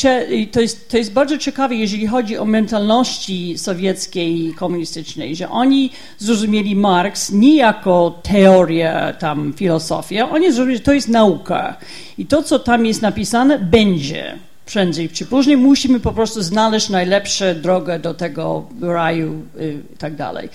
to, 0.52 0.60
jest, 0.60 0.88
to 0.88 0.96
jest 0.96 1.12
bardzo 1.12 1.38
ciekawe, 1.38 1.74
jeżeli 1.74 2.06
chodzi 2.06 2.38
o 2.38 2.44
mentalności 2.44 3.58
sowieckiej 3.58 4.46
i 4.46 4.54
komunistycznej, 4.54 5.36
że 5.36 5.48
oni 5.48 5.90
zrozumieli 6.18 6.76
Marks 6.76 7.30
nie 7.30 7.56
jako 7.56 8.20
teorię, 8.22 9.14
tam 9.18 9.52
filozofię, 9.56 10.28
oni 10.28 10.52
zrozumieli, 10.52 10.78
że 10.78 10.84
to 10.84 10.92
jest 10.92 11.08
nauka. 11.08 11.76
I 12.18 12.26
to, 12.26 12.42
co 12.42 12.58
tam 12.58 12.86
jest 12.86 13.02
napisane, 13.02 13.58
będzie 13.58 14.38
prędzej 14.66 15.08
czy 15.08 15.26
później. 15.26 15.56
Musimy 15.56 16.00
po 16.00 16.12
prostu 16.12 16.42
znaleźć 16.42 16.88
najlepszą 16.88 17.44
drogę 17.62 17.98
do 17.98 18.14
tego 18.14 18.64
raju 18.80 19.42
y, 19.60 19.78
i 19.94 19.96
tak 19.96 20.16
dalej. 20.16 20.48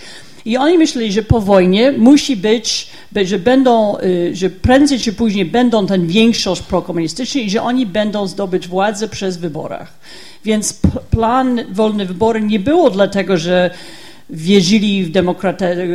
I 0.48 0.58
oni 0.58 0.78
myśleli, 0.78 1.12
że 1.12 1.24
po 1.24 1.42
wojnie 1.42 1.92
musi 1.92 2.38
być, 2.38 2.88
że 3.24 3.40
będą, 3.40 3.98
y, 4.00 4.36
że 4.36 4.50
prędzej 4.50 5.00
czy 5.00 5.14
później 5.14 5.46
będą 5.46 5.88
ten 5.88 6.08
większość 6.08 6.62
prokomunistyczna 6.62 7.42
i 7.42 7.50
że 7.50 7.62
oni 7.62 7.86
będą 7.86 8.28
zdobyć 8.28 8.68
władzę 8.68 9.08
przez 9.08 9.38
wyborach. 9.38 9.94
Więc 10.46 10.80
plan 11.10 11.60
wolne 11.72 12.06
wybory 12.06 12.42
nie 12.42 12.60
było 12.60 12.90
dlatego, 12.90 13.38
że 13.38 13.70
wierzyli 14.30 15.04
w 15.06 15.12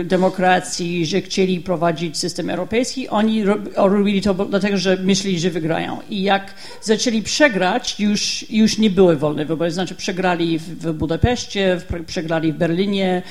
demokracji, 0.05 1.07
że 1.07 1.21
chcieli 1.21 1.61
prowadzić 1.61 2.19
system 2.19 2.51
europejski, 2.51 3.09
oni 3.09 3.45
robili 3.77 4.23
to 4.23 4.35
dlatego, 4.35 4.77
że 4.77 4.97
myśleli, 4.97 5.39
że 5.39 5.51
wygrają. 5.51 5.99
I 6.11 6.23
jak 6.23 6.55
zaczęli 6.83 7.23
przegrać, 7.23 8.01
już, 8.01 8.51
już 8.51 8.79
nie 8.79 8.91
były 8.91 9.17
wolne 9.17 9.45
wybory. 9.45 9.71
Znaczy 9.71 9.95
przegrali 9.95 10.59
w 10.59 10.93
Budapeszcie, 10.93 11.81
przegrali 12.07 12.53
w 12.53 12.57
Berlinie, 12.57 13.23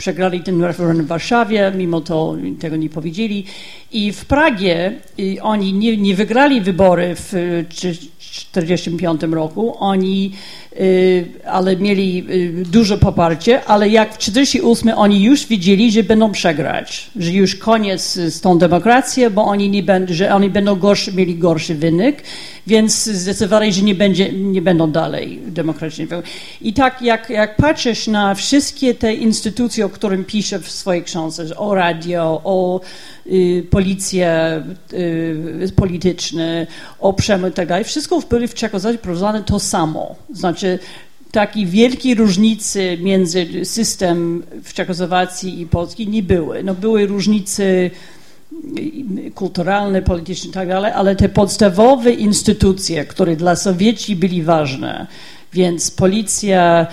przegrali 0.00 0.40
ten 0.40 0.62
referendum 0.62 1.06
w 1.06 1.08
Warszawie, 1.08 1.72
mimo 1.76 2.00
to 2.00 2.36
tego 2.60 2.76
nie 2.76 2.88
powiedzieli. 2.88 3.44
I 3.92 4.12
w 4.12 4.24
Pragie 4.24 4.92
i 5.18 5.40
oni 5.40 5.72
nie, 5.72 5.96
nie 5.96 6.14
wygrali 6.14 6.60
wybory 6.60 7.14
w 7.16 7.28
1945 7.68 9.22
roku, 9.22 9.76
oni, 9.78 10.32
y, 10.59 10.59
ale 11.46 11.76
mieli 11.76 12.26
y, 12.30 12.64
duże 12.70 12.98
poparcie, 12.98 13.64
ale 13.64 13.88
jak 13.88 14.14
w 14.14 14.18
1948 14.18 14.98
oni 14.98 15.22
już 15.22 15.46
wiedzieli, 15.46 15.92
że 15.92 16.02
będą 16.02 16.32
przegrać, 16.32 17.10
że 17.16 17.32
już 17.32 17.54
koniec 17.54 18.12
z 18.12 18.40
tą 18.40 18.58
demokracją, 18.58 19.30
bo 19.30 19.44
oni, 19.44 19.70
nie 19.70 19.82
będą, 19.82 20.14
że 20.14 20.34
oni 20.34 20.50
będą 20.50 20.76
gorszy, 20.76 21.12
mieli 21.12 21.34
gorszy 21.34 21.74
wynik 21.74 22.22
więc 22.70 23.04
zdecydowali, 23.04 23.72
że 23.72 23.82
nie, 23.82 23.94
będzie, 23.94 24.32
nie 24.32 24.62
będą 24.62 24.90
dalej 24.90 25.40
demokratyczni. 25.46 26.06
I 26.60 26.72
tak 26.72 27.02
jak, 27.02 27.30
jak 27.30 27.56
patrzysz 27.56 28.06
na 28.06 28.34
wszystkie 28.34 28.94
te 28.94 29.14
instytucje, 29.14 29.86
o 29.86 29.88
którym 29.88 30.24
piszę 30.24 30.58
w 30.58 30.70
swojej 30.70 31.02
książce, 31.02 31.56
o 31.56 31.74
radio, 31.74 32.40
o 32.44 32.80
y, 33.26 33.66
policję 33.70 34.62
y, 34.92 35.72
polityczne, 35.76 36.66
o 37.00 37.12
przemysł 37.12 37.52
i 37.52 37.66
tak 37.66 37.84
wszystko 37.84 38.20
byli 38.30 38.48
w 38.48 38.54
Czechosłowacji 38.54 38.98
prowadzone 38.98 39.42
to 39.42 39.60
samo. 39.60 40.14
Znaczy 40.32 40.59
takiej 41.30 41.66
wielkiej 41.66 42.14
różnicy 42.14 42.98
między 43.00 43.64
system 43.64 44.42
w 44.64 44.72
Czechosłowacji 44.72 45.60
i 45.60 45.66
Polski 45.66 46.08
nie 46.08 46.22
były. 46.22 46.62
No, 46.62 46.74
były 46.74 47.06
różnice 47.06 47.90
kulturalne, 49.34 50.02
polityczne 50.02 50.50
i 50.50 50.52
tak 50.52 50.70
ale 50.70 51.16
te 51.16 51.28
podstawowe 51.28 52.12
instytucje, 52.12 53.04
które 53.04 53.36
dla 53.36 53.56
Sowieci 53.56 54.16
byli 54.16 54.42
ważne, 54.42 55.06
więc 55.52 55.90
policja, 55.90 56.86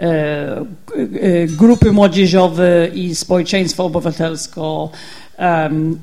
e, 0.00 1.46
grupy 1.46 1.92
młodzieżowe 1.92 2.88
i 2.94 3.14
społeczeństwo 3.14 3.84
obywatelskie, 3.84 4.88
Um, 5.38 6.00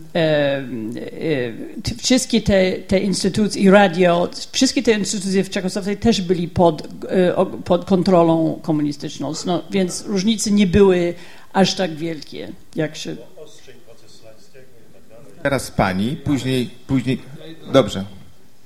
wszystkie 1.97 2.41
te, 2.41 2.71
te, 2.71 2.99
instytucje 2.99 3.61
i 3.61 3.69
radio, 3.69 4.29
wszystkie 4.51 4.83
te 4.83 4.91
instytucje 4.91 5.43
w 5.43 5.49
Czechosłowacji 5.49 5.97
też 5.97 6.21
byli 6.21 6.47
pod, 6.47 6.87
pod 7.65 7.85
kontrolą 7.85 8.59
komunistyczną, 8.61 9.33
no, 9.45 9.63
więc 9.71 10.05
różnice 10.05 10.51
nie 10.51 10.67
były 10.67 11.13
aż 11.53 11.75
tak 11.75 11.95
wielkie, 11.95 12.51
jak 12.75 12.95
się 12.95 13.15
Teraz 15.43 15.71
pani, 15.71 16.15
później, 16.15 16.69
później... 16.87 17.21
Dobrze. 17.73 18.05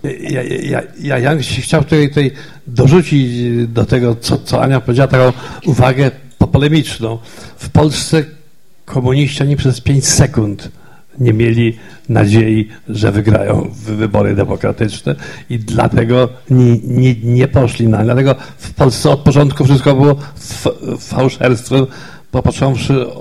Ja, 0.04 0.44
ja, 0.44 0.82
ja, 1.00 1.18
ja 1.18 1.38
chciał 1.38 1.84
tutaj, 1.84 2.10
tutaj 2.10 2.32
dorzucić 2.68 3.32
do 3.68 3.86
tego, 3.86 4.16
co, 4.16 4.38
co 4.38 4.62
Ania 4.62 4.82
powiedziała, 4.82 5.08
taką 5.08 5.34
uwagę 5.66 6.12
polemiczną. 6.52 7.20
W 7.58 7.70
Polsce 7.70 8.24
komuniści 8.86 9.44
ani 9.44 9.56
przez 9.56 9.82
5 9.82 10.06
sekund 10.06 10.72
nie 11.20 11.34
mieli 11.34 11.78
nadziei, 12.10 12.70
że 12.90 13.12
wygrają 13.12 13.72
wybory 13.86 14.36
demokratyczne 14.36 15.16
i 15.50 15.60
dlatego 15.60 16.30
nie, 16.50 16.78
nie, 16.78 17.16
nie 17.24 17.48
poszli 17.48 17.88
na. 17.88 18.04
Dlatego 18.04 18.36
w 18.58 18.74
Polsce 18.74 19.10
od 19.10 19.20
początku 19.20 19.66
wszystko 19.66 19.96
było 19.96 20.16
fałszerstwem, 21.00 21.86
począwszy 22.42 23.14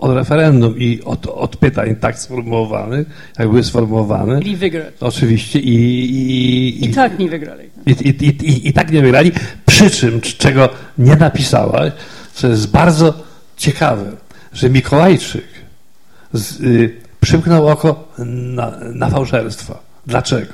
od 0.00 0.14
referendum 0.14 0.78
i 0.78 1.02
od, 1.04 1.26
od, 1.26 1.56
pytań 1.56 1.96
tak 1.96 2.18
sformułowanych, 2.18 3.06
jak 3.38 3.48
były 3.48 3.64
sformułowane. 3.64 4.40
I 4.40 4.56
wygrali. 4.56 4.90
Oczywiście. 5.00 5.58
I, 5.58 5.74
i, 5.74 6.84
i, 6.84 6.90
I 6.90 6.94
tak 6.94 7.18
nie 7.18 7.28
wygrali. 7.28 7.70
I, 7.86 8.68
I 8.68 8.72
tak 8.72 8.92
nie 8.92 9.02
wygrali. 9.02 9.32
Przy 9.66 9.90
czym, 9.90 10.20
czego 10.20 10.68
nie 10.98 11.16
napisałaś, 11.16 11.92
co 12.34 12.48
jest 12.48 12.70
bardzo 12.70 13.14
ciekawe, 13.56 14.04
że 14.52 14.70
Mikołajczyk 14.70 15.44
z, 16.32 16.60
y, 16.60 17.00
przymknął 17.20 17.68
oko 17.68 18.08
na, 18.18 18.72
na 18.94 19.10
fałszerstwa. 19.10 19.78
Dlaczego? 20.06 20.52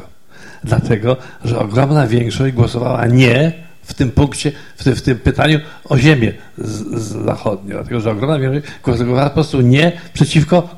Dlatego, 0.64 1.16
że 1.44 1.58
ogromna 1.58 2.06
większość 2.06 2.54
głosowała 2.54 3.06
nie 3.06 3.52
w 3.82 3.94
tym 3.94 4.10
punkcie, 4.10 4.52
w 4.76 4.84
tym, 4.84 4.96
w 4.96 5.02
tym 5.02 5.18
pytaniu 5.18 5.60
o 5.84 5.98
ziemię 5.98 6.32
z, 6.58 7.02
z 7.02 7.24
zachodnią, 7.24 7.74
dlatego 7.74 8.00
że 8.00 8.10
ogromna 8.10 8.38
większość 8.38 8.74
głosowała 8.82 9.24
po 9.24 9.34
prostu 9.34 9.60
nie 9.60 9.92
przeciwko 10.12 10.68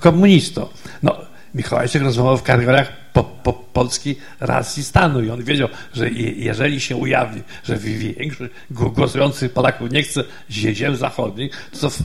komunistom. 0.00 0.66
No, 1.02 1.16
Mikołajczyk 1.54 2.02
rozmawiał 2.02 2.36
w 2.36 2.42
kategoriach 2.42 2.92
po, 3.12 3.24
po 3.24 3.52
polskiej 3.52 4.18
racji 4.40 4.84
stanu 4.84 5.22
i 5.22 5.30
on 5.30 5.44
wiedział, 5.44 5.68
że 5.94 6.10
jeżeli 6.36 6.80
się 6.80 6.96
ujawni, 6.96 7.42
że 7.64 7.76
większość 7.76 8.52
głosujących 8.70 9.52
Polaków 9.52 9.90
nie 9.90 10.02
chce 10.02 10.24
ziem 10.50 10.96
zachodnich, 10.96 11.70
to 11.80 11.90
w, 11.90 11.98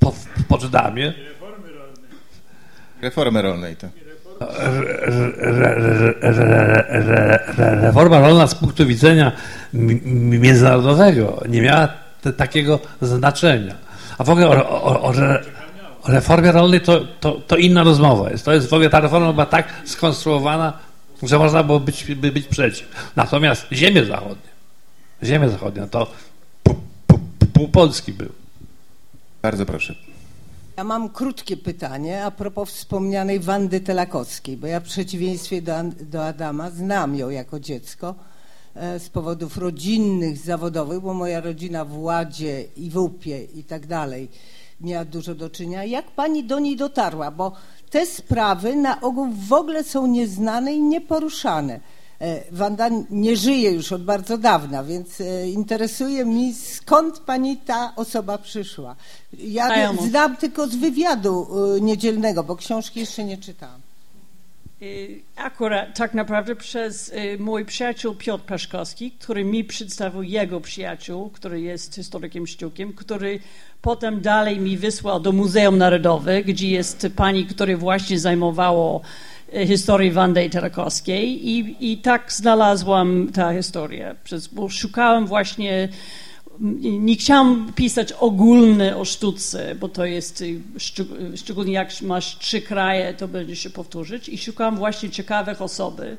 w, 0.00 0.10
w 0.10 0.44
Poczdamie 0.48 1.12
Reformy 3.02 3.42
rolnej, 3.42 3.76
to 3.76 3.88
reforma 7.58 8.20
rolna 8.20 8.46
z 8.46 8.54
punktu 8.54 8.86
widzenia 8.86 9.32
międzynarodowego 9.72 11.42
nie 11.48 11.62
miała 11.62 11.88
takiego 12.36 12.78
znaczenia. 13.02 13.74
A 14.18 14.24
w 14.24 14.30
ogóle 14.30 14.48
o, 14.48 14.70
o, 14.70 15.02
o, 15.02 15.12
o 16.02 16.12
reformie 16.12 16.52
rolnej 16.52 16.80
to, 16.80 17.00
to, 17.20 17.32
to, 17.46 17.56
inna 17.56 17.82
rozmowa 17.82 18.30
jest. 18.30 18.44
To 18.44 18.52
jest 18.52 18.68
w 18.68 18.72
ogóle 18.72 18.90
ta 18.90 19.00
reforma 19.00 19.32
była 19.32 19.46
tak 19.46 19.68
skonstruowana, 19.84 20.72
że 21.22 21.38
można 21.38 21.62
było 21.62 21.80
być, 21.80 22.14
by, 22.14 22.32
być 22.32 22.46
przeciw. 22.46 23.12
Natomiast 23.16 23.66
ziemie 23.72 24.04
zachodnie, 24.04 24.50
ziemie 25.24 25.48
zachodnie, 25.48 25.86
to 25.90 26.06
pół, 26.62 26.76
pół, 27.06 27.18
pół 27.52 27.68
Polski 27.68 28.12
był. 28.12 28.39
Bardzo 29.42 29.66
proszę. 29.66 29.94
Ja 30.76 30.84
mam 30.84 31.08
krótkie 31.08 31.56
pytanie 31.56 32.24
a 32.24 32.30
propos 32.30 32.70
wspomnianej 32.70 33.40
Wandy 33.40 33.80
Telakowskiej, 33.80 34.56
bo 34.56 34.66
ja 34.66 34.80
w 34.80 34.84
przeciwieństwie 34.84 35.62
do, 35.62 35.72
do 36.00 36.26
Adama 36.26 36.70
znam 36.70 37.16
ją 37.16 37.30
jako 37.30 37.60
dziecko 37.60 38.14
e, 38.74 38.98
z 38.98 39.08
powodów 39.08 39.56
rodzinnych, 39.56 40.38
zawodowych, 40.38 41.00
bo 41.00 41.14
moja 41.14 41.40
rodzina 41.40 41.84
w 41.84 41.98
Ładzie 41.98 42.64
i 42.76 42.90
w 42.90 42.96
Upie 42.96 43.44
i 43.44 43.64
tak 43.64 43.86
dalej 43.86 44.28
miała 44.80 45.04
dużo 45.04 45.34
do 45.34 45.50
czynienia. 45.50 45.84
Jak 45.84 46.10
pani 46.10 46.44
do 46.44 46.58
niej 46.58 46.76
dotarła? 46.76 47.30
Bo 47.30 47.52
te 47.90 48.06
sprawy 48.06 48.76
na 48.76 49.00
ogół 49.00 49.28
w 49.48 49.52
ogóle 49.52 49.84
są 49.84 50.06
nieznane 50.06 50.74
i 50.74 50.82
nieporuszane. 50.82 51.80
E, 52.20 52.42
Wanda 52.52 52.90
nie 53.10 53.36
żyje 53.36 53.70
już 53.70 53.92
od 53.92 54.04
bardzo 54.04 54.38
dawna, 54.38 54.84
więc 54.84 55.20
e, 55.20 55.48
interesuje 55.48 56.24
mnie, 56.24 56.54
skąd 56.54 57.18
pani 57.18 57.56
ta 57.56 57.92
osoba 57.96 58.38
przyszła. 58.38 58.96
Ja 59.38 59.92
znam 60.08 60.36
tylko 60.36 60.66
z 60.66 60.76
wywiadu 60.76 61.48
e, 61.76 61.80
niedzielnego, 61.80 62.44
bo 62.44 62.56
książki 62.56 63.00
jeszcze 63.00 63.24
nie 63.24 63.38
czytałam. 63.38 63.80
Akurat 65.36 65.96
tak 65.98 66.14
naprawdę 66.14 66.56
przez 66.56 67.12
mój 67.38 67.64
przyjaciel 67.64 68.16
Piotr 68.18 68.44
Peszkowski, 68.44 69.10
który 69.10 69.44
mi 69.44 69.64
przedstawił 69.64 70.22
jego 70.22 70.60
przyjaciół, 70.60 71.30
który 71.30 71.60
jest 71.60 71.94
historykiem 71.94 72.46
sztukiem, 72.46 72.92
który 72.92 73.40
potem 73.82 74.20
dalej 74.20 74.60
mi 74.60 74.76
wysłał 74.76 75.20
do 75.20 75.32
Muzeum 75.32 75.78
Narodowe, 75.78 76.42
gdzie 76.42 76.70
jest 76.70 77.06
pani, 77.16 77.46
która 77.46 77.76
właśnie 77.76 78.18
zajmowało 78.18 79.00
y, 79.54 79.66
historię 79.66 80.12
Wandy 80.12 80.50
Terakowskiej 80.50 81.48
i, 81.48 81.76
i 81.92 81.98
tak 81.98 82.32
znalazłam 82.32 83.28
tę 83.32 83.54
historię, 83.56 84.14
przez, 84.24 84.46
bo 84.46 84.68
szukałam 84.68 85.26
właśnie 85.26 85.88
nie 86.82 87.16
chciałam 87.16 87.72
pisać 87.74 88.12
ogólne 88.12 88.96
o 88.96 89.04
sztuce, 89.04 89.74
bo 89.74 89.88
to 89.88 90.04
jest, 90.04 90.40
y, 90.40 90.60
szczeg- 90.78 91.36
szczególnie 91.36 91.72
jak 91.72 92.02
masz 92.02 92.38
trzy 92.38 92.60
kraje, 92.60 93.14
to 93.14 93.28
będzie 93.28 93.56
się 93.56 93.70
powtórzyć 93.70 94.28
i 94.28 94.38
szukałam 94.38 94.76
właśnie 94.76 95.10
ciekawych 95.10 95.62
osoby 95.62 96.16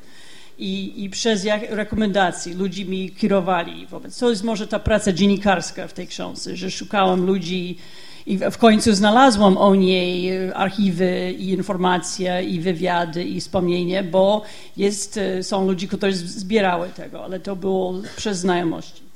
i, 0.59 1.03
i 1.03 1.09
przez 1.09 1.43
jak, 1.43 1.71
rekomendacje 1.71 2.53
ludzi 2.53 2.85
mi 2.85 3.11
kierowali 3.11 3.87
wobec. 3.87 4.19
To 4.19 4.29
jest 4.29 4.43
może 4.43 4.67
ta 4.67 4.79
praca 4.79 5.11
dziennikarska 5.13 5.87
w 5.87 5.93
tej 5.93 6.07
książce, 6.07 6.55
że 6.55 6.71
szukałam 6.71 7.25
ludzi 7.25 7.77
i 8.25 8.37
w 8.37 8.57
końcu 8.57 8.93
znalazłam 8.93 9.57
o 9.57 9.75
niej 9.75 10.37
y, 10.47 10.55
archiwy 10.55 11.35
i 11.37 11.49
informacje 11.49 12.43
i 12.43 12.59
wywiady 12.59 13.23
i 13.23 13.41
wspomnienie, 13.41 14.03
bo 14.03 14.41
jest, 14.77 15.17
y, 15.17 15.43
są 15.43 15.67
ludzie, 15.67 15.87
którzy 15.87 16.15
zbierały 16.15 16.89
tego, 16.89 17.23
ale 17.23 17.39
to 17.39 17.55
było 17.55 17.93
przez 18.15 18.37
znajomości. 18.37 19.11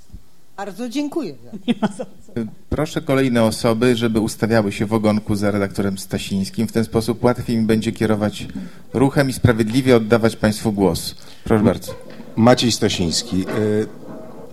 Bardzo 0.57 0.90
dziękuję. 0.90 1.36
Proszę 2.69 3.02
kolejne 3.02 3.44
osoby, 3.44 3.95
żeby 3.95 4.19
ustawiały 4.19 4.72
się 4.72 4.86
w 4.86 4.94
ogonku 4.94 5.36
za 5.36 5.52
redaktorem 5.52 5.98
Stasińskim. 5.98 6.68
W 6.68 6.72
ten 6.72 6.84
sposób 6.84 7.23
łatwiej 7.23 7.57
mi 7.57 7.65
będzie 7.65 7.91
kierować 7.91 8.48
ruchem 8.94 9.30
i 9.30 9.34
sprawiedliwie 9.34 9.95
oddawać 9.95 10.36
Państwu 10.36 10.72
głos. 10.72 11.15
Proszę 11.44 11.64
bardzo. 11.64 11.95
Maciej 12.36 12.72
Stasiński. 12.72 13.45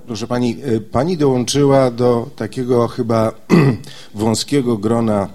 Proszę 0.07 0.27
pani, 0.27 0.57
e, 0.63 0.81
pani 0.81 1.17
dołączyła 1.17 1.91
do 1.91 2.31
takiego 2.37 2.89
chyba 2.89 3.33
wąskiego 4.15 4.79
grona 4.79 5.29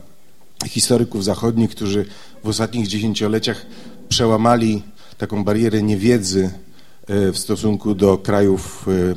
historyków 0.67 1.23
zachodnich, 1.23 1.69
którzy 1.69 2.05
w 2.43 2.47
ostatnich 2.47 2.87
dziesięcioleciach 2.87 3.65
przełamali 4.09 4.83
taką 5.17 5.43
barierę 5.43 5.83
niewiedzy 5.83 6.49
e, 7.07 7.31
w 7.31 7.37
stosunku 7.37 7.95
do 7.95 8.17
krajów 8.17 8.85
e, 8.87 9.15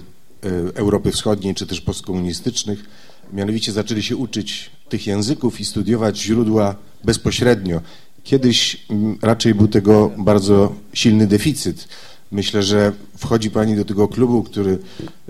Europy 0.74 1.10
Wschodniej 1.10 1.54
czy 1.54 1.66
też 1.66 1.80
postkomunistycznych. 1.80 2.84
Mianowicie 3.32 3.72
zaczęli 3.72 4.02
się 4.02 4.16
uczyć 4.16 4.70
tych 4.88 5.06
języków 5.06 5.60
i 5.60 5.64
studiować 5.64 6.18
źródła 6.18 6.74
bezpośrednio. 7.04 7.80
Kiedyś 8.24 8.86
mm, 8.90 9.18
raczej 9.22 9.54
był 9.54 9.68
tego 9.68 10.10
bardzo 10.18 10.72
silny 10.92 11.26
deficyt. 11.26 11.88
Myślę, 12.32 12.62
że 12.62 12.92
wchodzi 13.16 13.50
Pani 13.50 13.76
do 13.76 13.84
tego 13.84 14.08
klubu, 14.08 14.42
który 14.42 14.78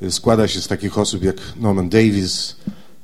y, 0.02 0.10
składa 0.10 0.48
się 0.48 0.60
z 0.60 0.68
takich 0.68 0.98
osób 0.98 1.22
jak 1.24 1.36
Norman 1.56 1.88
Davis, 1.88 2.56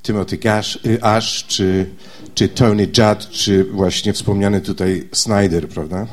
Timothy 0.03 0.39
y, 0.87 1.03
Ash, 1.03 1.45
czy, 1.47 1.87
czy 2.35 2.49
Tony 2.49 2.83
Judd, 2.83 3.31
czy 3.31 3.65
właśnie 3.65 4.13
wspomniany 4.13 4.61
tutaj 4.61 5.09
Snyder, 5.13 5.69
prawda? 5.69 6.07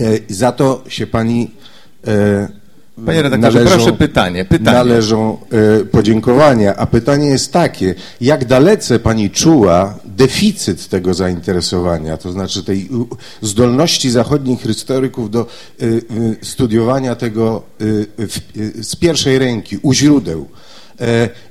Za 0.28 0.52
to 0.52 0.84
się 0.88 1.06
Pani 1.06 1.50
e, 2.06 2.48
Panie 3.06 3.22
redaktorze, 3.22 3.64
proszę 3.64 3.92
pytanie, 3.92 4.44
pytanie. 4.44 4.76
Należą 4.76 5.38
e, 5.80 5.84
podziękowania, 5.84 6.76
a 6.76 6.86
pytanie 6.86 7.26
jest 7.26 7.52
takie, 7.52 7.94
jak 8.20 8.44
dalece 8.44 8.98
Pani 8.98 9.30
czuła 9.30 9.98
deficyt 10.04 10.88
tego 10.88 11.14
zainteresowania, 11.14 12.16
to 12.16 12.32
znaczy 12.32 12.64
tej 12.64 12.88
zdolności 13.42 14.10
zachodnich 14.10 14.62
historyków 14.62 15.30
do 15.30 15.40
e, 15.40 15.84
e, 15.84 15.88
studiowania 16.42 17.14
tego 17.14 17.62
z 18.80 18.96
pierwszej 18.96 19.38
ręki, 19.38 19.78
u 19.82 19.92
źródeł. 19.92 20.48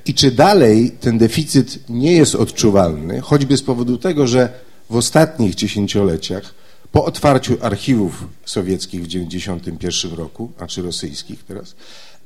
I 0.06 0.14
czy 0.14 0.30
dalej 0.30 0.92
ten 1.00 1.18
deficyt 1.18 1.78
nie 1.88 2.12
jest 2.12 2.34
odczuwalny, 2.34 3.20
choćby 3.20 3.56
z 3.56 3.62
powodu 3.62 3.98
tego, 3.98 4.26
że 4.26 4.48
w 4.90 4.96
ostatnich 4.96 5.54
dziesięcioleciach 5.54 6.54
po 6.92 7.04
otwarciu 7.04 7.56
archiwów 7.60 8.24
sowieckich 8.44 9.00
w 9.00 9.06
1991 9.06 10.18
roku, 10.18 10.52
a 10.58 10.66
czy 10.66 10.82
rosyjskich 10.82 11.44
teraz, 11.44 11.74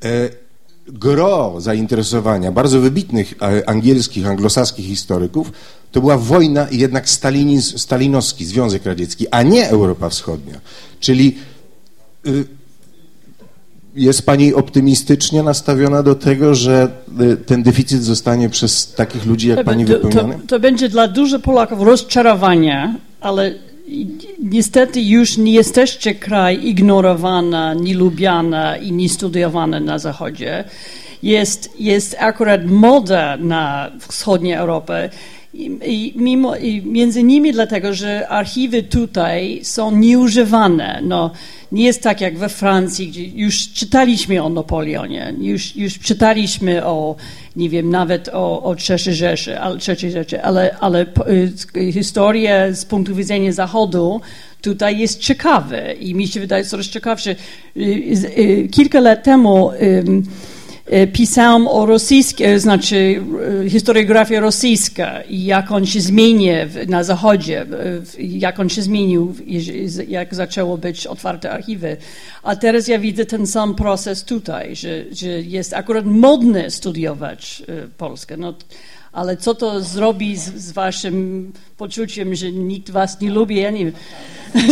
e, 0.05 0.31
gro 0.89 1.55
zainteresowania 1.59 2.53
bardzo 2.53 2.81
wybitnych 2.81 3.35
e, 3.43 3.69
angielskich, 3.69 4.27
anglosaskich 4.27 4.87
historyków 4.87 5.53
to 5.95 6.01
była 6.01 6.19
wojna 6.19 6.69
i 6.69 6.79
jednak 6.79 7.09
stalinizm, 7.09 7.79
stalinowski 7.79 8.45
Związek 8.45 8.87
Radziecki, 8.87 9.29
a 9.29 9.43
nie 9.43 9.69
Europa 9.69 10.09
Wschodnia. 10.09 10.61
Czyli 11.01 11.37
y, 12.27 12.45
jest 13.97 14.27
Pani 14.27 14.55
optymistycznie 14.55 15.43
nastawiona 15.43 16.03
do 16.03 16.15
tego, 16.15 16.55
że 16.55 16.89
y, 17.21 17.37
ten 17.37 17.63
deficyt 17.63 18.03
zostanie 18.03 18.49
przez 18.49 18.93
takich 18.93 19.27
ludzi 19.27 19.49
jak 19.49 19.65
Pani 19.65 19.85
to, 19.85 19.93
to, 19.93 19.99
wypełniony? 19.99 20.39
to 20.47 20.61
będzie 20.61 20.89
dla 20.89 21.09
dużo 21.09 21.39
Polaków 21.39 21.83
rozczarowanie, 21.83 22.95
ale 23.21 23.55
niestety 24.39 25.01
już 25.01 25.37
nie 25.37 25.53
jesteście 25.53 26.15
kraj 26.15 26.67
ignorowany, 26.67 27.77
nielubiany 27.81 28.79
i 28.83 28.93
niestudiowany 28.93 29.81
na 29.81 29.99
Zachodzie. 29.99 30.65
Jest, 31.23 31.81
jest 31.81 32.17
akurat 32.19 32.67
moda 32.67 33.37
na 33.37 33.91
wschodniej 34.09 34.55
Europie. 34.55 35.11
I, 35.55 36.13
mimo, 36.17 36.57
I 36.57 36.83
między 36.83 37.21
innymi 37.21 37.53
dlatego, 37.53 37.95
że 37.95 38.29
archiwy 38.29 38.83
tutaj 38.83 39.61
są 39.63 39.91
nieużywane. 39.91 41.01
No, 41.05 41.31
nie 41.73 41.85
jest 41.85 42.03
tak 42.03 42.21
jak 42.21 42.39
we 42.39 42.49
Francji, 42.49 43.09
gdzie 43.09 43.25
już 43.25 43.73
czytaliśmy 43.73 44.43
o 44.43 44.49
Napoleonie, 44.49 45.35
już, 45.39 45.77
już 45.77 45.99
czytaliśmy 45.99 46.85
o, 46.85 47.17
nie 47.57 47.69
wiem, 47.69 47.91
nawet 47.91 48.29
o, 48.29 48.63
o 48.63 48.77
III 48.89 49.15
Rzeszy, 49.15 49.61
ale, 49.61 49.79
ale, 50.43 50.77
ale 50.81 51.07
y, 51.77 51.93
historia 51.93 52.73
z 52.73 52.85
punktu 52.85 53.15
widzenia 53.15 53.53
Zachodu 53.53 54.21
tutaj 54.63 54.99
jest 54.99 55.21
ciekawe 55.21 55.93
i 55.93 56.15
mi 56.15 56.29
się 56.29 56.41
wydaje 56.41 56.65
coraz 56.65 56.87
ciekawsze. 56.87 57.37
Y, 57.77 57.81
y, 58.39 58.69
kilka 58.71 59.01
lat 59.01 59.23
temu 59.23 59.71
E, 59.71 59.77
pisałam 61.13 61.69
o 61.69 61.87
rosyjskie, 61.87 62.61
znaczy 62.61 63.23
e, 63.65 63.71
historiografia 63.71 64.41
rosyjska 64.41 65.23
i 65.23 65.45
jak 65.45 65.73
on 65.73 65.87
się 65.87 66.01
zmieni 66.01 66.49
na 66.89 67.05
Zachodzie, 67.05 67.67
jak 68.19 68.61
on 68.61 68.69
się 68.69 68.83
zmienił, 68.83 69.35
jak 70.09 70.35
zaczęło 70.35 70.79
być 70.79 71.07
otwarte 71.07 71.51
archiwy. 71.51 71.97
A 72.43 72.57
teraz 72.57 72.89
ja 72.89 72.99
widzę 72.99 73.27
ten 73.27 73.47
sam 73.47 73.75
proces 73.75 74.25
tutaj, 74.25 74.77
że, 74.77 75.05
że 75.13 75.29
jest 75.29 75.75
akurat 75.75 76.07
modne 76.07 76.71
studiować 76.71 77.63
e, 77.69 77.89
Polskę. 77.99 78.37
No, 78.37 78.55
ale 79.13 79.37
co 79.37 79.55
to 79.55 79.81
zrobi 79.81 80.37
z, 80.37 80.55
z 80.55 80.73
waszym 80.73 81.53
poczuciem, 81.77 82.35
że 82.35 82.53
nikt 82.53 82.91
was 82.91 83.21
nie 83.21 83.31
lubi? 83.31 83.57
Ja 83.57 83.71
nie 83.71 83.85
wiem. 83.85 83.95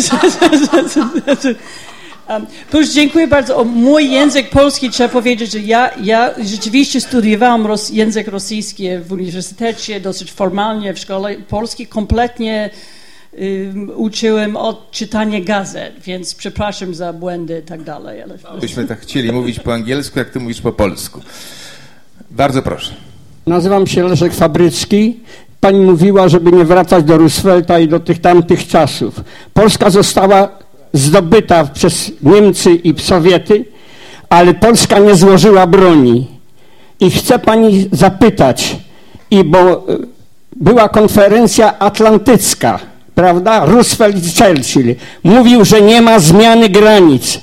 Um, 2.37 2.47
Plus 2.71 2.95
dziękuję 2.95 3.29
bardzo. 3.29 3.57
O 3.57 3.65
mój 3.65 4.11
język 4.11 4.51
polski 4.51 4.91
trzeba 4.91 5.09
powiedzieć, 5.09 5.53
że 5.53 5.59
ja, 5.59 5.91
ja 6.03 6.31
rzeczywiście 6.45 7.01
studiowałam 7.01 7.67
ros, 7.67 7.91
język 7.91 8.29
rosyjski 8.29 8.89
w 8.99 9.13
uniwersytecie, 9.13 10.01
dosyć 10.01 10.33
formalnie 10.33 10.95
w 10.95 10.99
szkole 10.99 11.35
polskiej. 11.49 11.87
Kompletnie 11.87 12.71
um, 13.33 13.91
uczyłem 13.97 14.57
od 14.57 14.91
czytania 14.91 15.41
gazet, 15.41 15.95
więc 16.01 16.35
przepraszam 16.35 16.95
za 16.95 17.13
błędy 17.13 17.63
i 17.65 17.69
tak 17.69 17.83
dalej. 17.83 18.23
Ale... 18.23 18.61
Byśmy 18.61 18.85
tak 18.85 19.01
chcieli 19.01 19.33
mówić 19.33 19.61
po 19.61 19.75
angielsku, 19.75 20.19
jak 20.19 20.31
ty 20.31 20.41
mówisz 20.41 20.61
po 20.61 20.73
polsku. 20.73 21.21
Bardzo 22.31 22.63
proszę. 22.63 22.95
Nazywam 23.47 23.87
się 23.87 24.09
Leszek 24.09 24.35
Fabrycki. 24.35 25.21
Pani 25.61 25.81
mówiła, 25.81 26.29
żeby 26.29 26.53
nie 26.53 26.65
wracać 26.65 27.05
do 27.05 27.19
Roosevelta 27.19 27.79
i 27.79 27.89
do 27.89 28.01
tych 28.01 28.21
tamtych 28.21 28.69
czasów. 28.69 29.21
Polska 29.55 29.91
została 29.91 30.62
zdobyta 30.93 31.65
przez 31.65 32.13
Niemcy 32.23 32.75
i 32.75 33.01
Sowiety, 33.01 33.65
ale 34.29 34.55
Polska 34.55 34.99
nie 34.99 35.15
złożyła 35.15 35.67
broni. 35.67 36.27
I 37.01 37.11
chcę 37.11 37.39
pani 37.39 37.89
zapytać, 37.93 38.77
i 39.31 39.45
bo 39.45 39.59
e, 39.59 39.79
była 40.57 40.89
konferencja 40.89 41.79
atlantycka, 41.79 42.79
prawda? 43.15 43.65
Roosevelt 43.67 44.17
i 44.17 44.43
Churchill 44.43 44.95
mówił, 45.25 45.65
że 45.65 45.81
nie 45.81 46.03
ma 46.03 46.19
zmiany 46.19 46.69
granic. 46.69 47.41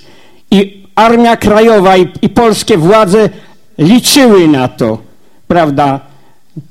I 0.51 0.85
Armia 0.95 1.37
Krajowa 1.37 1.97
i, 1.97 2.07
i 2.21 2.29
polskie 2.29 2.77
władze 2.77 3.29
liczyły 3.77 4.47
na 4.47 4.67
to, 4.67 4.97
prawda? 5.47 5.99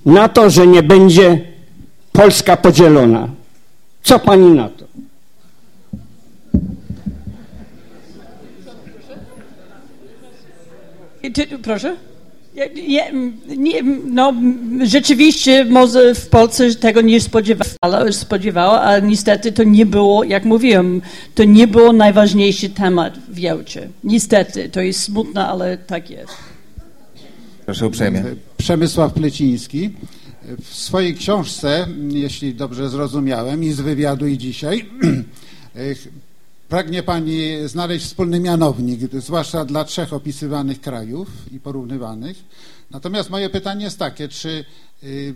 Na 0.07 0.29
to, 0.29 0.51
że 0.51 0.67
nie 0.67 0.83
będzie 0.83 1.41
Polska 2.13 2.57
podzielona. 2.57 3.29
Co 4.03 4.19
pani 4.19 4.51
na 4.51 4.69
to? 4.69 4.88
Proszę? 11.63 11.97
Nie, 12.89 13.13
nie, 13.57 13.83
no, 14.05 14.35
rzeczywiście 14.85 15.65
może 15.65 16.15
w 16.15 16.29
Polsce 16.29 16.75
tego 16.75 17.01
nie 17.01 17.21
spodziewała, 17.21 18.13
spodziewała, 18.13 18.81
ale 18.81 19.03
niestety 19.03 19.53
to 19.53 19.65
nie 19.65 19.87
było, 19.87 20.25
jak 20.25 20.45
mówiłem, 20.45 21.03
to 21.35 21.45
nie 21.45 21.67
było 21.67 21.93
najważniejszy 21.93 22.69
temat 22.69 23.19
w 23.29 23.39
Jałcie. 23.39 23.89
Niestety, 24.05 24.69
to 24.69 24.81
jest 24.81 25.01
smutne, 25.01 25.47
ale 25.47 25.79
tak 25.79 26.11
jest. 26.11 26.33
Proszę 27.67 27.87
uprzejmie. 27.87 28.25
Przemysław 28.57 29.13
Pleciński. 29.13 29.91
W 30.63 30.75
swojej 30.75 31.15
książce, 31.15 31.87
jeśli 32.11 32.55
dobrze 32.55 32.89
zrozumiałem, 32.89 33.65
i 33.65 33.73
z 33.73 33.81
wywiadu 33.81 34.27
i 34.27 34.39
dzisiaj, 34.39 34.85
Pragnie 36.69 37.03
Pani 37.03 37.69
znaleźć 37.69 38.07
wspólny 38.07 38.41
mianownik, 38.41 39.01
zwłaszcza 39.13 39.65
dla 39.65 39.85
trzech 39.85 40.13
opisywanych 40.13 40.81
krajów 40.81 41.29
i 41.53 41.61
porównywanych. 41.61 42.45
Natomiast 42.91 43.31
moje 43.31 43.51
pytanie 43.51 43.85
jest 43.85 43.99
takie, 43.99 44.29
czy 44.29 44.49
y, 44.49 45.07
y, 45.07 45.35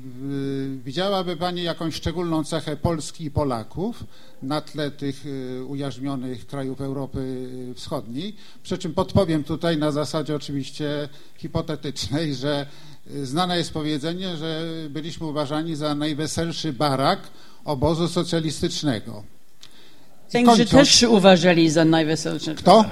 widziałaby 0.84 1.36
Pani 1.36 1.62
jakąś 1.62 1.94
szczególną 1.94 2.44
cechę 2.44 2.76
Polski 2.76 3.24
i 3.24 3.30
Polaków 3.30 4.04
na 4.42 4.60
tle 4.60 4.90
tych 4.90 5.26
y, 5.26 5.64
ujarzmionych 5.64 6.46
krajów 6.46 6.80
Europy 6.80 7.48
Wschodniej? 7.74 8.36
Przy 8.62 8.78
czym 8.78 8.94
podpowiem 8.94 9.44
tutaj 9.44 9.76
na 9.76 9.90
zasadzie 9.92 10.36
oczywiście 10.36 11.08
hipotetycznej, 11.36 12.34
że 12.34 12.66
znane 13.22 13.58
jest 13.58 13.72
powiedzenie, 13.72 14.36
że 14.36 14.64
byliśmy 14.90 15.26
uważani 15.26 15.76
za 15.76 15.94
najweselszy 15.94 16.72
barak 16.72 17.20
obozu 17.64 18.08
socjalistycznego. 18.08 19.22
Węgrzy 20.32 20.66
też 20.66 21.02
uważali 21.02 21.70
za 21.70 21.84
najweselsze. 21.84 22.54
Kto? 22.54 22.84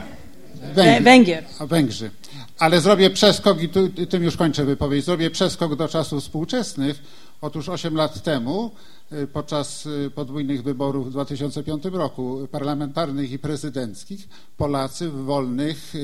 Węgier. 0.75 1.03
Węgier. 1.03 1.45
A 1.59 1.67
Węgrzy. 1.67 2.11
Ale 2.59 2.81
zrobię 2.81 3.11
przeskok 3.11 3.62
i 3.62 3.69
tu, 3.69 3.89
tym 3.89 4.23
już 4.25 4.37
kończę 4.37 4.65
wypowiedź. 4.65 5.05
Zrobię 5.05 5.31
przeskok 5.31 5.77
do 5.77 5.89
czasów 5.89 6.23
współczesnych. 6.23 7.03
Otóż 7.41 7.69
8 7.69 7.95
lat 7.95 8.23
temu, 8.23 8.71
y, 9.12 9.27
podczas 9.27 9.87
y, 9.87 10.11
podwójnych 10.15 10.62
wyborów 10.62 11.09
w 11.09 11.11
2005 11.11 11.85
roku, 11.85 12.49
parlamentarnych 12.51 13.33
i 13.33 13.39
prezydenckich, 13.39 14.29
Polacy 14.57 15.11
w 15.11 15.25
wolnych, 15.25 15.95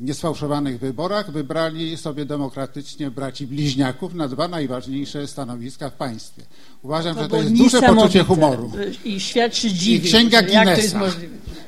niesfałszowanych 0.00 0.78
wyborach 0.78 1.30
wybrali 1.30 1.96
sobie 1.96 2.24
demokratycznie 2.24 3.10
braci 3.10 3.46
bliźniaków 3.46 4.14
na 4.14 4.28
dwa 4.28 4.48
najważniejsze 4.48 5.26
stanowiska 5.26 5.90
w 5.90 5.92
państwie. 5.92 6.42
Uważam, 6.82 7.14
to 7.14 7.22
że 7.22 7.28
to 7.28 7.36
jest 7.36 7.56
duże 7.56 7.82
poczucie 7.82 8.24
humoru. 8.24 8.70
I 9.04 9.20
świat 9.20 9.56
się 9.56 9.70
dziwi. 9.70 10.06
I 10.06 10.10
księga 10.10 10.42
Guinnessa. 10.42 11.00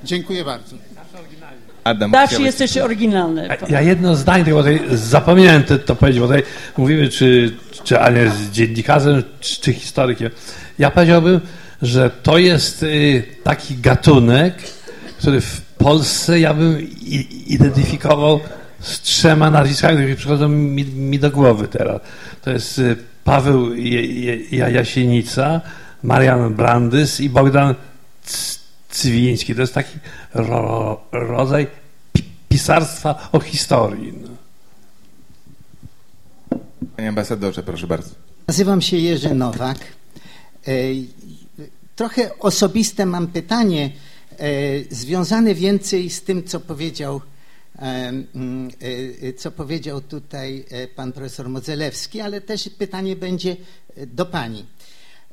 Dziękuję 0.04 0.44
bardzo. 0.44 0.76
Adam, 1.84 2.10
Zawsze 2.10 2.42
jesteś 2.42 2.76
oryginalny. 2.78 3.48
Ja 3.68 3.80
jedno 3.80 4.16
zdanie, 4.16 4.44
tylko 4.44 4.58
tutaj 4.58 4.80
zapomniałem 4.90 5.64
to, 5.64 5.78
to 5.78 5.96
powiedzieć, 5.96 6.20
bo 6.20 6.26
tutaj 6.26 6.42
mówimy, 6.76 7.08
czy, 7.08 7.56
czy 7.84 8.00
Ania 8.00 8.22
jest 8.22 8.50
dziennikarzem, 8.50 9.22
czy, 9.40 9.60
czy 9.60 9.72
historykiem. 9.72 10.30
Ja 10.78 10.90
powiedziałbym, 10.90 11.40
że 11.82 12.10
to 12.22 12.38
jest 12.38 12.82
y, 12.82 13.22
taki 13.42 13.76
gatunek, 13.76 14.54
który 15.18 15.40
w 15.40 15.63
Polsce 15.84 16.40
ja 16.40 16.54
bym 16.54 16.80
identyfikował 17.46 18.40
z 18.80 19.00
trzema 19.00 19.50
nazwiskami, 19.50 19.96
które 19.96 20.16
przychodzą 20.16 20.48
mi, 20.48 20.84
mi, 20.84 21.18
do 21.18 21.30
głowy 21.30 21.68
teraz. 21.68 22.00
To 22.42 22.50
jest 22.50 22.78
y, 22.78 22.96
Paweł 23.24 23.74
Jasienica, 24.50 25.60
Marian 26.02 26.54
Brandys 26.54 27.20
i 27.20 27.30
Bogdan 27.30 27.74
Cywiński. 28.90 29.54
To 29.54 29.60
jest 29.60 29.74
taki 29.74 29.98
ro, 30.34 31.00
rodzaj 31.12 31.66
pisarstwa 32.48 33.28
o 33.32 33.40
historii. 33.40 34.12
No. 34.22 34.28
Panie 36.96 37.08
ambasadorze, 37.08 37.62
proszę 37.62 37.86
bardzo. 37.86 38.10
Nazywam 38.48 38.82
się 38.82 38.96
Jerzy 38.96 39.34
Nowak. 39.34 39.78
E, 40.66 40.72
trochę 41.96 42.38
osobiste 42.38 43.06
mam 43.06 43.26
pytanie, 43.26 43.90
związane 44.90 45.54
więcej 45.54 46.10
z 46.10 46.22
tym, 46.22 46.44
co 46.44 46.60
powiedział 46.60 47.20
mm, 47.78 48.70
e, 49.22 49.32
co 49.32 49.50
powiedział 49.50 50.00
tutaj 50.00 50.64
pan 50.96 51.12
profesor 51.12 51.48
Modzelewski, 51.48 52.20
ale 52.20 52.40
też 52.40 52.68
pytanie 52.78 53.16
będzie 53.16 53.56
do 54.06 54.26
pani. 54.26 54.64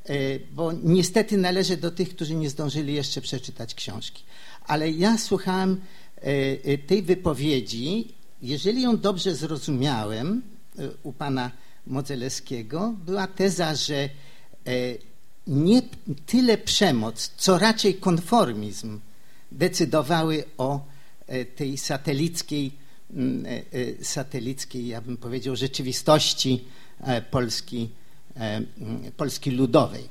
E, 0.06 0.40
bo 0.40 0.72
niestety 0.84 1.38
należę 1.38 1.78
do 1.78 1.92
tych, 1.92 2.10
którzy 2.10 2.36
nie 2.36 2.50
zdążyli 2.50 2.94
jeszcze 2.94 3.22
przeczytać 3.22 3.76
książki. 3.76 4.24
Ale 4.68 4.92
ja 4.92 5.18
słuchałem 5.18 5.82
e, 6.18 6.22
e, 6.64 6.78
tej 6.78 7.02
wypowiedzi, 7.02 8.14
jeżeli 8.42 8.82
ją 8.82 8.98
dobrze 8.98 9.36
zrozumiałem 9.36 10.42
u 11.04 11.14
pana 11.14 11.52
Modzelewskiego, 11.88 12.96
była 13.06 13.28
teza, 13.28 13.76
że 13.76 14.10
nie 15.48 15.82
tyle 16.26 16.58
przemoc, 16.58 17.32
co 17.38 17.58
raczej 17.58 17.96
konformizm 17.96 19.00
decydowały 19.52 20.44
o 20.58 20.86
tej 21.56 21.78
satelickiej, 21.78 22.72
satelickiej 24.02 24.88
ja 24.88 25.02
bym 25.02 25.18
powiedział, 25.18 25.56
rzeczywistości 25.56 26.64
Polski 27.32 27.90
E, 28.38 28.62
Polski 29.18 29.52
Ludowej. 29.52 30.04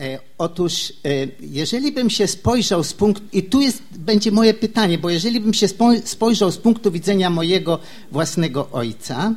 E, 0.00 0.18
otóż, 0.38 0.92
e, 1.04 1.28
jeżeli 1.40 1.92
bym 1.92 2.10
się 2.10 2.26
spojrzał 2.26 2.84
z 2.84 2.92
punktu, 2.92 3.24
i 3.32 3.42
tu 3.42 3.60
jest, 3.60 3.82
będzie 3.90 4.30
moje 4.30 4.54
pytanie, 4.54 4.98
bo 4.98 5.10
jeżeli 5.10 5.40
bym 5.40 5.54
się 5.54 5.68
spojrzał 6.04 6.52
z 6.52 6.58
punktu 6.58 6.90
widzenia 6.90 7.30
mojego 7.30 7.78
własnego 8.10 8.68
ojca, 8.70 9.34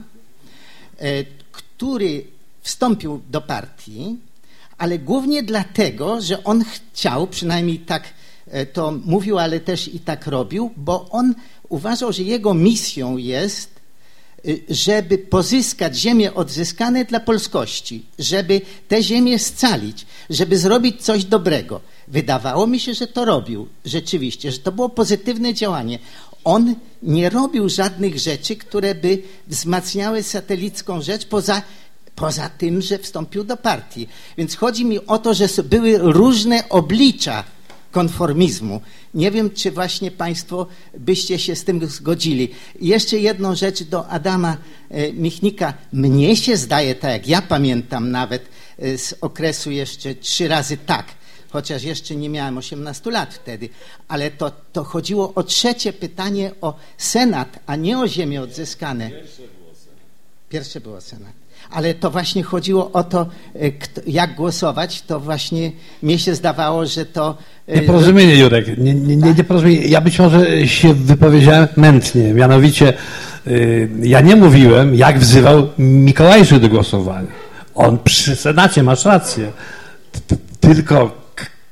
który 1.51 2.25
wstąpił 2.61 3.21
do 3.29 3.41
partii, 3.41 4.17
ale 4.77 4.99
głównie 4.99 5.43
dlatego, 5.43 6.21
że 6.21 6.43
on 6.43 6.63
chciał, 6.63 7.27
przynajmniej 7.27 7.79
tak 7.79 8.03
to 8.73 8.93
mówił, 9.05 9.39
ale 9.39 9.59
też 9.59 9.87
i 9.87 9.99
tak 9.99 10.27
robił, 10.27 10.71
bo 10.77 11.09
on 11.09 11.35
uważał, 11.69 12.13
że 12.13 12.23
jego 12.23 12.53
misją 12.53 13.17
jest 13.17 13.75
Y, 14.47 14.63
żeby 14.69 15.17
pozyskać 15.17 15.97
ziemię 15.97 16.33
odzyskane 16.33 17.05
dla 17.05 17.19
polskości, 17.19 18.05
żeby 18.19 18.61
te 18.87 19.03
ziemię 19.03 19.39
scalić, 19.39 20.05
żeby 20.29 20.57
zrobić 20.57 21.01
coś 21.01 21.25
dobrego. 21.25 21.81
Wydawało 22.07 22.67
mi 22.67 22.79
się, 22.79 22.93
że 22.93 23.07
to 23.07 23.25
robił 23.25 23.67
rzeczywiście, 23.85 24.51
że 24.51 24.59
to 24.59 24.71
było 24.71 24.89
pozytywne 24.89 25.53
działanie. 25.53 25.99
On 26.43 26.75
nie 27.03 27.29
robił 27.29 27.69
żadnych 27.69 28.19
rzeczy, 28.19 28.55
które 28.55 28.95
by 28.95 29.21
wzmacniały 29.47 30.23
satelicką 30.23 31.01
rzecz 31.01 31.25
poza 31.25 31.61
poza 32.15 32.49
tym, 32.49 32.81
że 32.81 32.97
wstąpił 32.99 33.43
do 33.43 33.57
partii. 33.57 34.07
Więc 34.37 34.55
chodzi 34.55 34.85
mi 34.85 35.05
o 35.05 35.17
to, 35.17 35.33
że 35.33 35.47
były 35.63 35.97
różne 35.97 36.69
oblicza 36.69 37.43
konformizmu. 37.91 38.81
Nie 39.13 39.31
wiem, 39.31 39.49
czy 39.49 39.71
właśnie 39.71 40.11
Państwo 40.11 40.67
byście 40.97 41.39
się 41.39 41.55
z 41.55 41.63
tym 41.63 41.87
zgodzili. 41.87 42.51
Jeszcze 42.81 43.17
jedną 43.17 43.55
rzecz 43.55 43.83
do 43.83 44.07
Adama 44.07 44.57
e, 44.89 45.13
Michnika. 45.13 45.73
Mnie 45.93 46.35
się 46.35 46.57
zdaje, 46.57 46.95
tak 46.95 47.11
jak 47.11 47.27
ja 47.27 47.41
pamiętam 47.41 48.11
nawet 48.11 48.49
e, 48.79 48.97
z 48.97 49.15
okresu 49.21 49.71
jeszcze 49.71 50.15
trzy 50.15 50.47
razy 50.47 50.77
tak, 50.77 51.05
chociaż 51.49 51.83
jeszcze 51.83 52.15
nie 52.15 52.29
miałem 52.29 52.57
18 52.57 53.11
lat 53.11 53.33
wtedy, 53.33 53.69
ale 54.07 54.31
to, 54.31 54.51
to 54.73 54.83
chodziło 54.83 55.33
o 55.33 55.43
trzecie 55.43 55.93
pytanie 55.93 56.51
o 56.61 56.75
Senat, 56.97 57.59
a 57.65 57.75
nie 57.75 57.99
o 57.99 58.07
ziemię 58.07 58.41
odzyskane. 58.41 59.11
Pierwsze 60.49 60.81
było 60.81 61.01
Senat 61.01 61.44
ale 61.71 61.93
to 61.93 62.11
właśnie 62.11 62.43
chodziło 62.43 62.91
o 62.91 63.03
to, 63.03 63.25
e, 63.55 63.71
jak 64.07 64.35
głosować, 64.35 65.01
to 65.01 65.19
właśnie 65.19 65.71
mnie 66.01 66.19
się 66.19 66.35
zdawało, 66.35 66.85
że 66.85 67.05
to... 67.05 67.37
E, 67.67 67.81
nieporozumienie, 67.81 68.35
Jurek, 68.35 68.77
nie, 68.77 68.93
nie, 68.93 69.15
nie, 69.15 69.33
nieporozumienie. 69.33 69.85
Ja 69.85 70.01
być 70.01 70.19
może 70.19 70.67
się 70.67 70.93
wypowiedziałem 70.93 71.67
mętnie, 71.77 72.33
mianowicie 72.33 72.93
e, 73.47 73.51
ja 74.01 74.21
nie 74.21 74.35
mówiłem, 74.35 74.95
jak 74.95 75.19
wzywał 75.19 75.67
Mikołajczyk 75.77 76.59
do 76.59 76.69
głosowania. 76.69 77.27
On 77.75 77.97
przy 77.97 78.35
Senacie, 78.35 78.83
masz 78.83 79.05
rację, 79.05 79.51
tylko 80.59 81.24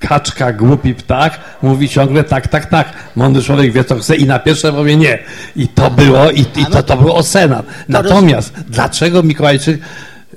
kaczka, 0.07 0.53
głupi 0.53 0.95
ptak 0.95 1.39
mówi 1.61 1.89
ciągle 1.89 2.23
tak, 2.23 2.47
tak, 2.47 2.65
tak. 2.65 2.93
Mądry 3.15 3.43
człowiek 3.43 3.71
wie, 3.71 3.83
co 3.83 3.95
chce 3.95 4.15
i 4.15 4.25
na 4.25 4.39
pierwsze 4.39 4.73
powie 4.73 4.97
nie. 4.97 5.19
I 5.55 5.67
to 5.67 5.91
było, 5.91 6.31
i, 6.31 6.41
i 6.41 6.65
to, 6.71 6.83
to 6.83 6.97
było 6.97 7.15
o 7.15 7.23
Senat. 7.23 7.65
Natomiast 7.89 8.53
dlaczego 8.53 9.23
Mikołajczyk 9.23 9.81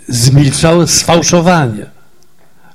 zmilczał 0.08 0.86
sfałszowanie? 0.86 1.86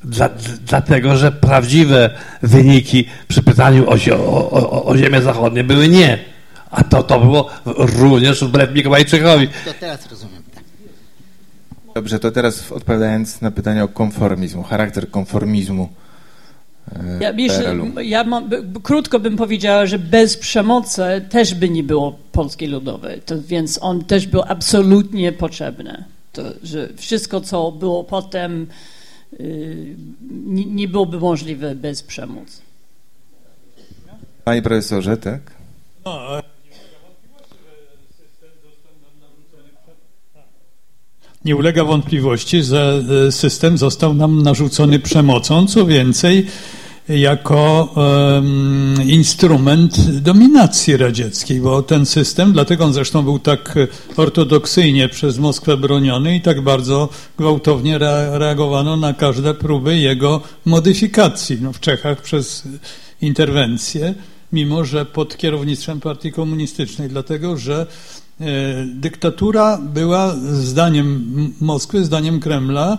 Dla, 0.04 0.30
dlatego, 0.68 1.18
że 1.18 1.32
prawdziwe 1.32 2.10
wyniki 2.42 3.06
przy 3.28 3.44
pytaniu 3.44 3.90
o, 3.90 3.96
o, 4.16 4.52
o, 4.52 4.86
o 4.86 4.98
ziemię 4.98 5.22
zachodnie 5.22 5.64
były 5.64 5.88
nie. 5.88 6.20
A 6.72 6.84
to, 6.84 7.04
to 7.04 7.20
było 7.20 7.50
również 7.66 8.44
wbrew 8.44 8.74
Mikołajczykowi. 8.74 9.48
To 9.48 9.74
teraz 9.80 10.12
rozumiem. 10.12 10.44
Tak. 10.56 10.64
Dobrze, 11.96 12.20
to 12.20 12.32
teraz 12.32 12.72
odpowiadając 12.72 13.42
na 13.42 13.52
pytanie 13.52 13.84
o 13.84 13.88
konformizm, 13.88 14.64
charakter 14.64 15.12
konformizmu 15.12 15.90
Ja, 17.20 17.34
PRL-u. 17.34 18.00
ja 18.00 18.24
mam, 18.24 18.50
krótko 18.84 19.20
bym 19.20 19.38
powiedziała, 19.38 19.86
że 19.86 20.00
bez 20.00 20.38
przemocy 20.38 21.02
też 21.30 21.54
by 21.54 21.70
nie 21.70 21.84
było 21.84 22.20
Polskiej 22.32 22.68
Ludowej, 22.68 23.22
to, 23.26 23.42
więc 23.42 23.80
on 23.82 24.06
też 24.06 24.28
był 24.28 24.42
absolutnie 24.48 25.32
potrzebny. 25.32 26.04
To, 26.34 26.44
że 26.64 26.90
wszystko, 26.96 27.42
co 27.42 27.72
było 27.72 28.04
potem, 28.04 28.68
y, 29.40 29.96
nie, 30.32 30.66
nie 30.66 30.88
byłoby 30.88 31.20
możliwe 31.20 31.76
bez 31.76 32.04
przemocy. 32.04 32.62
Panie 34.44 34.62
profesorze, 34.62 35.18
tak? 35.18 35.42
No, 36.06 36.42
Nie 41.46 41.56
ulega 41.56 41.84
wątpliwości, 41.84 42.64
że 42.64 43.04
e, 43.28 43.32
system 43.32 43.78
został 43.78 44.14
nam 44.14 44.42
narzucony 44.42 45.00
przemocą, 45.00 45.68
co 45.68 45.86
więcej, 45.86 46.46
jako 47.10 47.90
em, 48.38 49.10
instrument 49.10 50.10
dominacji 50.12 50.98
radzieckiej, 50.98 51.62
bo 51.62 51.82
ten 51.84 52.06
system, 52.06 52.54
dlatego 52.54 52.86
on 52.86 52.94
zresztą 52.94 53.24
był 53.24 53.40
tak 53.40 53.76
ortodoksyjnie 54.18 55.10
przez 55.10 55.38
Moskwę 55.40 55.78
broniony 55.78 56.36
i 56.36 56.42
tak 56.42 56.62
bardzo 56.62 57.10
gwałtownie 57.38 57.98
rea- 58.00 58.38
reagowano 58.38 58.98
na 58.98 59.14
każde 59.14 59.54
próby 59.54 59.98
jego 59.98 60.42
modyfikacji. 60.66 61.58
No, 61.62 61.74
w 61.74 61.80
Czechach 61.80 62.22
przez 62.22 62.64
interwencję, 63.22 64.14
mimo 64.54 64.86
że 64.86 65.06
pod 65.06 65.38
kierownictwem 65.38 66.00
partii 66.00 66.32
komunistycznej, 66.32 67.10
dlatego 67.10 67.58
że 67.58 67.88
dyktatura 68.86 69.78
była 69.78 70.36
zdaniem 70.52 71.34
Moskwy, 71.62 72.06
zdaniem 72.06 72.40
Kremla, 72.40 72.98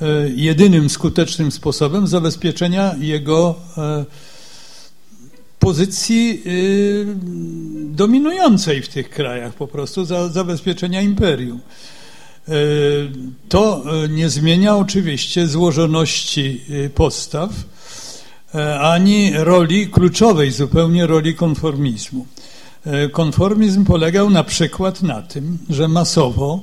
e, 0.00 0.06
jedynym 0.28 0.90
skutecznym 0.90 1.50
sposobem 1.50 2.06
zabezpieczenia 2.06 2.94
jego 3.00 3.54
e, 3.78 4.04
pozycji 5.58 6.42
dominującej 7.84 8.82
w 8.82 8.88
tych 8.88 9.10
krajach, 9.10 9.54
po 9.54 9.66
prostu 9.66 10.04
za, 10.04 10.28
zabezpieczenia 10.28 11.02
imperium. 11.02 11.60
E, 12.48 12.52
To 13.48 13.82
e, 14.04 14.08
nie 14.08 14.28
zmienia 14.28 14.76
oczywiście 14.76 15.46
złożoności 15.46 16.60
postaw, 16.94 17.50
e, 18.54 18.80
ani 18.80 19.32
roli 19.34 19.88
kluczowej 19.88 20.50
zupełnie 20.50 21.06
roli 21.06 21.34
konformizmu. 21.34 22.26
E, 22.88 23.08
Konformizm 23.08 23.84
polegał 23.84 24.30
na 24.30 24.44
przykład 24.44 25.02
na 25.02 25.22
tym, 25.22 25.58
że 25.70 25.88
masowo 25.88 26.60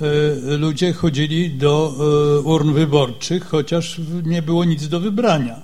e, 0.00 0.56
ludzie 0.56 0.92
chodzili 0.92 1.50
do 1.50 1.94
e, 2.38 2.40
urn 2.40 2.72
wyborczych, 2.72 3.46
chociaż 3.46 4.00
nie 4.24 4.42
było 4.42 4.64
nic 4.64 4.88
do 4.88 5.00
wybrania. 5.00 5.62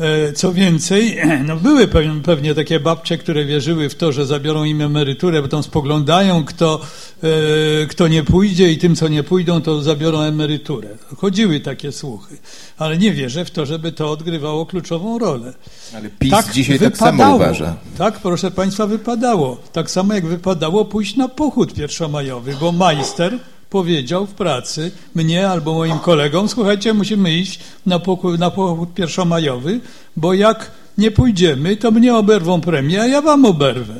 E, 0.00 0.32
Co 0.32 0.52
więcej, 0.52 1.18
no 1.48 1.56
były 1.56 1.88
pewnie, 2.24 2.54
takie 2.54 2.80
babcie, 2.80 3.18
które 3.18 3.44
wierzyły 3.44 3.88
w 3.88 3.94
to, 3.94 4.12
że 4.12 4.26
zabiorą 4.26 4.64
im 4.64 4.80
emeryturę, 4.80 5.42
potem 5.42 5.62
spoglądają, 5.62 6.44
kto, 6.44 6.80
e, 7.22 7.86
kto 7.86 8.08
nie 8.08 8.24
pójdzie 8.24 8.72
i 8.72 8.78
tym, 8.78 8.96
co 8.96 9.08
nie 9.08 9.22
pójdą, 9.22 9.60
to 9.62 9.82
zabiorą 9.82 10.20
emeryturę. 10.20 10.88
Chodziły 11.16 11.60
takie 11.60 11.92
słuchy, 11.92 12.38
ale 12.78 12.98
nie 12.98 13.12
wierzę 13.12 13.44
w 13.44 13.50
to, 13.50 13.66
żeby 13.66 13.92
to 13.92 14.10
odgrywało 14.10 14.66
kluczową 14.66 15.18
rolę. 15.18 15.52
Ale 15.94 16.10
PiS 16.18 16.52
dzisiaj 16.52 16.78
tak 16.78 16.96
samo 16.96 17.34
uważa. 17.36 17.76
Tak, 17.98 18.18
proszę 18.18 18.50
Państwa, 18.50 18.86
wypadało. 18.86 19.56
Tak 19.72 19.90
samo 19.90 20.14
jak 20.14 20.26
wypadało 20.26 20.84
pójść 20.84 21.16
na 21.16 21.28
pochód 21.28 21.74
pierwszomajowy, 21.74 22.54
bo 22.60 22.72
majster 22.72 23.38
powiedział 23.70 24.26
w 24.26 24.34
pracy 24.34 24.90
mnie 25.14 25.48
albo 25.48 25.74
moim 25.74 25.98
kolegom, 25.98 26.48
słuchajcie, 26.48 26.94
musimy 26.94 27.38
iść 27.38 27.60
na 27.86 27.98
pochód, 27.98 28.40
na 28.40 28.50
pochód 28.50 28.94
pierwszomajowy, 28.94 29.80
bo 30.16 30.34
jak 30.34 30.70
nie 30.98 31.10
pójdziemy, 31.10 31.76
to 31.76 31.90
mnie 31.90 32.14
oberwą 32.14 32.60
premię, 32.60 33.02
a 33.02 33.06
ja 33.06 33.22
wam 33.22 33.44
oberwę. 33.44 33.94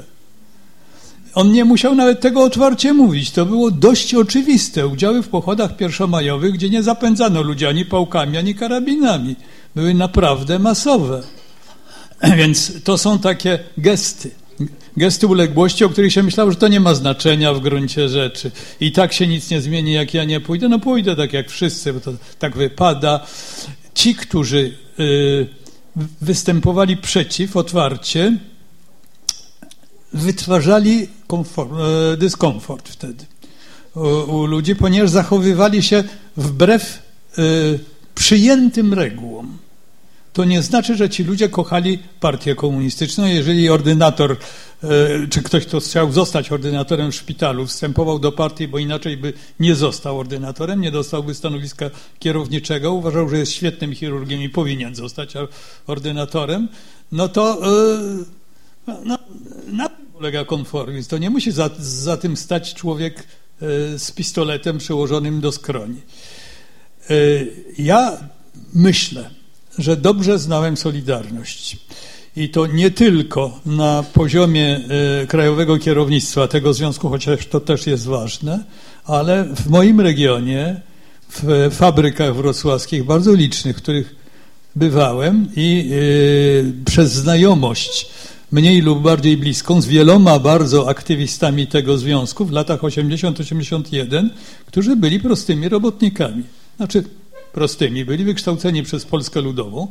On 1.34 1.52
nie 1.52 1.64
musiał 1.64 1.94
nawet 1.94 2.20
tego 2.20 2.42
otwarcie 2.42 2.92
mówić. 2.92 3.30
To 3.30 3.46
było 3.46 3.70
dość 3.70 4.14
oczywiste. 4.14 4.86
Udziały 4.86 5.22
w 5.22 5.28
pochodach 5.28 5.76
pierwszomajowych, 5.76 6.52
gdzie 6.52 6.70
nie 6.70 6.82
zapędzano 6.82 7.42
ludzi 7.42 7.66
ani 7.66 7.84
pałkami, 7.84 8.38
ani 8.38 8.54
karabinami. 8.54 9.36
Były 9.74 9.94
naprawdę 9.94 10.58
masowe. 10.58 11.22
Więc 12.38 12.82
to 12.84 12.98
są 12.98 13.18
takie 13.18 13.58
gesty. 13.78 14.39
Gesty 14.96 15.26
uległości, 15.26 15.84
o 15.84 15.88
których 15.88 16.12
się 16.12 16.22
myślało, 16.22 16.50
że 16.50 16.56
to 16.56 16.68
nie 16.68 16.80
ma 16.80 16.94
znaczenia 16.94 17.54
w 17.54 17.60
gruncie 17.60 18.08
rzeczy. 18.08 18.50
I 18.80 18.92
tak 18.92 19.12
się 19.12 19.26
nic 19.26 19.50
nie 19.50 19.60
zmieni, 19.60 19.92
jak 19.92 20.14
ja 20.14 20.24
nie 20.24 20.40
pójdę. 20.40 20.68
No 20.68 20.78
pójdę 20.78 21.16
tak 21.16 21.32
jak 21.32 21.50
wszyscy, 21.50 21.92
bo 21.92 22.00
to 22.00 22.12
tak 22.38 22.56
wypada. 22.56 23.26
Ci, 23.94 24.14
którzy 24.14 24.74
y, 25.00 25.46
występowali 26.20 26.96
przeciw 26.96 27.56
otwarcie, 27.56 28.38
wytwarzali 30.12 31.08
komfort, 31.26 31.70
e, 31.72 32.16
dyskomfort 32.16 32.88
wtedy 32.88 33.26
u, 33.94 34.00
u 34.36 34.46
ludzi, 34.46 34.76
ponieważ 34.76 35.10
zachowywali 35.10 35.82
się 35.82 36.04
wbrew 36.36 37.02
e, 37.38 37.42
przyjętym 38.14 38.94
regułom. 38.94 39.58
To 40.32 40.44
nie 40.44 40.62
znaczy, 40.62 40.96
że 40.96 41.10
ci 41.10 41.24
ludzie 41.24 41.48
kochali 41.48 41.98
partię 42.20 42.54
komunistyczną. 42.54 43.26
Jeżeli 43.26 43.68
ordynator, 43.68 44.36
e, 44.82 44.86
czy 45.30 45.42
ktoś, 45.42 45.66
kto 45.66 45.80
chciał 45.80 46.12
zostać 46.12 46.52
ordynatorem 46.52 47.12
w 47.12 47.14
szpitalu, 47.14 47.66
wstępował 47.66 48.18
do 48.18 48.32
partii, 48.32 48.68
bo 48.68 48.78
inaczej 48.78 49.16
by 49.16 49.32
nie 49.60 49.74
został 49.74 50.18
ordynatorem, 50.18 50.80
nie 50.80 50.90
dostałby 50.90 51.34
stanowiska 51.34 51.90
kierowniczego, 52.18 52.92
uważał, 52.92 53.28
że 53.28 53.38
jest 53.38 53.52
świetnym 53.52 53.94
chirurgiem 53.94 54.42
i 54.42 54.48
powinien 54.48 54.94
zostać 54.94 55.36
or- 55.36 55.48
ordynatorem, 55.86 56.68
no 57.12 57.28
to 57.28 57.60
e, 58.86 58.98
no, 59.04 59.18
na 59.66 59.88
tym 59.88 60.06
polega 60.06 60.44
konformizm. 60.44 61.10
To 61.10 61.18
nie 61.18 61.30
musi 61.30 61.52
za, 61.52 61.70
za 61.78 62.16
tym 62.16 62.36
stać 62.36 62.74
człowiek 62.74 63.18
e, 63.18 63.98
z 63.98 64.10
pistoletem 64.10 64.78
przyłożonym 64.78 65.40
do 65.40 65.52
skroni. 65.52 66.00
Ja 67.78 68.16
myślę, 68.74 69.30
że 69.78 69.96
dobrze 69.96 70.38
znałem 70.38 70.76
Solidarność. 70.76 71.78
I 72.36 72.48
to 72.48 72.66
nie 72.66 72.90
tylko 72.90 73.60
na 73.66 74.04
poziomie 74.12 74.80
e, 75.22 75.26
krajowego 75.26 75.78
kierownictwa 75.78 76.48
tego 76.48 76.74
związku, 76.74 77.08
chociaż 77.08 77.46
to 77.46 77.60
też 77.60 77.86
jest 77.86 78.04
ważne, 78.04 78.64
ale 79.04 79.44
w 79.44 79.66
moim 79.68 80.00
regionie, 80.00 80.80
w 81.28 81.68
fabrykach 81.72 82.36
wrocławskich, 82.36 83.04
bardzo 83.04 83.34
licznych, 83.34 83.76
w 83.76 83.82
których 83.82 84.14
bywałem 84.76 85.48
i 85.56 85.90
e, 85.92 86.84
przez 86.84 87.12
znajomość 87.12 88.06
mniej 88.52 88.80
lub 88.80 89.02
bardziej 89.02 89.36
bliską 89.36 89.80
z 89.80 89.86
wieloma 89.86 90.38
bardzo 90.38 90.88
aktywistami 90.88 91.66
tego 91.66 91.98
związku 91.98 92.44
w 92.44 92.52
latach 92.52 92.80
80-81, 92.80 94.28
którzy 94.66 94.96
byli 94.96 95.20
prostymi 95.20 95.68
robotnikami. 95.68 96.42
Znaczy 96.76 97.04
prostymi, 97.52 98.04
byli 98.04 98.24
wykształceni 98.24 98.82
przez 98.82 99.04
Polskę 99.04 99.40
Ludową, 99.40 99.88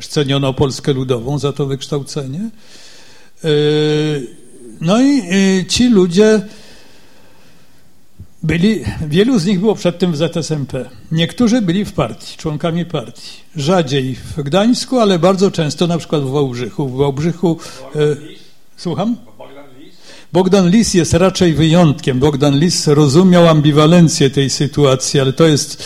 ceniono 0.00 0.54
Polskę 0.54 0.92
Ludową 0.92 1.38
za 1.38 1.52
to 1.52 1.66
wykształcenie. 1.66 2.50
Yy, 3.44 4.26
No 4.80 5.00
i 5.00 5.16
yy, 5.16 5.64
ci 5.64 5.88
ludzie 5.88 6.40
byli, 8.42 8.84
wielu 9.06 9.38
z 9.38 9.46
nich 9.46 9.60
było 9.60 9.74
przedtem 9.74 10.12
w 10.12 10.16
ZSMP. 10.16 10.90
Niektórzy 11.12 11.62
byli 11.62 11.84
w 11.84 11.92
partii, 11.92 12.36
członkami 12.36 12.84
partii. 12.84 13.30
Rzadziej 13.56 14.14
w 14.14 14.42
Gdańsku, 14.42 14.98
ale 14.98 15.18
bardzo 15.18 15.50
często 15.50 15.86
na 15.86 15.98
przykład 15.98 16.22
w 16.22 16.30
Wałbrzychu. 16.30 16.88
W 16.88 16.96
Wałbrzychu... 16.96 17.58
e, 17.96 17.98
Słucham? 18.76 19.16
Bogdan 20.32 20.70
Lis 20.70 20.94
jest 20.94 21.14
raczej 21.14 21.54
wyjątkiem. 21.54 22.18
Bogdan 22.18 22.58
Lis 22.58 22.86
rozumiał 22.86 23.48
ambiwalencję 23.48 24.30
tej 24.30 24.50
sytuacji, 24.50 25.20
ale 25.20 25.32
to 25.32 25.46
jest... 25.46 25.84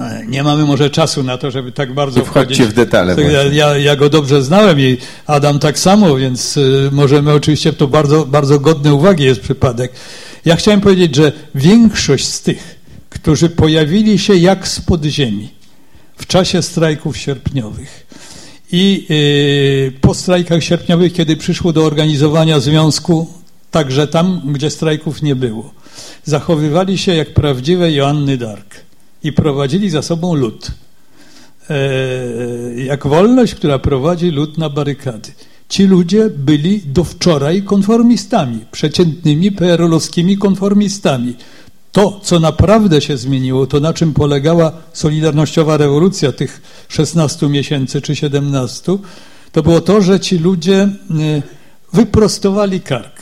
e, 0.00 0.26
Nie 0.26 0.42
mamy 0.42 0.64
może 0.64 0.90
czasu 0.90 1.22
na 1.22 1.38
to, 1.38 1.50
żeby 1.50 1.72
tak 1.72 1.94
bardzo 1.94 2.20
Nie 2.20 2.26
wchodźcie 2.26 2.54
wchodzić. 2.54 2.72
w 2.72 2.76
detale 2.76 3.16
Tak, 3.16 3.24
Ja, 3.52 3.78
ja, 3.78 3.96
go 3.96 4.08
dobrze 4.08 4.42
znałem 4.42 4.80
i 4.80 4.96
Adam 5.26 5.58
tak 5.58 5.78
samo, 5.78 6.16
więc 6.16 6.56
y, 6.56 6.88
możemy 6.92 7.32
oczywiście, 7.32 7.72
to 7.72 7.88
bardzo, 7.88 8.26
bardzo 8.26 8.60
godny 8.60 8.94
uwagi 8.94 9.24
jest 9.24 9.40
przypadek. 9.40 9.92
Ja 10.44 10.56
chciałem 10.56 10.80
powiedzieć, 10.80 11.16
że 11.16 11.32
większość 11.54 12.24
z 12.28 12.42
tych, 12.42 12.80
którzy 13.10 13.48
pojawili 13.48 14.18
się 14.18 14.36
jak 14.36 14.68
z 14.68 14.80
podziemi 14.80 15.48
w 16.16 16.26
czasie 16.26 16.62
strajków 16.62 17.16
sierpniowych 17.16 18.06
i 18.72 19.06
y, 19.10 20.00
po 20.00 20.14
strajkach 20.14 20.64
sierpniowych, 20.64 21.12
kiedy 21.12 21.36
przyszło 21.36 21.72
do 21.72 21.84
organizowania 21.84 22.60
związku, 22.60 23.26
także 23.70 24.08
tam, 24.08 24.40
gdzie 24.44 24.70
strajków 24.70 25.22
nie 25.22 25.34
było, 25.36 25.74
zachowywali 26.24 26.98
się 26.98 27.14
jak 27.14 27.34
prawdziwe 27.34 27.92
Joanny 27.92 28.36
Dark 28.36 28.74
i 29.24 29.32
prowadzili 29.32 29.90
za 29.90 30.02
sobą 30.02 30.34
lud 30.34 30.70
e, 31.70 31.74
jak 32.84 33.06
wolność, 33.06 33.54
która 33.54 33.78
prowadzi 33.78 34.30
lud 34.30 34.58
na 34.58 34.68
barykady. 34.68 35.32
Ci 35.68 35.86
ludzie 35.86 36.30
byli 36.30 36.80
do 36.86 37.04
wczoraj 37.04 37.62
konformistami, 37.62 38.58
przeciętnymi 38.72 39.52
PRL-owskimi 39.52 40.38
konformistami. 40.38 41.36
To, 41.92 42.20
co 42.22 42.40
naprawdę 42.40 43.00
się 43.00 43.16
zmieniło, 43.16 43.66
to 43.66 43.80
na 43.80 43.94
czym 43.94 44.12
polegała 44.12 44.72
solidarnościowa 44.92 45.76
rewolucja 45.76 46.32
tych 46.32 46.62
16 46.88 47.48
miesięcy 47.48 48.02
czy 48.02 48.16
17, 48.16 48.98
to 49.52 49.62
było 49.62 49.80
to, 49.80 50.00
że 50.00 50.20
ci 50.20 50.38
ludzie 50.38 50.82
y, 50.82 51.42
wyprostowali 51.92 52.80
kark. 52.80 53.20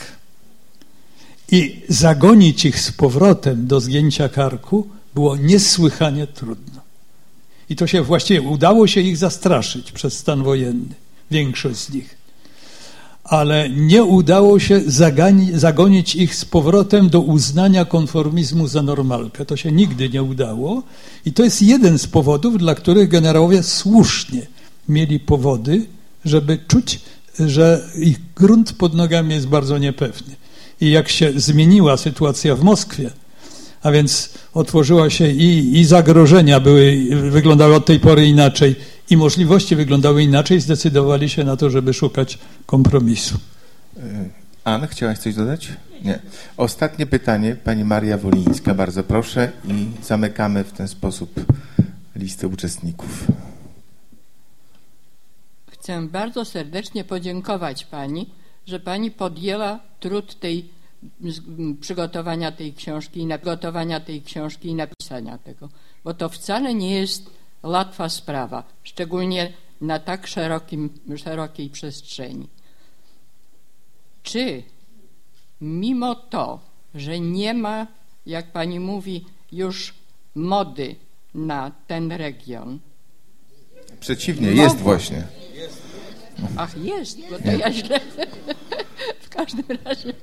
I 1.51 1.81
zagonić 1.89 2.65
ich 2.65 2.79
z 2.79 2.91
powrotem 2.91 3.67
do 3.67 3.79
zgięcia 3.79 4.29
karku 4.29 4.87
było 5.15 5.35
niesłychanie 5.35 6.27
trudno. 6.27 6.81
I 7.69 7.75
to 7.75 7.87
się 7.87 8.01
właściwie 8.01 8.41
udało 8.41 8.87
się 8.87 9.01
ich 9.01 9.17
zastraszyć 9.17 9.91
przez 9.91 10.17
stan 10.17 10.43
wojenny, 10.43 10.95
większość 11.31 11.77
z 11.79 11.93
nich. 11.93 12.17
Ale 13.23 13.69
nie 13.69 14.03
udało 14.03 14.59
się 14.59 14.81
zagonić 15.53 16.15
ich 16.15 16.35
z 16.35 16.45
powrotem 16.45 17.09
do 17.09 17.21
uznania 17.21 17.85
konformizmu 17.85 18.67
za 18.67 18.81
normalkę. 18.81 19.45
To 19.45 19.57
się 19.57 19.71
nigdy 19.71 20.09
nie 20.09 20.23
udało. 20.23 20.83
I 21.25 21.33
to 21.33 21.43
jest 21.43 21.61
jeden 21.61 21.99
z 21.99 22.07
powodów, 22.07 22.57
dla 22.57 22.75
których 22.75 23.09
generałowie 23.09 23.63
słusznie 23.63 24.47
mieli 24.89 25.19
powody, 25.19 25.85
żeby 26.25 26.57
czuć, 26.67 26.99
że 27.39 27.89
ich 27.97 28.19
grunt 28.35 28.73
pod 28.73 28.93
nogami 28.93 29.33
jest 29.33 29.47
bardzo 29.47 29.77
niepewny. 29.77 30.35
I 30.81 30.91
jak 30.91 31.09
się 31.09 31.33
zmieniła 31.35 31.97
sytuacja 31.97 32.55
w 32.55 32.63
Moskwie, 32.63 33.11
a 33.83 33.91
więc 33.91 34.33
otworzyła 34.53 35.09
się 35.09 35.27
i, 35.27 35.79
i 35.79 35.85
zagrożenia 35.85 36.59
były, 36.59 37.07
wyglądały 37.31 37.75
od 37.75 37.85
tej 37.85 37.99
pory 37.99 38.27
inaczej, 38.27 38.75
i 39.09 39.17
możliwości 39.17 39.75
wyglądały 39.75 40.23
inaczej, 40.23 40.59
zdecydowali 40.59 41.29
się 41.29 41.43
na 41.43 41.57
to, 41.57 41.69
żeby 41.69 41.93
szukać 41.93 42.37
kompromisu. 42.65 43.37
E, 43.97 44.01
Anna, 44.63 44.87
chciałaś 44.87 45.17
coś 45.17 45.35
dodać? 45.35 45.69
Nie. 46.03 46.19
Ostatnie 46.57 47.05
pytanie, 47.05 47.55
pani 47.63 47.83
Maria 47.83 48.17
Wolińska, 48.17 48.73
bardzo 48.73 49.03
proszę 49.03 49.51
i 49.67 49.87
zamykamy 50.03 50.63
w 50.63 50.71
ten 50.71 50.87
sposób 50.87 51.45
listę 52.15 52.47
uczestników. 52.47 53.27
Chcę 55.71 56.01
bardzo 56.01 56.45
serdecznie 56.45 57.03
podziękować 57.03 57.85
pani, 57.85 58.29
że 58.67 58.79
pani 58.79 59.11
podjęła 59.11 59.79
trud 59.99 60.39
tej 60.39 60.69
przygotowania 61.81 62.51
tej 62.51 62.73
książki 62.73 63.21
i 63.21 63.27
przygotowania 63.27 63.99
tej 63.99 64.21
książki 64.21 64.67
i 64.67 64.75
napisania 64.75 65.37
tego, 65.37 65.69
bo 66.03 66.13
to 66.13 66.29
wcale 66.29 66.73
nie 66.73 66.95
jest 66.95 67.29
łatwa 67.63 68.09
sprawa, 68.09 68.63
szczególnie 68.83 69.53
na 69.81 69.99
tak 69.99 70.27
szerokim, 70.27 70.89
szerokiej 71.17 71.69
przestrzeni. 71.69 72.47
Czy 74.23 74.63
mimo 75.61 76.15
to, 76.15 76.59
że 76.95 77.19
nie 77.19 77.53
ma, 77.53 77.87
jak 78.25 78.51
pani 78.51 78.79
mówi, 78.79 79.25
już 79.51 79.93
mody 80.35 80.95
na 81.33 81.71
ten 81.87 82.11
region. 82.11 82.79
Przeciwnie, 83.99 84.51
jest 84.51 84.77
właśnie. 84.77 85.27
Ach, 86.57 86.77
jest, 86.77 87.19
bo 87.29 87.39
to 87.39 87.51
ja 87.51 87.73
źle. 87.73 87.99
każdym 89.35 89.77
razie. 89.85 90.13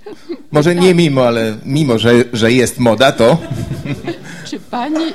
Może 0.50 0.74
nie 0.74 0.94
mimo, 0.94 1.26
ale 1.26 1.58
mimo, 1.64 1.98
że, 1.98 2.24
że 2.32 2.52
jest 2.52 2.78
moda, 2.78 3.12
to. 3.12 3.38
czy, 4.48 4.60
pani, 4.60 5.12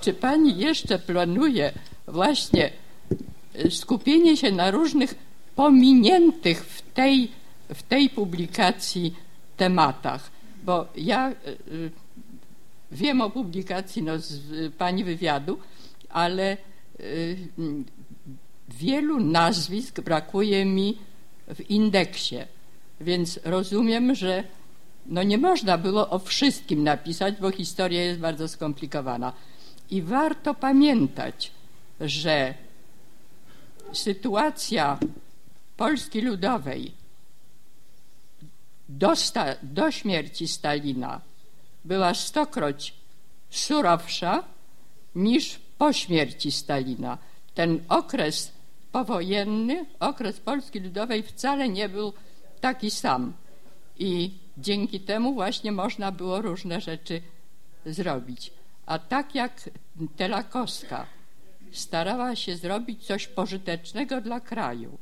czy 0.00 0.14
pani 0.14 0.58
jeszcze 0.58 0.98
planuje 0.98 1.72
właśnie 2.08 2.70
skupienie 3.70 4.36
się 4.36 4.52
na 4.52 4.70
różnych 4.70 5.14
pominiętych 5.56 6.64
w 6.64 6.82
tej, 6.82 7.30
w 7.74 7.82
tej 7.82 8.10
publikacji 8.10 9.14
tematach? 9.56 10.30
Bo 10.64 10.86
ja 10.96 11.30
y, 11.30 11.34
y, 11.72 11.90
wiem 12.92 13.20
o 13.20 13.30
publikacji 13.30 14.02
no, 14.02 14.18
z 14.18 14.40
pani 14.74 15.04
wywiadu, 15.04 15.58
ale 16.08 16.56
wielu 18.68 19.20
nazwisk 19.20 20.00
brakuje 20.00 20.64
mi 20.64 20.98
w 21.54 21.70
indeksie, 21.70 22.36
więc 23.00 23.40
rozumiem, 23.44 24.14
że 24.14 24.44
no 25.06 25.22
nie 25.22 25.38
można 25.38 25.78
było 25.78 26.10
o 26.10 26.18
wszystkim 26.18 26.82
napisać, 26.84 27.34
bo 27.40 27.50
historia 27.50 28.02
jest 28.02 28.20
bardzo 28.20 28.48
skomplikowana. 28.48 29.32
I 29.90 30.02
warto 30.02 30.54
pamiętać, 30.54 31.52
że 32.00 32.54
sytuacja 33.92 34.98
Polski 35.76 36.20
Ludowej 36.20 36.92
do, 38.88 39.12
do 39.62 39.90
śmierci 39.90 40.48
Stalina 40.48 41.20
była 41.84 42.14
stokroć 42.14 42.94
surowsza 43.50 44.44
niż 45.14 45.60
po 45.78 45.92
śmierci 45.92 46.52
Stalina. 46.52 47.18
Ten 47.54 47.84
okres 47.88 48.52
powojenny, 48.92 49.86
okres 50.00 50.40
Polski 50.40 50.80
Ludowej 50.80 51.22
wcale 51.22 51.68
nie 51.68 51.88
był 51.88 52.12
taki 52.64 52.90
sam. 52.90 53.32
I 53.98 54.30
dzięki 54.58 55.00
temu 55.00 55.34
właśnie 55.34 55.72
można 55.72 56.12
było 56.12 56.42
różne 56.42 56.80
rzeczy 56.80 57.22
zrobić. 57.86 58.50
A 58.86 58.98
tak 58.98 59.34
jak 59.34 59.70
Telakowska 60.16 61.06
starała 61.72 62.36
się 62.36 62.56
zrobić 62.56 63.06
coś 63.06 63.26
pożytecznego 63.26 64.20
dla 64.20 64.40
kraju, 64.40 64.98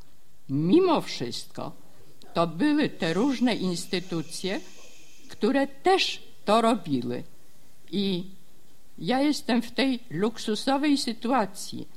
mimo 0.49 1.01
wszystko 1.01 1.73
to 2.35 2.47
były 2.47 2.89
te 2.89 3.15
różne 3.15 3.55
instytucje, 3.55 4.61
które 5.29 5.67
też 5.67 6.23
to 6.45 6.61
robiły. 6.61 7.23
I 7.91 8.25
ja 8.99 9.21
jestem 9.21 9.63
w 9.63 9.71
tej 9.71 10.01
luksusowej 10.11 10.99
sytuacji, 10.99 11.89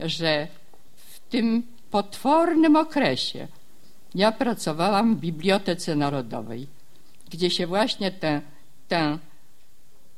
że 0.00 0.48
tym 1.30 1.62
potwornym 1.90 2.76
okresie 2.76 3.48
ja 4.14 4.32
pracowałam 4.32 5.16
w 5.16 5.20
Bibliotece 5.20 5.96
Narodowej, 5.96 6.66
gdzie 7.30 7.50
się 7.50 7.66
właśnie 7.66 8.10
tę, 8.10 8.40
tę 8.88 9.18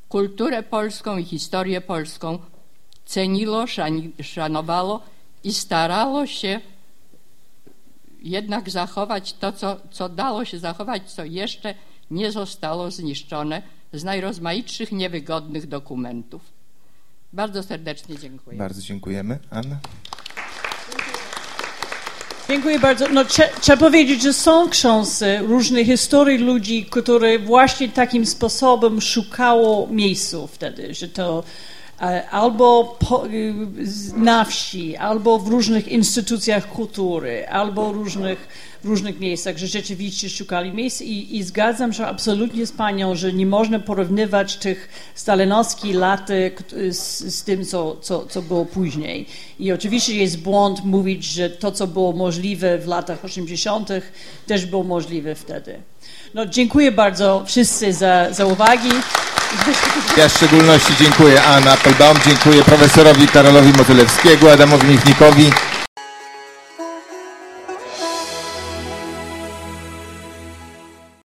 kulturę 0.08 0.62
polską 0.62 1.16
i 1.18 1.24
historię 1.24 1.80
polską 1.80 2.38
ceniło, 3.04 3.64
szanowało 4.22 5.02
i 5.44 5.52
starało 5.52 6.26
się 6.26 6.60
jednak 8.22 8.70
zachować 8.70 9.32
to, 9.32 9.52
co, 9.52 9.80
co 9.90 10.08
dało 10.08 10.44
się 10.44 10.58
zachować, 10.58 11.12
co 11.12 11.24
jeszcze 11.24 11.74
nie 12.10 12.32
zostało 12.32 12.90
zniszczone 12.90 13.62
z 13.92 14.04
najrozmaitszych 14.04 14.92
niewygodnych 14.92 15.66
dokumentów. 15.66 16.42
Bardzo 17.32 17.62
serdecznie 17.62 18.18
dziękuję. 18.18 18.58
Bardzo 18.58 18.82
dziękujemy. 18.82 19.38
Anna? 19.50 19.78
Dziękuję 22.50 22.78
bardzo. 22.78 23.08
No, 23.08 23.24
trzeba 23.60 23.76
powiedzieć, 23.76 24.22
że 24.22 24.32
są 24.32 24.68
książki 24.68 25.24
różnych 25.42 25.86
historii 25.86 26.38
ludzi, 26.38 26.86
które 26.90 27.38
właśnie 27.38 27.88
takim 27.88 28.26
sposobem 28.26 29.00
szukało 29.00 29.88
miejsców 29.90 30.50
wtedy, 30.52 30.94
że 30.94 31.08
to 31.08 31.44
albo 32.30 32.96
po, 33.08 33.26
y, 33.26 33.54
na 34.16 34.44
wsi, 34.44 34.96
albo 34.96 35.38
w 35.38 35.48
różnych 35.48 35.88
instytucjach 35.88 36.68
kultury, 36.68 37.48
albo 37.48 37.92
różnych 37.92 38.48
w 38.84 38.86
różnych 38.86 39.20
miejscach, 39.20 39.58
że 39.58 39.66
rzeczywiście 39.66 40.28
szukali 40.28 40.72
miejsc 40.72 41.02
i, 41.02 41.36
i 41.36 41.42
zgadzam 41.42 41.92
się 41.92 42.06
absolutnie 42.06 42.66
z 42.66 42.72
Panią, 42.72 43.14
że 43.14 43.32
nie 43.32 43.46
można 43.46 43.78
porównywać 43.78 44.56
tych 44.56 44.88
stalinowskich 45.14 45.94
lat 45.94 46.28
z, 46.90 47.34
z 47.34 47.44
tym, 47.44 47.64
co, 47.64 47.96
co, 47.96 48.26
co 48.26 48.42
było 48.42 48.66
później. 48.66 49.26
I 49.58 49.72
oczywiście 49.72 50.14
jest 50.14 50.38
błąd 50.42 50.84
mówić, 50.84 51.24
że 51.24 51.50
to, 51.50 51.72
co 51.72 51.86
było 51.86 52.12
możliwe 52.12 52.78
w 52.78 52.86
latach 52.86 53.24
80., 53.24 53.88
też 54.46 54.66
było 54.66 54.82
możliwe 54.82 55.34
wtedy. 55.34 55.80
No, 56.34 56.46
dziękuję 56.46 56.92
bardzo 56.92 57.42
wszyscy 57.46 57.92
za, 57.92 58.32
za 58.32 58.46
uwagi. 58.46 58.90
Ja 60.16 60.28
w 60.28 60.32
szczególności 60.32 60.92
dziękuję 60.98 61.42
Anna 61.42 61.72
Applebaum, 61.72 62.16
dziękuję 62.26 62.62
profesorowi 62.64 63.28
Karolowi 63.28 63.72
Motylewskiego, 63.72 64.52
Adamowi 64.52 64.88
Michnikowi. 64.88 65.52